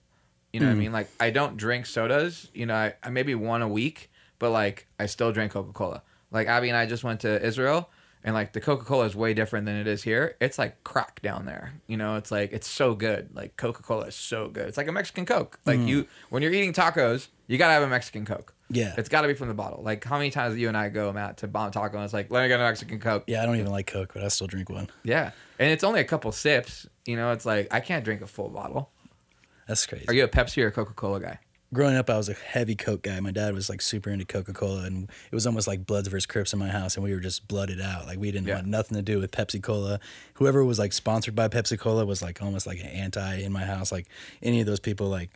You 0.53 0.61
know 0.61 0.67
Hmm. 0.67 0.73
what 0.73 0.77
I 0.77 0.79
mean? 0.81 0.93
Like 0.93 1.09
I 1.21 1.31
don't 1.31 1.57
drink 1.57 1.87
sodas. 1.87 2.49
You 2.55 2.67
know, 2.67 2.75
I, 2.75 2.95
I 3.03 3.11
maybe 3.11 3.35
one 3.35 3.63
a 3.63 3.69
week, 3.69 4.11
but 4.39 4.51
like 4.51 4.87
I 4.99 5.07
still 5.07 5.33
drink 5.33 5.53
Coca 5.53 5.73
Cola. 5.73 6.03
Like 6.33 6.47
Abby 6.49 6.69
and 6.69 6.77
I 6.77 6.87
just 6.87 7.03
went 7.05 7.21
to 7.21 7.41
Israel, 7.45 7.89
and 8.23 8.35
like 8.35 8.53
the 8.53 8.61
Coca 8.61 8.85
Cola 8.85 9.07
is 9.07 9.17
way 9.17 9.33
different 9.35 9.67
than 9.67 9.77
it 9.77 9.87
is 9.87 10.03
here. 10.03 10.37
It's 10.41 10.59
like 10.59 10.83
crack 10.85 11.23
down 11.23 11.47
there. 11.47 11.75
You 11.87 11.97
know, 11.97 12.17
it's 12.17 12.31
like 12.31 12.53
it's 12.53 12.69
so 12.69 12.95
good. 12.95 13.31
Like 13.35 13.57
Coca 13.57 13.83
Cola 13.83 14.07
is 14.07 14.15
so 14.17 14.49
good. 14.49 14.67
It's 14.69 14.77
like 14.77 14.89
a 14.89 14.93
Mexican 14.93 15.25
Coke. 15.25 15.59
Like 15.65 15.79
Hmm. 15.79 15.87
you 15.89 16.07
when 16.29 16.43
you're 16.43 16.53
eating 16.53 16.73
tacos, 16.73 17.29
you 17.47 17.57
gotta 17.59 17.73
have 17.73 17.83
a 17.83 17.89
Mexican 17.89 18.25
Coke. 18.25 18.55
Yeah. 18.73 18.95
it's 18.97 19.09
got 19.09 19.23
to 19.23 19.29
be 19.29 19.35
from 19.35 19.49
the 19.49 19.55
bottle. 19.55 19.83
Like 19.83 20.05
how 20.05 20.17
many 20.17 20.31
times 20.31 20.57
you 20.57 20.69
and 20.69 20.77
I 20.77 20.89
go, 20.89 21.13
Matt, 21.13 21.39
to 21.39 21.49
bomb 21.49 21.71
taco, 21.73 21.97
and 21.97 22.05
it's 22.05 22.15
like 22.15 22.31
let 22.31 22.43
me 22.43 22.49
get 22.49 22.61
a 22.61 22.63
Mexican 22.63 23.01
Coke. 23.01 23.25
Yeah, 23.27 23.43
I 23.43 23.47
don't 23.47 23.57
even 23.57 23.71
like 23.73 23.87
Coke, 23.87 24.13
but 24.15 24.23
I 24.23 24.29
still 24.29 24.47
drink 24.47 24.71
one. 24.71 24.89
Yeah, 25.03 25.33
and 25.59 25.71
it's 25.71 25.85
only 25.85 26.01
a 26.01 26.05
couple 26.05 26.31
sips. 26.33 26.87
You 27.05 27.17
know, 27.17 27.33
it's 27.33 27.45
like 27.45 27.69
I 27.73 27.81
can't 27.81 28.05
drink 28.05 28.23
a 28.23 28.27
full 28.27 28.49
bottle. 28.49 28.91
That's 29.67 29.85
crazy. 29.87 30.07
Are 30.09 30.15
you 30.15 30.25
a 30.25 30.29
Pepsi 30.29 30.63
or 30.63 30.69
a 30.69 30.73
Coca 30.73 30.93
Cola 30.95 31.21
guy? 31.21 31.39
growing 31.73 31.95
up, 31.97 32.11
I 32.11 32.17
was 32.17 32.29
a 32.29 32.33
heavy 32.35 32.75
Coke 32.75 33.03
guy. 33.03 33.21
My 33.21 33.31
dad 33.31 33.55
was 33.55 33.69
like 33.69 33.81
super 33.81 34.11
into 34.11 34.25
Coca 34.25 34.53
Cola, 34.53 34.83
and 34.83 35.09
it 35.31 35.35
was 35.35 35.47
almost 35.47 35.69
like 35.69 35.87
Bloods 35.87 36.09
versus 36.09 36.27
Crips 36.27 36.53
in 36.53 36.59
my 36.59 36.69
house, 36.69 36.97
and 36.97 37.05
we 37.05 37.15
were 37.15 37.21
just 37.21 37.47
blooded 37.47 37.81
out. 37.81 38.07
Like 38.07 38.19
we 38.19 38.33
didn't 38.33 38.49
Yeah. 38.49 38.57
want 38.57 38.67
nothing 38.67 38.97
to 38.97 39.03
do 39.03 39.21
with 39.21 39.31
Pepsi 39.31 39.63
Cola. 39.63 40.01
Whoever 40.35 40.65
was 40.65 40.81
like 40.81 40.93
sponsored 40.93 41.37
by 41.37 41.47
Pepsi 41.47 41.79
Cola 41.79 42.05
was 42.05 42.23
like 42.23 42.43
almost 42.43 42.67
like 42.67 42.81
an 42.81 42.87
anti 42.87 43.37
in 43.37 43.53
my 43.53 43.65
house. 43.65 43.93
Like 43.93 44.09
any 44.43 44.61
of 44.61 44.67
those 44.67 44.81
people, 44.81 45.09
like 45.09 45.31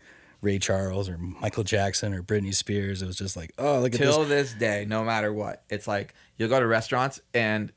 Ray 0.44 0.58
Charles 0.58 1.08
or 1.08 1.18
Michael 1.18 1.64
Jackson 1.64 2.14
or 2.14 2.22
Britney 2.22 2.54
Spears. 2.54 3.02
It 3.02 3.06
was 3.06 3.16
just 3.16 3.36
like, 3.36 3.52
oh, 3.58 3.80
look 3.80 3.94
at 3.94 4.00
this. 4.00 4.14
till 4.14 4.24
this. 4.24 4.52
day, 4.52 4.84
no 4.86 5.02
matter 5.04 5.32
what, 5.32 5.64
it's 5.68 5.88
like 5.88 6.14
you'll 6.36 6.48
go 6.48 6.60
to 6.60 6.66
restaurants 6.66 7.20
and 7.32 7.72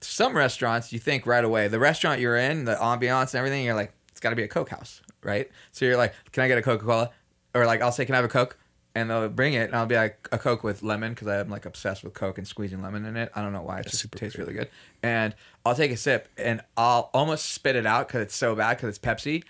some 0.00 0.36
restaurants 0.36 0.92
you 0.92 0.98
think 0.98 1.26
right 1.26 1.44
away 1.44 1.68
the 1.68 1.78
restaurant 1.78 2.20
you're 2.20 2.36
in, 2.36 2.64
the 2.64 2.74
ambiance 2.74 3.32
and 3.32 3.36
everything, 3.36 3.64
you're 3.64 3.74
like, 3.74 3.92
it's 4.10 4.20
got 4.20 4.30
to 4.30 4.36
be 4.36 4.42
a 4.42 4.48
Coke 4.48 4.70
house, 4.70 5.02
right? 5.22 5.50
So 5.72 5.84
you're 5.84 5.96
like, 5.96 6.14
can 6.32 6.42
I 6.42 6.48
get 6.48 6.58
a 6.58 6.62
Coca 6.62 6.84
Cola? 6.84 7.10
Or 7.54 7.66
like 7.66 7.82
I'll 7.82 7.92
say, 7.92 8.04
can 8.04 8.14
I 8.14 8.18
have 8.18 8.24
a 8.24 8.28
Coke? 8.28 8.58
And 8.94 9.10
they'll 9.10 9.28
bring 9.28 9.52
it, 9.52 9.64
and 9.64 9.74
I'll 9.74 9.84
be 9.84 9.94
like 9.94 10.26
a 10.32 10.38
Coke 10.38 10.64
with 10.64 10.82
lemon 10.82 11.12
because 11.12 11.28
I'm 11.28 11.50
like 11.50 11.66
obsessed 11.66 12.02
with 12.02 12.14
Coke 12.14 12.38
and 12.38 12.48
squeezing 12.48 12.80
lemon 12.80 13.04
in 13.04 13.14
it. 13.14 13.30
I 13.34 13.42
don't 13.42 13.52
know 13.52 13.60
why, 13.60 13.80
it 13.80 13.88
just 13.88 14.10
tastes 14.12 14.36
good. 14.36 14.42
really 14.42 14.54
good. 14.54 14.70
And 15.02 15.34
I'll 15.66 15.74
take 15.74 15.90
a 15.90 15.98
sip, 15.98 16.28
and 16.38 16.62
I'll 16.78 17.10
almost 17.12 17.52
spit 17.52 17.76
it 17.76 17.84
out 17.84 18.08
because 18.08 18.22
it's 18.22 18.34
so 18.34 18.54
bad 18.54 18.78
because 18.78 18.88
it's 18.88 18.98
Pepsi. 18.98 19.44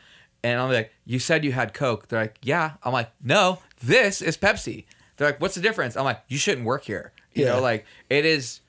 And 0.47 0.61
I'll 0.61 0.68
be 0.68 0.74
like, 0.74 0.92
"You 1.05 1.18
said 1.18 1.44
you 1.44 1.53
had 1.53 1.74
Coke." 1.74 2.07
They're 2.09 2.20
like, 2.20 2.36
"Yeah." 2.42 2.72
I'm 2.84 2.92
like, 2.92 3.11
"No, 3.22 3.59
this 3.82 4.22
is 4.22 4.36
Pepsi." 4.36 4.84
They're 5.16 5.28
like, 5.28 5.40
"What's 5.40 5.55
the 5.57 5.61
difference?" 5.61 5.97
I'm 5.97 6.05
like, 6.05 6.20
"You 6.28 6.38
shouldn't 6.38 6.66
work 6.66 6.84
here." 6.84 7.12
You 7.34 7.44
Yeah. 7.47 7.55
know, 7.55 7.61
like 7.61 7.84
it 8.09 8.24
is. 8.24 8.61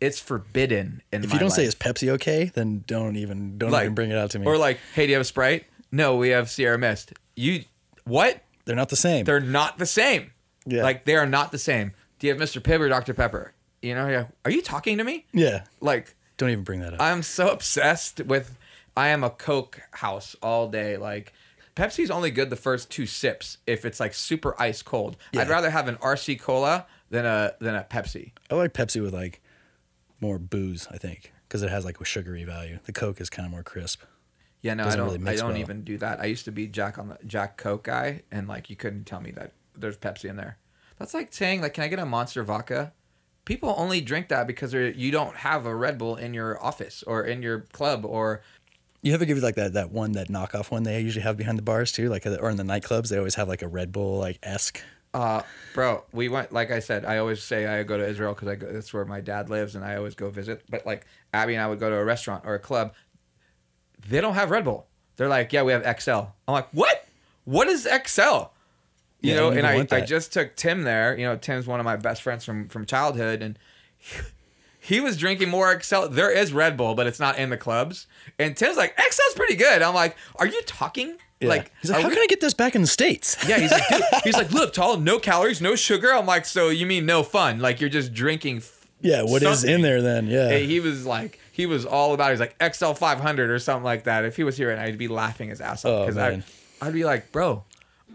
It's 0.00 0.18
forbidden 0.18 1.02
in 1.12 1.22
If 1.24 1.32
you 1.32 1.38
don't 1.38 1.50
say 1.50 1.62
life. 1.62 1.68
is 1.68 1.74
Pepsi 1.74 2.08
okay, 2.14 2.50
then 2.54 2.84
don't 2.86 3.16
even 3.16 3.58
don't 3.58 3.70
Like- 3.70 3.82
even 3.84 3.94
bring 3.94 4.10
it 4.10 4.16
out 4.16 4.30
to 4.30 4.38
me. 4.38 4.46
or 4.46 4.56
like, 4.56 4.78
"Hey, 4.94 5.06
do 5.06 5.10
you 5.10 5.14
have 5.16 5.20
a 5.22 5.24
Sprite?" 5.24 5.66
No, 5.92 6.16
we 6.16 6.30
have 6.30 6.50
Sierra 6.50 6.78
Mist. 6.78 7.12
You 7.36 7.64
what? 8.04 8.42
They're 8.64 8.76
not 8.76 8.88
the 8.88 8.96
same. 8.96 9.24
They're 9.26 9.40
not 9.40 9.78
the 9.78 9.86
same. 9.86 10.32
Yeah. 10.66 10.82
Like 10.82 11.04
they 11.04 11.16
are 11.16 11.26
not 11.26 11.52
the 11.52 11.58
same. 11.58 11.92
Do 12.18 12.26
you 12.26 12.32
have 12.32 12.40
Mr. 12.42 12.60
Pibb 12.62 12.80
or 12.80 12.88
Dr. 12.88 13.12
Pepper? 13.14 13.52
You 13.82 13.94
know, 13.94 14.08
yeah. 14.08 14.26
Are 14.44 14.50
you 14.50 14.62
talking 14.62 14.98
to 14.98 15.04
me? 15.04 15.26
yeah. 15.32 15.64
Like 15.80 16.14
Don't 16.38 16.50
even 16.50 16.64
bring 16.64 16.80
that 16.80 16.94
up. 16.94 17.00
I'm 17.02 17.22
so 17.22 17.48
obsessed 17.50 18.20
with. 18.24 18.56
I 19.00 19.08
am 19.08 19.24
a 19.24 19.30
Coke 19.30 19.80
house 19.92 20.36
all 20.42 20.68
day. 20.68 20.98
Like 20.98 21.32
Pepsi's 21.74 22.10
only 22.10 22.30
good 22.30 22.50
the 22.50 22.56
first 22.56 22.90
two 22.90 23.06
sips 23.06 23.56
if 23.66 23.86
it's 23.86 23.98
like 23.98 24.12
super 24.12 24.54
ice 24.60 24.82
cold. 24.82 25.16
I'd 25.34 25.48
rather 25.48 25.70
have 25.70 25.88
an 25.88 25.96
RC 25.96 26.38
cola 26.38 26.86
than 27.08 27.24
a 27.24 27.54
than 27.60 27.74
a 27.74 27.82
Pepsi. 27.82 28.32
I 28.50 28.56
like 28.56 28.74
Pepsi 28.74 29.02
with 29.02 29.14
like 29.14 29.40
more 30.20 30.38
booze, 30.38 30.86
I 30.90 30.98
think, 30.98 31.32
because 31.48 31.62
it 31.62 31.70
has 31.70 31.86
like 31.86 31.98
a 31.98 32.04
sugary 32.04 32.44
value. 32.44 32.78
The 32.84 32.92
Coke 32.92 33.22
is 33.22 33.30
kind 33.30 33.46
of 33.46 33.52
more 33.52 33.62
crisp. 33.62 34.02
Yeah, 34.60 34.74
no, 34.74 34.84
I 34.84 34.96
don't. 34.96 35.06
really 35.06 35.30
I 35.30 35.36
don't 35.36 35.52
well. 35.52 35.56
even 35.56 35.82
do 35.82 35.96
that. 35.96 36.20
I 36.20 36.26
used 36.26 36.44
to 36.44 36.52
be 36.52 36.66
Jack 36.66 36.98
on 36.98 37.08
the 37.08 37.18
Jack 37.24 37.56
Coke 37.56 37.84
guy, 37.84 38.24
and 38.30 38.48
like 38.48 38.68
you 38.68 38.76
couldn't 38.76 39.04
tell 39.04 39.22
me 39.22 39.30
that 39.30 39.52
there's 39.74 39.96
Pepsi 39.96 40.28
in 40.28 40.36
there. 40.36 40.58
That's 40.98 41.14
like 41.14 41.32
saying 41.32 41.62
like, 41.62 41.72
can 41.72 41.84
I 41.84 41.88
get 41.88 41.98
a 41.98 42.04
Monster 42.04 42.42
vodka? 42.42 42.92
People 43.46 43.74
only 43.78 44.02
drink 44.02 44.28
that 44.28 44.46
because 44.46 44.74
you 44.74 45.10
don't 45.10 45.36
have 45.36 45.64
a 45.64 45.74
Red 45.74 45.96
Bull 45.96 46.16
in 46.16 46.34
your 46.34 46.62
office 46.62 47.02
or 47.06 47.24
in 47.24 47.40
your 47.40 47.60
club 47.72 48.04
or 48.04 48.42
You 49.02 49.14
ever 49.14 49.24
give 49.24 49.38
like 49.38 49.54
that 49.54 49.72
that 49.74 49.90
one 49.90 50.12
that 50.12 50.28
knockoff 50.28 50.70
one 50.70 50.82
they 50.82 51.00
usually 51.00 51.22
have 51.22 51.36
behind 51.36 51.56
the 51.58 51.62
bars 51.62 51.90
too, 51.92 52.08
like 52.08 52.26
or 52.26 52.50
in 52.50 52.56
the 52.56 52.62
nightclubs 52.62 53.08
they 53.08 53.16
always 53.18 53.36
have 53.36 53.48
like 53.48 53.62
a 53.62 53.68
Red 53.68 53.92
Bull 53.92 54.18
like 54.18 54.38
esque. 54.42 54.82
Uh, 55.12 55.42
bro, 55.74 56.04
we 56.12 56.28
went. 56.28 56.52
Like 56.52 56.70
I 56.70 56.78
said, 56.80 57.04
I 57.04 57.18
always 57.18 57.42
say 57.42 57.66
I 57.66 57.82
go 57.82 57.96
to 57.96 58.06
Israel 58.06 58.32
because 58.34 58.48
I 58.48 58.54
go, 58.54 58.72
that's 58.72 58.92
where 58.94 59.04
my 59.04 59.20
dad 59.20 59.50
lives, 59.50 59.74
and 59.74 59.84
I 59.84 59.96
always 59.96 60.14
go 60.14 60.30
visit. 60.30 60.62
But 60.68 60.86
like 60.86 61.06
Abby 61.32 61.54
and 61.54 61.62
I 61.62 61.66
would 61.66 61.80
go 61.80 61.90
to 61.90 61.96
a 61.96 62.04
restaurant 62.04 62.44
or 62.46 62.54
a 62.54 62.58
club. 62.60 62.94
They 64.08 64.20
don't 64.20 64.34
have 64.34 64.50
Red 64.50 64.64
Bull. 64.64 64.86
They're 65.16 65.28
like, 65.28 65.52
yeah, 65.52 65.62
we 65.62 65.72
have 65.72 66.00
XL. 66.00 66.10
I'm 66.46 66.54
like, 66.54 66.68
what? 66.72 67.06
What 67.44 67.68
is 67.68 67.82
XL? 68.06 68.22
You 69.22 69.32
Yeah, 69.32 69.34
know, 69.34 69.50
and 69.50 69.66
I, 69.66 69.86
I 69.90 70.00
just 70.00 70.32
took 70.32 70.56
Tim 70.56 70.82
there. 70.84 71.18
You 71.18 71.26
know, 71.26 71.36
Tim's 71.36 71.66
one 71.66 71.80
of 71.80 71.84
my 71.84 71.96
best 71.96 72.22
friends 72.22 72.44
from 72.44 72.68
from 72.68 72.86
childhood, 72.86 73.42
and 73.42 73.58
he 74.80 75.00
was 75.00 75.16
drinking 75.16 75.48
more 75.50 75.80
XL. 75.80 76.06
There 76.06 76.30
is 76.30 76.52
Red 76.52 76.76
Bull, 76.76 76.94
but 76.94 77.06
it's 77.06 77.20
not 77.20 77.38
in 77.38 77.50
the 77.50 77.56
clubs. 77.56 78.06
And 78.38 78.56
Tim's 78.56 78.76
like, 78.76 78.96
XL's 78.96 79.34
pretty 79.36 79.56
good. 79.56 79.82
I'm 79.82 79.94
like, 79.94 80.16
are 80.36 80.46
you 80.46 80.60
talking? 80.62 81.16
Yeah. 81.40 81.48
Like, 81.48 81.72
he's 81.80 81.90
like, 81.90 82.02
how 82.02 82.08
we- 82.08 82.14
can 82.14 82.22
I 82.22 82.26
get 82.26 82.40
this 82.40 82.54
back 82.54 82.74
in 82.74 82.80
the 82.82 82.86
states? 82.88 83.36
yeah, 83.48 83.58
he's 83.58 83.70
like, 83.70 83.88
dude, 83.88 84.02
he's 84.24 84.36
like, 84.36 84.50
look, 84.52 84.72
tall, 84.72 84.96
no 84.98 85.18
calories, 85.18 85.60
no 85.60 85.74
sugar. 85.76 86.12
I'm 86.14 86.26
like, 86.26 86.44
so 86.44 86.68
you 86.68 86.84
mean 86.86 87.06
no 87.06 87.22
fun? 87.22 87.60
Like 87.60 87.80
you're 87.80 87.88
just 87.90 88.12
drinking. 88.12 88.58
f- 88.58 88.86
yeah, 89.00 89.22
what 89.22 89.42
is 89.42 89.60
something. 89.60 89.76
in 89.76 89.80
there 89.82 90.02
then? 90.02 90.26
Yeah, 90.26 90.48
Hey, 90.48 90.66
he 90.66 90.80
was 90.80 91.06
like, 91.06 91.38
he 91.52 91.64
was 91.64 91.86
all 91.86 92.12
about. 92.12 92.28
it. 92.30 92.32
He's 92.32 92.40
like 92.40 92.74
XL 92.74 92.92
500 92.92 93.50
or 93.50 93.58
something 93.58 93.84
like 93.84 94.04
that. 94.04 94.24
If 94.26 94.36
he 94.36 94.44
was 94.44 94.56
here, 94.58 94.70
and 94.70 94.78
I'd 94.80 94.98
be 94.98 95.08
laughing 95.08 95.48
his 95.48 95.60
ass 95.62 95.84
off 95.86 95.90
Oh, 95.90 96.00
because 96.02 96.16
man. 96.16 96.44
I, 96.82 96.86
I'd 96.88 96.92
be 96.92 97.04
like, 97.04 97.32
bro, 97.32 97.64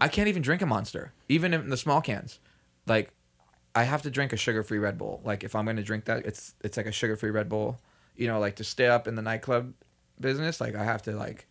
I 0.00 0.06
can't 0.08 0.28
even 0.28 0.42
drink 0.42 0.62
a 0.62 0.66
Monster, 0.66 1.12
even 1.28 1.52
in 1.52 1.68
the 1.70 1.76
small 1.76 2.00
cans. 2.00 2.38
Like, 2.86 3.10
I 3.76 3.84
have 3.84 4.02
to 4.02 4.10
drink 4.10 4.32
a 4.32 4.36
sugar-free 4.36 4.78
Red 4.78 4.96
Bull. 4.98 5.20
Like, 5.24 5.44
if 5.44 5.54
I'm 5.54 5.66
gonna 5.66 5.82
drink 5.82 6.06
that, 6.06 6.24
it's 6.26 6.54
it's 6.64 6.76
like 6.76 6.86
a 6.86 6.92
sugar-free 6.92 7.30
Red 7.30 7.48
Bull. 7.48 7.78
You 8.16 8.26
know, 8.26 8.40
like 8.40 8.56
to 8.56 8.64
stay 8.64 8.86
up 8.88 9.06
in 9.06 9.14
the 9.14 9.22
nightclub 9.22 9.74
business, 10.18 10.60
like 10.60 10.74
I 10.74 10.82
have 10.84 11.02
to 11.02 11.12
like, 11.12 11.46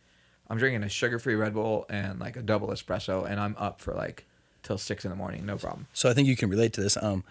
I'm 0.49 0.57
drinking 0.57 0.83
a 0.83 0.89
sugar-free 0.89 1.35
Red 1.35 1.53
Bull 1.53 1.85
and 1.89 2.19
like 2.19 2.35
a 2.35 2.41
double 2.41 2.69
espresso, 2.69 3.29
and 3.29 3.39
I'm 3.39 3.55
up 3.59 3.79
for 3.79 3.93
like 3.93 4.25
till 4.63 4.79
six 4.79 5.05
in 5.05 5.11
the 5.11 5.15
morning, 5.15 5.45
no 5.45 5.57
problem. 5.57 5.85
So 5.93 6.09
I 6.09 6.13
think 6.13 6.27
you 6.27 6.35
can 6.35 6.49
relate 6.49 6.73
to 6.73 6.81
this. 6.81 6.97
Um, 6.99 7.23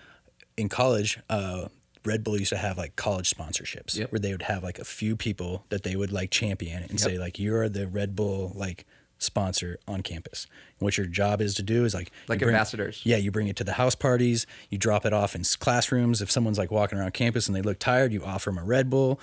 in 0.57 0.68
college, 0.68 1.18
uh, 1.28 1.66
Red 2.05 2.22
Bull 2.22 2.38
used 2.38 2.51
to 2.51 2.57
have 2.59 2.78
like 2.78 2.95
college 2.95 3.28
sponsorships 3.34 3.97
Yep. 3.97 4.12
where 4.12 4.20
they 4.20 4.30
would 4.30 4.42
have 4.42 4.62
like 4.62 4.78
a 4.78 4.84
few 4.84 5.16
people 5.16 5.64
that 5.70 5.82
they 5.82 5.97
would 5.97 6.12
like 6.12 6.30
champion 6.30 6.82
and 6.84 6.92
Yep. 6.92 7.01
say 7.01 7.18
like 7.18 7.40
you're 7.40 7.68
the 7.68 7.88
Red 7.88 8.14
Bull 8.14 8.53
like 8.55 8.86
sponsor 9.25 9.79
on 9.89 10.03
campus. 10.03 10.47
And 10.79 10.85
what 10.87 10.97
your 10.97 11.07
job 11.07 11.41
is 11.41 11.55
to 11.55 11.62
do 11.62 11.85
is 11.85 11.95
like 11.95 12.11
Like 12.29 12.39
bring- 12.41 12.51
ambassadors. 12.55 13.01
Yeah, 13.05 13.16
you 13.16 13.31
bring 13.31 13.49
it 13.49 13.57
to 13.57 13.64
the 13.64 13.72
house 13.72 13.95
parties. 13.95 14.47
You 14.70 14.79
drop 14.79 15.05
it 15.07 15.12
off 15.12 15.35
in 15.35 15.43
classrooms. 15.59 16.20
If 16.22 16.31
someone's 16.31 16.59
like 16.59 16.70
walking 16.70 16.99
around 16.99 17.14
campus 17.14 17.47
and 17.47 17.57
they 17.57 17.62
look 17.62 17.79
tired, 17.79 18.12
you 18.12 18.22
offer 18.25 18.51
them 18.51 18.59
a 18.59 18.64
Red 18.64 18.89
Bull. 18.91 19.18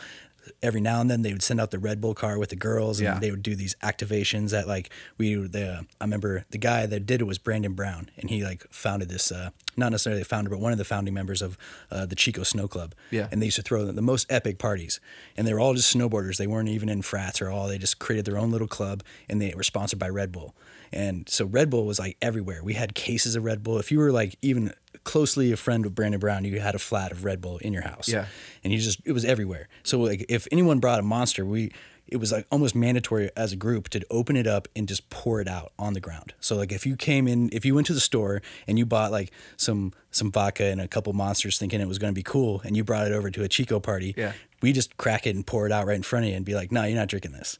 Every 0.61 0.81
now 0.81 1.01
and 1.01 1.09
then 1.09 1.21
they 1.21 1.31
would 1.33 1.43
send 1.43 1.59
out 1.61 1.71
the 1.71 1.79
Red 1.79 2.01
Bull 2.01 2.13
car 2.13 2.37
with 2.37 2.49
the 2.49 2.55
girls, 2.55 2.99
and 2.99 3.05
Yeah. 3.05 3.19
they 3.19 3.31
would 3.31 3.43
do 3.43 3.55
these 3.55 3.75
activations 3.83 4.51
that 4.51 4.67
like 4.67 4.89
we 5.17 5.35
the 5.35 5.85
I 5.99 6.03
remember 6.03 6.45
the 6.51 6.57
guy 6.57 6.85
that 6.85 7.05
did 7.05 7.21
it 7.21 7.25
was 7.25 7.37
Brandon 7.37 7.73
Brown, 7.73 8.09
and 8.17 8.29
he 8.29 8.43
like 8.43 8.65
founded 8.69 9.09
this 9.09 9.31
uh, 9.31 9.49
not 9.77 9.91
necessarily 9.91 10.21
the 10.21 10.27
founder, 10.27 10.49
but 10.49 10.59
one 10.59 10.71
of 10.71 10.77
the 10.77 10.85
founding 10.85 11.13
members 11.13 11.41
of 11.41 11.57
uh, 11.89 12.05
the 12.05 12.15
Chico 12.15 12.43
Snow 12.43 12.67
Club. 12.67 12.93
Yeah. 13.09 13.27
and 13.31 13.41
they 13.41 13.45
used 13.47 13.57
to 13.57 13.63
throw 13.63 13.85
the, 13.85 13.91
the 13.93 14.01
most 14.01 14.27
epic 14.31 14.57
parties, 14.57 14.99
and 15.37 15.47
they 15.47 15.53
were 15.53 15.59
all 15.59 15.73
just 15.73 15.95
snowboarders. 15.95 16.37
They 16.37 16.47
weren't 16.47 16.69
even 16.69 16.89
in 16.89 17.01
frats 17.01 17.41
or 17.41 17.49
all. 17.49 17.67
They 17.67 17.77
just 17.77 17.99
created 17.99 18.25
their 18.25 18.37
own 18.37 18.51
little 18.51 18.67
club, 18.67 19.03
and 19.29 19.41
they 19.41 19.53
were 19.55 19.63
sponsored 19.63 19.99
by 19.99 20.09
Red 20.09 20.31
Bull. 20.31 20.55
And 20.93 21.29
so 21.29 21.45
Red 21.45 21.69
Bull 21.69 21.85
was 21.85 21.99
like 21.99 22.17
everywhere. 22.21 22.61
We 22.63 22.73
had 22.73 22.93
cases 22.95 23.35
of 23.37 23.45
Red 23.45 23.63
Bull. 23.63 23.77
If 23.79 23.91
you 23.91 23.99
were 23.99 24.11
like 24.11 24.35
even 24.41 24.73
closely 25.03 25.51
a 25.51 25.57
friend 25.57 25.85
of 25.85 25.95
Brandon 25.95 26.19
Brown, 26.19 26.43
you 26.45 26.59
had 26.59 26.75
a 26.75 26.79
flat 26.79 27.11
of 27.11 27.23
Red 27.25 27.41
Bull 27.41 27.57
in 27.59 27.73
your 27.73 27.83
house. 27.83 28.07
Yeah. 28.09 28.25
And 28.63 28.71
you 28.71 28.79
just 28.79 28.99
it 29.05 29.11
was 29.11 29.25
everywhere. 29.25 29.67
So 29.83 29.99
like 29.99 30.25
if 30.29 30.47
anyone 30.51 30.79
brought 30.79 30.99
a 30.99 31.03
monster, 31.03 31.45
we 31.45 31.71
it 32.07 32.17
was 32.17 32.31
like 32.31 32.45
almost 32.51 32.75
mandatory 32.75 33.29
as 33.37 33.53
a 33.53 33.55
group 33.55 33.87
to 33.89 34.01
open 34.11 34.35
it 34.35 34.45
up 34.45 34.67
and 34.75 34.85
just 34.87 35.09
pour 35.09 35.39
it 35.39 35.47
out 35.47 35.71
on 35.79 35.93
the 35.93 36.01
ground. 36.01 36.33
So 36.41 36.57
like 36.57 36.71
if 36.73 36.85
you 36.85 36.97
came 36.97 37.25
in, 37.25 37.49
if 37.53 37.63
you 37.65 37.73
went 37.73 37.87
to 37.87 37.93
the 37.93 38.01
store 38.01 38.41
and 38.67 38.77
you 38.77 38.85
bought 38.85 39.11
like 39.11 39.31
some 39.55 39.93
some 40.11 40.29
vodka 40.31 40.65
and 40.65 40.81
a 40.81 40.87
couple 40.89 41.13
monsters 41.13 41.57
thinking 41.57 41.79
it 41.79 41.87
was 41.87 41.99
going 41.99 42.11
to 42.13 42.15
be 42.17 42.23
cool, 42.23 42.61
and 42.65 42.75
you 42.75 42.83
brought 42.83 43.07
it 43.07 43.13
over 43.13 43.31
to 43.31 43.43
a 43.43 43.47
Chico 43.47 43.79
party, 43.79 44.13
Yeah. 44.17 44.33
we 44.61 44.73
just 44.73 44.97
crack 44.97 45.25
it 45.25 45.35
and 45.35 45.47
pour 45.47 45.65
it 45.65 45.71
out 45.71 45.85
right 45.87 45.95
in 45.95 46.03
front 46.03 46.25
of 46.25 46.31
you 46.31 46.35
and 46.35 46.43
be 46.45 46.53
like, 46.53 46.69
no, 46.71 46.83
you're 46.83 46.97
not 46.97 47.07
drinking 47.07 47.31
this. 47.31 47.57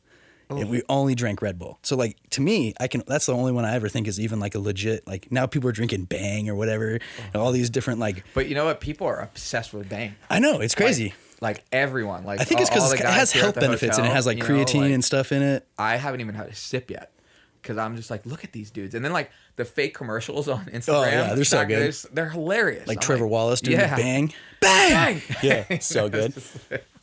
And 0.60 0.68
oh. 0.68 0.72
we 0.72 0.84
only 0.89 1.16
drank 1.16 1.41
Red 1.41 1.58
Bull. 1.58 1.80
So 1.82 1.95
like 1.95 2.18
to 2.32 2.41
me, 2.41 2.74
I 2.80 2.88
can 2.88 3.04
that's 3.08 3.26
the 3.26 3.34
only 3.34 3.52
one 3.52 3.66
I 3.66 3.76
ever 3.76 3.89
think 3.89 4.08
is 4.08 4.20
even 4.20 4.39
like 4.39 4.56
a 4.56 4.60
legit 4.60 5.08
like 5.08 5.32
now 5.32 5.45
people 5.45 5.70
are 5.70 5.74
drinking 5.74 6.06
Bang 6.06 6.49
or 6.49 6.56
whatever, 6.56 6.99
and 7.34 7.36
all 7.36 7.52
these 7.52 7.70
different 7.70 7.99
like 7.99 8.24
But 8.34 8.47
you 8.47 8.56
know 8.56 8.66
what? 8.66 8.82
People 8.82 9.08
are 9.08 9.22
obsessed 9.22 9.74
with 9.74 9.89
Bang. 9.89 10.16
I 10.30 10.39
know 10.39 10.60
it's 10.60 10.76
crazy. 10.76 11.14
Like, 11.39 11.58
like 11.58 11.66
everyone. 11.72 12.24
Like 12.24 12.39
I 12.39 12.43
think 12.43 12.62
it's 12.62 12.70
all- 12.70 12.76
because 12.76 12.93
it 12.93 13.06
has 13.06 13.32
health 13.32 13.56
benefits 13.56 13.97
and 13.97 14.06
it 14.06 14.12
has 14.12 14.26
like 14.26 14.38
you 14.38 14.43
know, 14.43 14.49
creatine 14.49 14.82
like, 14.82 14.91
and 14.91 15.04
stuff 15.04 15.32
in 15.32 15.41
it. 15.41 15.68
I 15.78 15.97
haven't 15.97 16.22
even 16.22 16.36
had 16.36 16.47
a 16.47 16.56
sip 16.56 16.91
yet 16.91 17.12
because 17.62 17.78
I'm 17.78 17.95
just 17.95 18.10
like, 18.10 18.26
look 18.26 18.43
at 18.43 18.52
these 18.52 18.72
dudes. 18.72 18.95
And 18.95 19.06
then 19.06 19.14
like 19.14 19.32
the 19.56 19.66
fake 19.66 19.93
commercials 19.93 20.47
on 20.47 20.66
oh, 20.68 20.76
Instagram. 20.76 20.93
Oh, 20.93 21.04
yeah, 21.04 21.34
they're 21.34 21.43
so 21.43 21.66
good. 21.66 21.93
They're, 21.93 22.12
they're 22.14 22.30
hilarious. 22.30 22.88
Like 22.88 22.97
I'm 22.97 23.02
Trevor 23.02 23.28
Wallace 23.28 23.62
doing 23.62 23.80
yeah. 23.80 23.95
the 23.95 24.02
bang, 24.02 24.34
bang. 24.60 24.91
Bang. 24.91 25.22
Yeah, 25.43 25.80
so 25.80 26.10
good. 26.10 26.34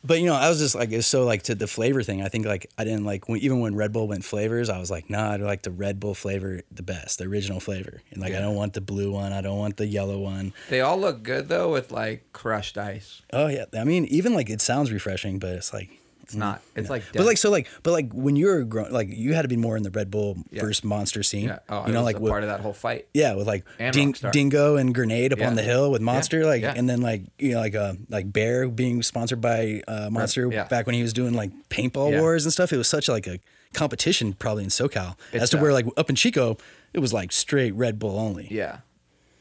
But 0.04 0.20
you 0.20 0.26
know, 0.26 0.34
I 0.34 0.48
was 0.48 0.58
just 0.58 0.74
like, 0.74 0.92
it's 0.92 1.06
so 1.06 1.24
like 1.24 1.42
to 1.44 1.54
the 1.54 1.66
flavor 1.66 2.02
thing. 2.02 2.22
I 2.22 2.28
think 2.28 2.46
like 2.46 2.70
I 2.78 2.84
didn't 2.84 3.04
like 3.04 3.28
when, 3.28 3.40
even 3.40 3.60
when 3.60 3.74
Red 3.74 3.92
Bull 3.92 4.08
went 4.08 4.24
flavors. 4.24 4.68
I 4.68 4.78
was 4.78 4.90
like, 4.90 5.10
nah, 5.10 5.32
I 5.32 5.36
like 5.36 5.62
the 5.62 5.70
Red 5.70 5.98
Bull 5.98 6.14
flavor 6.14 6.62
the 6.70 6.82
best, 6.82 7.18
the 7.18 7.24
original 7.24 7.60
flavor. 7.60 8.00
And 8.10 8.20
like, 8.20 8.32
I 8.32 8.40
don't 8.40 8.54
want 8.54 8.74
the 8.74 8.80
blue 8.80 9.10
one. 9.12 9.32
I 9.32 9.40
don't 9.40 9.58
want 9.58 9.76
the 9.76 9.86
yellow 9.86 10.18
one. 10.18 10.52
They 10.70 10.80
all 10.80 10.98
look 10.98 11.22
good 11.22 11.48
though 11.48 11.72
with 11.72 11.90
like 11.90 12.32
crushed 12.32 12.78
ice. 12.78 13.22
Oh 13.32 13.48
yeah, 13.48 13.64
I 13.76 13.84
mean, 13.84 14.04
even 14.06 14.34
like 14.34 14.50
it 14.50 14.60
sounds 14.60 14.92
refreshing, 14.92 15.38
but 15.38 15.50
it's 15.50 15.72
like. 15.72 15.90
It's 16.28 16.36
not. 16.36 16.60
It's 16.76 16.90
like. 16.90 17.02
Mm, 17.04 17.12
But 17.16 17.24
like 17.26 17.38
so 17.38 17.50
like 17.50 17.68
but 17.82 17.92
like 17.92 18.12
when 18.12 18.36
you 18.36 18.48
were 18.48 18.62
growing 18.64 18.92
like 18.92 19.08
you 19.10 19.32
had 19.32 19.42
to 19.42 19.48
be 19.48 19.56
more 19.56 19.78
in 19.78 19.82
the 19.82 19.90
Red 19.90 20.10
Bull 20.10 20.36
Yeah. 20.50 20.60
first 20.60 20.84
monster 20.84 21.22
scene. 21.22 21.46
yeah. 21.48 21.60
Oh, 21.70 21.86
you 21.86 21.94
know 21.94 22.02
like 22.02 22.16
a 22.16 22.20
with, 22.20 22.30
part 22.30 22.42
of 22.42 22.50
that 22.50 22.60
whole 22.60 22.74
fight. 22.74 23.08
Yeah, 23.14 23.32
with 23.34 23.46
like 23.46 23.64
And 23.78 23.94
Ding, 23.94 24.12
Dingo 24.12 24.76
and 24.76 24.94
Grenade 24.94 25.32
up 25.32 25.40
on 25.40 25.54
the 25.54 25.62
hill 25.62 25.90
with 25.90 26.02
Monster, 26.02 26.44
like, 26.44 26.62
and 26.64 26.86
then 26.88 27.00
like 27.00 27.22
you 27.38 27.52
know 27.52 27.60
like 27.60 27.74
uh 27.74 27.94
like 28.10 28.30
Bear 28.30 28.68
being 28.68 29.02
sponsored 29.02 29.40
by 29.40 29.82
uh, 29.88 30.10
Monster 30.10 30.48
back 30.48 30.84
when 30.84 30.94
he 30.94 31.00
was 31.02 31.14
doing 31.14 31.32
like 31.32 31.50
paintball 31.70 32.20
wars 32.20 32.44
and 32.44 32.52
stuff. 32.52 32.74
It 32.74 32.76
was 32.76 32.88
such 32.88 33.08
like 33.08 33.26
a 33.26 33.38
competition 33.72 34.34
probably 34.34 34.64
in 34.64 34.70
SoCal 34.70 35.16
as 35.32 35.42
It's, 35.44 35.50
to 35.52 35.56
where 35.58 35.70
uh, 35.70 35.74
like 35.74 35.86
up 35.96 36.10
in 36.10 36.16
Chico 36.16 36.58
it 36.92 37.00
was 37.00 37.12
like 37.14 37.32
straight 37.32 37.74
Red 37.74 37.98
Bull 37.98 38.18
only. 38.18 38.48
Yeah. 38.50 38.78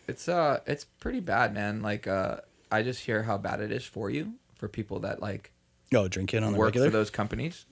It's 0.08 0.30
uh 0.30 0.62
it's 0.66 0.86
pretty 0.86 1.20
bad, 1.20 1.54
man. 1.54 1.82
Like 1.82 2.08
uh 2.08 2.38
I 2.72 2.82
just 2.84 3.02
hear 3.06 3.24
how 3.24 3.38
bad 3.38 3.60
it 3.60 3.72
is 3.74 3.84
for 3.86 4.10
you 4.10 4.36
for 4.56 4.68
people 4.70 5.00
that 5.02 5.22
like 5.22 5.52
Oh, 5.94 6.08
drink 6.08 6.34
it 6.34 6.44
on 6.44 6.54
the 6.54 6.58
work 6.60 6.68
regular. 6.68 6.88
for 6.88 6.92
those 6.92 7.10
companies. 7.10 7.66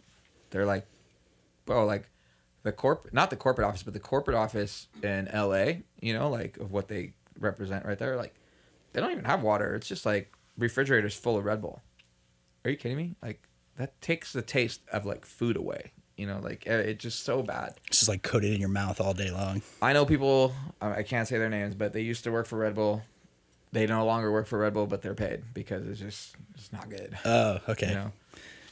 They're 0.51 0.65
like, 0.65 0.85
bro, 1.65 1.85
like 1.85 2.09
the 2.63 2.71
corp 2.71 3.11
not 3.11 3.29
the 3.29 3.35
corporate 3.35 3.67
office, 3.67 3.83
but 3.83 3.93
the 3.93 3.99
corporate 3.99 4.37
office 4.37 4.87
in 5.03 5.29
LA, 5.33 5.81
you 5.99 6.13
know, 6.13 6.29
like 6.29 6.57
of 6.57 6.71
what 6.71 6.87
they 6.87 7.13
represent 7.39 7.85
right 7.85 7.97
there, 7.97 8.15
like 8.15 8.35
they 8.93 9.01
don't 9.01 9.11
even 9.11 9.25
have 9.25 9.43
water. 9.43 9.75
It's 9.75 9.87
just 9.87 10.05
like 10.05 10.31
refrigerators 10.57 11.15
full 11.15 11.37
of 11.37 11.45
Red 11.45 11.61
Bull. 11.61 11.81
Are 12.63 12.71
you 12.71 12.77
kidding 12.77 12.97
me? 12.97 13.15
Like 13.21 13.47
that 13.77 13.99
takes 14.01 14.33
the 14.33 14.41
taste 14.41 14.81
of 14.91 15.05
like 15.05 15.25
food 15.25 15.57
away. 15.57 15.91
You 16.17 16.27
know, 16.27 16.39
like 16.41 16.63
eh, 16.65 16.77
it's 16.77 17.03
just 17.03 17.23
so 17.23 17.43
bad. 17.43 17.73
It's 17.87 17.99
just 17.99 18.09
like 18.09 18.23
coated 18.23 18.53
in 18.53 18.59
your 18.59 18.69
mouth 18.69 19.01
all 19.01 19.13
day 19.13 19.31
long. 19.31 19.61
I 19.81 19.91
know 19.93 20.05
people. 20.05 20.53
I 20.81 21.03
can't 21.03 21.27
say 21.27 21.37
their 21.37 21.49
names, 21.49 21.75
but 21.75 21.91
they 21.91 22.01
used 22.01 22.23
to 22.23 22.31
work 22.31 22.47
for 22.47 22.57
Red 22.57 22.75
Bull. 22.75 23.03
They 23.71 23.87
no 23.87 24.05
longer 24.05 24.31
work 24.31 24.47
for 24.47 24.59
Red 24.59 24.73
Bull, 24.73 24.87
but 24.87 25.01
they're 25.01 25.15
paid 25.15 25.43
because 25.53 25.85
it's 25.87 25.99
just 25.99 26.35
it's 26.55 26.71
not 26.71 26.89
good. 26.89 27.17
Oh, 27.25 27.59
okay. 27.69 27.89
You 27.89 27.95
know, 27.95 28.11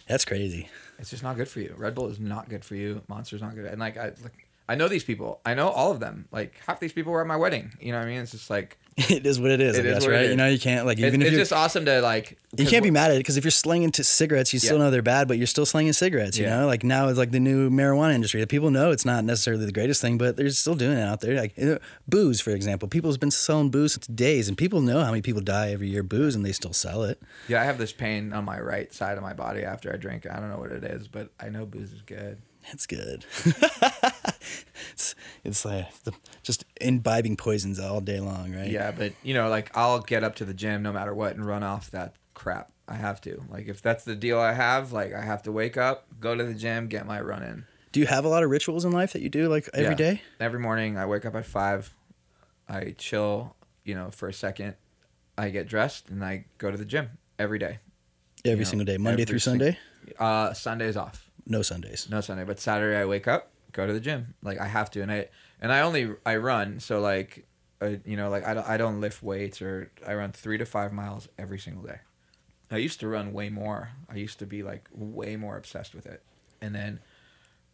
That's 0.08 0.26
crazy. 0.26 0.70
it's 0.98 1.10
just 1.10 1.24
not 1.24 1.36
good 1.36 1.48
for 1.50 1.60
you. 1.60 1.74
Red 1.78 1.94
Bull 1.96 2.08
is 2.10 2.20
not 2.20 2.50
good 2.50 2.64
for 2.64 2.76
you. 2.76 3.02
Monster's 3.08 3.42
not 3.42 3.56
good. 3.56 3.66
And 3.66 3.80
like 3.80 3.98
I 3.98 4.14
like 4.24 4.48
I 4.70 4.76
know 4.76 4.88
these 4.88 5.04
people. 5.04 5.42
I 5.46 5.56
know 5.56 5.68
all 5.70 5.92
of 5.92 6.00
them. 6.00 6.28
Like 6.32 6.56
half 6.68 6.80
these 6.80 6.94
people 6.94 7.12
were 7.12 7.22
at 7.22 7.28
my 7.28 7.36
wedding. 7.36 7.74
You 7.82 7.92
know 7.92 8.00
what 8.00 8.08
I 8.08 8.12
mean? 8.12 8.22
It's 8.22 8.32
just 8.32 8.50
like 8.50 8.78
it 9.10 9.26
is 9.26 9.40
what 9.42 9.50
it 9.52 9.60
is. 9.60 9.78
It 9.78 9.86
I 9.86 9.90
is 9.90 9.94
guess, 9.96 10.08
right? 10.08 10.30
You 10.30 10.36
know, 10.36 10.48
you 10.48 10.60
can't 10.60 10.86
like 10.86 11.00
even 11.00 11.22
if 11.24 11.30
it's 11.30 11.38
just 11.38 11.54
awesome 11.54 11.86
to 11.86 12.00
like. 12.02 12.38
you 12.56 12.68
can't 12.68 12.84
be 12.84 12.92
mad 12.92 13.10
at 13.10 13.16
it 13.16 13.20
because 13.22 13.38
if 13.38 13.44
you're 13.44 13.50
slinging 13.52 13.92
to 13.94 14.04
cigarettes, 14.04 14.54
you 14.54 14.60
still 14.60 14.78
Yeah. 14.78 14.84
know 14.86 14.92
they're 14.92 15.02
bad, 15.02 15.28
but 15.28 15.38
you're 15.40 15.48
still 15.48 15.66
slinging 15.66 15.94
cigarettes. 15.94 16.38
You 16.38 16.46
Yeah. 16.46 16.60
know, 16.60 16.68
like 16.68 16.84
now 16.84 17.08
it's 17.08 17.18
like 17.18 17.32
the 17.32 17.40
new 17.40 17.72
marijuana 17.72 18.14
industry. 18.14 18.46
People 18.46 18.70
know 18.70 18.92
it's 18.92 19.06
not 19.06 19.24
necessarily 19.26 19.66
the 19.66 19.72
greatest 19.72 20.00
thing, 20.00 20.20
but 20.20 20.38
they're 20.38 20.50
still 20.52 20.76
doing 20.76 20.98
it 20.98 21.02
out 21.02 21.22
there. 21.22 21.36
Like 21.40 21.58
you 21.58 21.66
know, 21.66 21.78
booze, 22.08 22.40
for 22.40 22.52
example, 22.52 22.88
people's 22.88 23.18
been 23.18 23.32
selling 23.32 23.72
booze 23.72 23.98
for 23.98 24.12
days, 24.12 24.48
and 24.48 24.56
people 24.58 24.80
know 24.82 25.00
how 25.04 25.10
many 25.10 25.24
people 25.24 25.42
die 25.42 25.72
every 25.72 25.88
year 25.90 26.04
booze, 26.04 26.36
and 26.36 26.46
they 26.46 26.52
still 26.52 26.74
sell 26.74 27.04
it. 27.04 27.20
Yeah, 27.48 27.62
I 27.62 27.66
have 27.66 27.80
this 27.80 27.94
pain 27.94 28.32
on 28.32 28.46
my 28.46 28.60
right 28.60 28.94
side 28.94 29.18
of 29.18 29.24
my 29.24 29.34
body 29.34 29.64
after 29.64 29.92
I 29.92 29.98
drink. 29.98 30.28
I 30.30 30.40
don't 30.40 30.50
know 30.50 30.60
what 30.60 30.72
it 30.72 30.84
is, 30.84 31.08
but 31.08 31.30
I 31.40 31.50
know 31.50 31.66
booze 31.66 31.92
is 31.94 32.02
good. 32.04 32.38
That's 32.68 32.86
good. 32.86 33.26
it's 34.92 35.16
it's 35.44 35.66
like 35.66 35.92
the, 36.04 36.14
just 36.44 36.66
imbibing 36.82 37.36
poisons 37.38 37.80
all 37.80 38.02
day 38.02 38.20
long, 38.20 38.54
right? 38.54 38.70
Yeah, 38.70 38.92
but 38.92 39.14
you 39.24 39.34
know, 39.34 39.50
like 39.50 39.76
I'll 39.76 40.00
get 40.00 40.24
up 40.24 40.36
to 40.36 40.46
the 40.46 40.54
gym 40.54 40.82
no 40.84 40.92
matter 40.94 41.14
what 41.14 41.36
and 41.36 41.46
run 41.46 41.64
off 41.64 41.92
that 41.92 42.16
crap. 42.34 42.72
I 42.88 42.96
have 42.96 43.22
to. 43.22 43.42
Like 43.50 43.68
if 43.68 43.82
that's 43.82 44.04
the 44.04 44.16
deal 44.16 44.40
I 44.40 44.54
have, 44.54 44.92
like 44.92 45.14
I 45.14 45.22
have 45.22 45.44
to 45.44 45.52
wake 45.52 45.78
up, 45.78 46.06
go 46.20 46.36
to 46.36 46.44
the 46.44 46.54
gym, 46.54 46.88
get 46.88 47.06
my 47.06 47.22
run 47.22 47.42
in. 47.44 47.66
Do 47.94 48.00
you 48.00 48.08
have 48.08 48.26
a 48.26 48.28
lot 48.28 48.44
of 48.44 48.50
rituals 48.50 48.86
in 48.86 48.92
life 48.92 49.14
that 49.14 49.22
you 49.22 49.30
do 49.30 49.48
like 49.48 49.70
every 49.74 49.92
Yeah. 49.92 49.96
day? 49.96 50.22
Every 50.40 50.60
morning 50.60 50.98
I 50.98 51.06
wake 51.06 51.26
up 51.26 51.36
at 51.36 51.46
five. 51.46 51.94
I 52.68 52.96
chill, 52.98 53.56
you 53.84 53.94
know, 53.96 54.10
for 54.12 54.28
a 54.28 54.34
second. 54.34 54.76
I 55.38 55.50
get 55.50 55.68
dressed 55.68 56.10
and 56.10 56.24
I 56.26 56.46
go 56.58 56.72
to 56.72 56.78
the 56.78 56.86
gym 56.86 57.10
every 57.40 57.58
day. 57.60 57.80
Every 58.46 58.66
know, 58.66 58.70
single 58.70 58.86
day, 58.86 58.98
Monday 58.98 59.26
through 59.26 59.40
sing- 59.40 59.52
Sunday. 59.60 59.78
Uh, 60.20 60.54
Sundays 60.54 60.98
off. 60.98 61.30
No 61.48 61.62
Sundays. 61.62 62.08
No 62.10 62.20
Sunday, 62.20 62.44
but 62.44 62.60
Saturday 62.60 62.98
I 62.98 63.06
wake 63.06 63.28
up, 63.28 63.52
go 63.74 63.86
to 63.86 63.94
the 63.94 64.00
gym. 64.00 64.36
Like 64.42 64.60
I 64.60 64.68
have 64.68 64.90
to, 64.92 65.02
and 65.02 65.12
I 65.12 65.28
and 65.62 65.72
I 65.72 65.82
only 65.82 66.12
I 66.26 66.38
run. 66.38 66.80
So 66.80 67.00
like, 67.02 67.46
uh, 67.82 67.98
you 68.06 68.16
know, 68.16 68.30
like 68.30 68.46
I 68.46 68.54
don't 68.54 68.68
I 68.68 68.78
don't 68.78 69.02
lift 69.02 69.22
weights 69.22 69.62
or 69.62 69.92
I 70.08 70.14
run 70.16 70.32
three 70.32 70.58
to 70.58 70.66
five 70.66 70.94
miles 70.94 71.28
every 71.38 71.60
single 71.60 71.84
day. 71.84 72.00
I 72.72 72.78
used 72.78 73.00
to 73.02 73.08
run 73.08 73.34
way 73.34 73.50
more. 73.50 73.92
I 74.10 74.16
used 74.16 74.40
to 74.40 74.46
be 74.46 74.64
like 74.64 74.88
way 74.94 75.36
more 75.36 75.58
obsessed 75.58 75.94
with 75.94 76.06
it, 76.06 76.24
and 76.62 76.74
then 76.74 77.00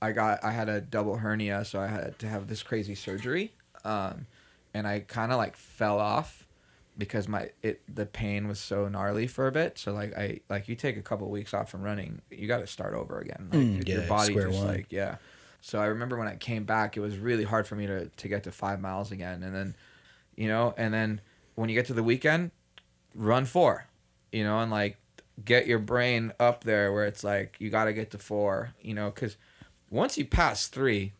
I 0.01 0.11
got 0.11 0.43
I 0.43 0.51
had 0.51 0.69
a 0.69 0.81
double 0.81 1.17
hernia, 1.17 1.63
so 1.65 1.79
I 1.79 1.87
had 1.87 2.17
to 2.19 2.27
have 2.27 2.47
this 2.47 2.63
crazy 2.63 2.95
surgery, 2.95 3.53
um, 3.85 4.27
and 4.73 4.87
I 4.87 5.01
kind 5.01 5.31
of 5.31 5.37
like 5.37 5.55
fell 5.55 5.99
off 5.99 6.45
because 6.97 7.29
my 7.29 7.49
it 7.63 7.81
the 7.93 8.05
pain 8.05 8.47
was 8.47 8.59
so 8.59 8.89
gnarly 8.89 9.25
for 9.27 9.47
a 9.47 9.51
bit. 9.51 9.77
So 9.77 9.93
like 9.93 10.17
I 10.17 10.41
like 10.49 10.67
you 10.67 10.75
take 10.75 10.97
a 10.97 11.01
couple 11.01 11.29
weeks 11.29 11.53
off 11.53 11.69
from 11.69 11.81
running, 11.81 12.21
you 12.29 12.47
got 12.47 12.59
to 12.59 12.67
start 12.67 12.93
over 12.93 13.19
again. 13.19 13.47
Like 13.49 13.59
Mm, 13.59 13.87
your 13.87 14.01
yeah, 14.01 14.09
body 14.09 14.31
square 14.31 14.49
just 14.49 14.65
one. 14.65 14.67
like 14.67 14.85
yeah. 14.89 15.15
So 15.61 15.79
I 15.79 15.85
remember 15.85 16.17
when 16.17 16.27
I 16.27 16.35
came 16.35 16.63
back, 16.63 16.95
it 16.95 17.01
was 17.01 17.17
really 17.17 17.43
hard 17.43 17.67
for 17.67 17.75
me 17.75 17.87
to 17.87 18.07
to 18.07 18.27
get 18.27 18.43
to 18.43 18.51
five 18.51 18.79
miles 18.79 19.11
again, 19.11 19.43
and 19.43 19.53
then 19.53 19.75
you 20.35 20.47
know, 20.47 20.73
and 20.77 20.93
then 20.93 21.21
when 21.55 21.69
you 21.69 21.75
get 21.75 21.85
to 21.87 21.93
the 21.93 22.03
weekend, 22.03 22.51
run 23.13 23.45
four, 23.45 23.85
you 24.31 24.43
know, 24.43 24.59
and 24.59 24.71
like 24.71 24.97
get 25.43 25.67
your 25.67 25.79
brain 25.79 26.31
up 26.39 26.63
there 26.63 26.91
where 26.93 27.05
it's 27.05 27.23
like 27.23 27.55
you 27.59 27.69
got 27.69 27.85
to 27.85 27.93
get 27.93 28.11
to 28.11 28.17
four, 28.17 28.73
you 28.81 28.93
know, 28.93 29.09
because 29.09 29.37
once 29.89 30.17
you 30.17 30.25
pass 30.25 30.67
three, 30.67 31.13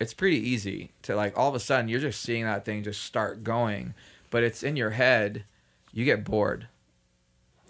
it's 0.00 0.14
pretty 0.14 0.38
easy 0.38 0.92
to 1.02 1.14
like 1.14 1.36
all 1.36 1.48
of 1.48 1.54
a 1.54 1.60
sudden 1.60 1.88
you're 1.88 2.00
just 2.00 2.22
seeing 2.22 2.44
that 2.44 2.64
thing 2.64 2.82
just 2.82 3.02
start 3.02 3.44
going, 3.44 3.94
but 4.30 4.42
it's 4.42 4.62
in 4.62 4.76
your 4.76 4.90
head, 4.90 5.44
you 5.92 6.04
get 6.04 6.24
bored. 6.24 6.68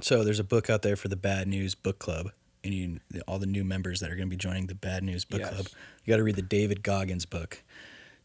So 0.01 0.23
there's 0.23 0.41
a 0.41 0.45
book 0.45 0.71
out 0.71 0.83
there 0.83 0.97
for 0.97 1.09
the 1.09 1.17
Bad 1.17 1.49
News 1.49 1.75
Book 1.75 1.99
Club, 1.99 2.31
and 2.69 3.01
you, 3.15 3.21
all 3.27 3.39
the 3.39 3.47
new 3.47 3.65
members 3.65 4.01
that 4.01 4.11
are 4.11 4.17
going 4.17 4.29
to 4.29 4.31
be 4.31 4.37
joining 4.37 4.67
the 4.67 4.75
Bad 4.75 5.03
News 5.03 5.25
Book 5.25 5.41
Yes. 5.41 5.53
Club. 5.55 5.67
You 6.05 6.13
got 6.13 6.19
to 6.19 6.23
read 6.25 6.37
the 6.37 6.43
David 6.43 6.83
Goggins 6.83 7.27
book. 7.27 7.63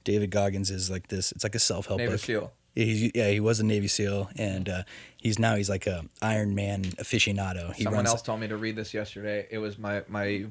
David 0.03 0.31
Goggins 0.31 0.69
is 0.69 0.89
like 0.91 1.07
this. 1.07 1.31
It's 1.31 1.43
like 1.43 1.55
a 1.55 1.59
self 1.59 1.87
help 1.87 1.99
Navy 1.99 2.11
book. 2.11 2.19
SEAL. 2.19 2.53
Yeah, 2.75 2.85
he's, 2.85 3.11
yeah, 3.13 3.29
he 3.29 3.39
was 3.39 3.59
a 3.59 3.63
Navy 3.65 3.87
SEAL, 3.87 4.29
and 4.35 4.67
uh, 4.67 4.83
he's 5.17 5.37
now 5.39 5.55
he's 5.55 5.69
like 5.69 5.85
a 5.87 6.05
Iron 6.21 6.55
Man 6.55 6.83
aficionado. 6.83 7.73
He 7.73 7.83
Someone 7.83 8.07
else 8.07 8.21
told 8.21 8.39
me 8.39 8.47
to 8.47 8.57
read 8.57 8.75
this 8.75 8.93
yesterday. 8.93 9.47
It 9.51 9.59
was 9.59 9.77
my 9.77 10.03
my 10.07 10.45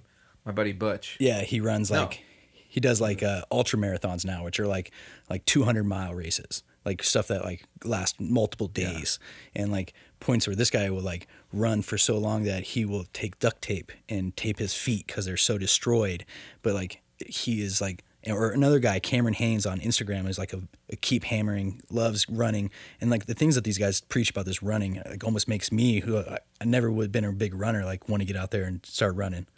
my 0.45 0.53
buddy 0.53 0.73
Butch. 0.73 1.17
Yeah, 1.21 1.43
he 1.43 1.61
runs 1.61 1.91
No. 1.91 2.03
like 2.03 2.23
he 2.69 2.81
does 2.81 3.01
like 3.01 3.23
uh, 3.23 3.43
ultra 3.51 3.79
marathons 3.79 4.25
now, 4.25 4.45
which 4.45 4.59
are 4.61 4.67
like 4.69 4.93
like 5.29 5.45
200 5.47 5.85
mile 5.85 6.15
races, 6.15 6.63
like 6.85 7.03
stuff 7.03 7.29
that 7.29 7.45
like 7.45 7.65
last 7.85 8.21
multiple 8.21 8.69
days, 8.69 9.19
and 9.55 9.71
like 9.71 9.93
points 10.21 10.47
where 10.47 10.57
this 10.57 10.71
guy 10.71 10.91
will 10.91 11.03
like 11.03 11.27
run 11.53 11.83
for 11.83 11.99
so 11.99 12.19
long 12.19 12.45
that 12.45 12.63
he 12.63 12.85
will 12.85 13.05
take 13.13 13.39
duct 13.39 13.63
tape 13.63 13.93
and 14.09 14.37
tape 14.37 14.59
his 14.59 14.75
feet 14.75 15.07
because 15.07 15.27
they're 15.27 15.37
so 15.37 15.59
destroyed. 15.59 16.25
But 16.63 16.75
like 16.75 17.01
he 17.27 17.63
is 17.63 17.81
like. 17.81 18.05
Or 18.29 18.53
another 18.53 18.79
guy, 18.79 19.01
Cameron 19.01 19.35
Hanes 19.35 19.67
on 19.67 19.81
Instagram, 19.81 20.29
is 20.29 20.39
like 20.39 20.53
a, 20.53 20.61
a 20.89 20.95
keep 20.95 21.25
hammering, 21.25 21.83
loves 21.91 22.29
running, 22.29 22.71
and 23.01 23.11
like 23.11 23.27
the 23.27 23.35
things 23.35 23.57
that 23.57 23.65
these 23.65 23.79
guys 23.79 24.01
preach 24.01 24.31
about 24.31 24.45
this 24.45 24.63
running, 24.63 25.03
like 25.05 25.25
almost 25.25 25.49
makes 25.49 25.73
me, 25.73 25.99
who 25.99 26.19
I, 26.19 26.39
I 26.61 26.65
never 26.65 26.89
would 26.89 27.07
have 27.07 27.11
been 27.11 27.25
a 27.25 27.33
big 27.33 27.53
runner, 27.53 27.85
like 27.85 28.09
want 28.09 28.21
to 28.21 28.25
get 28.25 28.37
out 28.37 28.53
there 28.53 28.63
and 28.63 28.87
start 28.87 29.17
running. 29.17 29.49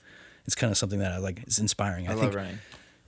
It's 0.47 0.55
kind 0.55 0.70
of 0.70 0.79
something 0.79 0.99
that 1.01 1.12
I 1.12 1.18
like. 1.18 1.43
It's 1.43 1.59
inspiring. 1.59 2.09
I, 2.09 2.12
I, 2.12 2.14
love 2.14 2.22
think 2.22 2.35
running. 2.37 2.59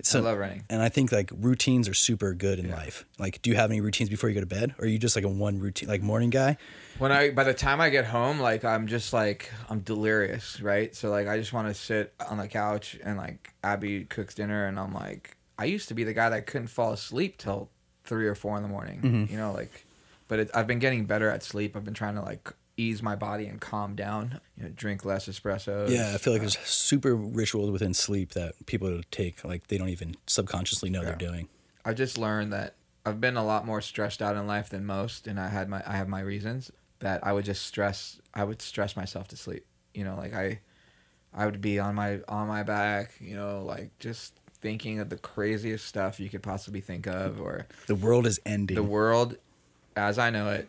It's 0.07 0.15
I 0.15 0.21
love 0.21 0.39
running. 0.39 0.65
and 0.71 0.83
I 0.83 0.89
think 0.89 1.13
like 1.13 1.31
routines 1.35 1.89
are 1.89 1.95
super 1.95 2.35
good 2.35 2.59
in 2.59 2.71
life. 2.71 3.05
Like, 3.19 3.43
do 3.43 3.51
you 3.51 3.57
have 3.57 3.71
any 3.71 3.81
routines 3.81 4.09
before 4.11 4.29
you 4.29 4.35
go 4.35 4.41
to 4.41 4.47
bed, 4.47 4.75
or 4.79 4.85
are 4.85 4.89
you 4.89 4.99
just 4.99 5.17
like 5.17 5.25
a 5.25 5.29
one 5.29 5.59
routine, 5.59 5.89
like 5.89 6.03
morning 6.03 6.31
guy? 6.31 6.57
When 6.99 7.13
I 7.13 7.31
by 7.31 7.45
the 7.45 7.55
time 7.55 7.81
I 7.81 7.91
get 7.91 8.05
home, 8.07 8.39
like 8.41 8.65
I'm 8.65 8.87
just 8.87 9.13
like 9.13 9.51
I'm 9.69 9.81
delirious, 9.81 10.61
right? 10.61 10.95
So 10.95 11.11
like 11.11 11.29
I 11.29 11.39
just 11.39 11.53
want 11.53 11.69
to 11.69 11.75
sit 11.75 12.15
on 12.29 12.39
the 12.39 12.49
couch 12.49 12.99
and 13.05 13.17
like 13.19 13.53
Abby 13.63 14.05
cooks 14.05 14.35
dinner, 14.35 14.67
and 14.67 14.79
I'm 14.79 14.95
like 14.95 15.37
I 15.59 15.65
used 15.67 15.89
to 15.89 15.95
be 15.95 16.05
the 16.05 16.13
guy 16.15 16.29
that 16.31 16.47
couldn't 16.47 16.69
fall 16.69 16.93
asleep 16.93 17.39
till 17.39 17.71
three 18.05 18.27
or 18.29 18.35
four 18.35 18.57
in 18.57 18.63
the 18.63 18.69
morning, 18.69 19.01
Mm-hmm. 19.03 19.33
you 19.33 19.39
know, 19.39 19.53
like. 19.53 19.85
But 20.29 20.41
it, 20.41 20.51
I've 20.55 20.67
been 20.67 20.81
getting 20.81 21.05
better 21.05 21.31
at 21.31 21.45
sleep. 21.45 21.77
I've 21.77 21.85
been 21.85 21.95
trying 21.95 22.17
to 22.17 22.21
like 22.21 22.53
ease 22.77 23.03
my 23.03 23.17
body 23.17 23.47
and 23.47 23.61
calm 23.61 23.95
down. 23.95 24.41
You 24.57 24.65
know, 24.65 24.71
drink 24.71 25.05
less 25.05 25.29
espresso. 25.29 25.89
Yeah, 25.89 26.13
I 26.15 26.19
feel 26.19 26.33
like 26.33 26.41
Uh, 26.43 26.45
there's 26.47 26.59
super 26.59 27.15
rituals 27.15 27.71
within 27.71 27.95
sleep 27.95 28.33
that 28.33 28.55
people 28.67 29.01
take 29.11 29.45
like 29.45 29.67
they 29.69 29.79
don't 29.79 29.89
even 29.89 30.17
subconsciously 30.27 30.91
know 30.91 31.05
they're 31.05 31.17
doing. 31.17 31.49
I 31.85 31.95
just 31.95 32.19
learned 32.19 32.53
that 32.53 32.75
I've 33.05 33.21
been 33.21 33.37
a 33.37 33.45
lot 33.45 33.65
more 33.65 33.81
stressed 33.81 34.21
out 34.21 34.37
in 34.37 34.47
life 34.47 34.69
than 34.69 34.85
most, 34.85 35.27
and 35.27 35.39
I 35.41 35.49
had 35.49 35.69
my 35.69 35.83
I 35.87 35.97
have 35.97 36.09
my 36.09 36.21
reasons 36.21 36.71
that 36.99 37.25
I 37.27 37.33
would 37.33 37.45
just 37.45 37.65
stress 37.67 38.21
I 38.35 38.45
would 38.45 38.61
stress 38.61 38.97
myself 38.97 39.29
to 39.29 39.37
sleep. 39.37 39.65
You 39.95 40.05
know, 40.05 40.17
like 40.17 40.35
I 40.35 40.61
I 41.33 41.45
would 41.47 41.61
be 41.61 41.79
on 41.79 41.95
my 41.95 42.21
on 42.29 42.49
my 42.49 42.63
back, 42.63 43.13
you 43.21 43.37
know, 43.37 43.63
like 43.65 43.91
just 43.99 44.35
thinking 44.61 44.99
of 45.01 45.11
the 45.11 45.17
craziest 45.19 45.87
stuff 45.87 46.19
you 46.19 46.29
could 46.29 46.43
possibly 46.43 46.81
think 46.81 47.07
of, 47.07 47.41
or 47.41 47.67
The 47.87 47.95
world 47.95 48.27
is 48.27 48.41
ending. 48.45 48.75
the 48.75 48.83
world 48.83 49.37
as 49.97 50.19
I 50.19 50.31
know 50.31 50.51
it 50.51 50.69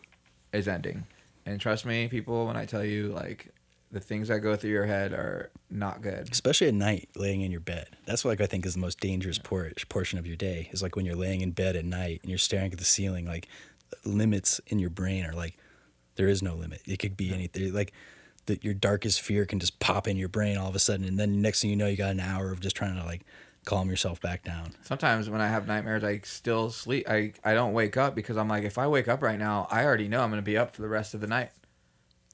is 0.52 0.68
ending. 0.68 1.04
And 1.48 1.60
trust 1.60 1.86
me, 1.86 2.08
people, 2.08 2.46
when 2.46 2.56
I 2.56 2.66
tell 2.66 2.84
you 2.84 3.08
like 3.08 3.48
the 3.90 4.00
things 4.00 4.28
that 4.28 4.40
go 4.40 4.54
through 4.54 4.70
your 4.70 4.84
head 4.84 5.12
are 5.12 5.50
not 5.70 6.02
good. 6.02 6.28
especially 6.30 6.68
at 6.68 6.74
night, 6.74 7.08
laying 7.16 7.40
in 7.40 7.50
your 7.50 7.60
bed. 7.60 7.88
That's 8.04 8.22
what 8.22 8.32
like, 8.32 8.40
I 8.42 8.46
think 8.46 8.66
is 8.66 8.74
the 8.74 8.80
most 8.80 9.00
dangerous 9.00 9.38
por- 9.38 9.72
portion 9.88 10.18
of 10.18 10.26
your 10.26 10.36
day. 10.36 10.68
Is 10.72 10.82
like 10.82 10.94
when 10.94 11.06
you're 11.06 11.16
laying 11.16 11.40
in 11.40 11.52
bed 11.52 11.74
at 11.74 11.86
night 11.86 12.20
and 12.22 12.28
you're 12.28 12.38
staring 12.38 12.70
at 12.70 12.78
the 12.78 12.84
ceiling. 12.84 13.24
Like 13.26 13.48
limits 14.04 14.60
in 14.66 14.78
your 14.78 14.90
brain 14.90 15.24
are 15.24 15.32
like 15.32 15.56
there 16.16 16.28
is 16.28 16.42
no 16.42 16.54
limit. 16.54 16.82
It 16.86 16.98
could 16.98 17.16
be 17.16 17.32
anything. 17.32 17.72
Like 17.72 17.92
that 18.44 18.62
your 18.62 18.74
darkest 18.74 19.22
fear 19.22 19.46
can 19.46 19.58
just 19.58 19.78
pop 19.78 20.06
in 20.06 20.16
your 20.16 20.28
brain 20.28 20.58
all 20.58 20.68
of 20.68 20.74
a 20.74 20.78
sudden, 20.78 21.06
and 21.06 21.18
then 21.18 21.40
next 21.40 21.62
thing 21.62 21.70
you 21.70 21.76
know, 21.76 21.86
you 21.86 21.96
got 21.96 22.10
an 22.10 22.20
hour 22.20 22.50
of 22.52 22.60
just 22.60 22.76
trying 22.76 22.96
to 22.96 23.04
like 23.04 23.22
calm 23.68 23.90
yourself 23.90 24.18
back 24.20 24.42
down. 24.42 24.74
Sometimes 24.82 25.28
when 25.28 25.42
I 25.42 25.48
have 25.48 25.66
nightmares, 25.68 26.02
I 26.02 26.20
still 26.24 26.70
sleep. 26.70 27.06
I, 27.08 27.34
I 27.44 27.52
don't 27.52 27.74
wake 27.74 27.98
up 27.98 28.14
because 28.14 28.38
I'm 28.38 28.48
like, 28.48 28.64
if 28.64 28.78
I 28.78 28.86
wake 28.86 29.08
up 29.08 29.22
right 29.22 29.38
now, 29.38 29.68
I 29.70 29.84
already 29.84 30.08
know 30.08 30.22
I'm 30.22 30.30
going 30.30 30.40
to 30.40 30.44
be 30.44 30.56
up 30.56 30.74
for 30.74 30.80
the 30.80 30.88
rest 30.88 31.12
of 31.12 31.20
the 31.20 31.26
night. 31.26 31.50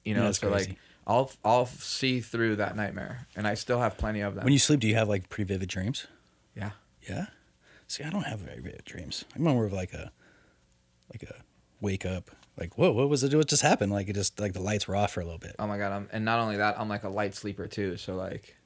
You 0.04 0.14
know, 0.14 0.24
that's 0.24 0.38
so 0.38 0.48
crazy. 0.50 0.70
like 0.70 0.78
I'll 1.06 1.32
I'll 1.44 1.66
see 1.66 2.20
through 2.20 2.56
that 2.56 2.76
nightmare, 2.76 3.26
and 3.34 3.48
I 3.48 3.54
still 3.54 3.80
have 3.80 3.98
plenty 3.98 4.20
of 4.20 4.36
them. 4.36 4.44
When 4.44 4.52
you 4.52 4.58
sleep, 4.58 4.80
do 4.80 4.86
you 4.86 4.94
have 4.94 5.08
like 5.08 5.28
pretty 5.28 5.52
vivid 5.52 5.68
dreams? 5.68 6.06
yeah, 6.56 6.70
Yeah. 7.08 7.26
See, 7.88 8.04
I 8.04 8.10
don't 8.10 8.24
have 8.24 8.38
very 8.38 8.60
vivid 8.60 8.84
dreams. 8.84 9.24
I'm 9.34 9.42
more 9.42 9.66
of 9.66 9.72
like 9.72 9.92
a, 9.92 10.12
like 11.12 11.22
a 11.24 11.42
wake 11.80 12.06
up, 12.06 12.30
like 12.58 12.78
whoa, 12.78 12.92
what 12.92 13.08
was 13.08 13.24
it? 13.24 13.34
What 13.34 13.48
just 13.48 13.62
happened? 13.62 13.92
Like 13.92 14.08
it 14.08 14.14
just 14.14 14.38
like 14.38 14.52
the 14.52 14.62
lights 14.62 14.86
were 14.86 14.94
off 14.94 15.12
for 15.12 15.20
a 15.20 15.24
little 15.24 15.38
bit. 15.38 15.56
oh 15.58 15.66
my 15.66 15.78
god, 15.78 15.92
I'm 15.92 16.08
and 16.12 16.24
not 16.24 16.38
only 16.38 16.56
that, 16.58 16.78
I'm 16.78 16.88
like 16.88 17.04
a 17.04 17.08
light 17.08 17.34
sleeper 17.34 17.66
too. 17.66 17.96
So 17.96 18.14
like, 18.14 18.56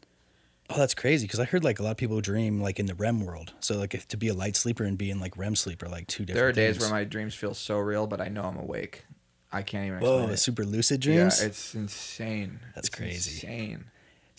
Oh, 0.70 0.76
that's 0.76 0.94
crazy 0.94 1.26
because 1.26 1.40
I 1.40 1.44
heard 1.44 1.64
like 1.64 1.78
a 1.78 1.82
lot 1.82 1.92
of 1.92 1.96
people 1.96 2.20
dream 2.20 2.60
like 2.60 2.78
in 2.78 2.86
the 2.86 2.94
REM 2.94 3.24
world. 3.24 3.54
So 3.60 3.78
like 3.78 3.94
if, 3.94 4.06
to 4.08 4.16
be 4.16 4.28
a 4.28 4.34
light 4.34 4.54
sleeper 4.54 4.84
and 4.84 4.98
be 4.98 5.10
in 5.10 5.18
like 5.18 5.36
REM 5.36 5.56
sleep 5.56 5.82
are 5.82 5.88
like 5.88 6.06
two 6.06 6.24
different. 6.24 6.36
There 6.40 6.48
are 6.48 6.52
days 6.52 6.76
things. 6.76 6.90
where 6.90 7.00
my 7.00 7.04
dreams 7.04 7.34
feel 7.34 7.54
so 7.54 7.78
real, 7.78 8.06
but 8.06 8.20
I 8.20 8.28
know 8.28 8.42
I'm 8.42 8.58
awake. 8.58 9.06
I 9.50 9.62
can't 9.62 9.86
even 9.86 10.00
whoa 10.00 10.18
explain 10.18 10.36
super 10.36 10.64
lucid 10.64 11.00
dreams. 11.00 11.40
Yeah, 11.40 11.46
it's 11.46 11.74
insane. 11.74 12.60
That's 12.74 12.88
It's 12.88 12.96
crazy. 12.96 13.46
Insane. 13.46 13.84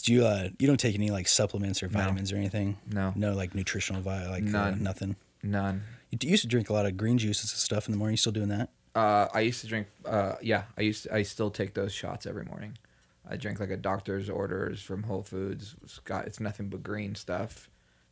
Do 0.03 0.13
you 0.13 0.25
uh 0.25 0.49
you 0.59 0.67
don't 0.67 0.79
take 0.79 0.95
any 0.95 1.09
like 1.09 1.27
supplements 1.27 1.81
or 1.81 1.87
vitamins 1.87 2.31
or 2.31 2.35
anything? 2.35 2.77
No. 2.85 3.11
No 3.15 3.33
like 3.33 3.55
nutritional 3.55 4.01
vi 4.01 4.27
like 4.27 4.43
uh, 4.43 4.49
None. 4.49 4.83
nothing. 4.83 5.15
None. 5.41 5.83
You 6.11 6.17
used 6.29 6.43
to 6.43 6.47
drink 6.47 6.69
a 6.69 6.73
lot 6.73 6.85
of 6.85 6.95
green 6.95 7.17
juices 7.17 7.51
and 7.51 7.59
stuff 7.59 7.87
in 7.87 7.91
the 7.91 7.97
morning. 7.97 8.13
You 8.13 8.17
still 8.17 8.31
doing 8.31 8.49
that? 8.49 8.69
Uh, 8.95 9.27
I 9.33 9.41
used 9.41 9.61
to 9.61 9.67
drink. 9.67 9.87
Uh, 10.05 10.35
yeah, 10.41 10.63
I 10.77 10.81
used. 10.81 11.03
To, 11.03 11.15
I 11.15 11.23
still 11.23 11.51
take 11.51 11.73
those 11.75 11.93
shots 11.93 12.25
every 12.25 12.45
morning. 12.45 12.77
I 13.29 13.37
drink 13.37 13.59
like 13.59 13.69
a 13.69 13.77
doctor's 13.77 14.29
orders 14.29 14.81
from 14.81 15.03
Whole 15.03 15.21
Foods. 15.21 15.75
It's 15.83 15.99
got. 15.99 16.25
It's 16.25 16.39
nothing 16.39 16.69
but 16.69 16.81
green 16.81 17.13
stuff, 17.15 17.69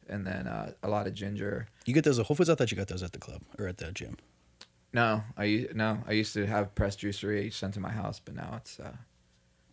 and 0.08 0.28
then 0.28 0.48
uh, 0.48 0.74
a 0.84 0.90
lot 0.90 1.08
of 1.08 1.14
ginger. 1.14 1.68
You 1.86 1.94
get 1.94 2.04
those 2.04 2.20
at 2.20 2.28
Whole 2.28 2.36
Foods? 2.36 2.50
I 2.50 2.56
thought 2.56 2.72
you 2.72 2.78
got 2.78 2.88
those 2.88 3.04
at 3.04 3.14
the 3.14 3.20
club 3.20 3.42
or 3.58 3.68
at 3.68 3.78
the 3.78 3.92
gym. 3.92 4.18
No, 4.94 5.24
I 5.36 5.68
no. 5.74 6.04
I 6.08 6.12
used 6.14 6.34
to 6.34 6.46
have 6.46 6.76
pressed 6.76 7.00
juicery 7.00 7.52
sent 7.52 7.74
to 7.74 7.80
my 7.80 7.92
house, 7.92 8.22
but 8.24 8.36
now 8.36 8.54
it's 8.58 8.80
uh, 8.80 8.94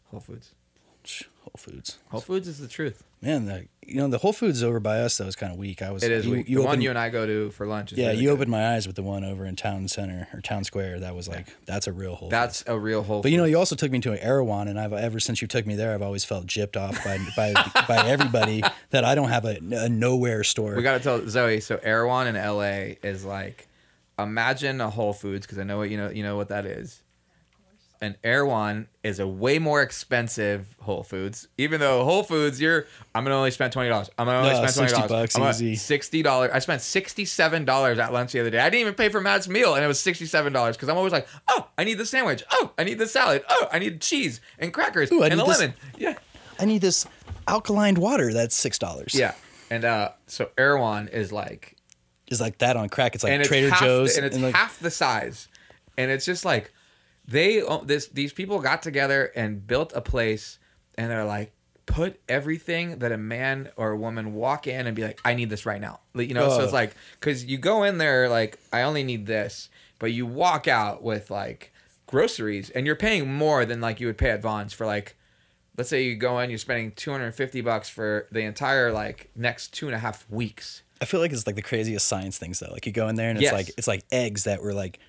Whole 0.06 0.20
Foods. 0.20 0.54
Whole 1.44 1.52
Foods. 1.58 1.98
Whole 2.08 2.20
Foods 2.20 2.48
is 2.48 2.58
the 2.58 2.68
truth. 2.68 3.04
Man, 3.20 3.46
the, 3.46 3.66
you 3.86 3.96
know 3.96 4.08
the 4.08 4.18
Whole 4.18 4.32
Foods 4.32 4.62
over 4.62 4.80
by 4.80 5.00
us 5.00 5.18
that 5.18 5.24
was 5.24 5.36
kind 5.36 5.52
of 5.52 5.58
weak. 5.58 5.82
I 5.82 5.90
was. 5.90 6.02
It 6.02 6.10
is. 6.10 6.26
You, 6.26 6.32
weak. 6.32 6.48
you 6.48 6.58
the 6.58 6.64
one 6.64 6.80
you 6.80 6.90
and 6.90 6.98
I 6.98 7.10
go 7.10 7.26
to 7.26 7.50
for 7.50 7.66
lunch. 7.66 7.92
Is 7.92 7.98
yeah, 7.98 8.08
really 8.08 8.20
you 8.20 8.28
good. 8.28 8.34
opened 8.34 8.50
my 8.50 8.74
eyes 8.74 8.86
with 8.86 8.96
the 8.96 9.02
one 9.02 9.24
over 9.24 9.46
in 9.46 9.54
Town 9.56 9.86
Center 9.88 10.28
or 10.32 10.40
Town 10.40 10.64
Square. 10.64 11.00
That 11.00 11.14
was 11.14 11.28
like 11.28 11.46
that's 11.66 11.86
a 11.86 11.92
real 11.92 12.16
Whole. 12.16 12.28
Foods. 12.28 12.30
That's 12.30 12.64
a 12.66 12.78
real 12.78 13.02
Whole. 13.02 13.22
But 13.22 13.30
you 13.30 13.36
know, 13.36 13.44
you 13.44 13.58
also 13.58 13.76
took 13.76 13.92
me 13.92 14.00
to 14.00 14.12
an 14.12 14.18
Erewhon, 14.18 14.68
and 14.68 14.80
I've 14.80 14.92
ever 14.92 15.20
since 15.20 15.40
you 15.40 15.48
took 15.48 15.66
me 15.66 15.74
there, 15.74 15.94
I've 15.94 16.02
always 16.02 16.24
felt 16.24 16.46
gypped 16.46 16.76
off 16.76 17.02
by 17.04 17.18
by 17.36 17.52
by 17.88 18.06
everybody 18.06 18.62
that 18.90 19.04
I 19.04 19.14
don't 19.14 19.28
have 19.28 19.44
a, 19.44 19.58
a 19.72 19.88
nowhere 19.88 20.44
store. 20.44 20.74
We 20.74 20.82
got 20.82 20.98
to 20.98 21.04
tell 21.04 21.28
Zoe. 21.28 21.60
So 21.60 21.78
Erewhon 21.82 22.26
in 22.26 22.34
LA 22.36 22.96
is 23.02 23.24
like, 23.24 23.68
imagine 24.18 24.80
a 24.80 24.90
Whole 24.90 25.12
Foods 25.12 25.46
because 25.46 25.58
I 25.58 25.62
know 25.62 25.78
what 25.78 25.88
you 25.90 25.96
know. 25.98 26.10
You 26.10 26.24
know 26.24 26.36
what 26.36 26.48
that 26.48 26.66
is. 26.66 27.00
An 28.04 28.16
Erewhon 28.22 28.86
is 29.02 29.18
a 29.18 29.26
way 29.26 29.58
more 29.58 29.82
expensive 29.82 30.76
Whole 30.80 31.02
Foods. 31.02 31.48
Even 31.58 31.80
though 31.80 32.04
Whole 32.04 32.22
Foods, 32.22 32.60
you're 32.60 32.86
I'm 33.14 33.24
gonna 33.24 33.34
only 33.36 33.50
spend 33.50 33.72
twenty 33.72 33.88
dollars. 33.88 34.10
I'm 34.18 34.26
gonna 34.26 34.38
only 34.38 34.50
No, 34.50 34.56
spend 34.66 34.74
twenty 34.74 34.90
60 34.90 35.34
dollars. 35.38 35.62
easy. 35.62 35.76
Sixty 35.76 36.22
dollars. 36.22 36.50
I 36.52 36.58
spent 36.58 36.82
sixty 36.82 37.24
seven 37.24 37.64
dollars 37.64 37.98
at 37.98 38.12
lunch 38.12 38.32
the 38.32 38.40
other 38.40 38.50
day. 38.50 38.58
I 38.60 38.70
didn't 38.70 38.82
even 38.82 38.94
pay 38.94 39.08
for 39.08 39.20
Matt's 39.20 39.48
meal, 39.48 39.74
and 39.74 39.82
it 39.82 39.88
was 39.88 39.98
sixty 39.98 40.26
seven 40.26 40.52
dollars 40.52 40.76
because 40.76 40.88
I'm 40.88 40.96
always 40.96 41.12
like, 41.12 41.26
oh, 41.48 41.66
I 41.78 41.84
need 41.84 41.94
the 41.98 42.06
sandwich. 42.06 42.44
Oh, 42.52 42.72
I 42.78 42.84
need 42.84 42.98
the 42.98 43.06
salad. 43.08 43.42
Oh, 43.48 43.68
I 43.72 43.78
need 43.78 44.00
cheese 44.00 44.40
and 44.58 44.72
crackers 44.72 45.10
Ooh, 45.10 45.22
and 45.22 45.32
a 45.32 45.36
this- 45.36 45.58
lemon. 45.60 45.74
Yeah. 45.98 46.14
I 46.60 46.66
need 46.66 46.82
this 46.82 47.06
alkaline 47.48 47.96
water. 47.96 48.32
That's 48.32 48.54
six 48.54 48.78
dollars. 48.78 49.14
Yeah. 49.14 49.34
And 49.70 49.84
uh, 49.84 50.10
so 50.26 50.50
Erewhon 50.58 51.08
is 51.08 51.32
like 51.32 51.76
it's 52.28 52.40
like 52.40 52.58
that 52.58 52.76
on 52.76 52.88
crack. 52.88 53.14
It's 53.14 53.24
like 53.24 53.32
and 53.32 53.42
Trader 53.44 53.70
half, 53.70 53.80
Joe's, 53.80 54.16
and 54.16 54.24
it's 54.26 54.36
like, 54.38 54.54
half 54.54 54.78
the 54.78 54.90
size, 54.90 55.48
and 55.96 56.10
it's 56.10 56.24
just 56.24 56.44
like 56.44 56.72
they 57.26 57.62
oh, 57.62 57.82
this 57.84 58.06
these 58.08 58.32
people 58.32 58.60
got 58.60 58.82
together 58.82 59.32
and 59.34 59.66
built 59.66 59.92
a 59.94 60.00
place, 60.00 60.58
and 60.96 61.10
they're 61.10 61.24
like 61.24 61.52
put 61.86 62.18
everything 62.30 62.98
that 63.00 63.12
a 63.12 63.16
man 63.18 63.68
or 63.76 63.90
a 63.90 63.96
woman 63.96 64.32
walk 64.34 64.66
in 64.66 64.86
and 64.86 64.96
be 64.96 65.02
like, 65.02 65.20
I 65.24 65.34
need 65.34 65.50
this 65.50 65.66
right 65.66 65.80
now, 65.80 66.00
you 66.14 66.32
know. 66.34 66.48
So 66.48 66.60
Oh. 66.60 66.64
it's 66.64 66.72
like 66.72 66.94
because 67.20 67.44
you 67.44 67.58
go 67.58 67.82
in 67.82 67.98
there 67.98 68.28
like 68.28 68.58
I 68.72 68.82
only 68.82 69.02
need 69.04 69.26
this, 69.26 69.68
but 69.98 70.12
you 70.12 70.26
walk 70.26 70.66
out 70.68 71.02
with 71.02 71.30
like 71.30 71.72
groceries, 72.06 72.70
and 72.70 72.86
you're 72.86 72.96
paying 72.96 73.32
more 73.32 73.64
than 73.64 73.80
like 73.80 74.00
you 74.00 74.06
would 74.06 74.18
pay 74.18 74.30
at 74.30 74.42
Vons 74.42 74.72
for 74.72 74.86
like. 74.86 75.16
Let's 75.76 75.90
say 75.90 76.04
you 76.04 76.14
go 76.14 76.38
in, 76.38 76.50
you're 76.50 76.58
spending 76.60 76.92
250 76.92 77.60
bucks 77.62 77.88
for 77.88 78.28
the 78.30 78.42
entire 78.42 78.92
like 78.92 79.28
next 79.34 79.74
two 79.74 79.86
and 79.86 79.94
a 79.96 79.98
half 79.98 80.24
weeks. 80.30 80.84
I 81.00 81.04
feel 81.04 81.18
like 81.18 81.32
it's 81.32 81.48
like 81.48 81.56
the 81.56 81.62
craziest 81.62 82.06
science 82.06 82.38
things 82.38 82.60
though. 82.60 82.70
Like 82.70 82.86
you 82.86 82.92
go 82.92 83.08
in 83.08 83.16
there 83.16 83.28
and 83.28 83.36
it's 83.38 83.42
Yes. 83.42 83.52
like 83.52 83.68
it's 83.76 83.88
like 83.88 84.04
eggs 84.12 84.44
that 84.44 84.62
were 84.62 84.72
like 84.72 85.00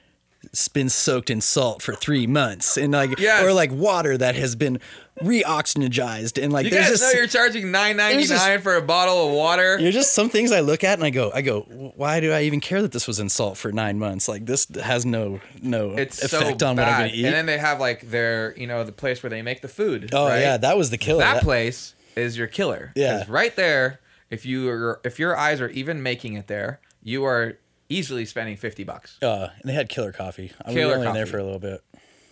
been 0.73 0.89
soaked 0.89 1.29
in 1.29 1.41
salt 1.41 1.81
for 1.81 1.93
three 1.93 2.27
months, 2.27 2.77
and 2.77 2.93
like 2.93 3.19
Yes. 3.19 3.43
or 3.43 3.53
like 3.53 3.71
water 3.71 4.17
that 4.17 4.35
has 4.35 4.55
been 4.55 4.79
re-oxygenized, 5.21 6.41
and 6.41 6.51
like 6.51 6.65
You 6.65 6.71
there's 6.71 6.83
guys 6.89 6.99
just 6.99 7.03
know 7.13 7.19
you're 7.19 7.27
charging 7.27 7.71
nine 7.71 7.97
ninety 7.97 8.27
nine 8.27 8.61
for 8.61 8.75
a 8.75 8.81
bottle 8.81 9.27
of 9.27 9.33
water. 9.33 9.77
There's 9.79 9.93
just 9.93 10.13
some 10.13 10.29
things 10.29 10.51
I 10.51 10.59
look 10.61 10.83
at 10.83 10.93
and 10.97 11.03
I 11.03 11.09
go, 11.09 11.31
I 11.33 11.41
go, 11.41 11.61
why 11.95 12.19
do 12.19 12.31
I 12.31 12.41
even 12.43 12.59
care 12.59 12.81
that 12.81 12.91
this 12.91 13.07
was 13.07 13.19
in 13.19 13.29
salt 13.29 13.57
for 13.57 13.71
nine 13.71 13.99
months? 13.99 14.27
Like 14.27 14.45
this 14.45 14.67
has 14.83 15.05
no 15.05 15.39
no 15.61 15.91
It's 15.91 16.23
effect 16.23 16.59
so 16.61 16.67
on 16.67 16.75
bad. 16.75 16.83
what 16.83 16.93
I'm 16.93 16.99
gonna 17.01 17.13
eat. 17.13 17.25
And 17.25 17.33
then 17.33 17.45
they 17.45 17.57
have 17.57 17.79
like 17.79 18.09
their, 18.11 18.57
you 18.57 18.67
know, 18.67 18.83
the 18.83 18.91
place 18.91 19.23
where 19.23 19.29
they 19.29 19.41
make 19.41 19.61
the 19.61 19.67
food. 19.67 20.09
oh 20.13 20.27
right? 20.27 20.39
yeah, 20.39 20.57
that 20.57 20.77
was 20.77 20.89
the 20.89 20.97
killer. 20.97 21.19
that 21.19 21.35
That- 21.35 21.43
place 21.43 21.95
is 22.15 22.37
your 22.37 22.47
killer. 22.47 22.91
Yeah. 22.95 23.25
right 23.27 23.55
there, 23.55 23.99
if 24.29 24.45
you 24.45 24.69
are, 24.69 24.99
if 25.03 25.19
your 25.19 25.37
eyes 25.37 25.61
are 25.61 25.69
even 25.69 26.01
making 26.01 26.33
it 26.33 26.47
there, 26.47 26.79
you 27.03 27.23
are 27.25 27.57
easily 27.89 28.25
spending 28.25 28.57
fifty 28.57 28.83
bucks. 28.83 29.21
Uh, 29.21 29.49
and 29.61 29.69
they 29.69 29.73
had 29.73 29.89
killer 29.89 30.11
coffee. 30.11 30.51
I 30.63 30.69
was 30.69 30.75
Killer 30.75 30.95
only 30.95 31.07
in 31.07 31.13
there 31.13 31.23
coffee. 31.25 31.31
for 31.31 31.37
a 31.39 31.43
little 31.43 31.59
bit. 31.59 31.81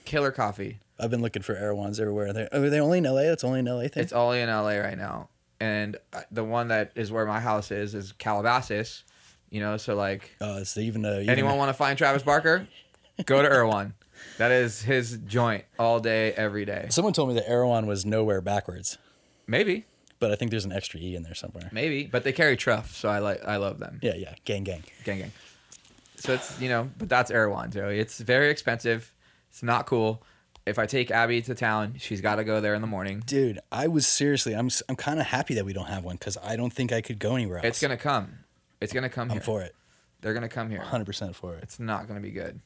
Killer 0.06 0.32
coffee. 0.32 0.80
I've 1.00 1.10
been 1.10 1.22
looking 1.22 1.42
for 1.42 1.56
Erewhons 1.56 2.00
everywhere. 2.00 2.34
They, 2.34 2.48
are 2.52 2.70
they 2.70 2.80
only 2.80 3.00
in 3.00 3.04
LA? 3.06 3.24
That's 3.24 3.44
only 3.44 3.60
an 3.60 3.66
LA 3.66 3.88
thing. 3.88 4.04
It's 4.04 4.14
only 4.14 4.42
in 4.42 4.50
LA 4.50 4.76
right 4.78 4.98
now, 4.98 5.30
and 5.60 5.98
uh, 6.14 6.22
the 6.32 6.44
one 6.44 6.68
that 6.70 6.92
is 6.96 7.12
where 7.12 7.26
my 7.26 7.40
house 7.40 7.72
is 7.72 7.94
is 7.96 8.12
Calabasas. 8.14 9.04
You 9.50 9.60
know, 9.60 9.78
so 9.78 9.96
like 9.96 10.36
uh, 10.42 10.58
it's 10.62 10.78
even, 10.78 11.06
uh, 11.06 11.20
even 11.22 11.30
anyone 11.30 11.58
want 11.58 11.70
to 11.70 11.74
find 11.74 11.98
Travis 11.98 12.24
Barker, 12.24 12.68
go 13.26 13.42
to 13.42 13.52
Erewhon. 13.52 13.94
That 14.38 14.52
is 14.52 14.82
his 14.82 15.18
joint 15.28 15.66
all 15.78 16.00
day, 16.00 16.32
every 16.34 16.64
day. 16.64 16.88
Someone 16.90 17.14
told 17.14 17.28
me 17.30 17.36
that 17.36 17.48
Erewhon 17.50 17.88
was 17.88 18.06
nowhere 18.06 18.40
backwards, 18.40 18.98
Maybe, 19.48 19.86
but 20.24 20.32
I 20.32 20.36
think 20.36 20.52
there's 20.52 20.64
an 20.64 20.72
extra 20.72 21.02
e 21.02 21.18
in 21.18 21.24
there 21.24 21.36
somewhere. 21.36 21.68
maybe, 21.74 22.06
but 22.06 22.24
they 22.24 22.32
carry 22.32 22.56
truff, 22.56 22.96
so 22.96 23.10
I 23.10 23.20
like, 23.20 23.44
I 23.44 23.58
love 23.58 23.78
them. 23.78 24.00
Yeah, 24.02 24.14
yeah, 24.16 24.36
gang, 24.46 24.64
gang. 24.64 24.82
Gang, 25.04 25.18
gang. 25.20 25.32
So 26.16 26.32
it's 26.34 26.62
you 26.62 26.70
know, 26.70 26.90
but 26.98 27.10
that's 27.10 27.30
Erewhon, 27.30 27.72
Joey. 27.72 28.00
It's 28.00 28.20
very 28.20 28.50
expensive. 28.50 29.14
It's 29.50 29.62
not 29.62 29.86
cool. 29.86 30.24
If 30.66 30.80
I 30.80 30.86
take 30.86 31.12
Abby 31.12 31.42
to 31.42 31.54
town, 31.54 31.96
she's 31.98 32.22
got 32.22 32.36
to 32.36 32.46
go 32.46 32.62
there 32.62 32.74
in 32.74 32.80
the 32.80 32.88
morning. 32.88 33.22
Dude, 33.26 33.60
I 33.70 33.90
was 33.90 34.08
seriously, 34.08 34.54
I'm, 34.56 34.70
I'm 34.88 34.96
kind 34.96 35.20
of 35.20 35.26
happy 35.26 35.56
that 35.56 35.66
we 35.66 35.74
don't 35.74 35.88
have 35.90 36.06
one 36.06 36.16
because 36.16 36.38
I 36.42 36.56
don't 36.56 36.72
think 36.72 36.94
I 36.94 37.02
could 37.02 37.20
go 37.20 37.36
anywhere 37.36 37.58
else. 37.58 37.66
It's 37.66 37.82
gonna 37.82 37.98
come. 37.98 38.30
It's 38.80 38.94
gonna 38.94 39.10
come 39.10 39.30
I'm 39.30 39.36
here. 39.36 39.42
for 39.42 39.62
it, 39.62 39.76
They're 40.22 40.34
gonna 40.34 40.48
come 40.48 40.70
here. 40.70 40.80
100% 40.80 41.36
for 41.36 41.56
it. 41.56 41.64
It's 41.64 41.82
not 41.82 42.08
gonna 42.08 42.22
be 42.22 42.32
good. 42.32 42.62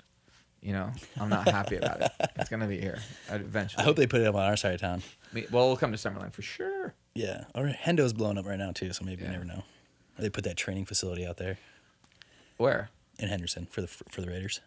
You 0.61 0.73
know, 0.73 0.91
I'm 1.19 1.29
not 1.29 1.47
happy 1.47 1.77
about 1.77 2.01
it. 2.01 2.11
It's 2.35 2.49
gonna 2.49 2.67
be 2.67 2.79
here 2.79 2.99
eventually. 3.29 3.81
I 3.81 3.85
hope 3.85 3.95
they 3.95 4.05
put 4.07 4.21
it 4.21 4.27
up 4.27 4.35
on 4.35 4.43
our 4.43 4.57
side 4.57 4.75
of 4.75 4.81
town. 4.81 5.01
Well, 5.51 5.67
we'll 5.67 5.77
come 5.77 5.91
to 5.91 5.97
Summerlin 5.97 6.31
for 6.31 6.41
sure. 6.43 6.93
Yeah, 7.17 7.45
or 7.55 7.65
Hendo's 7.67 8.13
blowing 8.13 8.37
up 8.37 8.45
right 8.45 8.59
now 8.59 8.71
too, 8.71 8.93
so 8.93 9.03
maybe 9.03 9.23
Yeah. 9.23 9.29
you 9.29 9.33
never 9.33 9.45
know. 9.45 9.63
They 10.19 10.29
put 10.29 10.43
that 10.43 10.57
training 10.57 10.85
facility 10.85 11.25
out 11.25 11.37
there 11.37 11.57
Where? 12.57 12.89
in 13.19 13.29
Henderson 13.29 13.67
for 13.67 13.81
the 13.81 13.87
for 13.87 14.21
the 14.21 14.27
Raiders. 14.27 14.61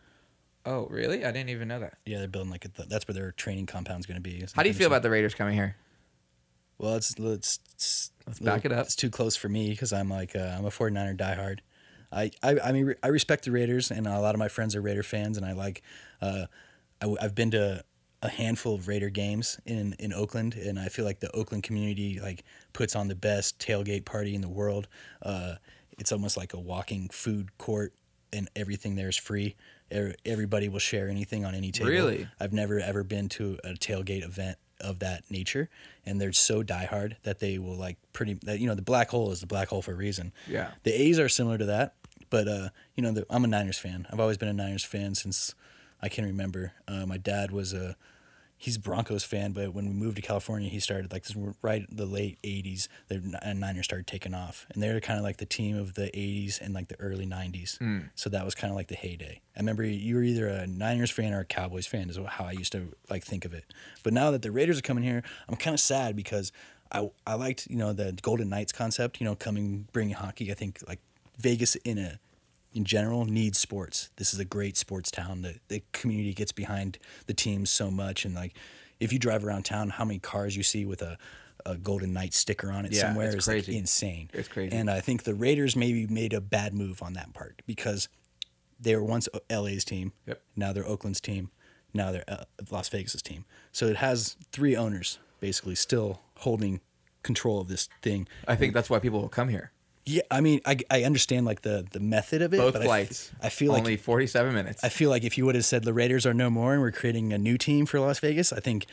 Oh, 0.66 0.86
really? 0.90 1.24
I 1.24 1.32
didn't 1.32 1.50
even 1.50 1.68
know 1.68 1.80
that. 1.80 1.94
Yeah, 2.04 2.18
they're 2.18 2.28
building 2.28 2.50
like 2.50 2.64
a, 2.66 2.68
that's 2.86 3.08
where 3.08 3.14
their 3.14 3.32
training 3.32 3.66
compound's 3.66 4.04
going 4.06 4.16
to 4.16 4.20
be. 4.20 4.44
How 4.54 4.62
do 4.62 4.68
you 4.68 4.74
feel 4.74 4.88
about 4.88 5.02
the 5.02 5.10
Raiders 5.10 5.34
coming 5.34 5.54
here? 5.54 5.76
Well, 6.76 6.96
it's 6.96 7.14
it's, 7.18 7.60
it's 7.72 8.10
Let's 8.26 8.40
back 8.40 8.64
it 8.64 8.72
up. 8.72 8.86
It's 8.86 8.96
too 8.96 9.10
close 9.10 9.36
for 9.36 9.48
me 9.48 9.70
because 9.70 9.92
I'm 9.92 10.08
like 10.08 10.34
uh, 10.36 10.56
I'm 10.58 10.64
a 10.64 10.70
49er 10.70 11.16
diehard. 11.16 11.58
I, 12.12 12.30
I 12.42 12.58
I 12.64 12.72
mean 12.72 12.94
I 13.02 13.08
respect 13.08 13.44
the 13.44 13.52
Raiders 13.52 13.90
and 13.90 14.06
a 14.06 14.20
lot 14.20 14.34
of 14.34 14.38
my 14.38 14.48
friends 14.48 14.74
are 14.74 14.82
Raider 14.82 15.02
fans 15.02 15.36
and 15.36 15.46
I 15.46 15.52
like 15.52 15.82
uh, 16.20 16.46
I, 17.00 17.16
have 17.20 17.34
been 17.34 17.50
to 17.52 17.84
a 18.22 18.28
handful 18.28 18.74
of 18.74 18.86
Raider 18.88 19.10
games 19.10 19.58
in 19.64 19.94
in 19.98 20.12
Oakland 20.12 20.54
and 20.54 20.78
I 20.78 20.88
feel 20.88 21.04
like 21.04 21.20
the 21.20 21.30
Oakland 21.32 21.62
community 21.62 22.20
like 22.20 22.44
puts 22.72 22.94
on 22.94 23.08
the 23.08 23.14
best 23.14 23.58
tailgate 23.58 24.04
party 24.04 24.34
in 24.34 24.40
the 24.40 24.48
world. 24.48 24.88
Uh, 25.22 25.54
it's 25.98 26.12
almost 26.12 26.36
like 26.36 26.52
a 26.52 26.60
walking 26.60 27.08
food 27.08 27.56
court 27.58 27.92
and 28.32 28.48
everything 28.54 28.96
there 28.96 29.08
is 29.08 29.16
free. 29.16 29.56
Everybody 30.24 30.68
will 30.68 30.78
share 30.78 31.08
anything 31.08 31.44
on 31.44 31.54
any 31.54 31.72
table. 31.72 31.90
Really? 31.90 32.28
I've 32.38 32.52
never 32.52 32.78
ever 32.78 33.02
been 33.02 33.28
to 33.30 33.58
a 33.64 33.70
tailgate 33.70 34.24
event 34.24 34.58
of 34.80 35.00
that 35.00 35.30
nature, 35.30 35.68
and 36.06 36.20
they're 36.20 36.32
so 36.32 36.62
diehard 36.62 37.16
that 37.24 37.38
they 37.38 37.58
will 37.58 37.76
like 37.76 37.96
pretty. 38.12 38.34
That 38.44 38.60
you 38.60 38.66
know, 38.66 38.74
the 38.74 38.82
black 38.82 39.10
hole 39.10 39.30
is 39.32 39.40
the 39.40 39.46
black 39.46 39.68
hole 39.68 39.82
for 39.82 39.92
a 39.92 39.96
reason. 39.96 40.32
Yeah. 40.46 40.70
The 40.84 40.92
A's 40.92 41.18
are 41.18 41.28
similar 41.28 41.58
to 41.58 41.66
that, 41.66 41.94
but 42.30 42.48
uh, 42.48 42.68
you 42.94 43.02
know, 43.02 43.12
the, 43.12 43.26
I'm 43.28 43.44
a 43.44 43.48
Niners 43.48 43.78
fan. 43.78 44.06
I've 44.12 44.20
always 44.20 44.38
been 44.38 44.48
a 44.48 44.52
Niners 44.52 44.84
fan 44.84 45.14
since 45.14 45.54
I 46.00 46.08
can 46.08 46.24
remember. 46.24 46.72
Uh, 46.88 47.04
my 47.04 47.16
dad 47.16 47.50
was 47.50 47.72
a 47.72 47.96
he's 48.60 48.76
a 48.76 48.80
Broncos 48.80 49.24
fan, 49.24 49.52
but 49.52 49.72
when 49.72 49.86
we 49.86 49.94
moved 49.94 50.16
to 50.16 50.22
California, 50.22 50.68
he 50.68 50.78
started 50.80 51.10
like 51.10 51.24
this 51.24 51.36
right 51.62 51.86
the 51.90 52.04
late 52.04 52.38
'80s. 52.44 52.88
The 53.08 53.18
Niners 53.54 53.86
started 53.86 54.06
taking 54.06 54.34
off, 54.34 54.66
and 54.70 54.82
they're 54.82 55.00
kind 55.00 55.18
of 55.18 55.24
like 55.24 55.38
the 55.38 55.46
team 55.46 55.78
of 55.78 55.94
the 55.94 56.10
'80s 56.14 56.60
and 56.60 56.74
like 56.74 56.88
the 56.88 57.00
early 57.00 57.26
'90s. 57.26 57.78
Hmm. 57.78 58.00
So 58.14 58.28
that 58.28 58.44
was 58.44 58.54
kind 58.54 58.70
of 58.70 58.76
like 58.76 58.88
the 58.88 58.94
heyday. 58.94 59.40
I 59.56 59.60
remember 59.60 59.82
you 59.82 60.14
were 60.14 60.22
either 60.22 60.46
a 60.46 60.66
Niners 60.66 61.10
fan 61.10 61.32
or 61.32 61.40
a 61.40 61.44
Cowboys 61.44 61.86
fan, 61.86 62.10
is 62.10 62.18
how 62.28 62.44
I 62.44 62.52
used 62.52 62.72
to 62.72 62.94
like 63.08 63.24
think 63.24 63.46
of 63.46 63.54
it. 63.54 63.64
But 64.02 64.12
now 64.12 64.30
that 64.30 64.42
the 64.42 64.52
Raiders 64.52 64.78
are 64.78 64.82
coming 64.82 65.04
here, 65.04 65.22
I'm 65.48 65.56
kind 65.56 65.74
of 65.74 65.80
sad 65.80 66.14
because 66.14 66.52
I 66.92 67.10
I 67.26 67.34
liked 67.34 67.66
you 67.68 67.76
know 67.76 67.94
the 67.94 68.12
Golden 68.20 68.50
Knights 68.50 68.72
concept. 68.72 69.20
You 69.20 69.24
know, 69.24 69.34
coming 69.34 69.88
bringing 69.92 70.14
hockey. 70.14 70.50
I 70.52 70.54
think 70.54 70.80
like 70.86 71.00
Vegas 71.38 71.76
in 71.76 71.96
a 71.98 72.20
in 72.72 72.84
general 72.84 73.24
needs 73.24 73.58
sports. 73.58 74.10
This 74.16 74.32
is 74.32 74.38
a 74.38 74.44
great 74.44 74.76
sports 74.76 75.10
town. 75.10 75.42
The 75.42 75.56
the 75.68 75.82
community 75.92 76.34
gets 76.34 76.52
behind 76.52 76.98
the 77.26 77.34
teams 77.34 77.70
so 77.70 77.90
much, 77.90 78.24
and 78.24 78.34
like 78.34 78.54
if 78.98 79.12
you 79.12 79.18
drive 79.18 79.44
around 79.44 79.64
town, 79.64 79.90
how 79.90 80.04
many 80.04 80.18
cars 80.18 80.56
you 80.56 80.62
see 80.62 80.84
with 80.84 81.02
a 81.02 81.18
a 81.66 81.76
Golden 81.76 82.12
Knight 82.12 82.34
sticker 82.34 82.70
on 82.70 82.86
it 82.86 82.92
Yeah, 82.92 83.00
somewhere 83.00 83.28
it's 83.28 83.46
is 83.46 83.48
like 83.48 83.68
insane. 83.68 84.30
It's 84.32 84.48
crazy. 84.48 84.74
And 84.74 84.90
I 84.90 85.00
think 85.00 85.24
the 85.24 85.34
Raiders 85.34 85.76
maybe 85.76 86.06
made 86.06 86.32
a 86.32 86.40
bad 86.40 86.74
move 86.74 87.02
on 87.02 87.12
that 87.14 87.32
part 87.34 87.62
because 87.66 88.08
they 88.80 88.96
were 88.96 89.04
once 89.04 89.28
LA's 89.50 89.84
team. 89.84 90.12
Yep. 90.26 90.40
Now 90.56 90.72
they're 90.72 90.86
Oakland's 90.86 91.20
team. 91.20 91.50
Now 91.92 92.12
they're 92.12 92.24
uh, 92.28 92.44
Las 92.70 92.88
Vegas's 92.88 93.22
team. 93.22 93.44
So 93.72 93.86
it 93.86 93.96
has 93.96 94.36
three 94.52 94.76
owners 94.76 95.18
basically 95.40 95.74
still 95.74 96.22
holding 96.38 96.80
control 97.22 97.60
of 97.60 97.68
this 97.68 97.88
thing. 98.02 98.26
I 98.46 98.56
think 98.56 98.74
that's 98.74 98.88
why 98.88 98.98
people 98.98 99.20
will 99.20 99.28
come 99.28 99.48
here. 99.48 99.72
Yeah, 100.06 100.22
I 100.30 100.40
mean, 100.40 100.60
I, 100.64 100.78
I 100.90 101.04
understand 101.04 101.46
like 101.46 101.62
the 101.62 101.86
the 101.90 102.00
method 102.00 102.42
of 102.42 102.54
it. 102.54 102.56
Both 102.58 102.72
but 102.74 102.82
flights. 102.84 103.30
I, 103.42 103.48
feel 103.50 103.72
like 103.72 103.80
only 103.80 103.96
47 103.96 104.54
minutes. 104.54 104.82
I 104.82 104.88
feel 104.88 105.10
like 105.10 105.24
if 105.24 105.36
you 105.36 105.44
would 105.46 105.54
have 105.54 105.64
said 105.64 105.84
the 105.84 105.92
Raiders 105.92 106.26
are 106.26 106.34
no 106.34 106.48
more 106.50 106.72
and 106.72 106.80
we're 106.82 106.90
creating 106.90 107.32
a 107.32 107.38
new 107.38 107.58
team 107.58 107.86
for 107.86 108.00
Las 108.00 108.18
Vegas, 108.18 108.52
I 108.52 108.60
think 108.60 108.86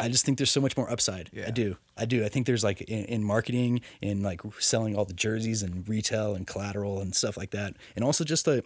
I 0.00 0.08
just 0.08 0.24
think 0.24 0.38
there's 0.38 0.50
so 0.50 0.60
much 0.60 0.76
more 0.76 0.90
upside. 0.90 1.30
Yeah. 1.32 1.46
I 1.48 1.50
do. 1.50 1.76
I 1.96 2.04
do. 2.04 2.24
I 2.24 2.28
think 2.28 2.46
there's 2.46 2.62
like 2.64 2.80
in, 2.82 3.04
in 3.06 3.24
marketing, 3.24 3.80
in 4.00 4.22
like 4.22 4.40
selling 4.58 4.96
all 4.96 5.04
the 5.04 5.14
jerseys 5.14 5.62
and 5.62 5.88
retail 5.88 6.34
and 6.34 6.46
collateral 6.46 7.00
and 7.00 7.14
stuff 7.14 7.36
like 7.36 7.50
that. 7.50 7.74
And 7.96 8.04
also 8.04 8.24
just 8.24 8.44
the 8.44 8.64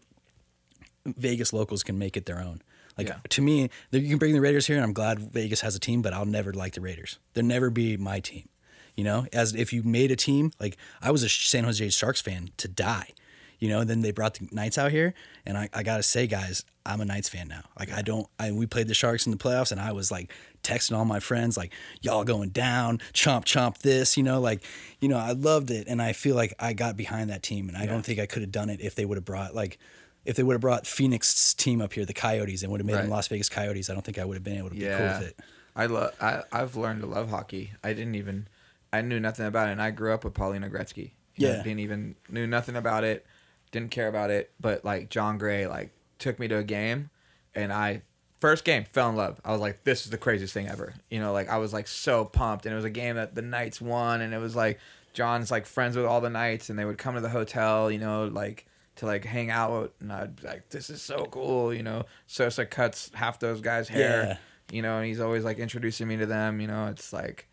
Vegas 1.06 1.52
locals 1.52 1.82
can 1.82 1.98
make 1.98 2.16
it 2.16 2.26
their 2.26 2.40
own. 2.40 2.60
Like 2.98 3.08
Yeah. 3.08 3.16
to 3.30 3.40
me, 3.42 3.70
you 3.90 4.08
can 4.08 4.18
bring 4.18 4.34
the 4.34 4.40
Raiders 4.40 4.66
here 4.66 4.76
and 4.76 4.84
I'm 4.84 4.92
glad 4.92 5.18
Vegas 5.18 5.62
has 5.62 5.74
a 5.74 5.80
team, 5.80 6.02
but 6.02 6.12
I'll 6.12 6.26
never 6.26 6.52
like 6.52 6.74
the 6.74 6.80
Raiders. 6.80 7.18
They'll 7.34 7.44
never 7.44 7.70
be 7.70 7.96
my 7.96 8.20
team. 8.20 8.48
You 8.94 9.04
know, 9.04 9.26
as 9.32 9.54
if 9.54 9.72
you 9.72 9.82
made 9.82 10.10
a 10.10 10.16
team, 10.16 10.52
like 10.60 10.76
I 11.00 11.10
was 11.10 11.22
a 11.22 11.28
San 11.28 11.64
Jose 11.64 11.88
Sharks 11.90 12.20
fan 12.20 12.50
to 12.58 12.68
die. 12.68 13.10
You 13.58 13.68
know, 13.68 13.84
then 13.84 14.00
they 14.00 14.10
brought 14.10 14.34
the 14.34 14.48
Knights 14.50 14.76
out 14.76 14.90
here, 14.90 15.14
and 15.46 15.56
I, 15.56 15.68
I 15.72 15.84
gotta 15.84 16.02
say, 16.02 16.26
guys, 16.26 16.64
I'm 16.84 17.00
a 17.00 17.04
Knights 17.04 17.28
fan 17.28 17.46
now. 17.46 17.62
Like 17.78 17.92
I 17.92 18.02
don't, 18.02 18.26
I 18.38 18.50
we 18.50 18.66
played 18.66 18.88
the 18.88 18.94
Sharks 18.94 19.24
in 19.24 19.30
the 19.30 19.38
playoffs, 19.38 19.70
and 19.70 19.80
I 19.80 19.92
was 19.92 20.10
like 20.10 20.32
texting 20.64 20.96
all 20.96 21.04
my 21.04 21.20
friends, 21.20 21.56
like 21.56 21.72
y'all 22.00 22.24
going 22.24 22.50
down, 22.50 22.98
chomp 23.12 23.44
chomp 23.44 23.78
this, 23.78 24.16
you 24.16 24.24
know, 24.24 24.40
like, 24.40 24.64
you 25.00 25.08
know, 25.08 25.16
I 25.16 25.30
loved 25.30 25.70
it, 25.70 25.86
and 25.86 26.02
I 26.02 26.12
feel 26.12 26.34
like 26.34 26.54
I 26.58 26.72
got 26.72 26.96
behind 26.96 27.30
that 27.30 27.44
team, 27.44 27.68
and 27.68 27.76
I 27.76 27.86
don't 27.86 28.04
think 28.04 28.18
I 28.18 28.26
could 28.26 28.42
have 28.42 28.50
done 28.52 28.68
it 28.68 28.80
if 28.80 28.96
they 28.96 29.04
would 29.04 29.16
have 29.16 29.24
brought 29.24 29.54
like, 29.54 29.78
if 30.24 30.34
they 30.34 30.42
would 30.42 30.54
have 30.54 30.60
brought 30.60 30.84
Phoenix's 30.84 31.54
team 31.54 31.80
up 31.80 31.92
here, 31.92 32.04
the 32.04 32.12
Coyotes, 32.12 32.64
and 32.64 32.72
would 32.72 32.80
have 32.80 32.86
made 32.86 32.96
them 32.96 33.10
Las 33.10 33.28
Vegas 33.28 33.48
Coyotes. 33.48 33.88
I 33.88 33.92
don't 33.92 34.04
think 34.04 34.18
I 34.18 34.24
would 34.24 34.34
have 34.34 34.44
been 34.44 34.58
able 34.58 34.70
to 34.70 34.74
be 34.74 34.80
cool 34.80 34.90
with 34.90 35.22
it. 35.22 35.38
I 35.76 35.86
love. 35.86 36.14
I 36.20 36.42
I've 36.50 36.74
learned 36.74 37.02
to 37.02 37.06
love 37.06 37.30
hockey. 37.30 37.72
I 37.84 37.92
didn't 37.92 38.16
even. 38.16 38.48
I 38.92 39.02
knew 39.02 39.18
nothing 39.20 39.46
about 39.46 39.68
it, 39.68 39.72
and 39.72 39.82
I 39.82 39.90
grew 39.90 40.12
up 40.12 40.24
with 40.24 40.34
Paulina 40.34 40.68
Gretzky. 40.68 41.12
You 41.36 41.48
know, 41.48 41.54
Yeah. 41.54 41.62
didn't 41.62 41.80
even 41.80 42.16
knew 42.28 42.46
nothing 42.46 42.76
about 42.76 43.04
it. 43.04 43.24
Didn't 43.70 43.90
care 43.90 44.08
about 44.08 44.30
it. 44.30 44.50
But 44.60 44.84
like 44.84 45.08
John 45.08 45.38
Gray, 45.38 45.66
like 45.66 45.90
took 46.18 46.38
me 46.38 46.46
to 46.48 46.58
a 46.58 46.64
game, 46.64 47.10
and 47.54 47.72
I 47.72 48.02
first 48.40 48.64
game 48.64 48.84
fell 48.84 49.08
in 49.08 49.16
love. 49.16 49.40
I 49.44 49.52
was 49.52 49.60
like, 49.60 49.84
this 49.84 50.04
is 50.04 50.10
the 50.10 50.18
craziest 50.18 50.52
thing 50.52 50.68
ever. 50.68 50.94
You 51.10 51.20
know, 51.20 51.32
like 51.32 51.48
I 51.48 51.56
was 51.58 51.72
like 51.72 51.86
so 51.88 52.24
pumped, 52.24 52.66
and 52.66 52.72
it 52.72 52.76
was 52.76 52.84
a 52.84 52.90
game 52.90 53.16
that 53.16 53.34
the 53.34 53.42
Knights 53.42 53.80
won, 53.80 54.20
and 54.20 54.34
it 54.34 54.38
was 54.38 54.54
like 54.54 54.78
John's 55.14 55.50
like 55.50 55.64
friends 55.66 55.96
with 55.96 56.04
all 56.06 56.20
the 56.20 56.30
Knights, 56.30 56.68
and 56.70 56.78
they 56.78 56.84
would 56.84 56.98
come 56.98 57.14
to 57.14 57.20
the 57.20 57.28
hotel. 57.30 57.90
You 57.90 57.98
know, 57.98 58.24
like. 58.26 58.66
To 58.96 59.06
like 59.06 59.24
hang 59.24 59.48
out, 59.50 59.94
and 60.00 60.12
I'd 60.12 60.36
be 60.36 60.46
like, 60.46 60.68
"This 60.68 60.90
is 60.90 61.00
so 61.00 61.24
cool," 61.30 61.72
you 61.72 61.82
know. 61.82 62.04
Sosa 62.26 62.66
cuts 62.66 63.10
half 63.14 63.38
those 63.40 63.62
guys' 63.62 63.88
hair, 63.88 64.22
Yeah. 64.22 64.36
you 64.70 64.82
know, 64.82 64.98
and 64.98 65.06
he's 65.06 65.18
always 65.18 65.44
like 65.44 65.56
introducing 65.58 66.06
me 66.08 66.18
to 66.18 66.26
them. 66.26 66.60
You 66.60 66.66
know, 66.66 66.88
it's 66.88 67.10
like 67.10 67.48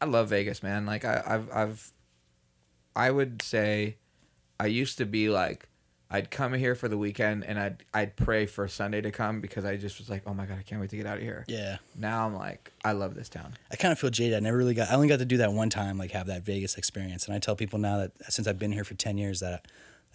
I 0.00 0.04
love 0.04 0.28
Vegas, 0.28 0.62
man. 0.62 0.86
Like 0.86 1.04
I, 1.04 1.22
I've, 1.26 1.50
I've, 1.52 1.92
I 2.94 3.10
would 3.10 3.42
say, 3.42 3.96
I 4.58 4.66
used 4.66 4.98
to 4.98 5.06
be 5.06 5.28
like, 5.28 5.68
I'd 6.08 6.30
come 6.30 6.54
here 6.54 6.74
for 6.74 6.86
the 6.88 6.96
weekend 6.96 7.44
and 7.44 7.58
I'd, 7.58 7.84
I'd 7.92 8.14
pray 8.16 8.46
for 8.46 8.68
Sunday 8.68 9.00
to 9.00 9.10
come 9.10 9.40
because 9.40 9.64
I 9.64 9.76
just 9.76 9.98
was 9.98 10.08
like, 10.08 10.22
oh 10.26 10.32
my 10.34 10.46
god, 10.46 10.58
I 10.58 10.62
can't 10.62 10.80
wait 10.80 10.90
to 10.90 10.96
get 10.96 11.04
out 11.04 11.16
of 11.16 11.22
here. 11.22 11.44
Yeah. 11.48 11.78
Now 11.96 12.26
I'm 12.26 12.34
like, 12.34 12.72
I 12.84 12.92
love 12.92 13.14
this 13.14 13.28
town. 13.28 13.54
I 13.72 13.76
kind 13.76 13.90
of 13.90 13.98
feel 13.98 14.10
jaded. 14.10 14.36
I 14.36 14.40
never 14.40 14.56
really 14.56 14.74
got. 14.74 14.88
I 14.88 14.94
only 14.94 15.08
got 15.08 15.18
to 15.18 15.24
do 15.24 15.38
that 15.38 15.52
one 15.52 15.68
time, 15.68 15.98
like 15.98 16.12
have 16.12 16.28
that 16.28 16.42
Vegas 16.42 16.76
experience. 16.76 17.26
And 17.26 17.34
I 17.34 17.38
tell 17.38 17.56
people 17.56 17.78
now 17.80 17.98
that 17.98 18.12
since 18.32 18.46
I've 18.46 18.58
been 18.58 18.72
here 18.72 18.84
for 18.84 18.94
ten 18.94 19.18
years, 19.18 19.40
that 19.40 19.66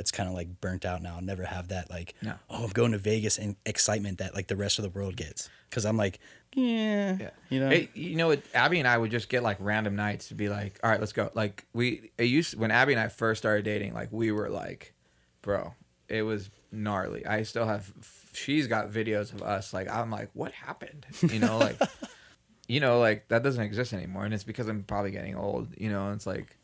that's 0.01 0.09
kind 0.11 0.27
of 0.27 0.33
like 0.33 0.59
burnt 0.59 0.83
out 0.83 1.03
now. 1.03 1.13
I'll 1.15 1.21
never 1.21 1.43
have 1.43 1.67
that 1.67 1.91
like, 1.91 2.15
No. 2.23 2.33
oh, 2.49 2.63
I'm 2.63 2.71
going 2.71 2.91
to 2.93 2.97
Vegas 2.97 3.37
and 3.37 3.55
excitement 3.67 4.17
that 4.17 4.33
like 4.33 4.47
the 4.47 4.55
rest 4.55 4.79
of 4.79 4.83
the 4.83 4.89
world 4.89 5.15
gets. 5.15 5.47
Because 5.69 5.85
I'm 5.85 5.95
like, 5.95 6.19
yeah, 6.55 7.17
Yeah. 7.19 7.29
you 7.49 7.59
know, 7.59 7.69
Hey, 7.69 7.89
you 7.93 8.15
know, 8.15 8.29
what, 8.29 8.41
Abby 8.55 8.79
and 8.79 8.87
I 8.87 8.97
would 8.97 9.11
just 9.11 9.29
get 9.29 9.43
like 9.43 9.57
random 9.59 9.95
nights 9.95 10.29
to 10.29 10.33
be 10.33 10.49
like, 10.49 10.79
all 10.83 10.89
right, 10.89 10.99
let's 10.99 11.13
go. 11.13 11.29
Like 11.35 11.65
we, 11.73 12.09
it 12.17 12.23
used 12.23 12.57
when 12.57 12.71
Abby 12.71 12.93
and 12.93 12.99
I 12.99 13.09
first 13.09 13.37
started 13.43 13.63
dating, 13.63 13.93
like 13.93 14.09
we 14.11 14.31
were 14.31 14.49
like, 14.49 14.95
bro, 15.43 15.75
it 16.09 16.23
was 16.23 16.49
gnarly. 16.71 17.23
I 17.27 17.43
still 17.43 17.67
have. 17.67 17.93
She's 18.33 18.65
got 18.65 18.89
videos 18.91 19.31
of 19.33 19.43
us. 19.43 19.71
Like 19.71 19.87
I'm 19.87 20.09
like, 20.09 20.29
what 20.33 20.51
happened? 20.51 21.05
You 21.21 21.39
know, 21.39 21.57
like, 21.59 21.79
you 22.67 22.79
know, 22.79 22.99
like 22.99 23.27
that 23.27 23.43
doesn't 23.43 23.61
exist 23.63 23.93
anymore, 23.93 24.25
and 24.25 24.33
it's 24.33 24.43
because 24.43 24.67
I'm 24.67 24.83
probably 24.83 25.11
getting 25.11 25.35
old. 25.35 25.67
You 25.77 25.89
know, 25.89 26.11
it's 26.11 26.25
like, 26.25 26.57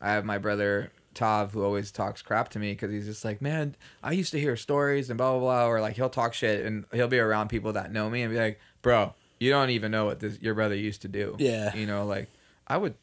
I 0.00 0.12
have 0.12 0.24
my 0.24 0.38
brother. 0.38 0.90
Tav, 1.18 1.52
who 1.52 1.64
always 1.64 1.90
talks 1.90 2.22
crap 2.22 2.48
to 2.50 2.60
me 2.60 2.70
because 2.72 2.92
he's 2.92 3.06
just 3.06 3.24
like, 3.24 3.42
man, 3.42 3.74
I 4.04 4.12
used 4.12 4.30
to 4.30 4.40
hear 4.40 4.56
stories 4.56 5.10
and 5.10 5.18
blah 5.18 5.32
blah 5.32 5.40
blah, 5.40 5.66
or 5.66 5.80
like 5.80 5.96
he'll 5.96 6.08
talk 6.08 6.32
shit 6.32 6.64
and 6.64 6.84
he'll 6.92 7.08
be 7.08 7.18
around 7.18 7.48
people 7.48 7.72
that 7.72 7.92
know 7.92 8.08
me 8.08 8.22
and 8.22 8.32
be 8.32 8.38
like, 8.38 8.60
bro, 8.82 9.14
you 9.40 9.50
don't 9.50 9.70
even 9.70 9.90
know 9.90 10.04
what 10.04 10.20
this 10.20 10.40
your 10.40 10.54
brother 10.54 10.76
used 10.76 11.02
to 11.02 11.08
do. 11.08 11.34
Yeah. 11.38 11.74
You 11.74 11.86
know, 11.86 12.06
like 12.06 12.28
I 12.68 12.76
would 12.76 12.94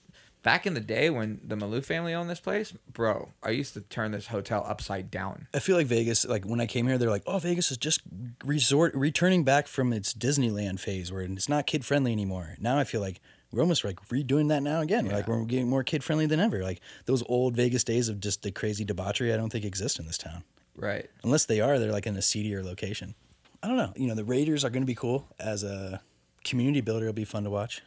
back 0.44 0.66
in 0.66 0.76
the 0.76 0.80
day 0.80 1.10
when 1.10 1.42
the 1.44 1.56
Maloof 1.56 1.84
family 1.84 2.14
owned 2.14 2.30
this 2.30 2.40
place, 2.40 2.72
bro, 2.94 3.34
I 3.44 3.50
used 3.50 3.74
to 3.74 3.82
turn 3.82 4.12
this 4.12 4.28
hotel 4.28 4.64
upside 4.66 5.12
down. 5.12 5.48
I 5.54 5.60
feel 5.60 5.76
like 5.76 5.88
Vegas. 5.88 6.26
Like 6.26 6.46
when 6.46 6.62
I 6.62 6.68
came 6.68 6.88
here, 6.88 6.98
they're 6.98 7.10
like, 7.10 7.24
oh, 7.28 7.40
Vegas 7.40 7.70
is 7.70 7.78
just 7.78 8.00
resort 8.46 8.96
returning 8.96 9.44
back 9.44 9.68
from 9.68 9.92
its 9.92 10.14
Disneyland 10.14 10.80
phase 10.80 11.12
where 11.12 11.24
it's 11.24 11.50
not 11.50 11.68
kid 11.68 11.84
friendly 11.84 12.14
anymore. 12.14 12.56
Now 12.60 12.78
I 12.78 12.86
feel 12.86 13.02
like. 13.02 13.20
We're 13.56 13.62
almost 13.62 13.84
like 13.84 14.00
redoing 14.10 14.50
that 14.50 14.62
now 14.62 14.82
again. 14.82 15.08
Like 15.08 15.28
we're 15.28 15.44
getting 15.46 15.70
more 15.70 15.84
kid 15.84 16.04
friendly 16.04 16.26
than 16.26 16.40
ever. 16.40 16.62
Like 16.62 16.82
those 17.06 17.24
old 17.28 17.56
Vegas 17.56 17.84
days 17.84 18.10
of 18.10 18.20
just 18.20 18.44
the 18.44 18.52
crazy 18.52 18.84
debauchery, 18.86 19.34
I 19.34 19.38
don't 19.38 19.50
think 19.50 19.64
exist 19.66 19.98
in 19.98 20.06
this 20.06 20.18
town. 20.18 20.44
Right. 20.78 21.10
unless 21.24 21.46
they 21.46 21.62
are 21.62 21.80
they're 21.80 21.94
like 21.94 22.06
in 22.06 22.18
a 22.18 22.22
seedier 22.22 22.62
location 22.62 23.16
i 23.64 23.68
don't 23.70 23.78
know 23.78 23.94
you 23.96 24.08
know 24.08 24.14
the 24.14 24.26
raiders 24.26 24.66
are 24.66 24.70
going 24.70 24.84
to 24.84 24.86
be 24.86 24.94
cool 24.94 25.26
as 25.40 25.64
a 25.64 26.02
community 26.44 26.82
builder 26.82 27.06
it'll 27.06 27.14
be 27.14 27.24
fun 27.24 27.46
to 27.46 27.50
watch 27.50 27.82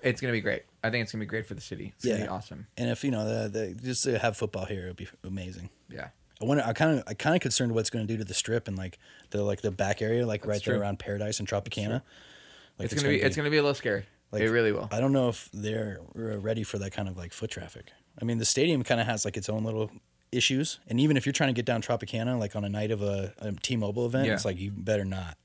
It's 0.00 0.22
gonna 0.22 0.32
be 0.32 0.40
great. 0.40 0.62
I 0.82 0.88
think 0.88 1.02
it's 1.02 1.12
gonna 1.12 1.20
be 1.20 1.26
great 1.26 1.44
for 1.44 1.52
the 1.52 1.60
city. 1.60 1.92
It's 1.96 2.06
gonna 2.06 2.16
Yeah. 2.16 2.22
be 2.24 2.28
awesome. 2.28 2.68
and 2.78 2.88
if 2.88 3.04
you 3.04 3.10
know 3.10 3.26
the, 3.42 3.48
the 3.50 3.74
just 3.74 4.04
to 4.04 4.18
have 4.18 4.34
football 4.34 4.64
here 4.64 4.84
it'll 4.84 4.94
be 4.94 5.08
amazing 5.24 5.68
Yeah. 5.90 6.08
i 6.40 6.44
wonder 6.46 6.64
i 6.66 6.72
kind 6.72 6.98
of 6.98 7.04
i 7.06 7.12
kind 7.12 7.36
of 7.36 7.42
concerned 7.42 7.72
what's 7.74 7.90
going 7.90 8.06
to 8.06 8.10
do 8.10 8.16
to 8.16 8.24
the 8.24 8.32
strip 8.32 8.66
and 8.66 8.78
like 8.78 8.98
the 9.28 9.42
like 9.42 9.60
the 9.60 9.70
back 9.70 10.00
area 10.00 10.26
like 10.26 10.46
right 10.46 10.64
there 10.64 10.80
around 10.80 10.98
paradise 10.98 11.38
and 11.38 11.46
tropicana 11.46 12.00
like 12.78 12.90
It's, 12.90 12.94
gonna 12.94 13.10
be 13.12 13.20
it's 13.20 13.36
gonna 13.36 13.50
be 13.50 13.58
a 13.58 13.62
little 13.62 13.74
scary. 13.74 14.06
Like, 14.32 14.42
it 14.42 14.50
really 14.50 14.72
will. 14.72 14.88
i 14.92 15.00
don't 15.00 15.12
know 15.12 15.28
if 15.28 15.48
they're 15.52 16.00
uh, 16.16 16.38
ready 16.38 16.62
for 16.62 16.78
that 16.78 16.90
kind 16.92 17.08
of 17.08 17.16
like 17.16 17.32
foot 17.32 17.50
traffic 17.50 17.92
i 18.20 18.24
mean 18.24 18.38
the 18.38 18.44
stadium 18.44 18.82
kind 18.82 19.00
of 19.00 19.06
has 19.06 19.24
like 19.24 19.36
its 19.36 19.48
own 19.48 19.64
little 19.64 19.90
issues 20.32 20.80
and 20.88 20.98
even 21.00 21.16
if 21.16 21.24
you're 21.24 21.32
trying 21.32 21.48
to 21.48 21.54
get 21.54 21.64
down 21.64 21.80
tropicana 21.80 22.38
like 22.38 22.56
on 22.56 22.64
a 22.64 22.68
night 22.68 22.90
of 22.90 23.00
a, 23.02 23.32
a 23.38 23.52
t-mobile 23.52 24.04
event 24.06 24.26
Yeah. 24.26 24.34
it's 24.34 24.44
like 24.44 24.58
you 24.58 24.70
better 24.72 25.04
not 25.04 25.36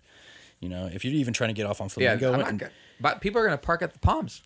you 0.60 0.68
know 0.70 0.88
if 0.92 1.06
you're 1.06 1.14
even 1.14 1.34
trying 1.34 1.50
to 1.50 1.54
get 1.54 1.66
off 1.68 1.80
on 1.80 1.90
yeah, 1.98 2.18
flamingo 2.18 2.36
not 2.38 2.50
and- 2.50 2.70
but 3.00 3.22
people 3.22 3.40
are 3.40 3.46
gonna 3.46 3.58
park 3.58 3.82
at 3.82 3.94
the 3.94 4.00
Palms. 4.00 4.44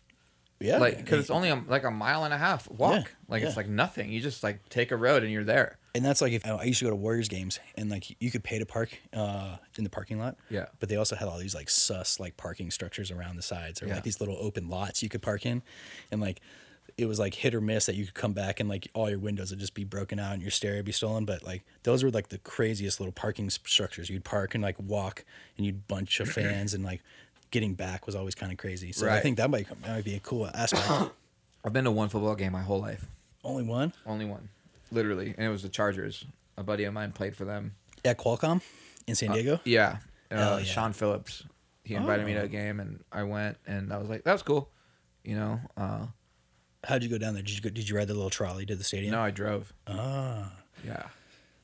Yeah, 0.60 0.78
like 0.78 0.96
because 0.96 1.20
it's 1.20 1.28
only 1.30 1.50
a, 1.50 1.62
like 1.68 1.84
a 1.84 1.90
mile 1.90 2.24
and 2.24 2.32
a 2.32 2.38
half 2.38 2.70
walk. 2.70 2.94
Yeah, 2.94 3.04
like 3.28 3.42
it's 3.42 3.58
like 3.58 3.68
nothing. 3.68 4.10
You 4.10 4.22
just 4.22 4.42
like 4.42 4.66
take 4.70 4.90
a 4.92 4.96
road 4.96 5.22
and 5.22 5.30
you're 5.30 5.44
there. 5.44 5.76
And 5.96 6.04
that's 6.04 6.20
like 6.20 6.32
if 6.32 6.46
I 6.46 6.62
used 6.64 6.78
to 6.80 6.84
go 6.84 6.90
to 6.90 6.96
Warriors 6.96 7.28
games 7.28 7.58
and 7.74 7.90
like 7.90 8.16
you 8.20 8.30
could 8.30 8.44
pay 8.44 8.58
to 8.58 8.66
park 8.66 8.96
uh, 9.12 9.56
in 9.76 9.84
the 9.84 9.90
parking 9.90 10.18
lot. 10.18 10.36
Yeah. 10.50 10.66
But 10.78 10.88
they 10.88 10.96
also 10.96 11.16
had 11.16 11.26
all 11.28 11.38
these 11.38 11.54
like 11.54 11.68
sus 11.68 12.20
like 12.20 12.36
parking 12.36 12.70
structures 12.70 13.10
around 13.10 13.36
the 13.36 13.42
sides 13.42 13.82
or 13.82 13.86
Yeah. 13.88 13.94
like 13.94 14.04
these 14.04 14.20
little 14.20 14.36
open 14.40 14.68
lots 14.68 15.02
you 15.02 15.08
could 15.08 15.22
park 15.22 15.44
in, 15.46 15.62
and 16.12 16.20
like 16.20 16.40
it 16.96 17.06
was 17.06 17.18
like 17.18 17.34
hit 17.34 17.54
or 17.54 17.60
miss 17.60 17.84
that 17.86 17.94
you 17.94 18.04
could 18.06 18.14
come 18.14 18.32
back 18.32 18.58
and 18.60 18.68
like 18.68 18.88
all 18.94 19.10
your 19.10 19.18
windows 19.18 19.50
would 19.50 19.58
just 19.60 19.74
be 19.74 19.84
broken 19.84 20.18
out 20.18 20.32
and 20.32 20.40
your 20.40 20.50
stereo 20.50 20.78
would 20.78 20.86
be 20.86 20.92
stolen. 20.92 21.24
But 21.24 21.42
like 21.42 21.64
those 21.82 22.02
were 22.04 22.10
like 22.10 22.28
the 22.28 22.38
craziest 22.38 23.00
little 23.00 23.12
parking 23.12 23.50
structures. 23.50 24.08
You'd 24.08 24.24
park 24.24 24.54
and 24.54 24.62
like 24.62 24.78
walk 24.80 25.24
and 25.56 25.66
you'd 25.66 25.86
bunch 25.88 26.20
of 26.20 26.28
fans 26.38 26.72
and 26.74 26.84
like 26.84 27.02
getting 27.50 27.74
back 27.74 28.06
was 28.06 28.14
always 28.14 28.34
kind 28.34 28.50
of 28.50 28.58
crazy. 28.58 28.92
So 28.92 29.08
I 29.10 29.20
think 29.20 29.36
that 29.36 29.50
might, 29.50 29.66
might 29.86 30.04
be 30.04 30.14
a 30.14 30.20
cool 30.20 30.46
aspect. 30.52 31.12
I've 31.64 31.72
been 31.72 31.84
to 31.84 31.90
one 31.90 32.08
football 32.08 32.34
game 32.34 32.52
my 32.52 32.62
whole 32.62 32.80
life. 32.80 33.04
Only 33.44 33.62
one 33.64 33.92
Only 34.06 34.24
one, 34.24 34.48
literally, 34.90 35.34
and 35.36 35.46
it 35.46 35.50
was 35.50 35.62
the 35.62 35.68
Chargers. 35.68 36.24
A 36.56 36.62
buddy 36.62 36.84
of 36.84 36.94
mine 36.94 37.12
played 37.12 37.36
for 37.36 37.44
them. 37.44 37.74
at 38.04 38.18
Qualcomm 38.18 38.62
in 39.06 39.14
San 39.14 39.32
Diego. 39.32 39.60
Yeah, 39.64 39.98
uh, 40.30 40.56
yeah. 40.58 40.64
Shaun 40.64 40.92
Phillips. 40.92 41.44
He 41.84 41.94
invited 41.94 42.26
me 42.26 42.34
to 42.34 42.40
Oh. 42.42 42.44
a 42.44 42.48
game, 42.48 42.80
and 42.80 43.04
I 43.12 43.22
went, 43.24 43.58
and 43.66 43.92
I 43.92 43.98
was 43.98 44.08
like, 44.08 44.24
"That 44.24 44.32
was 44.32 44.42
cool," 44.42 44.70
you 45.24 45.34
know. 45.36 45.60
Uh, 45.76 46.06
How'd 46.84 47.02
you 47.02 47.08
go 47.08 47.18
down 47.18 47.34
there? 47.34 47.42
Did 47.42 47.56
you 47.56 47.60
go, 47.62 47.70
did 47.70 47.88
you 47.88 47.96
ride 47.96 48.06
the 48.08 48.14
little 48.14 48.30
trolley 48.30 48.64
to 48.66 48.76
the 48.76 48.84
stadium? 48.84 49.12
no, 49.12 49.20
I 49.20 49.30
drove. 49.32 49.72
Ah, 49.88 50.52
Yeah, 50.84 51.02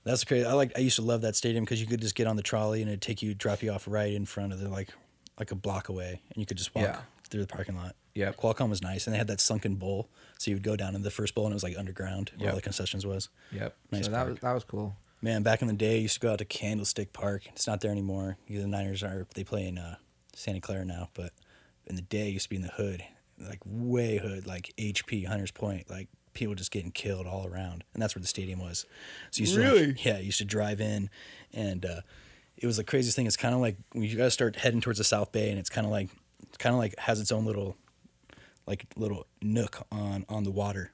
that's 0.05 0.25
crazy. 0.25 0.45
I 0.47 0.53
like. 0.53 0.73
I 0.77 0.81
used 0.81 0.97
to 0.97 1.03
love 1.03 1.21
that 1.23 1.37
stadium 1.37 1.65
because 1.65 1.81
you 1.81 1.87
could 1.87 2.01
just 2.01 2.15
get 2.17 2.27
on 2.27 2.37
the 2.37 2.43
trolley 2.43 2.83
and 2.83 2.91
it'd 2.91 3.03
take 3.03 3.23
you, 3.23 3.35
drop 3.35 3.63
you 3.63 3.71
off 3.71 3.87
right 3.87 4.13
in 4.13 4.27
front 4.27 4.53
of 4.53 4.59
the 4.61 4.69
like, 4.69 4.91
like 5.39 5.51
a 5.53 5.55
block 5.55 5.89
away, 5.89 6.21
and 6.31 6.37
you 6.37 6.45
could 6.47 6.57
just 6.59 6.75
walk 6.75 6.85
Yeah. 6.85 7.01
through 7.31 7.41
the 7.43 7.47
parking 7.47 7.77
lot. 7.77 7.95
Yep. 8.15 8.37
Qualcomm 8.37 8.69
was 8.69 8.83
nice, 8.83 9.07
and 9.07 9.15
they 9.15 9.19
had 9.19 9.27
that 9.29 9.41
sunken 9.41 9.77
bowl, 9.77 10.09
so 10.39 10.51
you 10.51 10.57
would 10.57 10.63
go 10.63 10.77
down 10.77 10.95
in 10.95 11.03
the 11.03 11.11
first 11.11 11.35
bowl, 11.35 11.47
and 11.47 11.53
it 11.53 11.57
was 11.57 11.63
like 11.63 11.79
underground 11.79 12.31
where 12.37 12.51
all 12.51 12.55
Yep. 12.57 12.63
the 12.63 12.63
concessions 12.63 13.07
was. 13.07 13.29
yep. 13.51 13.75
Nice 13.91 14.05
so 14.05 14.11
that 14.11 14.17
park. 14.19 14.29
was 14.31 14.39
that 14.41 14.53
was 14.53 14.65
cool. 14.65 14.97
Man, 15.23 15.43
back 15.43 15.63
in 15.63 15.69
the 15.69 15.75
day, 15.75 15.95
I 15.97 16.01
used 16.01 16.15
to 16.15 16.21
go 16.21 16.33
out 16.33 16.39
to 16.39 16.45
Candlestick 16.45 17.13
Park. 17.13 17.47
It's 17.49 17.67
not 17.67 17.81
there 17.81 17.93
anymore. 17.93 18.39
The 18.49 18.67
Niners 18.67 19.03
are 19.05 19.27
they 19.35 19.45
play 19.45 19.67
in 19.69 19.79
uh, 19.79 19.97
Santa 20.35 20.61
Clara 20.61 20.85
now, 20.85 21.11
but 21.15 21.33
in 21.87 21.95
the 21.97 22.03
day, 22.03 22.29
it 22.29 22.33
used 22.33 22.45
to 22.45 22.51
be 22.51 22.57
in 22.57 22.63
the 22.63 22.69
hood. 22.69 23.03
like 23.41 23.61
way 23.65 24.19
hood, 24.19 24.47
like 24.47 24.73
HP 24.79 25.27
Hunters 25.27 25.51
Point, 25.51 25.89
like 25.91 26.09
people 26.35 26.55
just 26.55 26.71
getting 26.71 26.91
killed 26.93 27.27
all 27.27 27.47
around, 27.47 27.83
and 27.95 28.03
that's 28.03 28.15
where 28.15 28.21
the 28.21 28.29
stadium 28.29 28.61
was. 28.61 28.85
So 29.31 29.39
you 29.41 29.43
used 29.47 29.55
to, 29.55 29.63
like- 29.63 29.73
Really? 29.73 29.97
yeah, 30.05 30.19
you 30.19 30.27
used 30.27 30.39
to 30.39 30.45
drive 30.45 30.81
in, 30.81 31.09
and 31.53 31.85
uh, 31.85 32.01
it 32.57 32.67
was 32.67 32.77
the 32.77 32.85
craziest 32.85 33.17
thing. 33.17 33.27
It's 33.27 33.37
kind 33.37 33.55
of 33.55 33.61
like 33.61 33.77
when 33.93 34.05
you 34.05 34.17
got 34.17 34.25
to 34.25 34.31
start 34.31 34.57
heading 34.57 34.81
towards 34.81 34.99
the 34.99 35.05
South 35.05 35.33
Bay, 35.33 35.51
and 35.51 35.59
it's 35.59 35.71
kind 35.71 35.87
of 35.87 35.91
like, 35.91 36.11
kind 36.59 36.73
of 36.75 36.79
like 36.79 36.97
has 37.01 37.19
its 37.21 37.33
own 37.33 37.45
little, 37.45 37.77
like 38.67 38.87
little 38.97 39.27
nook 39.41 39.87
on 39.91 40.25
on 40.29 40.45
the 40.45 40.51
water, 40.51 40.93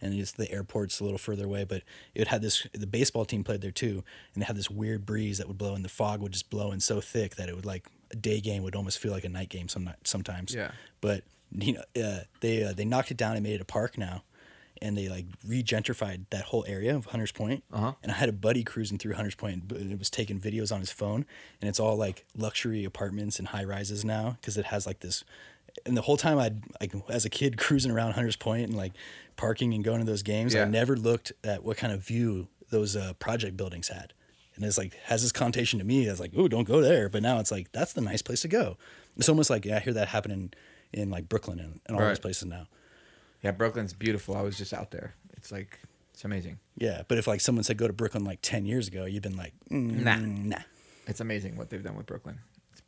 and 0.00 0.14
it's 0.14 0.32
the 0.32 0.50
airport's 0.50 1.00
a 1.00 1.04
little 1.04 1.18
further 1.18 1.44
away. 1.44 1.64
But 1.64 1.82
it 2.14 2.28
had 2.28 2.42
this. 2.42 2.66
The 2.72 2.86
baseball 2.86 3.24
team 3.24 3.44
played 3.44 3.60
there 3.60 3.70
too, 3.70 4.04
and 4.34 4.42
it 4.42 4.46
had 4.46 4.56
this 4.56 4.70
weird 4.70 5.06
breeze 5.06 5.38
that 5.38 5.48
would 5.48 5.58
blow, 5.58 5.74
and 5.74 5.84
the 5.84 5.88
fog 5.88 6.20
would 6.20 6.32
just 6.32 6.50
blow 6.50 6.72
in 6.72 6.80
so 6.80 7.00
thick 7.00 7.36
that 7.36 7.48
it 7.48 7.56
would 7.56 7.66
like 7.66 7.86
a 8.10 8.16
day 8.16 8.40
game 8.40 8.62
would 8.62 8.74
almost 8.76 8.98
feel 8.98 9.12
like 9.12 9.24
a 9.24 9.28
night 9.28 9.48
game 9.48 9.68
some 9.68 9.90
sometimes. 10.04 10.54
Yeah. 10.54 10.72
But 11.00 11.24
you 11.52 11.74
know, 11.74 12.02
uh, 12.02 12.20
they 12.40 12.64
uh, 12.64 12.72
they 12.72 12.84
knocked 12.84 13.10
it 13.10 13.16
down 13.16 13.36
and 13.36 13.42
made 13.42 13.54
it 13.54 13.60
a 13.60 13.66
park 13.66 13.98
now, 13.98 14.22
and 14.80 14.96
they 14.96 15.08
like 15.08 15.26
regentrified 15.46 16.26
that 16.30 16.44
whole 16.46 16.64
area 16.66 16.94
of 16.94 17.06
Hunters 17.06 17.32
Point. 17.32 17.64
Uh-huh. 17.72 17.94
And 18.02 18.12
I 18.12 18.16
had 18.16 18.28
a 18.28 18.32
buddy 18.32 18.64
cruising 18.64 18.98
through 18.98 19.14
Hunters 19.14 19.34
Point, 19.34 19.70
and 19.72 19.92
it 19.92 19.98
was 19.98 20.10
taking 20.10 20.40
videos 20.40 20.72
on 20.72 20.80
his 20.80 20.92
phone, 20.92 21.26
and 21.60 21.68
it's 21.68 21.80
all 21.80 21.96
like 21.96 22.24
luxury 22.36 22.84
apartments 22.84 23.38
and 23.38 23.48
high 23.48 23.64
rises 23.64 24.04
now 24.04 24.36
because 24.40 24.56
it 24.56 24.66
has 24.66 24.86
like 24.86 25.00
this. 25.00 25.24
And 25.86 25.96
the 25.96 26.02
whole 26.02 26.16
time 26.16 26.38
I'd 26.38 26.62
like 26.80 26.92
as 27.08 27.24
a 27.24 27.30
kid 27.30 27.56
cruising 27.64 27.90
around 27.90 28.12
Hunters 28.12 28.36
Point 28.36 28.64
and 28.68 28.76
like 28.76 28.92
parking 29.36 29.72
and 29.74 29.82
going 29.84 30.00
to 30.00 30.04
those 30.06 30.22
games, 30.22 30.54
Yeah. 30.54 30.62
I 30.62 30.64
never 30.66 30.96
looked 30.96 31.32
at 31.44 31.64
what 31.64 31.76
kind 31.76 31.92
of 31.92 32.04
view 32.04 32.48
those 32.70 32.96
uh, 32.96 33.14
project 33.14 33.56
buildings 33.56 33.88
had. 33.88 34.12
And 34.56 34.64
it's 34.64 34.76
like 34.78 34.94
has 35.04 35.22
this 35.22 35.32
connotation 35.32 35.78
to 35.78 35.84
me 35.84 36.06
as 36.06 36.20
like, 36.20 36.32
oh, 36.36 36.46
don't 36.48 36.64
go 36.68 36.80
there. 36.82 37.08
But 37.08 37.22
now 37.22 37.38
it's 37.40 37.50
like 37.50 37.72
that's 37.72 37.92
the 37.94 38.00
nice 38.02 38.20
place 38.22 38.42
to 38.42 38.48
go. 38.48 38.76
It's 39.16 39.28
almost 39.28 39.50
like 39.50 39.64
yeah, 39.64 39.76
I 39.76 39.80
hear 39.80 39.92
that 39.94 40.08
happening 40.08 40.52
in 40.92 41.08
like 41.10 41.28
Brooklyn 41.28 41.58
and, 41.60 41.80
and 41.86 41.96
all 41.96 42.02
those 42.02 42.18
places 42.18 42.44
now. 42.46 42.66
Yeah, 43.42 43.52
Brooklyn's 43.52 43.94
beautiful. 43.94 44.36
I 44.36 44.42
was 44.42 44.58
just 44.58 44.74
out 44.74 44.90
there. 44.90 45.14
It's 45.36 45.50
like 45.50 45.78
it's 46.12 46.24
amazing. 46.24 46.58
Yeah, 46.76 47.02
but 47.08 47.16
if 47.16 47.26
like 47.26 47.40
someone 47.40 47.64
said 47.64 47.78
go 47.78 47.86
to 47.86 47.92
Brooklyn 47.94 48.24
like 48.24 48.40
ten 48.42 48.66
years 48.66 48.88
ago, 48.88 49.06
you've 49.06 49.22
been 49.22 49.36
like, 49.36 49.54
mm, 49.70 50.02
Nah. 50.04 50.16
nah. 50.16 50.62
It's 51.06 51.20
amazing 51.20 51.56
what 51.56 51.70
they've 51.70 51.82
done 51.82 51.96
with 51.96 52.04
Brooklyn. 52.06 52.38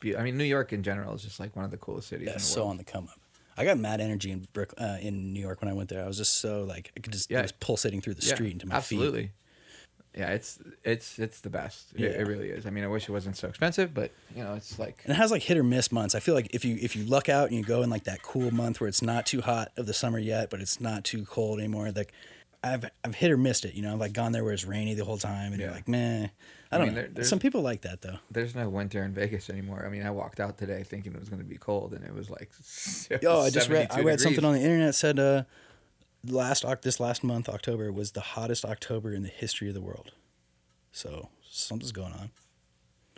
Be- 0.03 0.17
I 0.17 0.23
mean, 0.23 0.37
New 0.37 0.45
York 0.45 0.73
in 0.73 0.83
general 0.83 1.15
is 1.15 1.23
just 1.23 1.41
like 1.41 1.57
one 1.57 1.65
of 1.65 1.71
the 1.71 1.77
coolest 1.79 2.09
cities 2.09 2.27
Yeah, 2.27 2.33
in 2.33 2.39
the 2.39 2.45
so 2.45 2.61
world. 2.63 2.71
on 2.73 2.77
the 2.79 2.85
come 2.85 3.05
up. 3.05 3.19
I 3.57 3.65
got 3.65 3.79
mad 3.79 4.01
energy 4.01 4.31
in 4.33 4.47
uh, 4.79 4.99
in 5.01 5.33
New 5.33 5.41
York 5.41 5.61
when 5.63 5.71
I 5.71 5.75
went 5.75 5.89
there. 5.89 6.03
I 6.05 6.07
was 6.07 6.17
just 6.19 6.35
so 6.41 6.65
like 6.65 6.91
I 6.97 7.01
could 7.01 7.13
just 7.13 7.31
Yeah. 7.31 7.39
it 7.41 7.43
was 7.43 7.53
pulsating 7.53 8.01
through 8.01 8.15
the 8.15 8.27
Yeah, 8.27 8.35
street 8.35 8.53
into 8.53 8.67
my 8.67 8.75
absolutely. 8.77 9.23
feet. 9.23 9.31
Absolutely. 9.31 9.39
Yeah, 10.15 10.31
it's 10.35 10.59
it's 10.85 11.19
it's 11.19 11.41
the 11.41 11.49
best. 11.51 11.93
It, 11.95 12.01
Yeah. 12.01 12.09
it 12.09 12.27
really 12.27 12.51
is. 12.51 12.67
I 12.67 12.71
mean, 12.71 12.85
I 12.85 12.87
wish 12.89 13.09
it 13.09 13.13
wasn't 13.13 13.37
so 13.37 13.49
expensive, 13.49 13.95
but 13.95 14.11
you 14.37 14.43
know, 14.45 14.55
it's 14.55 14.79
like 14.79 15.01
And 15.05 15.13
it 15.15 15.17
has 15.17 15.31
like 15.31 15.43
hit 15.43 15.57
or 15.57 15.63
miss 15.63 15.91
months. 15.93 16.15
I 16.15 16.21
feel 16.21 16.35
like 16.35 16.49
if 16.55 16.65
you 16.65 16.77
if 16.81 16.97
you 16.97 17.05
luck 17.05 17.29
out 17.31 17.49
and 17.49 17.57
you 17.57 17.65
go 17.65 17.83
in 17.83 17.89
like 17.91 18.05
that 18.05 18.23
cool 18.23 18.51
month 18.51 18.81
where 18.81 18.89
it's 18.89 19.01
not 19.03 19.25
too 19.27 19.41
hot 19.41 19.71
of 19.77 19.87
the 19.87 19.95
summer 19.95 20.19
yet, 20.19 20.51
but 20.51 20.61
it's 20.61 20.81
not 20.81 21.05
too 21.05 21.25
cold 21.25 21.59
anymore, 21.61 21.91
like 21.95 22.13
I've 22.65 22.85
I've 23.05 23.15
hit 23.17 23.31
or 23.31 23.37
missed 23.39 23.65
it. 23.65 23.75
You 23.75 23.83
know, 23.83 23.95
I've 23.95 24.01
like 24.01 24.13
gone 24.13 24.33
there 24.33 24.45
where 24.45 24.53
it's 24.53 24.65
rainy 24.67 24.95
the 24.95 25.05
whole 25.05 25.19
time, 25.19 25.53
and 25.53 25.61
you're 25.61 25.71
like, 25.71 25.89
meh. 25.89 26.29
I 26.73 26.77
I 26.77 26.79
don't 26.79 26.87
mean, 26.89 26.97
know. 26.97 27.09
there- 27.13 27.25
Some 27.25 27.39
people 27.39 27.61
like 27.61 27.83
that 27.83 28.01
though. 28.03 28.19
there's 28.31 28.55
no 28.55 28.69
winter 28.69 29.03
in 29.05 29.13
Vegas 29.13 29.51
anymore. 29.51 29.85
I 29.87 29.91
mean, 29.91 30.05
I 30.05 30.11
walked 30.11 30.41
out 30.41 30.57
today 30.59 30.83
thinking 30.83 31.13
it 31.13 31.21
was 31.21 31.29
going 31.29 31.43
to 31.43 31.49
be 31.49 31.57
cold, 31.59 31.93
and 31.93 32.05
it 32.05 32.15
was 32.15 32.31
like 32.31 32.51
Yo, 33.23 33.41
I 33.41 33.51
just 33.51 33.69
read. 33.69 33.89
I 33.91 33.97
72 33.97 34.07
read 34.09 34.21
something 34.21 34.45
on 34.45 34.55
the 34.55 34.61
internet 34.61 34.95
said 34.95 35.19
uh, 35.19 35.45
last 36.27 36.65
this 36.83 36.99
last 36.99 37.23
month 37.23 37.49
October 37.49 37.93
was 37.93 38.13
the 38.13 38.21
hottest 38.21 38.65
October 38.65 39.13
in 39.13 39.23
the 39.23 39.29
history 39.29 39.69
of 39.69 39.75
the 39.75 39.81
world. 39.83 40.13
So 40.93 41.29
something's 41.49 41.93
going 41.93 42.13
on. 42.13 42.31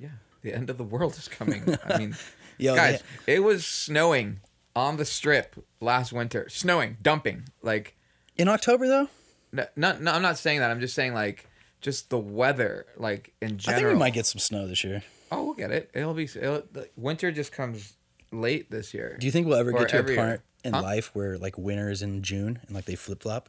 Yeah, 0.00 0.08
the 0.42 0.52
end 0.52 0.70
of 0.70 0.78
the 0.78 0.84
world 0.84 1.14
is 1.16 1.28
coming. 1.28 1.76
I 1.84 1.98
mean, 1.98 2.16
Yo, 2.58 2.74
guys, 2.74 3.02
it 3.26 3.42
was 3.42 3.64
snowing 3.66 4.40
on 4.76 4.96
the 4.96 5.04
strip 5.04 5.54
last 5.80 6.12
winter. 6.12 6.48
Snowing, 6.48 6.96
dumping. 7.02 7.44
Like, 7.62 7.96
In 8.36 8.48
October 8.48 8.86
though, 8.88 9.08
no, 9.52 9.66
not, 9.76 10.00
no, 10.02 10.10
I'm 10.12 10.22
not 10.22 10.38
saying 10.38 10.60
that. 10.60 10.70
I'm 10.72 10.80
just 10.80 10.94
saying 10.94 11.14
like, 11.14 11.48
just 11.84 12.10
the 12.10 12.18
weather, 12.18 12.86
like 12.96 13.32
in 13.40 13.58
general. 13.58 13.78
I 13.78 13.82
think 13.84 13.94
we 13.94 13.98
might 14.00 14.14
get 14.14 14.26
some 14.26 14.40
snow 14.40 14.66
this 14.66 14.82
year. 14.82 15.04
Oh, 15.30 15.44
we'll 15.44 15.54
get 15.54 15.70
it. 15.70 15.90
It'll 15.94 16.14
be. 16.14 16.24
It'll, 16.24 16.62
the 16.72 16.88
winter 16.96 17.30
just 17.30 17.52
comes 17.52 17.92
late 18.32 18.70
this 18.70 18.92
year. 18.92 19.16
Do 19.20 19.26
you 19.26 19.30
think 19.32 19.46
we'll 19.46 19.58
ever 19.58 19.70
get 19.70 19.90
to 19.90 19.96
a 19.96 19.98
every 20.00 20.14
year. 20.14 20.24
part 20.24 20.40
in 20.64 20.72
Huh? 20.72 20.82
life 20.82 21.10
where 21.14 21.38
like 21.38 21.56
winter 21.58 21.90
is 21.90 22.02
in 22.02 22.22
June 22.22 22.58
and 22.66 22.74
like 22.74 22.86
they 22.86 22.96
flip 22.96 23.22
flop? 23.22 23.48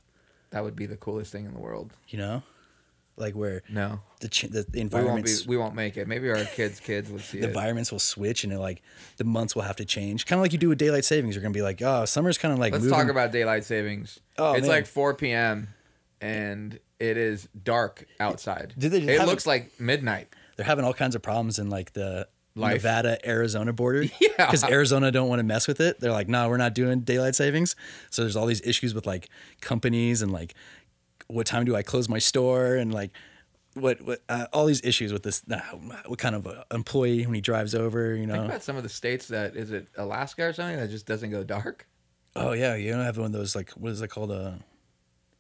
that 0.52 0.64
would 0.64 0.76
be 0.76 0.86
the 0.86 0.96
coolest 0.96 1.32
thing 1.32 1.46
in 1.46 1.54
the 1.54 1.60
world? 1.60 1.92
You 2.08 2.18
know, 2.20 2.44
like 3.18 3.36
where 3.36 3.62
No, 3.70 4.00
the 4.22 4.30
ch- 4.30 4.44
the, 4.44 4.64
the 4.64 4.64
we 4.64 4.64
won't 4.64 4.74
be. 4.74 4.82
environments 4.98 5.46
We 5.48 5.58
won't 5.58 5.76
make 5.76 5.98
it. 5.98 6.08
Maybe 6.08 6.30
our 6.30 6.44
kids' 6.46 6.80
kids 6.80 7.10
will 7.10 7.20
see 7.20 7.38
it. 7.40 7.42
the 7.42 7.48
it. 7.48 7.50
environments 7.52 7.92
will 7.92 8.00
switch 8.00 8.44
and 8.44 8.58
like 8.60 8.82
the 9.18 9.24
months 9.26 9.56
will 9.56 9.64
have 9.64 9.76
to 9.78 9.86
change. 9.86 10.26
Kind 10.26 10.40
of 10.40 10.44
like 10.44 10.54
you 10.54 10.60
do 10.60 10.70
with 10.70 10.78
daylight 10.78 11.04
savings. 11.06 11.36
You're 11.36 11.42
gonna 11.42 11.54
be 11.54 11.62
like, 11.62 11.82
oh, 11.82 12.06
summer's 12.06 12.38
kind 12.38 12.54
of 12.54 12.60
like 12.60 12.72
Let's 12.74 12.84
moving. 12.86 13.00
talk 13.00 13.10
about 13.10 13.32
daylight 13.32 13.64
savings. 13.66 14.20
Oh, 14.38 14.54
it's 14.54 14.62
man. 14.62 14.70
like 14.70 14.86
4 14.86 15.14
p.m. 15.16 15.70
and 16.22 16.80
it 17.00 17.18
is 17.18 17.48
dark 17.64 18.06
outside. 18.20 18.74
Did 18.78 18.92
they 18.92 19.02
it 19.02 19.20
have 19.20 19.28
looks 19.28 19.46
a- 19.46 19.50
like 19.50 19.80
midnight. 19.80 20.30
They're 20.58 20.66
having 20.66 20.86
all 20.86 20.94
kinds 20.94 21.16
of 21.16 21.22
problems 21.22 21.60
in 21.60 21.70
like 21.70 21.94
the 21.94 22.28
Life. 22.58 22.76
Nevada 22.84 23.18
Arizona 23.28 23.74
border. 23.74 24.04
Yeah. 24.22 24.30
Because 24.48 24.64
Arizona 24.64 25.12
don't 25.12 25.28
want 25.30 25.40
to 25.40 25.44
mess 25.44 25.68
with 25.68 25.80
it. 25.82 26.00
They're 26.00 26.12
like, 26.12 26.28
no, 26.30 26.48
we're 26.50 26.56
not 26.58 26.74
doing 26.74 27.02
daylight 27.02 27.36
savings. 27.36 27.76
So 28.10 28.22
there's 28.22 28.36
all 28.38 28.46
these 28.46 28.62
issues 28.66 28.94
with 28.94 29.06
like 29.06 29.30
companies 29.62 30.22
and 30.22 30.32
like 30.32 30.54
what 31.28 31.46
time 31.48 31.66
do 31.66 31.76
I 31.76 31.84
close 31.84 32.08
my 32.08 32.20
store 32.20 32.76
and 32.76 32.94
like 32.94 33.12
what 33.74 34.02
what 34.02 34.22
uh, 34.30 34.46
all 34.54 34.66
these 34.66 34.82
issues 34.86 35.12
with 35.12 35.24
this 35.24 35.42
uh, 35.52 35.60
what 36.06 36.18
kind 36.20 36.34
of 36.36 36.48
employee 36.72 37.26
when 37.26 37.36
he 37.36 37.42
drives 37.42 37.76
over, 37.76 38.12
you 38.16 38.26
Think 38.26 38.30
know. 38.38 38.46
about 38.46 38.64
some 38.64 38.78
of 38.78 38.84
the 38.84 38.90
states 38.90 39.28
that 39.30 39.56
is 39.58 39.72
it 39.72 39.88
Alaska 39.98 40.44
or 40.48 40.54
something 40.54 40.78
that 40.78 40.90
just 40.90 41.06
doesn't 41.06 41.32
go 41.32 41.44
dark. 41.44 41.88
Oh 42.38 42.54
yeah, 42.54 42.76
you 42.76 42.92
don't 42.92 43.04
have 43.04 43.18
one 43.18 43.28
of 43.28 43.32
those 43.34 43.54
like 43.56 43.72
what 43.72 43.92
is 43.92 44.02
it 44.02 44.08
called 44.10 44.32
uh 44.32 44.52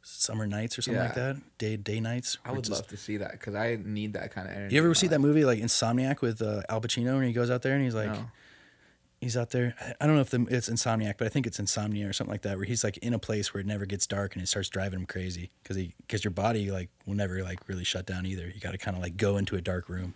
summer 0.07 0.45
nights 0.45 0.77
or 0.77 0.81
something 0.83 1.01
like 1.01 1.15
that? 1.15 1.37
Day 1.57 1.77
day 1.77 1.99
nights. 1.99 2.37
I 2.45 2.51
would 2.51 2.63
just- 2.63 2.81
love 2.81 2.87
to 2.89 2.97
see 2.97 3.17
that 3.17 3.31
because 3.31 3.55
I 3.55 3.77
need 3.83 4.13
that 4.13 4.31
kind 4.31 4.47
of 4.47 4.55
energy. 4.55 4.75
You 4.75 4.83
ever 4.83 4.93
see 4.93 5.07
my 5.07 5.11
that 5.11 5.19
movie 5.19 5.43
like 5.45 5.59
Insomniac 5.59 6.21
with 6.21 6.41
uh, 6.41 6.61
Al 6.69 6.79
Pacino 6.81 7.15
and 7.15 7.25
he 7.25 7.33
goes 7.33 7.49
out 7.49 7.61
there 7.63 7.73
and 7.73 7.83
he's 7.83 7.95
like 7.95 8.11
No. 8.11 8.29
he's 9.19 9.35
out 9.35 9.49
there. 9.49 9.73
I- 9.81 9.93
I 10.01 10.05
don't 10.05 10.15
know 10.15 10.21
if 10.21 10.29
the, 10.29 10.45
it's 10.49 10.69
Insomniac, 10.69 11.15
but 11.17 11.25
I 11.25 11.29
think 11.29 11.47
it's 11.47 11.57
Insomnia 11.59 12.07
or 12.07 12.13
something 12.13 12.31
like 12.31 12.43
that, 12.43 12.57
where 12.57 12.65
he's 12.65 12.83
like 12.83 12.97
in 12.97 13.13
a 13.13 13.19
place 13.19 13.53
where 13.53 13.61
it 13.61 13.65
never 13.67 13.85
gets 13.87 14.05
dark 14.05 14.35
and 14.35 14.43
it 14.43 14.47
starts 14.47 14.69
driving 14.69 14.99
him 14.99 15.05
crazy 15.07 15.49
because 15.63 15.75
he 15.75 15.95
because 16.01 16.23
your 16.23 16.31
body 16.31 16.69
like 16.69 16.89
will 17.07 17.15
never 17.15 17.43
like 17.43 17.67
really 17.67 17.83
shut 17.83 18.05
down 18.05 18.25
either. 18.27 18.45
You 18.53 18.59
got 18.61 18.71
to 18.71 18.77
kind 18.77 18.95
of 18.95 19.01
like 19.01 19.17
go 19.17 19.37
into 19.37 19.55
a 19.55 19.61
dark 19.61 19.89
room. 19.89 20.13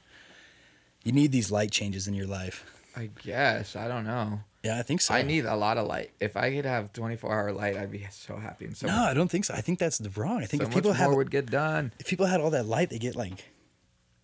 You 1.03 1.13
need 1.13 1.31
these 1.31 1.49
light 1.49 1.71
changes 1.71 2.07
in 2.07 2.13
your 2.13 2.27
life. 2.27 2.65
I 2.95 3.09
guess 3.23 3.75
I 3.75 3.87
don't 3.87 4.05
know. 4.05 4.41
Yeah, 4.63 4.77
I 4.77 4.81
think 4.81 5.01
so. 5.01 5.13
I 5.13 5.21
need 5.21 5.45
a 5.45 5.55
lot 5.55 5.77
of 5.77 5.87
light. 5.87 6.11
If 6.19 6.35
I 6.35 6.51
could 6.51 6.65
have 6.65 6.91
24 6.91 7.33
hour 7.33 7.51
light, 7.53 7.77
I'd 7.77 7.91
be 7.91 8.05
so 8.11 8.35
happy 8.35 8.65
and 8.65 8.75
so. 8.75 8.87
No, 8.87 9.03
I 9.03 9.13
don't 9.13 9.31
think 9.31 9.45
so. 9.45 9.53
I 9.53 9.61
think 9.61 9.79
that's 9.79 9.97
the 9.97 10.09
wrong. 10.09 10.43
I 10.43 10.45
think 10.45 10.63
so 10.63 10.67
if 10.67 10.73
people 10.73 10.91
much 10.91 10.99
have 10.99 11.09
more 11.09 11.17
would 11.17 11.31
get 11.31 11.49
done. 11.49 11.93
if 11.99 12.07
people 12.07 12.25
had 12.25 12.41
all 12.41 12.49
that 12.49 12.65
light, 12.65 12.89
they 12.89 12.99
get 12.99 13.15
like 13.15 13.45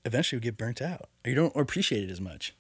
eventually 0.04 0.38
would 0.38 0.44
get 0.44 0.58
burnt 0.58 0.82
out. 0.82 1.10
Or 1.26 1.30
you 1.30 1.36
don't 1.36 1.56
appreciate 1.56 2.04
it 2.04 2.12
as 2.12 2.20
much. 2.20 2.54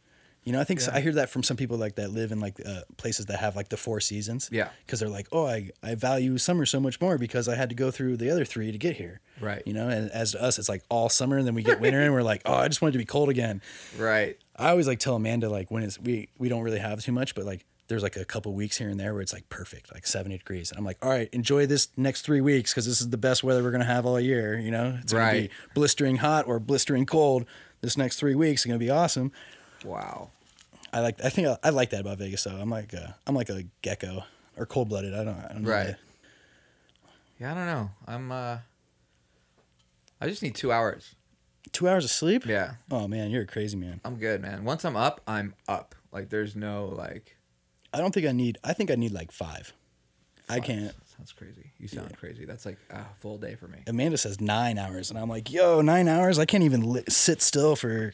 You 0.45 0.51
know, 0.53 0.61
I 0.61 0.63
think 0.63 0.79
so, 0.79 0.91
I 0.93 1.01
hear 1.01 1.13
that 1.13 1.29
from 1.31 1.41
some 1.41 1.57
people 1.57 1.75
like 1.75 1.95
that 1.95 2.11
live 2.11 2.31
in 2.31 2.39
like 2.39 2.61
uh, 2.63 2.81
places 2.97 3.25
that 3.25 3.39
have 3.39 3.55
like 3.55 3.69
the 3.69 3.77
four 3.77 3.99
seasons. 3.99 4.47
Yeah. 4.51 4.69
Because 4.85 4.99
they're 4.99 5.09
like, 5.09 5.27
oh, 5.31 5.47
I, 5.47 5.71
I 5.81 5.95
value 5.95 6.37
summer 6.37 6.67
so 6.67 6.79
much 6.79 7.01
more 7.01 7.17
because 7.17 7.49
I 7.49 7.55
had 7.55 7.69
to 7.69 7.75
go 7.75 7.89
through 7.89 8.17
the 8.17 8.29
other 8.29 8.45
three 8.45 8.71
to 8.71 8.77
get 8.77 8.95
here. 8.95 9.21
Right. 9.41 9.63
You 9.65 9.73
know, 9.73 9.89
and 9.89 10.11
as 10.11 10.33
to 10.33 10.41
us, 10.43 10.59
it's 10.59 10.69
like 10.69 10.83
all 10.87 11.09
summer, 11.09 11.39
and 11.39 11.47
then 11.47 11.55
we 11.55 11.63
get 11.63 11.81
winter, 11.81 11.99
and 11.99 12.13
we're 12.13 12.21
like, 12.21 12.43
oh, 12.45 12.53
I 12.53 12.67
just 12.67 12.79
wanted 12.79 12.91
to 12.91 12.99
be 12.99 13.05
cold 13.05 13.29
again. 13.29 13.59
Right. 13.97 14.37
I 14.57 14.69
always 14.69 14.87
like 14.87 14.99
tell 14.99 15.15
Amanda 15.15 15.49
like 15.49 15.69
when 15.71 15.83
it's 15.83 15.99
we 15.99 16.29
we 16.37 16.49
don't 16.49 16.61
really 16.63 16.79
have 16.79 17.01
too 17.01 17.11
much, 17.11 17.35
but 17.35 17.45
like 17.45 17.65
there's 17.87 18.01
like 18.03 18.15
a 18.15 18.25
couple 18.25 18.53
weeks 18.53 18.77
here 18.77 18.89
and 18.89 18.99
there 18.99 19.13
where 19.13 19.21
it's 19.21 19.33
like 19.33 19.47
perfect, 19.49 19.93
like 19.93 20.07
70 20.07 20.37
degrees. 20.39 20.71
And 20.71 20.79
I'm 20.79 20.85
like, 20.85 20.97
all 21.03 21.09
right, 21.09 21.29
enjoy 21.33 21.67
this 21.67 21.89
next 21.97 22.21
three 22.23 22.41
weeks 22.41 22.71
because 22.71 22.85
this 22.87 22.99
is 22.99 23.09
the 23.11 23.17
best 23.17 23.43
weather 23.43 23.61
we're 23.61 23.71
gonna 23.71 23.83
have 23.85 24.05
all 24.05 24.19
year. 24.19 24.57
You 24.57 24.71
know, 24.71 24.97
it's 25.01 25.13
gonna 25.13 25.23
Right. 25.25 25.49
be 25.49 25.55
blistering 25.75 26.17
hot 26.17 26.47
or 26.47 26.59
blistering 26.59 27.05
cold. 27.05 27.45
This 27.81 27.95
next 27.97 28.17
three 28.17 28.33
weeks 28.33 28.61
is 28.61 28.65
gonna 28.65 28.79
be 28.79 28.89
awesome. 28.89 29.31
Wow. 29.83 30.31
I 30.93 31.01
like. 31.01 31.23
I 31.23 31.29
think 31.29 31.47
I, 31.49 31.57
I 31.61 31.69
like 31.71 31.89
that 31.89 31.99
about 32.01 32.17
Vegas. 32.19 32.41
So 32.43 32.51
I'm 32.55 32.69
like 32.69 32.93
a, 32.93 33.17
I'm 33.27 33.35
like 33.35 33.49
a 33.49 33.63
gecko 33.81 34.23
or 34.55 34.65
cold 34.65 34.87
blooded. 34.89 35.13
I 35.13 35.23
don't. 35.25 35.37
I 35.37 35.49
don't 35.53 35.63
know. 35.63 35.69
Right. 35.69 35.95
Yeah, 37.39 37.51
I 37.51 37.55
don't 37.55 37.65
know. 37.65 37.89
I'm. 38.07 38.31
uh 38.31 38.57
I 40.21 40.27
just 40.29 40.41
need 40.41 40.55
two 40.55 40.71
hours. 40.71 41.13
Two 41.75 41.89
hours 41.89 42.05
of 42.05 42.11
sleep. 42.11 42.45
Yeah, 42.45 42.75
Oh 42.89 43.05
man, 43.05 43.31
you're 43.31 43.41
a 43.43 43.47
crazy 43.47 43.75
man. 43.75 43.99
I'm 44.05 44.15
good, 44.15 44.41
man. 44.41 44.63
Once 44.63 44.85
I'm 44.85 44.95
up, 44.95 45.19
I'm 45.27 45.53
up. 45.67 45.93
Like 46.13 46.29
there's 46.29 46.55
no 46.55 46.85
like. 46.85 47.35
I 47.93 47.97
don't 47.97 48.13
think 48.13 48.25
I 48.25 48.31
need. 48.31 48.57
I 48.63 48.71
think 48.71 48.89
I 48.91 48.95
need 48.95 49.11
like 49.11 49.29
five. 49.31 49.73
I 50.47 50.55
fuck, 50.55 50.65
can't. 50.65 50.95
Sounds 51.17 51.33
crazy. 51.33 51.71
You 51.77 51.89
sound 51.89 52.15
crazy. 52.17 52.45
That's 52.45 52.65
like 52.65 52.77
a 52.89 53.03
full 53.17 53.37
day 53.37 53.55
for 53.55 53.67
me. 53.67 53.79
Amanda 53.87 54.17
says 54.17 54.39
nine 54.39 54.77
hours, 54.77 55.09
and 55.09 55.19
I'm 55.19 55.27
like, 55.27 55.51
yo, 55.51 55.81
nine 55.81 56.07
hours. 56.07 56.39
I 56.39 56.45
can't 56.45 56.63
even 56.63 56.89
li- 56.89 57.03
sit 57.09 57.41
still 57.41 57.75
for 57.75 58.13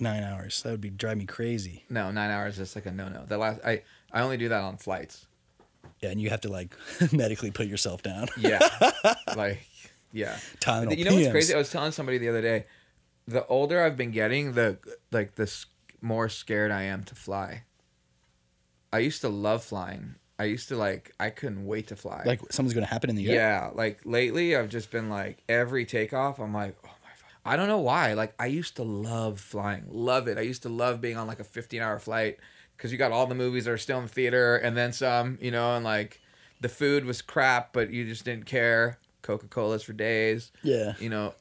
nine 0.00 0.24
hours. 0.24 0.62
That 0.62 0.72
would 0.72 0.80
be 0.80 0.90
drive 0.90 1.18
me 1.18 1.26
crazy. 1.26 1.84
No, 1.88 2.10
nine 2.10 2.30
hours 2.32 2.58
is 2.58 2.74
like 2.74 2.86
a 2.86 2.90
no 2.90 3.08
no. 3.08 3.24
The 3.24 3.38
last 3.38 3.60
I 3.64 3.82
I 4.12 4.22
only 4.22 4.36
do 4.36 4.48
that 4.48 4.62
on 4.62 4.78
flights. 4.78 5.26
Yeah, 6.00 6.10
and 6.10 6.20
you 6.20 6.30
have 6.30 6.40
to 6.40 6.48
like 6.48 6.76
medically 7.12 7.52
put 7.52 7.68
yourself 7.68 8.02
down. 8.02 8.26
Yeah, 8.36 8.58
like 9.36 9.64
yeah. 10.12 10.38
Tylenol 10.60 10.96
you 10.98 11.04
know 11.04 11.14
what's 11.14 11.28
PMs. 11.28 11.30
crazy? 11.30 11.54
I 11.54 11.58
was 11.58 11.70
telling 11.70 11.92
somebody 11.92 12.18
the 12.18 12.28
other 12.30 12.42
day. 12.42 12.64
The 13.28 13.46
older 13.46 13.82
I've 13.82 13.96
been 13.96 14.12
getting, 14.12 14.52
the 14.52 14.78
like 15.10 15.34
the 15.34 15.52
more 16.00 16.28
scared 16.28 16.70
I 16.70 16.82
am 16.82 17.04
to 17.04 17.14
fly. 17.14 17.64
I 18.92 19.00
used 19.00 19.20
to 19.22 19.28
love 19.28 19.64
flying, 19.64 20.14
I 20.38 20.44
used 20.44 20.68
to 20.68 20.76
like 20.76 21.12
I 21.18 21.30
couldn't 21.30 21.66
wait 21.66 21.88
to 21.88 21.96
fly. 21.96 22.22
Like 22.26 22.40
something's 22.50 22.74
gonna 22.74 22.86
happen 22.86 23.10
in 23.10 23.16
the 23.16 23.28
air. 23.28 23.34
yeah, 23.34 23.70
like 23.74 24.00
lately 24.04 24.54
I've 24.54 24.68
just 24.68 24.90
been 24.90 25.08
like 25.08 25.42
every 25.48 25.86
takeoff 25.86 26.38
I'm 26.38 26.52
like, 26.52 26.76
oh 26.84 26.90
my 27.02 27.10
fuck. 27.16 27.30
I 27.44 27.56
don't 27.56 27.68
know 27.68 27.80
why. 27.80 28.12
Like 28.12 28.34
I 28.38 28.46
used 28.46 28.76
to 28.76 28.82
love 28.82 29.40
flying. 29.40 29.84
Love 29.88 30.28
it. 30.28 30.36
I 30.36 30.42
used 30.42 30.62
to 30.62 30.68
love 30.68 31.00
being 31.00 31.16
on 31.16 31.26
like 31.26 31.40
a 31.40 31.44
15-hour 31.44 31.98
flight 32.00 32.38
cuz 32.76 32.92
you 32.92 32.98
got 32.98 33.12
all 33.12 33.26
the 33.26 33.34
movies 33.34 33.64
that 33.64 33.70
are 33.70 33.78
still 33.78 33.98
in 33.98 34.04
the 34.04 34.12
theater 34.12 34.56
and 34.56 34.76
then 34.76 34.92
some, 34.92 35.38
you 35.40 35.50
know, 35.50 35.74
and 35.74 35.84
like 35.84 36.20
the 36.60 36.68
food 36.68 37.06
was 37.06 37.22
crap 37.22 37.72
but 37.72 37.90
you 37.90 38.06
just 38.06 38.24
didn't 38.24 38.46
care. 38.46 38.98
Coca-Colas 39.22 39.82
for 39.82 39.94
days. 39.94 40.52
Yeah. 40.62 40.94
You 41.00 41.08
know, 41.08 41.34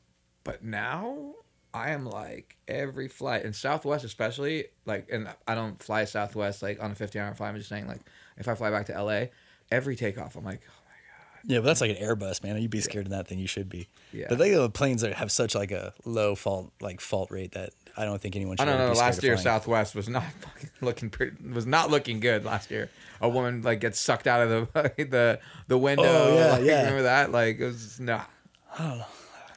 but 0.43 0.63
now 0.63 1.33
I 1.75 1.89
am 1.91 2.05
like 2.05 2.57
every 2.67 3.07
flight 3.09 3.43
and 3.43 3.53
Southwest 3.53 4.05
especially 4.05 4.65
like 4.85 5.09
and 5.11 5.27
I 5.45 5.55
don't 5.55 5.81
fly 5.83 6.05
Southwest 6.05 6.63
like 6.63 6.81
on 6.81 6.91
a 6.91 6.95
15 6.95 7.21
hour 7.21 7.33
flight 7.35 7.49
I'm 7.49 7.57
just 7.57 7.69
saying 7.69 7.87
like 7.87 8.01
if 8.37 8.47
I 8.47 8.55
fly 8.55 8.71
back 8.71 8.85
to 8.87 9.03
LA 9.03 9.25
every 9.71 9.95
takeoff 9.95 10.35
I'm 10.35 10.45
like 10.45 10.61
oh 10.67 10.73
my 10.87 10.95
god 10.95 11.51
Yeah, 11.51 11.59
but 11.59 11.65
that's 11.65 11.81
like 11.81 11.91
an 11.91 11.97
Airbus, 11.97 12.41
man. 12.43 12.61
You'd 12.61 12.71
be 12.71 12.79
scared 12.81 13.07
of 13.07 13.11
that 13.11 13.27
thing. 13.27 13.39
You 13.39 13.47
should 13.47 13.69
be. 13.69 13.87
Yeah. 14.13 14.27
But 14.29 14.37
they 14.37 14.51
the 14.51 14.69
planes 14.69 15.01
that 15.01 15.13
have 15.13 15.31
such 15.31 15.53
like 15.53 15.71
a 15.71 15.93
low 16.05 16.33
fault 16.33 16.71
like 16.79 17.01
fault 17.01 17.29
rate 17.29 17.51
that 17.51 17.71
I 17.97 18.05
don't 18.05 18.21
think 18.21 18.35
anyone 18.35 18.55
I 18.59 18.63
should. 18.63 18.69
don't 18.77 18.93
know. 18.93 18.97
Last 18.97 19.21
year. 19.23 19.37
Southwest 19.37 19.95
was 19.95 20.07
not 20.09 20.23
fucking 20.39 20.69
looking 20.81 21.09
pretty. 21.09 21.35
Was 21.49 21.65
not 21.65 21.91
looking 21.91 22.19
good 22.21 22.45
last 22.45 22.71
year. 22.71 22.89
A 23.21 23.29
woman 23.29 23.61
like 23.63 23.79
gets 23.81 23.99
sucked 23.99 24.27
out 24.27 24.41
of 24.41 24.49
the 24.49 24.91
the 24.97 25.39
the 25.67 25.77
window. 25.77 26.03
Oh, 26.05 26.35
yeah, 26.37 26.51
like, 26.53 26.63
yeah. 26.63 26.79
Remember 26.79 27.03
that? 27.03 27.31
Like 27.31 27.59
it 27.59 27.65
was 27.65 27.99
no. 27.99 28.21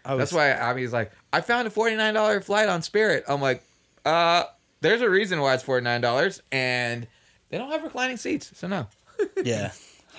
I 0.05 0.15
was, 0.15 0.19
That's 0.19 0.33
why 0.33 0.49
Abby's 0.51 0.93
like, 0.93 1.13
I 1.33 1.41
found 1.41 1.67
a 1.67 1.71
forty 1.71 1.97
nine 1.97 2.15
dollar 2.15 2.41
flight 2.41 2.69
on 2.69 2.83
Spirit. 2.83 3.25
I'm 3.29 3.41
like, 3.41 3.63
uh, 4.05 4.45
there's 4.81 5.01
a 5.01 5.11
reason 5.11 5.41
why 5.41 5.55
it's 5.55 5.63
forty 5.63 5.85
nine 5.85 6.01
dollars, 6.01 6.43
and 6.51 7.07
they 7.51 7.59
don't 7.59 7.71
have 7.71 7.83
reclining 7.83 8.17
seats, 8.17 8.53
so 8.55 8.67
no. 8.67 8.87
Yeah. 9.43 9.73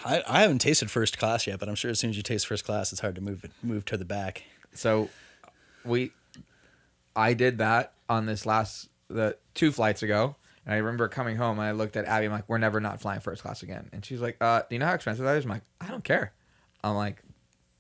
I, 0.06 0.24
I 0.28 0.42
haven't 0.42 0.60
tasted 0.60 0.90
first 0.90 1.18
class 1.18 1.46
yet, 1.46 1.60
but 1.60 1.68
I'm 1.68 1.76
sure 1.76 1.92
as 1.92 2.00
soon 2.00 2.10
as 2.10 2.18
you 2.18 2.24
taste 2.24 2.48
first 2.48 2.64
class, 2.64 2.92
it's 2.94 3.02
hard 3.02 3.16
to 3.16 3.22
move 3.22 3.46
move 3.62 3.84
to 3.86 3.98
the 3.98 4.06
back. 4.06 4.44
So 4.74 5.10
we 5.84 6.12
I 7.16 7.34
did 7.34 7.58
that 7.58 7.94
on 8.08 8.26
this 8.26 8.46
last 8.46 8.90
the 9.10 9.38
two 9.54 9.72
flights 9.72 10.04
ago. 10.04 10.36
And 10.66 10.74
I 10.74 10.78
remember 10.78 11.08
coming 11.08 11.36
home 11.38 11.60
and 11.60 11.68
I 11.68 11.72
looked 11.72 11.98
at 11.98 12.06
Abby, 12.06 12.28
I'm 12.28 12.32
like, 12.32 12.48
we're 12.48 12.58
never 12.60 12.80
not 12.80 13.02
flying 13.02 13.20
first 13.22 13.42
class 13.42 13.64
again. 13.64 13.90
And 13.92 14.06
she's 14.06 14.22
like, 14.22 14.38
uh, 14.40 14.62
do 14.70 14.76
you 14.76 14.80
know 14.80 14.86
how 14.86 14.94
expensive 14.94 15.26
that 15.26 15.38
is? 15.38 15.46
I'm 15.46 15.52
like, 15.52 15.64
I 15.82 15.88
don't 15.88 16.04
care. 16.04 16.34
I'm 16.84 16.96
like, 16.96 17.24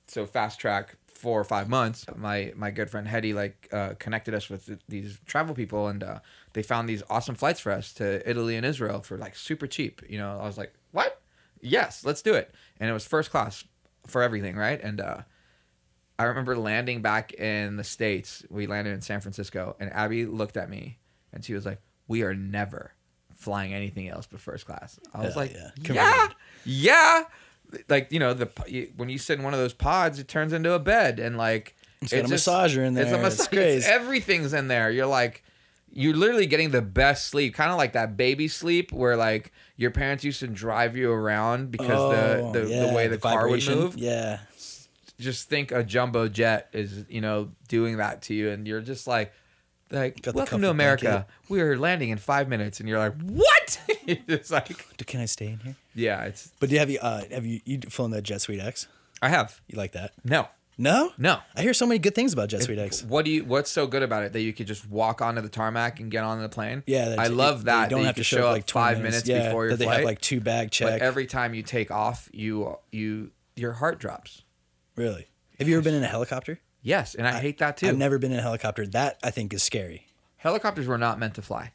so 0.07 0.25
fast 0.25 0.59
track 0.59 0.95
four 1.19 1.39
or 1.39 1.43
five 1.43 1.67
months. 1.67 2.05
My 2.15 2.53
my 2.55 2.71
good 2.71 2.89
friend 2.89 3.07
Hetty 3.07 3.33
like 3.33 3.67
uh, 3.73 3.93
connected 3.99 4.33
us 4.33 4.49
with 4.49 4.65
th- 4.65 4.79
these 4.87 5.19
travel 5.25 5.53
people 5.53 5.87
and 5.87 6.01
uh, 6.01 6.19
they 6.53 6.63
found 6.63 6.87
these 6.87 7.03
awesome 7.09 7.35
flights 7.35 7.59
for 7.59 7.71
us 7.71 7.93
to 7.95 8.27
Italy 8.27 8.55
and 8.55 8.65
Israel 8.65 9.01
for 9.01 9.17
like 9.17 9.35
super 9.35 9.67
cheap. 9.67 10.01
You 10.07 10.17
know, 10.17 10.39
I 10.39 10.45
was 10.45 10.57
like, 10.57 10.73
what? 10.91 11.21
Yes, 11.61 12.05
let's 12.05 12.21
do 12.21 12.33
it. 12.35 12.53
And 12.79 12.89
it 12.89 12.93
was 12.93 13.05
first 13.05 13.31
class 13.31 13.65
for 14.07 14.23
everything, 14.23 14.55
right? 14.55 14.81
And 14.81 15.01
uh, 15.01 15.21
I 16.17 16.23
remember 16.23 16.57
landing 16.57 17.01
back 17.01 17.33
in 17.33 17.75
the 17.75 17.83
States. 17.83 18.45
We 18.49 18.65
landed 18.65 18.91
in 18.91 19.01
San 19.01 19.19
Francisco, 19.19 19.75
and 19.79 19.91
Abby 19.91 20.25
looked 20.25 20.55
at 20.55 20.69
me 20.69 20.99
and 21.33 21.43
she 21.43 21.53
was 21.53 21.65
like, 21.65 21.81
We 22.07 22.23
are 22.23 22.33
never 22.33 22.93
flying 23.35 23.73
anything 23.73 24.09
else 24.09 24.27
but 24.29 24.39
first 24.39 24.65
class. 24.65 24.99
I 25.13 25.19
was 25.19 25.33
Hell 25.33 25.43
like, 25.43 25.53
yeah. 25.53 25.93
Yeah, 25.93 26.27
yeah. 26.65 27.23
Like, 27.87 28.11
you 28.11 28.19
know, 28.19 28.33
the 28.33 28.89
when 28.95 29.09
you 29.09 29.17
sit 29.17 29.37
in 29.37 29.43
one 29.43 29.53
of 29.53 29.59
those 29.59 29.73
pods, 29.73 30.19
it 30.19 30.27
turns 30.27 30.53
into 30.53 30.73
a 30.73 30.79
bed, 30.79 31.19
and 31.19 31.37
like, 31.37 31.75
It's 32.01 32.11
got 32.11 32.21
a 32.25 32.27
massager 32.27 32.85
in 32.85 32.93
there. 32.95 33.03
It's 33.05 33.13
a. 33.13 33.25
It's 33.25 33.51
massage. 33.51 33.87
everything's 33.87 34.53
in 34.53 34.67
there. 34.67 34.89
You're 34.89 35.05
like, 35.05 35.43
you're 35.91 36.15
literally 36.15 36.45
getting 36.47 36.71
the 36.71 36.81
best 36.81 37.27
sleep, 37.27 37.53
kind 37.53 37.71
of 37.71 37.77
like 37.77 37.93
that 37.93 38.17
baby 38.17 38.47
sleep 38.47 38.91
where 38.91 39.15
like 39.15 39.51
your 39.75 39.91
parents 39.91 40.23
used 40.23 40.39
to 40.41 40.47
drive 40.47 40.95
you 40.97 41.11
around 41.11 41.71
because 41.71 41.89
Oh, 41.99 42.51
the, 42.51 42.61
the, 42.61 42.69
yeah, 42.69 42.85
the 42.87 42.93
way 42.93 43.07
the, 43.07 43.17
car 43.17 43.47
would 43.47 43.65
move 43.67 43.97
Yeah. 43.97 44.39
just 45.19 45.49
think 45.49 45.71
a 45.71 45.83
jumbo 45.83 46.27
jet 46.27 46.69
is 46.73 47.05
you 47.09 47.21
know 47.21 47.51
doing 47.67 47.97
that 47.97 48.21
to 48.23 48.33
you 48.33 48.49
and 48.49 48.67
you're 48.67 48.81
just 48.81 49.07
like 49.07 49.33
like 49.91 50.19
welcome 50.33 50.61
to 50.61 50.69
america 50.69 51.05
blanket. 51.05 51.27
we're 51.49 51.77
landing 51.77 52.09
in 52.09 52.17
five 52.17 52.47
minutes 52.47 52.79
and 52.79 52.87
you're 52.87 52.99
like 52.99 53.15
what 53.23 53.78
it's 54.27 54.51
like 54.51 54.97
Can 55.05 55.21
I 55.21 55.25
stay 55.25 55.47
in 55.47 55.59
here? 55.59 55.75
yeah 55.95 56.23
it's 56.25 56.51
But 56.59 56.69
do 56.69 56.75
you 56.75 56.79
have 56.79 56.89
you 56.89 56.99
uh, 56.99 57.23
have 57.31 57.45
you 57.45 57.61
you 57.65 57.79
flown 57.89 58.11
the 58.11 58.21
Jet 58.21 58.41
Suite 58.41 58.59
X? 58.59 58.87
i 59.21 59.29
have 59.29 59.61
You 59.67 59.77
like 59.77 59.91
that? 59.93 60.11
no 60.23 60.47
No. 60.77 61.11
no 61.17 61.39
I 61.55 61.61
hear 61.61 61.73
so 61.73 61.85
many 61.85 61.99
good 61.99 62.15
things 62.15 62.31
about 62.33 62.49
Jet 62.49 62.63
Suite 62.63 62.79
X. 62.79 63.03
what 63.03 63.25
do 63.25 63.31
you 63.31 63.43
what's 63.45 63.69
so 63.71 63.85
good 63.87 64.03
about 64.03 64.23
it 64.23 64.33
that 64.33 64.41
you 64.41 64.53
could 64.53 64.67
just 64.67 64.89
walk 64.89 65.21
onto 65.21 65.41
the 65.41 65.49
tarmac 65.49 65.99
and 65.99 66.09
get 66.09 66.23
on 66.23 66.41
the 66.41 66.49
plane 66.49 66.83
Yeah, 66.87 67.15
i 67.19 67.27
love 67.27 67.65
that 67.65 67.85
You 67.85 67.89
don't 67.89 68.01
that 68.01 68.07
have 68.07 68.15
to 68.15 68.23
show 68.23 68.39
up 68.43 68.45
up 68.45 68.51
like 68.53 68.65
20 68.65 68.83
five 68.95 69.03
minutes 69.03 69.27
yeah, 69.27 69.45
before 69.47 69.65
your 69.65 69.71
that 69.71 69.77
they 69.79 69.85
flight 69.85 69.97
have 69.97 70.05
like 70.05 70.21
two 70.21 70.39
bag 70.41 70.71
check. 70.71 70.87
but 70.99 71.01
every 71.01 71.25
time 71.25 71.53
you 71.53 71.63
take 71.63 71.91
off 71.91 72.29
you 72.33 72.75
you 72.91 73.31
your 73.55 73.73
heart 73.73 73.99
drops 73.99 74.43
really? 74.95 75.27
Have 75.59 75.67
you 75.67 75.75
ever 75.75 75.83
been 75.83 75.95
in 75.95 76.03
a 76.03 76.07
helicopter? 76.07 76.59
yes 76.81 77.13
and 77.15 77.27
i, 77.27 77.39
hate 77.41 77.57
that 77.57 77.75
too 77.75 77.87
I've 77.89 77.97
never 77.97 78.17
been 78.17 78.31
in 78.31 78.39
a 78.39 78.41
helicopter. 78.41 78.87
That 78.87 79.19
I 79.21 79.31
think 79.31 79.53
is 79.53 79.61
scary. 79.61 80.07
helicopters 80.37 80.87
were 80.87 80.97
not 80.97 81.19
meant 81.19 81.33
to 81.35 81.41
fly 81.41 81.73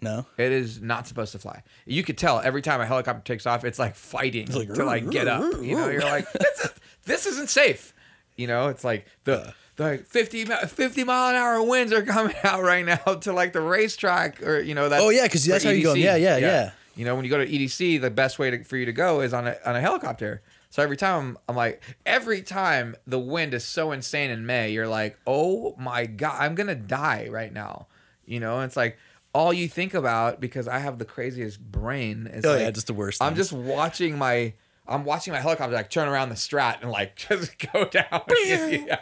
No. 0.00 0.26
It 0.36 0.52
is 0.52 0.80
not 0.80 1.06
supposed 1.06 1.32
to 1.32 1.38
fly. 1.38 1.62
You 1.86 2.04
could 2.04 2.18
tell 2.18 2.40
every 2.40 2.62
time 2.62 2.80
a 2.80 2.86
helicopter 2.86 3.22
takes 3.22 3.46
off, 3.46 3.64
it's 3.64 3.78
like 3.78 3.94
fighting 3.94 4.46
like, 4.52 4.72
to 4.74 4.84
like 4.84 5.10
get 5.10 5.26
up. 5.26 5.62
You 5.62 5.76
know, 5.76 5.88
you're 5.88 6.02
like, 6.02 6.30
this, 6.32 6.60
is, 6.60 6.70
this 7.04 7.26
isn't 7.26 7.48
safe. 7.48 7.94
You 8.36 8.46
know, 8.46 8.68
it's 8.68 8.84
like 8.84 9.06
the 9.24 9.54
the 9.76 9.98
50, 10.06 10.46
50 10.46 11.04
mile 11.04 11.30
an 11.30 11.36
hour 11.36 11.62
winds 11.62 11.92
are 11.92 12.02
coming 12.04 12.34
out 12.42 12.62
right 12.62 12.84
now 12.84 12.96
to 12.96 13.32
like 13.32 13.52
the 13.52 13.60
racetrack 13.60 14.42
or 14.42 14.60
you 14.60 14.74
know 14.74 14.88
that. 14.88 15.00
Oh, 15.00 15.10
yeah, 15.10 15.24
because 15.24 15.44
that's 15.44 15.64
how 15.64 15.70
you 15.70 15.82
go. 15.82 15.94
EDC. 15.94 16.02
Yeah, 16.02 16.16
yeah, 16.16 16.36
yeah. 16.38 16.70
You 16.94 17.04
know, 17.04 17.14
when 17.14 17.24
you 17.24 17.30
go 17.30 17.38
to 17.38 17.46
EDC, 17.46 18.00
the 18.00 18.10
best 18.10 18.38
way 18.38 18.50
to, 18.50 18.64
for 18.64 18.76
you 18.76 18.86
to 18.86 18.92
go 18.92 19.20
is 19.20 19.34
on 19.34 19.46
a 19.46 19.56
on 19.64 19.76
a 19.76 19.80
helicopter. 19.80 20.42
So 20.70 20.82
every 20.82 20.96
time 20.96 21.38
I'm 21.48 21.56
like, 21.56 21.82
every 22.04 22.42
time 22.42 22.96
the 23.06 23.18
wind 23.18 23.54
is 23.54 23.64
so 23.64 23.92
insane 23.92 24.30
in 24.30 24.44
May, 24.46 24.72
you're 24.72 24.88
like, 24.88 25.18
oh 25.26 25.74
my 25.78 26.06
god, 26.06 26.36
I'm 26.40 26.54
gonna 26.54 26.74
die 26.74 27.28
right 27.30 27.52
now. 27.52 27.86
You 28.24 28.40
know, 28.40 28.60
it's 28.60 28.76
like 28.76 28.98
all 29.36 29.52
you 29.52 29.68
think 29.68 29.92
about 29.94 30.40
because 30.40 30.66
I 30.66 30.78
have 30.78 30.98
the 30.98 31.04
craziest 31.04 31.60
brain. 31.60 32.26
Is 32.26 32.44
Oh, 32.44 32.52
like, 32.52 32.60
yeah, 32.60 32.70
just 32.70 32.86
the 32.86 32.94
worst 32.94 33.22
I'm 33.22 33.34
just 33.36 33.52
watching 33.52 34.16
my. 34.18 34.54
I'm 34.88 35.04
watching 35.04 35.32
my 35.32 35.40
helicopter 35.40 35.74
like 35.74 35.90
turn 35.90 36.06
around 36.08 36.28
the 36.28 36.36
strat 36.36 36.80
and 36.80 36.90
like 36.92 37.16
just 37.28 37.58
go 37.72 37.84
down. 37.86 38.22
Yeah, 38.46 38.98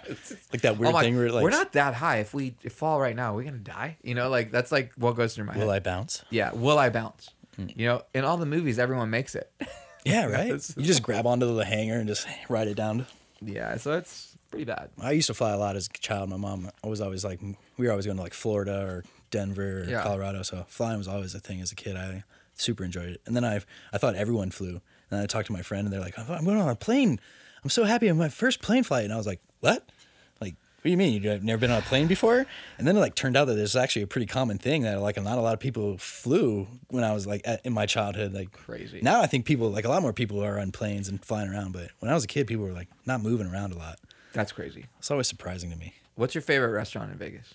Like 0.50 0.62
that 0.62 0.78
weird 0.78 0.92
oh 0.92 0.94
like, 0.94 1.04
thing 1.04 1.16
where 1.16 1.30
like, 1.30 1.42
we're 1.44 1.50
not 1.50 1.72
that 1.72 1.92
high. 1.94 2.18
If 2.18 2.32
we 2.32 2.54
fall 2.70 2.98
right 3.00 3.14
now, 3.14 3.34
we're 3.34 3.44
gonna 3.44 3.58
die. 3.58 3.98
You 4.02 4.14
know, 4.14 4.28
like 4.30 4.50
that's 4.50 4.72
like 4.72 4.92
what 4.96 5.14
goes 5.14 5.34
through 5.34 5.44
my 5.44 5.52
will 5.52 5.60
head. 5.60 5.66
Will 5.66 5.72
I 5.72 5.80
bounce? 5.80 6.24
Yeah, 6.30 6.52
will 6.52 6.78
I 6.78 6.88
bounce? 6.88 7.30
Hmm. 7.56 7.66
You 7.76 7.86
know, 7.86 8.02
in 8.14 8.24
all 8.24 8.36
the 8.38 8.46
movies, 8.46 8.78
everyone 8.78 9.10
makes 9.10 9.34
it. 9.34 9.50
Yeah, 10.06 10.26
right. 10.26 10.48
You 10.76 10.84
just 10.84 11.02
grab 11.02 11.26
onto 11.26 11.54
the 11.56 11.64
hanger 11.64 11.94
and 11.98 12.06
just 12.06 12.26
ride 12.50 12.68
it 12.68 12.74
down. 12.74 13.06
yeah, 13.40 13.78
so 13.78 13.92
it's 13.94 14.36
pretty 14.50 14.66
bad. 14.66 14.90
I 15.00 15.12
used 15.12 15.28
to 15.28 15.34
fly 15.34 15.52
a 15.52 15.56
lot 15.56 15.76
as 15.76 15.86
a 15.86 15.98
child. 15.98 16.28
My 16.28 16.36
mom 16.36 16.68
I 16.84 16.88
was 16.88 17.00
always 17.00 17.24
like, 17.24 17.40
we 17.78 17.86
were 17.86 17.90
always 17.90 18.04
going 18.04 18.18
to 18.18 18.22
like 18.22 18.34
Florida 18.34 18.82
or 18.84 19.04
Denver 19.34 19.82
or 19.82 19.84
Yeah. 19.84 20.02
Colorado. 20.02 20.42
So 20.42 20.64
flying 20.68 20.98
was 20.98 21.08
always 21.08 21.34
a 21.34 21.40
thing 21.40 21.60
as 21.60 21.72
a 21.72 21.74
kid. 21.74 21.96
I 21.96 22.24
super 22.54 22.84
enjoyed 22.84 23.08
it. 23.10 23.20
And 23.26 23.34
then 23.36 23.44
I 23.44 23.60
I 23.92 23.98
thought 23.98 24.14
everyone 24.14 24.50
flew. 24.50 24.80
And 25.10 25.20
I 25.20 25.26
talked 25.26 25.46
to 25.46 25.52
my 25.52 25.62
friend 25.62 25.84
and 25.86 25.92
they're 25.92 26.00
like, 26.00 26.18
I'm 26.18 26.44
going 26.44 26.58
on 26.60 26.68
a 26.68 26.74
plane. 26.76 27.18
I'm 27.62 27.70
so 27.70 27.84
happy 27.84 28.08
on 28.10 28.16
my 28.16 28.28
first 28.28 28.62
plane 28.62 28.82
flight. 28.84 29.04
And 29.04 29.12
I 29.12 29.16
was 29.16 29.26
like, 29.26 29.40
what? 29.60 29.88
Like, 30.40 30.54
what 30.54 30.84
do 30.84 30.90
you 30.90 30.96
mean? 30.96 31.12
You've 31.22 31.42
never 31.44 31.60
been 31.60 31.70
on 31.70 31.78
a 31.78 31.82
plane 31.82 32.06
before? 32.06 32.46
And 32.78 32.86
then 32.86 32.96
it 32.96 33.00
like 33.00 33.14
turned 33.14 33.36
out 33.36 33.46
that 33.46 33.54
there's 33.54 33.76
actually 33.76 34.02
a 34.02 34.06
pretty 34.06 34.26
common 34.26 34.58
thing 34.58 34.82
that 34.82 35.00
like 35.00 35.16
not 35.22 35.38
a 35.38 35.40
lot 35.40 35.54
of 35.54 35.60
people 35.60 35.98
flew 35.98 36.66
when 36.88 37.04
I 37.04 37.12
was 37.12 37.26
like 37.26 37.42
at, 37.44 37.60
in 37.64 37.72
my 37.72 37.86
childhood. 37.86 38.32
Like 38.32 38.52
Crazy. 38.52 39.00
Now 39.02 39.20
I 39.20 39.26
think 39.26 39.44
people 39.46 39.70
like 39.70 39.84
a 39.84 39.88
lot 39.88 40.02
more 40.02 40.12
people 40.12 40.42
are 40.44 40.58
on 40.58 40.72
planes 40.72 41.08
and 41.08 41.24
flying 41.24 41.48
around. 41.50 41.72
But 41.72 41.90
when 42.00 42.10
I 42.10 42.14
was 42.14 42.24
a 42.24 42.28
kid, 42.28 42.46
people 42.46 42.64
were 42.64 42.72
like 42.72 42.88
not 43.06 43.20
moving 43.22 43.46
around 43.46 43.72
a 43.72 43.78
lot. 43.78 43.98
That's 44.32 44.52
crazy. 44.52 44.86
It's 44.98 45.10
always 45.10 45.28
surprising 45.28 45.70
to 45.70 45.76
me. 45.76 45.94
What's 46.16 46.34
your 46.34 46.42
favorite 46.42 46.70
restaurant 46.72 47.10
in 47.12 47.18
Vegas? 47.18 47.54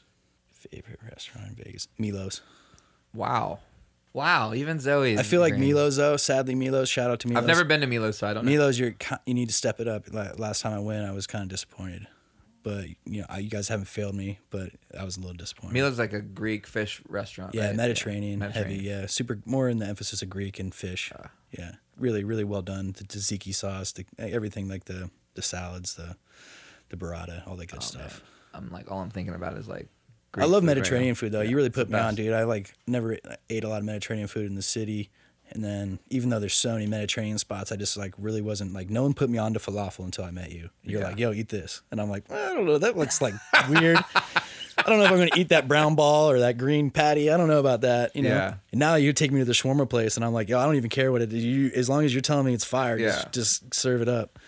Favorite 0.71 0.99
restaurant 1.03 1.47
in 1.49 1.55
Vegas? 1.55 1.87
Milo's. 1.97 2.41
Wow, 3.13 3.59
wow. 4.13 4.53
Even 4.53 4.79
Zoe. 4.79 5.17
I 5.17 5.23
feel 5.23 5.41
like 5.41 5.55
Milo's 5.57 5.97
though. 5.97 6.17
Sadly, 6.17 6.55
Milo's. 6.55 6.89
Shout 6.89 7.09
out 7.11 7.19
to 7.21 7.27
Milo's. 7.27 7.43
I've 7.43 7.47
never 7.47 7.63
been 7.63 7.81
to 7.81 7.87
Milo's, 7.87 8.17
so 8.17 8.27
I 8.27 8.33
don't 8.33 8.45
know. 8.45 8.51
Milo's. 8.51 8.77
You're 8.79 8.95
you 9.25 9.33
need 9.33 9.49
to 9.49 9.53
step 9.55 9.79
it 9.79 9.87
up. 9.87 10.05
Last 10.37 10.61
time 10.61 10.73
I 10.73 10.79
went, 10.79 11.05
I 11.05 11.11
was 11.11 11.25
kind 11.27 11.41
of 11.43 11.49
disappointed. 11.49 12.07
But 12.61 12.85
you 13.05 13.21
know, 13.21 13.25
I, 13.29 13.39
you 13.39 13.49
guys 13.49 13.69
haven't 13.69 13.87
failed 13.87 14.13
me. 14.15 14.39
But 14.51 14.71
I 14.97 15.03
was 15.03 15.17
a 15.17 15.21
little 15.21 15.35
disappointed. 15.35 15.73
Milo's 15.73 15.97
like 15.97 16.13
a 16.13 16.21
Greek 16.21 16.67
fish 16.67 17.01
restaurant. 17.09 17.55
yeah, 17.55 17.67
right? 17.67 17.75
Mediterranean, 17.75 18.39
Mediterranean. 18.39 18.79
heavy. 18.83 18.87
Yeah, 19.01 19.05
super. 19.07 19.39
More 19.45 19.69
in 19.69 19.79
the 19.79 19.87
emphasis 19.87 20.21
of 20.21 20.29
Greek 20.29 20.59
and 20.59 20.73
fish. 20.75 21.11
Ah. 21.17 21.31
yeah, 21.57 21.73
really, 21.97 22.23
really 22.23 22.43
well 22.43 22.61
done. 22.61 22.93
The 22.95 23.05
tzatziki 23.05 23.55
sauce, 23.55 23.91
the 23.93 24.05
everything 24.19 24.67
like 24.69 24.85
the 24.85 25.09
the 25.33 25.41
salads, 25.41 25.95
the 25.95 26.15
the 26.89 26.97
burrata, 26.97 27.47
all 27.47 27.55
that 27.55 27.67
good 27.67 27.79
Oh, 27.79 27.83
stuff. 27.85 28.21
man. 28.53 28.65
I'm 28.65 28.71
like 28.71 28.91
all 28.91 28.99
I'm 28.99 29.09
thinking 29.09 29.33
about 29.33 29.53
is 29.57 29.67
like. 29.67 29.87
I 30.35 30.41
love 30.41 30.61
food 30.61 30.67
right 30.67 30.75
Mediterranean 30.75 31.09
now. 31.11 31.15
food 31.15 31.31
though. 31.31 31.41
Yeah, 31.41 31.49
you 31.49 31.55
really 31.55 31.69
put 31.69 31.89
me 31.89 31.97
on, 31.99 32.15
dude. 32.15 32.33
I 32.33 32.43
like 32.43 32.73
never 32.87 33.17
ate 33.49 33.63
a 33.63 33.69
lot 33.69 33.79
of 33.79 33.85
Mediterranean 33.85 34.27
food 34.27 34.45
in 34.45 34.55
the 34.55 34.61
city, 34.61 35.09
and 35.51 35.63
then 35.63 35.99
even 36.09 36.29
though 36.29 36.39
there's 36.39 36.53
so 36.55 36.73
many 36.73 36.85
Mediterranean 36.87 37.37
spots, 37.39 37.71
I 37.71 37.75
just 37.75 37.97
like 37.97 38.13
really 38.17 38.41
wasn't 38.41 38.73
like 38.73 38.89
no 38.89 39.01
one 39.03 39.13
put 39.13 39.29
me 39.29 39.37
on 39.37 39.53
to 39.53 39.59
falafel 39.59 40.05
until 40.05 40.25
I 40.25 40.31
met 40.31 40.51
you. 40.51 40.69
You're 40.83 41.01
Yeah. 41.01 41.07
like, 41.07 41.19
yo, 41.19 41.31
eat 41.31 41.49
this, 41.49 41.81
and 41.91 41.99
I'm 41.99 42.09
like, 42.09 42.29
I 42.31 42.53
don't 42.53 42.65
know, 42.65 42.77
that 42.77 42.95
looks 42.97 43.21
like 43.21 43.33
weird. 43.69 43.97
I 44.77 44.83
don't 44.89 44.99
know 44.99 45.03
if 45.03 45.11
I'm 45.11 45.17
going 45.17 45.29
to 45.29 45.37
eat 45.39 45.49
that 45.49 45.67
brown 45.67 45.95
ball 45.95 46.29
or 46.31 46.39
that 46.39 46.57
green 46.57 46.89
patty. 46.89 47.29
I 47.29 47.35
don't 47.35 47.49
know 47.49 47.59
about 47.59 47.81
that. 47.81 48.15
You 48.15 48.21
know. 48.23 48.29
Yeah. 48.29 48.53
And 48.71 48.79
now 48.79 48.95
you 48.95 49.11
take 49.11 49.29
me 49.29 49.39
to 49.39 49.45
the 49.45 49.51
shawarma 49.51 49.89
place, 49.89 50.15
and 50.15 50.23
I'm 50.23 50.31
like, 50.31 50.47
yo, 50.47 50.57
I 50.57 50.63
don't 50.65 50.77
even 50.77 50.89
care 50.89 51.11
what 51.11 51.21
it 51.21 51.33
is. 51.33 51.43
You, 51.43 51.69
as 51.75 51.89
long 51.89 52.05
as 52.05 52.13
you're 52.13 52.21
telling 52.21 52.45
me 52.45 52.53
it's 52.53 52.63
fire, 52.63 52.97
Yeah. 52.97 53.09
just, 53.11 53.33
just 53.33 53.73
serve 53.73 54.01
it 54.01 54.07
up. 54.07 54.39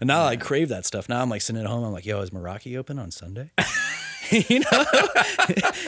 And 0.00 0.08
now 0.08 0.24
I 0.24 0.36
crave 0.38 0.70
that 0.70 0.86
stuff. 0.86 1.06
Now 1.10 1.20
I'm 1.20 1.28
like 1.28 1.42
sitting 1.42 1.60
at 1.60 1.68
home. 1.68 1.84
I'm 1.84 1.92
like, 1.92 2.06
yo, 2.06 2.18
is 2.22 2.30
Meraki 2.30 2.78
open 2.78 2.98
on 2.98 3.10
Sunday? 3.10 3.50
you 4.48 4.60
know, 4.60 4.84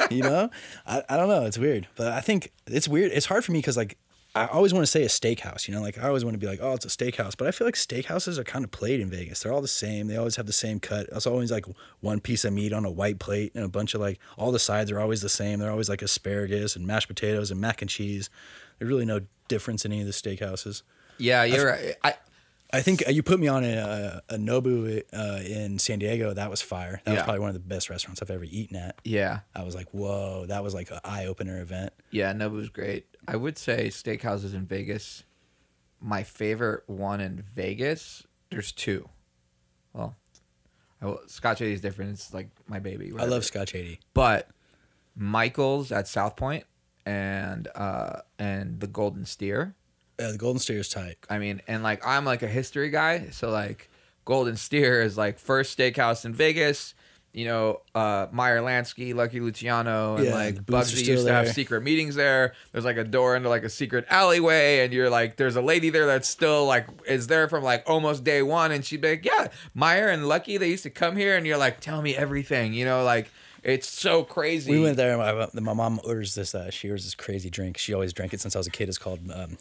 you 0.10 0.22
know, 0.22 0.50
I, 0.86 1.02
I 1.08 1.16
don't 1.16 1.28
know. 1.28 1.44
It's 1.44 1.58
weird, 1.58 1.88
but 1.96 2.12
I 2.12 2.20
think 2.20 2.52
it's 2.66 2.86
weird. 2.86 3.10
It's 3.12 3.26
hard 3.26 3.44
for 3.44 3.52
me 3.52 3.58
because 3.58 3.76
like 3.76 3.98
I 4.36 4.46
always 4.46 4.74
want 4.74 4.84
to 4.84 4.90
say 4.90 5.02
a 5.02 5.08
steakhouse. 5.08 5.66
You 5.66 5.74
know, 5.74 5.80
like 5.80 5.98
I 5.98 6.06
always 6.06 6.24
want 6.24 6.34
to 6.34 6.38
be 6.38 6.46
like, 6.46 6.60
oh, 6.62 6.74
it's 6.74 6.84
a 6.84 6.88
steakhouse. 6.88 7.36
But 7.36 7.48
I 7.48 7.50
feel 7.50 7.66
like 7.66 7.74
steakhouses 7.74 8.38
are 8.38 8.44
kind 8.44 8.64
of 8.64 8.70
played 8.70 9.00
in 9.00 9.10
Vegas. 9.10 9.42
They're 9.42 9.52
all 9.52 9.62
the 9.62 9.68
same. 9.68 10.08
They 10.08 10.16
always 10.16 10.36
have 10.36 10.46
the 10.46 10.52
same 10.52 10.78
cut. 10.78 11.08
It's 11.10 11.26
always 11.26 11.50
like 11.50 11.64
one 12.00 12.20
piece 12.20 12.44
of 12.44 12.52
meat 12.52 12.72
on 12.72 12.84
a 12.84 12.90
white 12.90 13.18
plate 13.18 13.52
and 13.54 13.64
a 13.64 13.68
bunch 13.68 13.94
of 13.94 14.00
like 14.00 14.20
all 14.36 14.52
the 14.52 14.58
sides 14.58 14.90
are 14.90 15.00
always 15.00 15.22
the 15.22 15.28
same. 15.28 15.58
They're 15.58 15.70
always 15.70 15.88
like 15.88 16.02
asparagus 16.02 16.76
and 16.76 16.86
mashed 16.86 17.08
potatoes 17.08 17.50
and 17.50 17.60
mac 17.60 17.80
and 17.80 17.90
cheese. 17.90 18.30
There's 18.78 18.88
really 18.88 19.06
no 19.06 19.22
difference 19.48 19.84
in 19.84 19.92
any 19.92 20.02
of 20.02 20.06
the 20.06 20.12
steakhouses. 20.12 20.82
Yeah, 21.18 21.44
you're 21.44 21.66
right. 21.66 21.94
I, 22.04 22.14
I 22.72 22.82
think 22.82 23.06
uh, 23.06 23.10
you 23.10 23.22
put 23.22 23.38
me 23.38 23.48
on 23.48 23.64
a, 23.64 24.22
a, 24.28 24.36
Nobu 24.36 25.02
uh, 25.12 25.40
in 25.44 25.78
San 25.78 25.98
Diego. 25.98 26.34
That 26.34 26.50
was 26.50 26.60
fire. 26.60 27.00
That 27.04 27.14
was 27.14 27.22
probably 27.22 27.40
one 27.40 27.48
of 27.48 27.54
the 27.54 27.60
best 27.60 27.88
restaurants 27.88 28.20
I've 28.22 28.30
ever 28.30 28.44
eaten 28.44 28.76
at. 28.76 28.96
yeah, 29.04 29.40
I 29.54 29.62
was 29.62 29.74
like, 29.74 29.88
whoa, 29.92 30.46
that 30.46 30.62
was 30.64 30.74
like 30.74 30.90
an 30.90 30.98
eye 31.04 31.26
opener 31.26 31.60
event. 31.60 31.92
yeah, 32.10 32.32
Nobu's 32.32 32.68
great. 32.68 33.06
I 33.28 33.36
would 33.36 33.58
say 33.58 33.88
steakhouses 33.88 34.54
in 34.54 34.66
Vegas. 34.66 35.24
My 36.00 36.22
favorite 36.22 36.82
one 36.86 37.20
in 37.20 37.42
Vegas. 37.54 38.24
There's 38.50 38.72
two. 38.72 39.08
Well, 39.92 40.14
I 41.00 41.06
will, 41.06 41.20
Scotch 41.26 41.60
80 41.60 41.72
is 41.72 41.80
different. 41.80 42.12
It's 42.12 42.34
like 42.34 42.48
my 42.68 42.78
baby. 42.78 43.12
I 43.18 43.24
love 43.24 43.44
Scotch 43.44 43.74
80. 43.74 44.00
but 44.14 44.50
Michael's 45.16 45.90
at 45.92 46.06
South 46.06 46.36
Point 46.36 46.64
and 47.06 47.68
uh 47.74 48.20
and 48.38 48.80
the 48.80 48.86
Golden 48.86 49.24
Steer. 49.24 49.74
Uh, 50.18 50.32
the 50.32 50.38
Golden 50.38 50.58
Steer 50.60 50.78
is 50.78 50.88
tight. 50.88 51.18
I 51.28 51.38
mean, 51.38 51.60
and 51.68 51.82
like 51.82 52.06
I'm 52.06 52.24
like 52.24 52.42
a 52.42 52.48
history 52.48 52.90
guy, 52.90 53.28
so 53.30 53.50
like 53.50 53.90
Golden 54.24 54.56
Steer 54.56 55.02
is 55.02 55.16
like 55.18 55.38
first 55.38 55.78
steakhouse 55.78 56.24
in 56.24 56.32
Vegas. 56.34 56.94
You 57.32 57.44
know, 57.44 57.80
uh, 57.94 58.28
Meyer 58.32 58.60
Lansky, 58.62 59.14
Lucky 59.14 59.40
Luciano, 59.40 60.16
and 60.16 60.24
Yeah, 60.24 60.30
the 60.30 60.36
like 60.36 60.54
booths 60.64 60.94
are 60.94 60.96
Bugsy 60.96 61.00
still 61.00 61.14
used 61.16 61.26
to 61.26 61.32
have 61.34 61.44
there. 61.44 61.52
secret 61.52 61.82
meetings 61.82 62.14
there. 62.14 62.54
There's 62.72 62.86
like 62.86 62.96
a 62.96 63.04
door 63.04 63.36
into 63.36 63.50
like 63.50 63.62
a 63.62 63.68
secret 63.68 64.06
alleyway, 64.08 64.82
and 64.82 64.90
you're 64.90 65.10
like, 65.10 65.36
there's 65.36 65.54
a 65.56 65.60
lady 65.60 65.90
there 65.90 66.06
that's 66.06 66.28
still 66.28 66.64
like 66.64 66.86
is 67.06 67.26
there 67.26 67.46
from 67.46 67.62
like 67.62 67.84
almost 67.86 68.24
day 68.24 68.40
one, 68.40 68.72
and 68.72 68.82
she'd 68.82 69.02
be 69.02 69.10
like, 69.10 69.24
yeah, 69.26 69.48
Meyer 69.74 70.08
and 70.08 70.26
Lucky, 70.26 70.56
they 70.56 70.70
used 70.70 70.84
to 70.84 70.90
come 70.90 71.14
here, 71.16 71.36
and 71.36 71.46
you're 71.46 71.58
like, 71.58 71.80
tell 71.80 72.00
me 72.00 72.16
everything, 72.16 72.72
you 72.72 72.86
know, 72.86 73.04
like 73.04 73.30
it's 73.62 73.86
so 73.88 74.22
crazy. 74.22 74.70
We 74.70 74.80
went 74.80 74.96
there. 74.96 75.20
And 75.20 75.50
my, 75.52 75.60
my 75.60 75.74
mom 75.74 76.00
orders 76.04 76.36
this. 76.36 76.54
Uh, 76.54 76.70
she 76.70 76.88
orders 76.88 77.04
this 77.04 77.14
crazy 77.16 77.50
drink. 77.50 77.76
She 77.76 77.92
always 77.92 78.12
drank 78.14 78.32
it 78.32 78.40
since 78.40 78.54
I 78.56 78.60
was 78.60 78.66
a 78.68 78.70
kid. 78.70 78.88
It's 78.88 78.96
called 78.96 79.18
um, 79.34 79.58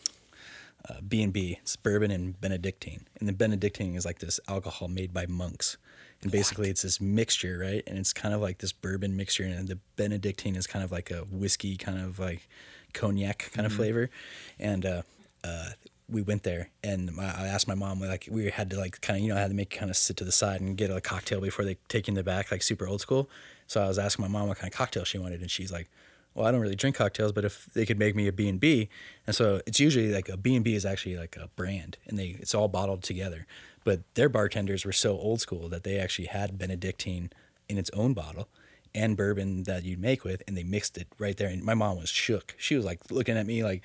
B 1.08 1.22
and 1.22 1.34
B. 1.34 1.60
It's 1.62 1.76
bourbon 1.76 2.12
and 2.12 2.40
Benedictine. 2.40 3.08
And 3.20 3.28
the 3.28 3.34
Benedictine 3.34 3.96
is 3.96 4.06
like 4.06 4.20
this 4.20 4.40
alcohol 4.48 4.88
made 4.88 5.14
by 5.14 5.26
monks. 5.26 5.78
And 6.22 6.32
basically, 6.32 6.70
it's 6.70 6.82
this 6.82 7.00
mixture, 7.02 7.60
right? 7.60 7.84
And 7.86 7.98
it's 7.98 8.14
kind 8.14 8.34
of 8.34 8.42
like 8.42 8.60
this 8.60 8.72
bourbon 8.72 9.16
mixture, 9.16 9.44
and 9.44 9.68
the 9.68 9.80
Benedictine 9.96 10.56
is 10.56 10.66
kind 10.66 10.84
of 10.84 10.92
like 10.92 11.12
a 11.12 11.20
whiskey, 11.26 11.78
kind 11.78 12.00
of 12.00 12.20
like 12.20 12.48
cognac 12.94 13.52
kind 13.54 13.66
of 13.66 13.74
flavor. 13.74 14.10
And 14.58 14.86
uh, 14.86 15.02
uh, 15.44 15.70
we 16.10 16.22
went 16.22 16.44
there, 16.44 16.70
and 16.84 17.14
my, 17.14 17.26
I 17.26 17.48
asked 17.48 17.68
my 17.68 17.76
mom, 17.76 18.00
like, 18.00 18.28
we 18.32 18.50
had 18.50 18.70
to 18.72 18.78
like 18.78 19.02
kind 19.02 19.18
of, 19.18 19.24
you 19.24 19.30
know, 19.30 19.38
I 19.38 19.42
had 19.42 19.50
to 19.50 19.56
make 19.56 19.72
kind 19.72 19.92
of 19.92 19.98
sit 19.98 20.18
to 20.18 20.24
the 20.24 20.32
side 20.32 20.62
and 20.62 20.78
get 20.78 20.90
a 20.90 21.02
cocktail 21.02 21.42
before 21.42 21.66
they 21.66 21.78
take 21.90 22.08
you 22.08 22.12
in 22.12 22.16
the 22.16 22.24
back, 22.24 22.50
like 22.52 22.64
super 22.64 22.88
old 22.88 23.02
school. 23.02 23.30
So 23.68 23.84
I 23.84 23.88
was 23.88 24.00
asking 24.00 24.24
my 24.24 24.30
mom 24.30 24.48
what 24.48 24.58
kind 24.58 24.72
of 24.72 24.78
cocktail 24.78 25.04
she 25.04 25.18
wanted, 25.18 25.42
and 25.42 25.52
she's 25.52 25.72
like, 25.72 25.90
well, 26.36 26.46
I 26.46 26.52
don't 26.52 26.62
really 26.62 26.76
drink 26.76 26.98
cocktails, 26.98 27.32
but 27.32 27.46
if 27.46 27.66
they 27.74 27.86
could 27.86 27.98
make 27.98 28.16
me 28.16 28.28
a 28.28 28.34
B&B, 28.34 28.90
and 29.26 29.36
so 29.36 29.62
it's 29.66 29.80
usually 29.80 30.14
like 30.14 30.28
a 30.28 30.36
B&B 30.36 30.76
is 30.76 30.86
actually 30.86 31.18
like 31.18 31.38
a 31.38 31.48
brand, 31.56 31.98
and 32.08 32.20
they 32.20 32.36
it's 32.40 32.54
all 32.54 32.68
bottled 32.68 33.04
together. 33.04 33.48
But 33.86 34.02
their 34.16 34.30
bartenders 34.30 34.84
were 34.84 34.92
so 34.92 35.18
old 35.18 35.40
school 35.42 35.70
that 35.70 35.84
they 35.84 35.98
actually 35.98 36.28
had 36.28 36.58
Benedictine 36.58 37.32
in 37.70 37.78
its 37.78 37.90
own 37.92 38.14
bottle 38.14 38.50
and 38.94 39.16
bourbon 39.16 39.64
that 39.64 39.84
you'd 39.84 40.00
make 40.00 40.24
with, 40.24 40.44
and 40.48 40.58
they 40.58 40.64
mixed 40.64 40.98
it 40.98 41.08
right 41.20 41.38
there. 41.38 41.50
And 41.50 41.64
my 41.64 41.74
mom 41.74 41.98
was 41.98 42.10
shook. 42.10 42.56
She 42.58 42.76
was 42.76 42.84
like 42.84 43.00
looking 43.12 43.38
at 43.38 43.46
me 43.46 43.64
like, 43.64 43.82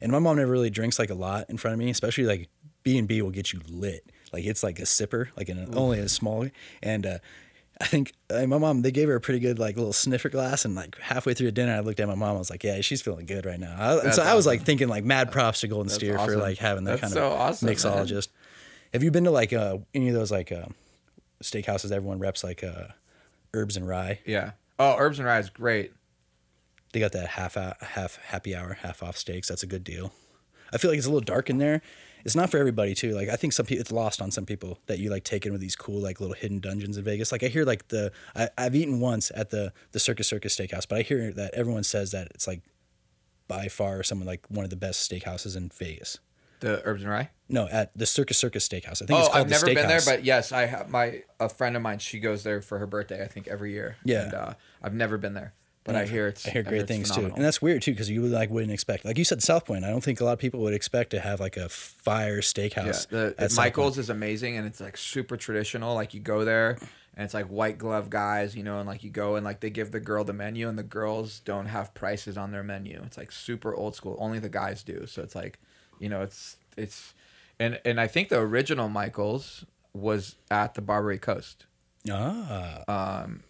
and 0.00 0.10
my 0.10 0.18
mom 0.18 0.36
never 0.36 0.50
really 0.50 0.70
drinks 0.70 0.98
like 0.98 1.10
a 1.10 1.14
lot 1.14 1.48
in 1.48 1.56
front 1.56 1.74
of 1.74 1.78
me, 1.78 1.90
especially 1.90 2.24
like 2.24 2.48
B 2.82 2.98
and 2.98 3.06
B 3.06 3.22
will 3.22 3.30
get 3.30 3.52
you 3.52 3.60
lit. 3.68 4.10
Like 4.32 4.44
it's 4.44 4.62
like 4.62 4.78
a 4.78 4.82
sipper, 4.82 5.28
like 5.36 5.48
in 5.48 5.58
a, 5.58 5.76
only 5.76 5.98
a 5.98 6.08
small. 6.08 6.48
And 6.82 7.06
uh, 7.06 7.18
I 7.82 7.86
think 7.86 8.12
my 8.30 8.46
mom 8.46 8.82
they 8.82 8.92
gave 8.92 9.08
her 9.08 9.16
a 9.16 9.20
pretty 9.20 9.40
good 9.40 9.58
like 9.58 9.76
little 9.76 9.92
sniffer 9.92 10.28
glass, 10.28 10.64
and 10.64 10.76
like 10.76 10.96
halfway 11.00 11.34
through 11.34 11.50
dinner, 11.50 11.74
I 11.74 11.80
looked 11.80 11.98
at 11.98 12.06
my 12.06 12.14
mom. 12.14 12.36
I 12.36 12.38
was 12.38 12.48
like, 12.48 12.62
yeah, 12.62 12.80
she's 12.80 13.02
feeling 13.02 13.26
good 13.26 13.44
right 13.44 13.58
now. 13.58 13.74
I, 13.76 13.92
and 13.94 14.02
That's 14.06 14.16
so 14.16 14.22
I 14.22 14.34
was 14.34 14.46
like 14.46 14.62
thinking 14.62 14.86
like 14.88 15.04
mad 15.04 15.32
props 15.32 15.60
to 15.62 15.68
Golden 15.68 15.88
Steer 15.90 16.16
for 16.18 16.36
like 16.36 16.58
having 16.58 16.84
that 16.84 16.92
That's 16.92 17.00
kind 17.00 17.12
so 17.12 17.26
of 17.26 17.32
awesome, 17.32 17.66
man. 17.66 17.74
mixologist. 17.74 18.28
Have 18.92 19.02
you 19.02 19.10
been 19.10 19.24
to 19.24 19.30
like 19.32 19.52
uh, 19.52 19.78
any 19.94 20.08
of 20.08 20.14
those 20.14 20.30
like 20.30 20.52
uh, 20.52 20.66
steakhouses? 21.42 21.90
Everyone 21.90 22.18
reps 22.20 22.44
like 22.44 22.62
uh, 22.62 22.88
herbs 23.52 23.76
and 23.76 23.86
rye. 23.88 24.20
yeah. 24.24 24.52
Oh, 24.78 24.96
Herbs 24.98 25.18
and 25.18 25.26
Rye 25.26 25.38
is 25.38 25.50
great. 25.50 25.92
They 26.92 27.00
got 27.00 27.12
that 27.12 27.28
half 27.28 27.54
half 27.54 28.16
happy 28.26 28.54
hour, 28.56 28.74
half 28.80 29.02
off 29.02 29.16
steaks. 29.16 29.48
That's 29.48 29.62
a 29.62 29.66
good 29.66 29.84
deal. 29.84 30.12
I 30.72 30.78
feel 30.78 30.90
like 30.90 30.98
it's 30.98 31.06
a 31.06 31.10
little 31.10 31.20
dark 31.24 31.50
in 31.50 31.58
there. 31.58 31.82
It's 32.24 32.34
not 32.36 32.50
for 32.50 32.58
everybody 32.58 32.94
too. 32.94 33.14
Like 33.14 33.28
I 33.28 33.36
think 33.36 33.52
some 33.52 33.66
people, 33.66 33.80
it's 33.80 33.92
lost 33.92 34.20
on 34.22 34.30
some 34.30 34.46
people 34.46 34.78
that 34.86 34.98
you 34.98 35.10
like 35.10 35.24
take 35.24 35.46
in 35.46 35.52
with 35.52 35.60
these 35.60 35.76
cool 35.76 36.00
like 36.00 36.20
little 36.20 36.34
hidden 36.34 36.60
dungeons 36.60 36.96
in 36.96 37.04
Vegas. 37.04 37.32
Like 37.32 37.42
I 37.42 37.48
hear 37.48 37.64
like 37.64 37.88
the 37.88 38.12
I, 38.34 38.48
I've 38.56 38.74
eaten 38.74 39.00
once 39.00 39.30
at 39.34 39.50
the 39.50 39.72
the 39.92 40.00
Circus 40.00 40.28
Circus 40.28 40.56
Steakhouse, 40.56 40.86
but 40.88 40.98
I 40.98 41.02
hear 41.02 41.32
that 41.32 41.54
everyone 41.54 41.84
says 41.84 42.12
that 42.12 42.28
it's 42.34 42.46
like 42.46 42.62
by 43.48 43.68
far 43.68 44.02
some 44.02 44.20
of 44.20 44.26
like 44.26 44.46
one 44.48 44.64
of 44.64 44.70
the 44.70 44.76
best 44.76 45.10
steakhouses 45.10 45.56
in 45.56 45.70
Vegas. 45.70 46.18
The 46.60 46.80
Herbs 46.86 47.02
and 47.02 47.10
Rye. 47.10 47.30
No, 47.48 47.66
at 47.68 47.92
the 47.98 48.06
Circus 48.06 48.38
Circus 48.38 48.68
Steakhouse. 48.68 49.02
I 49.02 49.06
think 49.06 49.10
Oh, 49.10 49.18
it's 49.18 49.28
called 49.28 49.44
I've 49.46 49.50
never 49.50 49.66
the 49.66 49.74
been 49.74 49.88
there, 49.88 50.00
but 50.04 50.24
yes, 50.24 50.52
I 50.52 50.66
have 50.66 50.88
my 50.90 51.24
a 51.40 51.48
friend 51.48 51.74
of 51.74 51.82
mine. 51.82 51.98
She 51.98 52.20
goes 52.20 52.44
there 52.44 52.62
for 52.62 52.78
her 52.78 52.86
birthday. 52.86 53.22
I 53.22 53.26
think 53.26 53.48
every 53.48 53.72
year. 53.72 53.96
Yeah. 54.04 54.22
And, 54.24 54.34
uh, 54.34 54.54
I've 54.80 54.94
never 54.94 55.18
been 55.18 55.34
there, 55.34 55.54
but 55.84 55.96
I 55.96 56.06
hear 56.06 56.28
it's. 56.28 56.46
I 56.46 56.50
hear 56.50 56.62
great 56.62 56.82
it's 56.82 56.88
things 56.88 57.10
too, 57.10 57.26
and 57.26 57.44
that's 57.44 57.60
weird 57.60 57.82
too 57.82 57.92
because 57.92 58.08
you 58.08 58.22
would 58.22 58.30
like 58.30 58.50
wouldn't 58.50 58.72
expect. 58.72 59.04
Like 59.04 59.18
you 59.18 59.24
said, 59.24 59.42
South 59.42 59.64
Point. 59.64 59.84
I 59.84 59.90
don't 59.90 60.02
think 60.02 60.20
a 60.20 60.24
lot 60.24 60.34
of 60.34 60.38
people 60.38 60.60
would 60.60 60.74
expect 60.74 61.10
to 61.10 61.20
have 61.20 61.40
like 61.40 61.56
a 61.56 61.68
fire 61.68 62.40
steakhouse. 62.40 62.76
Yeah, 62.76 62.92
steakhouse. 62.92 63.08
the, 63.08 63.34
at 63.38 63.50
South 63.50 63.64
Michael's 63.64 63.94
Point. 63.94 63.98
is 63.98 64.10
amazing, 64.10 64.56
and 64.56 64.66
it's 64.66 64.80
like 64.80 64.96
super 64.96 65.36
traditional. 65.36 65.94
Like 65.94 66.14
you 66.14 66.20
go 66.20 66.44
there, 66.44 66.78
and 67.16 67.24
it's 67.24 67.34
like 67.34 67.46
white 67.46 67.78
glove 67.78 68.10
guys, 68.10 68.54
you 68.56 68.62
know, 68.62 68.78
and 68.78 68.86
like 68.86 69.02
you 69.02 69.10
go 69.10 69.34
and 69.36 69.44
like 69.44 69.60
they 69.60 69.70
give 69.70 69.90
the 69.90 70.00
girl 70.00 70.24
the 70.24 70.32
menu, 70.32 70.68
and 70.68 70.78
the 70.78 70.84
girls 70.84 71.40
don't 71.40 71.66
have 71.66 71.92
prices 71.94 72.36
on 72.38 72.52
their 72.52 72.62
menu. 72.62 73.00
It's 73.04 73.18
like 73.18 73.32
super 73.32 73.74
old 73.74 73.96
school. 73.96 74.16
Only 74.20 74.38
the 74.38 74.48
guys 74.48 74.82
do. 74.82 75.06
So 75.06 75.22
it's 75.22 75.34
like, 75.34 75.58
you 75.98 76.08
know, 76.08 76.22
it's 76.22 76.56
it's, 76.76 77.14
and 77.58 77.80
and 77.84 78.00
I 78.00 78.06
think 78.06 78.28
the 78.28 78.38
original 78.38 78.88
Michael's 78.88 79.64
was 79.92 80.36
at 80.50 80.74
the 80.74 80.80
Barbary 80.80 81.18
Coast. 81.18 81.66
Ah, 82.10 82.82
Either- 82.88 83.42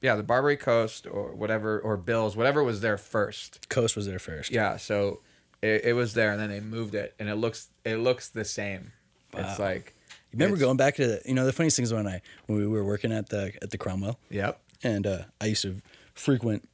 Yeah, 0.00 0.16
the 0.16 0.22
Barbary 0.22 0.56
Coast 0.56 1.06
or 1.06 1.32
whatever, 1.34 1.78
or 1.78 1.96
Bill's, 1.96 2.34
whatever 2.36 2.64
was 2.64 2.80
there 2.80 2.96
first. 2.96 3.68
Coast 3.68 3.96
was 3.96 4.06
there 4.06 4.18
first. 4.18 4.50
Yeah, 4.50 4.76
so 4.78 5.20
it, 5.60 5.84
it 5.84 5.92
was 5.92 6.14
there, 6.14 6.32
and 6.32 6.40
then 6.40 6.48
they 6.48 6.60
moved 6.60 6.94
it, 6.94 7.14
and 7.18 7.28
it 7.28 7.34
looks 7.36 7.68
it 7.84 7.96
looks 7.96 8.28
the 8.28 8.44
same. 8.44 8.92
It's 9.34 9.58
like 9.58 9.94
You 10.32 10.38
remember 10.38 10.56
going 10.56 10.76
back 10.76 10.96
to 10.96 11.06
the, 11.06 11.22
you 11.26 11.34
know 11.34 11.44
the 11.46 11.52
funniest 11.52 11.76
thing 11.76 11.84
is 11.84 11.92
when 11.92 12.06
I 12.08 12.20
when 12.46 12.58
we 12.58 12.66
were 12.66 12.82
working 12.84 13.12
at 13.12 13.28
the 13.28 13.52
at 13.62 13.70
the 13.70 13.78
Cromwell 13.78 14.18
Yep. 14.30 14.58
and 14.82 15.06
uh, 15.06 15.18
I 15.40 15.46
used 15.46 15.62
to 15.62 15.80
frequent 16.14 16.66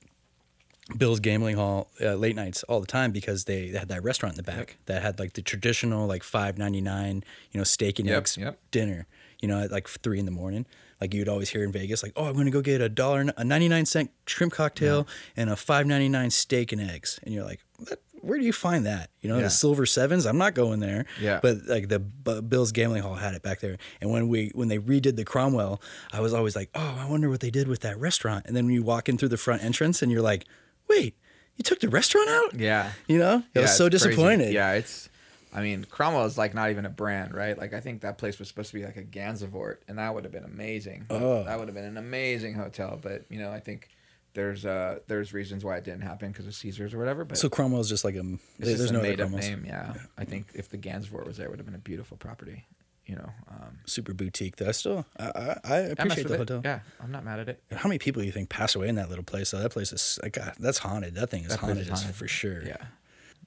Bill's 0.97 1.20
Gambling 1.20 1.57
Hall 1.57 1.89
uh, 2.01 2.15
late 2.15 2.36
nights 2.36 2.62
all 2.62 2.81
the 2.81 2.86
time 2.86 3.11
because 3.11 3.44
they, 3.44 3.70
they 3.70 3.78
had 3.78 3.89
that 3.89 4.03
restaurant 4.05 4.35
in 4.35 4.36
the 4.44 4.51
back 4.51 4.77
that 4.86 5.03
had 5.03 5.19
like 5.19 5.32
the 5.35 5.43
traditional 5.43 6.07
like 6.07 6.23
five 6.23 6.57
ninety 6.59 6.81
nine 6.81 7.24
you 7.51 7.59
know 7.59 7.65
steak 7.65 7.98
and 7.98 8.09
Yep, 8.09 8.16
eggs 8.19 8.39
yep. 8.39 8.59
dinner 8.70 9.07
you 9.40 9.48
know 9.48 9.61
at 9.61 9.73
like 9.73 9.89
three 9.89 10.19
in 10.20 10.24
the 10.27 10.31
morning 10.31 10.65
like 11.01 11.12
you'd 11.14 11.28
always 11.28 11.51
hear 11.51 11.62
in 11.64 11.73
Vegas 11.73 12.02
like 12.02 12.12
oh 12.16 12.24
I'm 12.27 12.35
gonna 12.36 12.51
go 12.51 12.60
get 12.62 12.81
a 12.81 12.89
dollar 12.89 13.27
a 13.36 13.44
ninety 13.44 13.68
nine 13.68 13.86
cent 13.86 14.10
shrimp 14.27 14.52
cocktail 14.52 15.06
and 15.36 15.51
a 15.51 15.56
five 15.56 15.86
ninety 15.86 16.09
nine 16.09 16.31
steak 16.31 16.73
and 16.73 16.81
eggs 16.81 17.20
and 17.23 17.35
you're 17.35 17.44
like 17.44 17.60
"What- 17.78 18.01
where 18.23 18.39
do 18.39 18.44
you 18.44 18.52
find 18.52 18.85
that 18.86 19.10
you 19.20 19.28
know 19.28 19.36
Yeah. 19.36 19.44
the 19.44 19.51
silver 19.51 19.86
sevens 19.86 20.27
I'm 20.27 20.39
not 20.39 20.55
going 20.55 20.81
there 20.81 21.05
Yeah. 21.20 21.39
but 21.40 21.66
like 21.66 21.89
the 21.89 22.01
B- 22.01 22.40
Bill's 22.40 22.73
Gambling 22.73 23.02
Hall 23.02 23.14
had 23.14 23.35
it 23.35 23.43
back 23.43 23.60
there. 23.60 23.77
And 24.01 24.10
when 24.10 24.27
we 24.28 24.51
when 24.55 24.66
they 24.68 24.78
redid 24.78 25.14
the 25.16 25.24
Cromwell, 25.24 25.81
I 26.12 26.20
was 26.20 26.35
always 26.35 26.56
like, 26.56 26.70
oh, 26.74 26.97
I 26.98 27.09
wonder 27.09 27.28
what 27.31 27.39
they 27.40 27.51
did 27.51 27.68
with 27.68 27.81
that 27.81 27.97
restaurant. 28.01 28.47
And 28.47 28.56
then 28.56 28.64
when 28.64 28.74
you 28.74 28.82
walk 28.82 29.09
in 29.09 29.16
through 29.16 29.28
the 29.28 29.36
front 29.36 29.62
entrance, 29.62 30.02
and 30.02 30.10
you're 30.10 30.23
like, 30.23 30.44
wait, 30.89 31.14
you 31.56 31.62
took 31.62 31.78
the 31.78 31.89
restaurant 31.89 32.28
out? 32.28 32.55
Yeah. 32.59 32.93
You 33.06 33.18
know, 33.18 33.44
I 33.55 33.59
Yeah, 33.59 33.62
was 33.62 33.77
so 33.77 33.86
it's 33.86 34.02
crazy. 34.02 34.09
disappointed. 34.09 34.52
Yeah, 34.52 34.73
it's. 34.73 35.09
I 35.57 35.62
mean, 35.62 35.85
Cromwell 35.89 36.27
is 36.27 36.37
like 36.37 36.55
not 36.55 36.70
even 36.70 36.85
a 36.85 36.91
brand, 36.91 37.35
right? 37.35 37.57
Like 37.59 37.73
I 37.73 37.81
think 37.81 38.03
that 38.03 38.19
place 38.19 38.39
was 38.39 38.47
supposed 38.49 38.70
to 38.70 38.77
be 38.77 38.85
like 38.85 38.97
a 38.99 39.03
Gansevoort, 39.03 39.78
and 39.89 39.99
that 39.99 40.15
would 40.15 40.24
have 40.24 40.33
been 40.33 40.45
amazing. 40.45 41.07
Oh. 41.11 41.45
That 41.45 41.59
would 41.59 41.66
have 41.69 41.74
been 41.74 41.85
an 41.85 41.97
amazing 41.97 42.55
hotel, 42.55 42.99
but 43.03 43.24
you 43.31 43.39
know, 43.39 43.51
I 43.51 43.61
think 43.61 43.89
there's 44.35 44.66
uh 44.66 44.99
there's 45.09 45.33
reasons 45.33 45.65
why 45.65 45.78
it 45.78 45.85
didn't 45.85 46.03
happen 46.03 46.31
because 46.31 46.47
of 46.47 46.55
Caesars 46.55 46.93
or 46.93 46.99
whatever. 46.99 47.24
But 47.24 47.39
So 47.39 47.49
Cromwell's 47.49 47.89
just 47.89 48.05
like 48.05 48.16
a 48.16 48.23
there's 48.59 48.93
no 48.93 49.01
made 49.01 49.19
up 49.20 49.31
name. 49.31 49.65
Yeah. 49.66 49.95
I 50.19 50.24
think 50.27 50.49
if 50.55 50.69
the 50.69 50.77
Gansevoort 50.78 51.27
was 51.27 51.39
there, 51.39 51.47
it 51.47 51.51
would 51.51 51.59
have 51.59 51.66
been 51.66 51.74
a 51.74 51.78
beautiful 51.78 52.19
property. 52.19 52.66
you 53.07 53.16
know. 53.16 53.31
Um, 53.51 53.78
Super 53.87 54.12
boutique 54.12 54.57
though. 54.57 54.69
I 54.69 54.73
still, 54.73 55.07
I, 55.19 55.57
I, 55.65 55.77
appreciate 55.78 56.27
the 56.28 56.35
it. 56.35 56.39
hotel. 56.39 56.61
Yeah, 56.65 56.81
I'm 57.01 57.11
not 57.12 57.24
mad 57.24 57.39
at 57.41 57.49
it. 57.49 57.62
How 57.73 57.89
many 57.89 57.99
people 57.99 58.20
do 58.20 58.27
you 58.27 58.33
think 58.33 58.51
pass 58.51 58.74
away 58.74 58.89
in 58.89 58.97
that 58.97 59.09
little 59.09 59.24
place? 59.24 59.53
though? 59.53 59.61
that 59.61 59.70
place 59.70 59.91
is 59.93 60.19
like 60.23 60.37
uh, 60.37 60.51
that's 60.59 60.78
haunted. 60.78 61.15
That 61.15 61.31
thing 61.31 61.45
is 61.45 61.51
That 61.51 61.61
haunted, 61.61 61.78
is 61.87 61.89
haunted. 61.89 62.15
for 62.15 62.28
sure. 62.28 62.62
Yeah. 62.66 62.77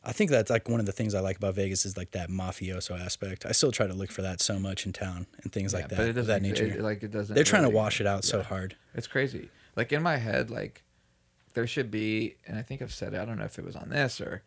I 0.03 0.13
think 0.13 0.31
that's 0.31 0.49
like 0.49 0.69
one 0.69 0.79
of 0.79 0.85
the 0.85 0.91
things 0.93 1.13
I 1.13 1.19
like 1.19 1.37
about 1.37 1.55
Vegas 1.55 1.85
is 1.85 1.97
like 1.97 2.11
that 2.11 2.29
mafioso 2.29 2.99
aspect. 2.99 3.45
I 3.45 3.51
still 3.51 3.71
try 3.71 3.85
to 3.85 3.93
look 3.93 4.11
for 4.11 4.21
that 4.21 4.39
so 4.41 4.57
much 4.57 4.85
in 4.85 4.93
town 4.93 5.27
and 5.43 5.51
things 5.51 5.73
like 5.73 5.89
that. 5.89 5.97
but 5.97 6.05
it 6.05 6.09
of 6.11 6.15
doesn't. 6.15 6.27
that 6.27 6.41
nature. 6.41 6.65
it- 6.65 6.81
like 6.81 7.03
it 7.03 7.11
doesn't. 7.11 7.35
They're 7.35 7.43
trying 7.43 7.63
to 7.63 7.69
wash 7.69 7.99
it 7.99 8.07
out 8.07 8.23
so 8.23 8.41
hard. 8.41 8.75
It's 8.95 9.07
crazy. 9.07 9.49
Like 9.75 9.91
in 9.91 10.01
my 10.01 10.17
head, 10.17 10.49
like 10.49 10.83
there 11.53 11.67
should 11.67 11.91
be, 11.91 12.35
and 12.47 12.57
I 12.57 12.61
think 12.61 12.81
I've 12.81 12.93
said 12.93 13.13
it. 13.13 13.19
I 13.19 13.25
don't 13.25 13.37
know 13.37 13.43
if 13.45 13.59
it 13.59 13.65
was 13.65 13.75
on 13.75 13.89
this 13.89 14.21
or 14.21 14.41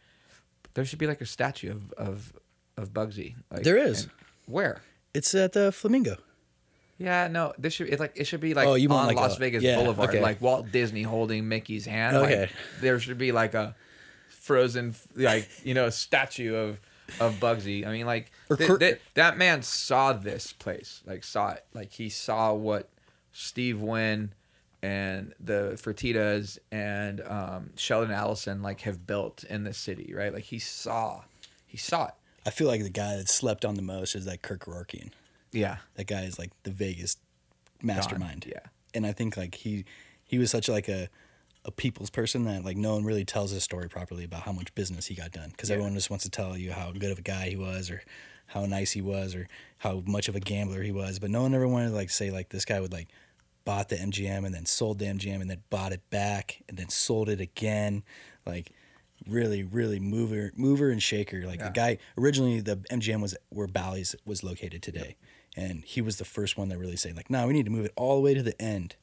there 0.74 0.84
should 0.86 0.98
be 0.98 1.06
like 1.06 1.20
a 1.20 1.26
statue 1.26 1.70
of 1.72 1.92
of 1.92 2.32
of 2.78 2.92
Bugsy. 2.94 3.34
Like, 3.50 3.62
There 3.64 3.76
is. 3.76 4.08
Where? 4.46 4.80
It's 5.12 5.34
at 5.34 5.52
the 5.52 5.70
Flamingo. 5.70 6.16
Yeah, 6.98 7.28
no. 7.28 7.52
This 7.58 7.74
should 7.74 7.88
it 7.90 8.00
like 8.00 8.12
it 8.14 8.24
should 8.24 8.40
be 8.40 8.54
like 8.54 8.66
Oh, 8.66 8.74
you 8.74 8.88
on 8.90 9.06
like 9.06 9.16
Las 9.16 9.36
a- 9.36 9.40
Vegas 9.40 9.62
yeah, 9.62 9.76
Boulevard, 9.76 10.08
okay. 10.10 10.20
like 10.22 10.40
Walt 10.40 10.72
Disney 10.72 11.02
holding 11.02 11.46
Mickey's 11.48 11.84
hand. 11.84 12.16
Okay. 12.16 12.40
Like, 12.42 12.50
there 12.80 12.98
should 12.98 13.18
be 13.18 13.32
like 13.32 13.52
a 13.54 13.74
frozen, 14.42 14.94
like 15.14 15.48
you 15.64 15.72
know, 15.72 15.88
statue 15.90 16.54
of 16.54 16.80
of 17.20 17.34
Bugsy. 17.36 17.86
I 17.86 17.92
mean, 17.92 18.06
like 18.06 18.30
th- 18.56 18.78
th- 18.78 19.00
that 19.14 19.38
man 19.38 19.62
saw 19.62 20.12
this 20.12 20.52
place, 20.52 21.02
like 21.06 21.24
saw 21.24 21.50
it, 21.50 21.64
like 21.72 21.92
he 21.92 22.08
saw 22.08 22.52
what 22.52 22.88
Steve 23.32 23.80
Wynn 23.80 24.32
and 24.82 25.32
the 25.38 25.78
Fertitas 25.80 26.58
and 26.70 27.20
um, 27.22 27.70
Sheldon 27.76 28.10
Adelson 28.10 28.62
like 28.62 28.80
have 28.82 29.06
built 29.06 29.44
in 29.44 29.64
this 29.64 29.78
city, 29.78 30.12
right? 30.14 30.32
Like 30.32 30.44
he 30.44 30.58
saw, 30.58 31.22
he 31.66 31.76
saw 31.76 32.06
it. 32.06 32.14
I 32.44 32.50
feel 32.50 32.66
like 32.66 32.82
the 32.82 32.90
guy 32.90 33.16
that 33.16 33.28
slept 33.28 33.64
on 33.64 33.76
the 33.76 33.82
most 33.82 34.16
is 34.16 34.24
that 34.24 34.42
Kirk. 34.42 34.66
Yeah, 35.52 35.76
That 35.94 36.06
guy 36.06 36.22
is 36.22 36.38
like 36.38 36.50
the 36.64 36.70
Vegas 36.70 37.16
mastermind. 37.82 38.46
Yeah. 38.48 38.60
And 38.94 39.06
I 39.06 39.12
think 39.12 39.36
like 39.36 39.54
he 39.54 39.84
he 40.24 40.38
was 40.38 40.50
such 40.50 40.68
like 40.68 40.88
a 40.88 41.08
a 41.64 41.70
people's 41.70 42.10
person 42.10 42.44
that 42.44 42.64
like 42.64 42.76
no 42.76 42.94
one 42.94 43.04
really 43.04 43.24
tells 43.24 43.50
his 43.52 43.62
story 43.62 43.88
properly 43.88 44.24
about 44.24 44.42
how 44.42 44.52
much 44.52 44.74
business 44.74 45.06
he 45.06 45.14
got 45.14 45.30
done 45.30 45.50
because 45.50 45.68
Yeah. 45.70 45.74
everyone 45.74 45.94
just 45.94 46.10
wants 46.10 46.24
to 46.24 46.30
tell 46.30 46.56
you 46.56 46.72
how 46.72 46.90
good 46.92 47.10
of 47.12 47.18
a 47.18 47.22
guy 47.22 47.48
he 47.50 47.56
was 47.56 47.90
or 47.90 48.02
how 48.46 48.66
nice 48.66 48.90
he 48.92 49.00
was 49.00 49.34
or 49.34 49.48
how 49.78 50.02
much 50.06 50.28
of 50.28 50.34
a 50.36 50.40
gambler 50.40 50.82
he 50.82 50.90
was 50.92 51.18
but 51.20 51.30
no 51.30 51.42
one 51.42 51.54
ever 51.54 51.68
wanted 51.68 51.90
to 51.90 51.94
like 51.94 52.10
say 52.10 52.30
like 52.30 52.48
this 52.48 52.64
guy 52.64 52.80
would 52.80 52.92
like 52.92 53.08
bought 53.64 53.88
the 53.88 53.96
MGM 53.96 54.44
and 54.44 54.52
then 54.52 54.66
sold 54.66 54.98
the 54.98 55.04
MGM 55.06 55.40
and 55.40 55.48
then 55.48 55.62
bought 55.70 55.92
it 55.92 56.02
back 56.10 56.62
and 56.68 56.76
then 56.76 56.88
sold 56.88 57.28
it 57.28 57.40
again. 57.40 58.02
Like 58.44 58.72
really 59.28 59.62
really 59.62 60.00
mover 60.00 60.50
mover 60.56 60.90
and 60.90 61.00
shaker. 61.00 61.46
Like 61.46 61.60
Yeah. 61.60 61.66
the 61.66 61.72
guy 61.72 61.98
originally 62.18 62.60
the 62.60 62.78
MGM 62.90 63.22
was 63.22 63.36
where 63.50 63.68
Bally's 63.68 64.16
was 64.24 64.42
located 64.42 64.82
today. 64.82 65.14
And 65.56 65.84
he 65.84 66.00
was 66.02 66.16
the 66.16 66.24
first 66.24 66.58
one 66.58 66.70
that 66.70 66.78
really 66.78 66.96
said 66.96 67.14
like 67.14 67.30
no 67.30 67.46
we 67.46 67.52
need 67.52 67.66
to 67.66 67.70
move 67.70 67.84
it 67.84 67.92
all 67.94 68.16
the 68.16 68.20
way 68.22 68.34
to 68.34 68.42
the 68.42 68.60
end. 68.60 68.96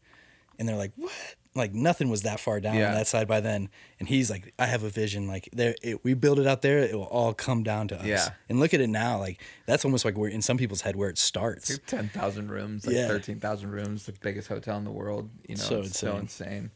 And 0.60 0.68
they're 0.68 0.76
like 0.76 0.92
what 0.98 1.14
like 1.56 1.74
nothing 1.74 2.10
was 2.10 2.22
that 2.22 2.40
far 2.40 2.60
down 2.60 2.76
Yeah. 2.76 2.90
on 2.90 2.94
that 2.96 3.08
side 3.08 3.28
by 3.28 3.40
then 3.40 3.70
and 4.00 4.08
he's 4.08 4.30
like 4.30 4.54
i 4.60 4.66
have 4.68 4.84
a 4.84 4.90
vision 4.90 5.28
like 5.28 5.50
there 5.52 5.74
it, 5.82 6.04
we 6.04 6.14
build 6.14 6.40
it 6.40 6.46
out 6.46 6.62
there 6.62 6.80
it 6.80 6.94
will 6.96 7.04
all 7.06 7.34
come 7.34 7.64
down 7.64 7.88
to 7.90 8.00
us 8.00 8.06
Yeah. 8.06 8.30
and 8.48 8.60
look 8.60 8.74
at 8.74 8.82
it 8.82 8.88
now 8.90 9.18
like 9.18 9.42
that's 9.66 9.84
almost 9.84 10.06
like 10.06 10.16
we're 10.16 10.30
in 10.30 10.42
some 10.44 10.58
people's 10.58 10.82
head 10.82 10.96
where 10.96 11.10
it 11.10 11.18
starts 11.18 11.80
ten 11.88 12.08
thousand 12.10 12.52
rooms, 12.52 12.86
like 12.86 12.96
Yeah. 12.96 13.08
thirteen 13.08 13.40
thousand 13.40 13.72
rooms, 13.72 14.06
the 14.06 14.12
biggest 14.14 14.48
hotel 14.48 14.78
in 14.78 14.84
the 14.84 14.92
world. 14.92 15.30
You 15.48 15.56
know, 15.56 15.62
So 15.64 15.80
it's 15.82 15.98
so 16.00 16.18
insane. 16.18 16.48
insane. 16.48 16.72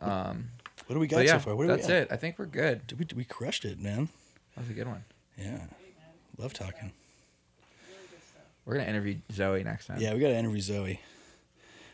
what 0.00 0.10
um, 0.10 0.48
do 0.88 0.98
we 0.98 1.06
got 1.06 1.24
yeah, 1.24 1.32
so 1.34 1.38
far 1.38 1.56
what 1.56 1.68
that's 1.68 1.88
it. 1.88 2.08
I 2.10 2.16
think 2.16 2.38
we're 2.40 2.46
good. 2.46 2.92
We, 2.98 3.06
we 3.16 3.24
crushed 3.24 3.64
it 3.64 3.78
man 3.80 4.08
That 4.56 4.62
was 4.62 4.70
a 4.70 4.74
good 4.74 4.88
one. 4.88 5.04
yeah 5.38 5.60
love 6.38 6.52
talking 6.52 6.90
We're 8.64 8.74
gonna 8.78 8.88
interview 8.88 9.16
Zoe 9.32 9.62
next 9.62 9.86
time. 9.86 10.00
yeah 10.00 10.12
we 10.12 10.18
got 10.20 10.28
to 10.28 10.36
interview 10.36 10.60
zoe 10.60 11.00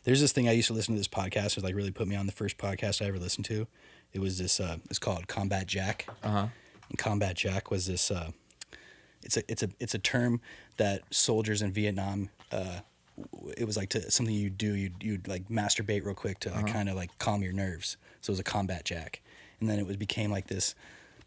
there's 0.05 0.21
this 0.21 0.33
thing 0.33 0.49
i 0.49 0.53
used 0.53 0.69
to 0.69 0.75
listen 0.75 0.95
to 0.95 1.01
this 1.01 1.09
podcast 1.09 1.57
it 1.57 1.65
like 1.65 1.75
really 1.75 1.91
put 1.91 2.09
me 2.09 2.17
on 2.17 2.27
the 2.27 2.33
first 2.33 2.59
podcast 2.59 3.03
i 3.03 3.09
ever 3.09 3.19
listened 3.19 3.45
to. 3.47 3.67
It 4.13 4.21
was 4.21 4.39
this 4.39 4.61
uh 4.61 4.77
it's 4.91 4.99
called 4.99 5.29
combat 5.29 5.67
jack. 5.67 6.07
Uh 6.23 6.29
huh. 6.31 6.47
And 6.89 6.99
combat 6.99 7.37
jack 7.37 7.71
was 7.71 7.87
this 7.87 8.11
uh, 8.11 8.31
it's 9.23 9.37
a 9.37 9.43
it's 9.51 9.63
a 9.63 9.69
it's 9.81 9.95
a 9.95 9.99
term 9.99 10.41
that 10.77 11.03
soldiers 11.11 11.63
in 11.63 11.73
Vietnam 11.73 12.31
uh, 12.51 12.81
it 13.57 13.65
was 13.65 13.77
like 13.77 13.89
to 13.91 14.11
something 14.11 14.35
you 14.35 14.51
do 14.51 14.75
you 14.75 14.91
you'd 15.01 15.29
like 15.29 15.49
masturbate 15.49 16.05
real 16.05 16.15
quick 16.15 16.41
to 16.41 16.51
like, 16.51 16.67
kind 16.67 16.89
of 16.89 16.97
like 16.97 17.17
calm 17.19 17.43
your 17.43 17.53
nerves. 17.53 17.97
So 18.21 18.31
it 18.31 18.35
was 18.35 18.41
a 18.41 18.45
combat 18.45 18.85
jack. 18.85 19.23
And 19.61 19.69
then 19.69 19.79
it 19.79 19.87
was 19.87 19.97
became 19.97 20.31
like 20.31 20.49
this 20.49 20.75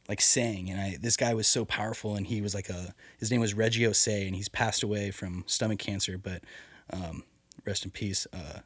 like 0.07 0.21
saying 0.21 0.69
and 0.69 0.79
I 0.79 0.97
this 1.01 1.17
guy 1.17 1.33
was 1.33 1.47
so 1.47 1.65
powerful 1.65 2.15
and 2.15 2.27
he 2.27 2.41
was 2.41 2.53
like 2.53 2.69
a 2.69 2.93
his 3.17 3.31
name 3.31 3.41
was 3.41 3.55
Reggie 3.55 3.83
Ossé 3.83 4.27
and 4.27 4.35
he's 4.35 4.49
passed 4.49 4.83
away 4.83 5.09
from 5.09 5.43
stomach 5.47 5.79
cancer 5.79 6.17
but 6.19 6.43
um, 6.93 7.23
rest 7.65 7.85
in 7.85 7.91
peace 7.91 8.27
uh, 8.33 8.59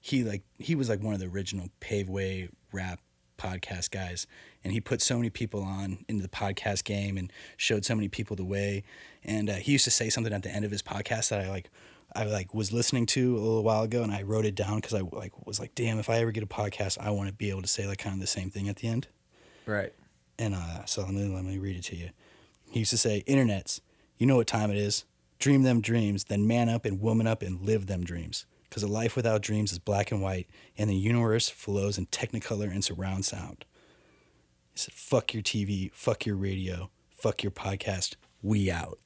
he 0.00 0.22
like 0.24 0.42
he 0.58 0.74
was 0.74 0.88
like 0.88 1.00
one 1.02 1.14
of 1.14 1.20
the 1.20 1.26
original 1.26 1.68
paveway 1.80 2.48
rap 2.72 3.00
podcast 3.38 3.90
guys 3.90 4.26
and 4.62 4.72
he 4.72 4.80
put 4.80 5.00
so 5.00 5.16
many 5.16 5.30
people 5.30 5.62
on 5.62 6.04
into 6.08 6.22
the 6.22 6.28
podcast 6.28 6.84
game 6.84 7.16
and 7.16 7.32
showed 7.56 7.84
so 7.84 7.94
many 7.94 8.06
people 8.08 8.36
the 8.36 8.44
way 8.44 8.82
and 9.24 9.48
uh, 9.48 9.54
he 9.54 9.72
used 9.72 9.84
to 9.84 9.90
say 9.90 10.10
something 10.10 10.32
at 10.32 10.42
the 10.42 10.50
end 10.50 10.64
of 10.64 10.70
his 10.70 10.82
podcast 10.82 11.30
that 11.30 11.40
i 11.40 11.48
like 11.48 11.70
i 12.14 12.24
like 12.24 12.52
was 12.52 12.70
listening 12.70 13.06
to 13.06 13.36
a 13.36 13.40
little 13.40 13.62
while 13.62 13.82
ago 13.82 14.02
and 14.02 14.12
i 14.12 14.20
wrote 14.22 14.44
it 14.44 14.54
down 14.54 14.76
because 14.76 14.92
i 14.92 15.00
like 15.12 15.32
was 15.46 15.58
like 15.58 15.74
damn 15.74 15.98
if 15.98 16.10
i 16.10 16.16
ever 16.18 16.30
get 16.32 16.42
a 16.42 16.46
podcast 16.46 16.98
i 17.00 17.08
want 17.08 17.28
to 17.28 17.32
be 17.34 17.48
able 17.48 17.62
to 17.62 17.68
say 17.68 17.86
like 17.86 17.96
kind 17.98 18.12
of 18.14 18.20
the 18.20 18.26
same 18.26 18.50
thing 18.50 18.68
at 18.68 18.76
the 18.76 18.88
end 18.88 19.08
Right. 19.64 19.92
and 20.38 20.54
uh, 20.54 20.84
so 20.84 21.02
let 21.02 21.12
me, 21.14 21.26
let 21.34 21.44
me 21.44 21.56
read 21.58 21.76
it 21.76 21.84
to 21.84 21.96
you. 21.96 22.10
He 22.70 22.80
used 22.80 22.90
to 22.90 22.98
say, 22.98 23.22
Internets, 23.28 23.80
you 24.18 24.26
know 24.26 24.36
what 24.36 24.46
time 24.46 24.70
it 24.70 24.76
is. 24.76 25.04
Dream 25.40 25.62
them 25.64 25.80
dreams, 25.80 26.24
then 26.24 26.46
man 26.46 26.68
up 26.68 26.84
and 26.84 27.00
woman 27.00 27.26
up 27.26 27.42
and 27.42 27.60
live 27.60 27.86
them 27.86 28.04
dreams. 28.04 28.46
Because 28.68 28.84
a 28.84 28.86
life 28.86 29.16
without 29.16 29.42
dreams 29.42 29.72
is 29.72 29.80
black 29.80 30.12
and 30.12 30.22
white, 30.22 30.46
and 30.78 30.88
the 30.88 30.94
universe 30.94 31.48
flows 31.48 31.98
in 31.98 32.06
technicolor 32.06 32.70
and 32.70 32.84
surround 32.84 33.24
sound. 33.24 33.64
He 34.72 34.78
said, 34.78 34.94
fuck 34.94 35.34
your 35.34 35.42
TV, 35.42 35.90
fuck 35.92 36.24
your 36.24 36.36
radio, 36.36 36.90
fuck 37.10 37.42
your 37.42 37.50
podcast, 37.50 38.14
we 38.42 38.70
out. 38.70 39.00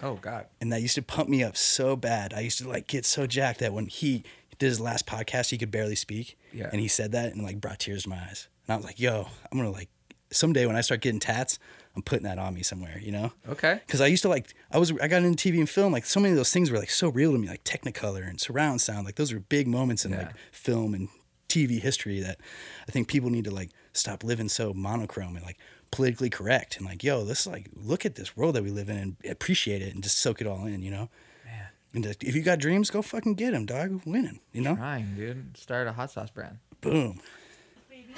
Oh 0.00 0.14
God. 0.14 0.46
And 0.60 0.72
that 0.72 0.82
used 0.82 0.94
to 0.94 1.02
pump 1.02 1.28
me 1.28 1.42
up 1.42 1.56
so 1.56 1.96
bad. 1.96 2.32
I 2.32 2.40
used 2.40 2.58
to 2.58 2.68
like 2.68 2.86
get 2.86 3.04
so 3.04 3.26
jacked 3.26 3.58
that 3.60 3.72
when 3.72 3.86
he 3.86 4.22
did 4.58 4.66
his 4.66 4.80
last 4.80 5.06
podcast, 5.06 5.50
he 5.50 5.58
could 5.58 5.70
barely 5.70 5.96
speak. 5.96 6.38
Yeah. 6.52 6.68
And 6.70 6.80
he 6.80 6.88
said 6.88 7.12
that 7.12 7.32
and 7.32 7.42
like 7.42 7.60
brought 7.60 7.80
tears 7.80 8.04
to 8.04 8.10
my 8.10 8.16
eyes. 8.16 8.48
And 8.66 8.74
I 8.74 8.76
was 8.76 8.84
like, 8.84 9.00
yo, 9.00 9.26
I'm 9.50 9.58
gonna 9.58 9.72
like 9.72 9.88
someday 10.30 10.66
when 10.66 10.76
I 10.76 10.82
start 10.82 11.00
getting 11.00 11.20
tats, 11.20 11.58
I'm 11.96 12.02
putting 12.02 12.24
that 12.24 12.38
on 12.38 12.54
me 12.54 12.62
somewhere, 12.62 12.98
you 13.02 13.10
know? 13.12 13.32
Okay. 13.48 13.80
Because 13.86 14.00
I 14.00 14.06
used 14.06 14.22
to 14.22 14.28
like, 14.28 14.54
I 14.70 14.78
was, 14.78 14.92
I 15.00 15.08
got 15.08 15.22
into 15.22 15.50
TV 15.52 15.58
and 15.58 15.68
film. 15.68 15.92
Like 15.92 16.06
so 16.06 16.20
many 16.20 16.30
of 16.32 16.36
those 16.36 16.52
things 16.52 16.70
were 16.70 16.78
like 16.78 16.90
so 16.90 17.08
real 17.08 17.32
to 17.32 17.38
me, 17.38 17.48
like 17.48 17.64
Technicolor 17.64 18.28
and 18.28 18.40
surround 18.40 18.80
sound. 18.80 19.04
Like 19.04 19.16
those 19.16 19.32
were 19.32 19.40
big 19.40 19.66
moments 19.66 20.04
in 20.04 20.12
Yeah. 20.12 20.18
like 20.18 20.34
film 20.52 20.94
and 20.94 21.08
TV 21.48 21.80
history 21.80 22.20
that 22.20 22.38
I 22.86 22.92
think 22.92 23.08
people 23.08 23.30
need 23.30 23.44
to 23.44 23.50
like 23.50 23.70
stop 23.94 24.22
living 24.22 24.48
so 24.48 24.72
monochrome 24.74 25.34
and 25.34 25.44
like 25.44 25.56
politically 25.90 26.30
correct 26.30 26.76
and 26.76 26.86
like, 26.86 27.02
yo, 27.02 27.20
let's 27.22 27.46
like 27.46 27.68
look 27.74 28.04
at 28.06 28.14
this 28.14 28.36
world 28.36 28.54
that 28.54 28.62
we 28.62 28.70
live 28.70 28.88
in 28.88 28.96
and 28.98 29.16
appreciate 29.28 29.82
it 29.82 29.94
and 29.94 30.02
just 30.02 30.18
soak 30.18 30.40
it 30.40 30.46
all 30.46 30.66
in, 30.66 30.82
you 30.82 30.90
know? 30.90 31.08
Man. 31.46 31.66
And 31.94 32.04
just, 32.04 32.22
if 32.22 32.34
you 32.36 32.42
got 32.42 32.58
dreams, 32.58 32.90
go 32.90 33.00
fucking 33.02 33.34
get 33.34 33.52
them, 33.52 33.64
dog. 33.66 34.02
Winning, 34.04 34.40
you 34.52 34.60
know? 34.60 34.76
Trying, 34.76 35.14
dude. 35.16 35.56
Start 35.56 35.88
a 35.88 35.92
hot 35.92 36.10
sauce 36.10 36.30
brand. 36.30 36.58
Boom. 36.82 37.20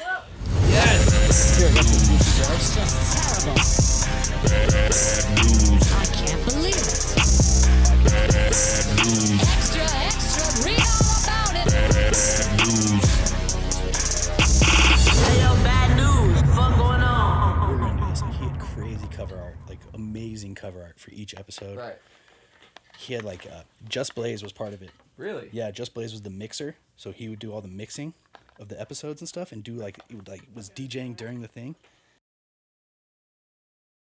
I 0.03 0.07
can't 6.15 6.45
believe 6.47 6.75
it. 6.75 7.05
Bad 8.05 8.33
news. 8.97 9.43
Extra, 9.43 9.85
extra, 10.01 10.45
read 10.65 10.81
all 10.81 11.21
about 11.23 11.53
it. 11.55 11.69
Hey, 15.13 15.37
yo, 15.41 15.51
bad 15.63 15.91
news. 15.97 16.41
Fuck 16.57 16.73
going 16.79 17.03
on? 17.03 17.71
We're 17.71 17.79
gonna 17.79 18.01
do 18.01 18.07
this. 18.09 18.23
Like, 18.23 18.33
he 18.35 18.45
had 18.45 18.59
crazy 18.59 19.09
cover 19.09 19.37
art, 19.39 19.57
like 19.69 19.81
amazing 19.93 20.55
cover 20.55 20.83
art 20.83 20.99
for 20.99 21.11
each 21.11 21.35
episode. 21.37 21.77
Right. 21.77 21.99
He 22.97 23.13
had 23.13 23.25
like 23.25 23.47
uh, 23.47 23.65
Just 23.89 24.15
Blaze 24.15 24.43
was 24.43 24.53
part 24.53 24.73
of 24.73 24.81
it. 24.83 24.91
Really? 25.19 25.51
Yeah, 25.53 25.71
Just 25.71 25.93
Blaze 25.93 26.13
was 26.13 26.23
the 26.23 26.31
mixer, 26.31 26.77
so 26.97 27.13
he 27.13 27.29
would 27.29 27.39
do 27.39 27.53
all 27.53 27.61
the 27.61 27.69
mixing 27.69 28.15
of 28.61 28.69
the 28.69 28.81
episodes 28.81 29.21
and 29.21 29.29
stuff, 29.29 29.53
and 29.53 29.65
do 29.65 29.73
like 29.73 29.99
he 30.09 30.15
would 30.17 30.29
like 30.29 30.43
was 30.55 30.71
DJing 30.71 31.17
during 31.17 31.41
the 31.41 31.49
thing, 31.49 31.75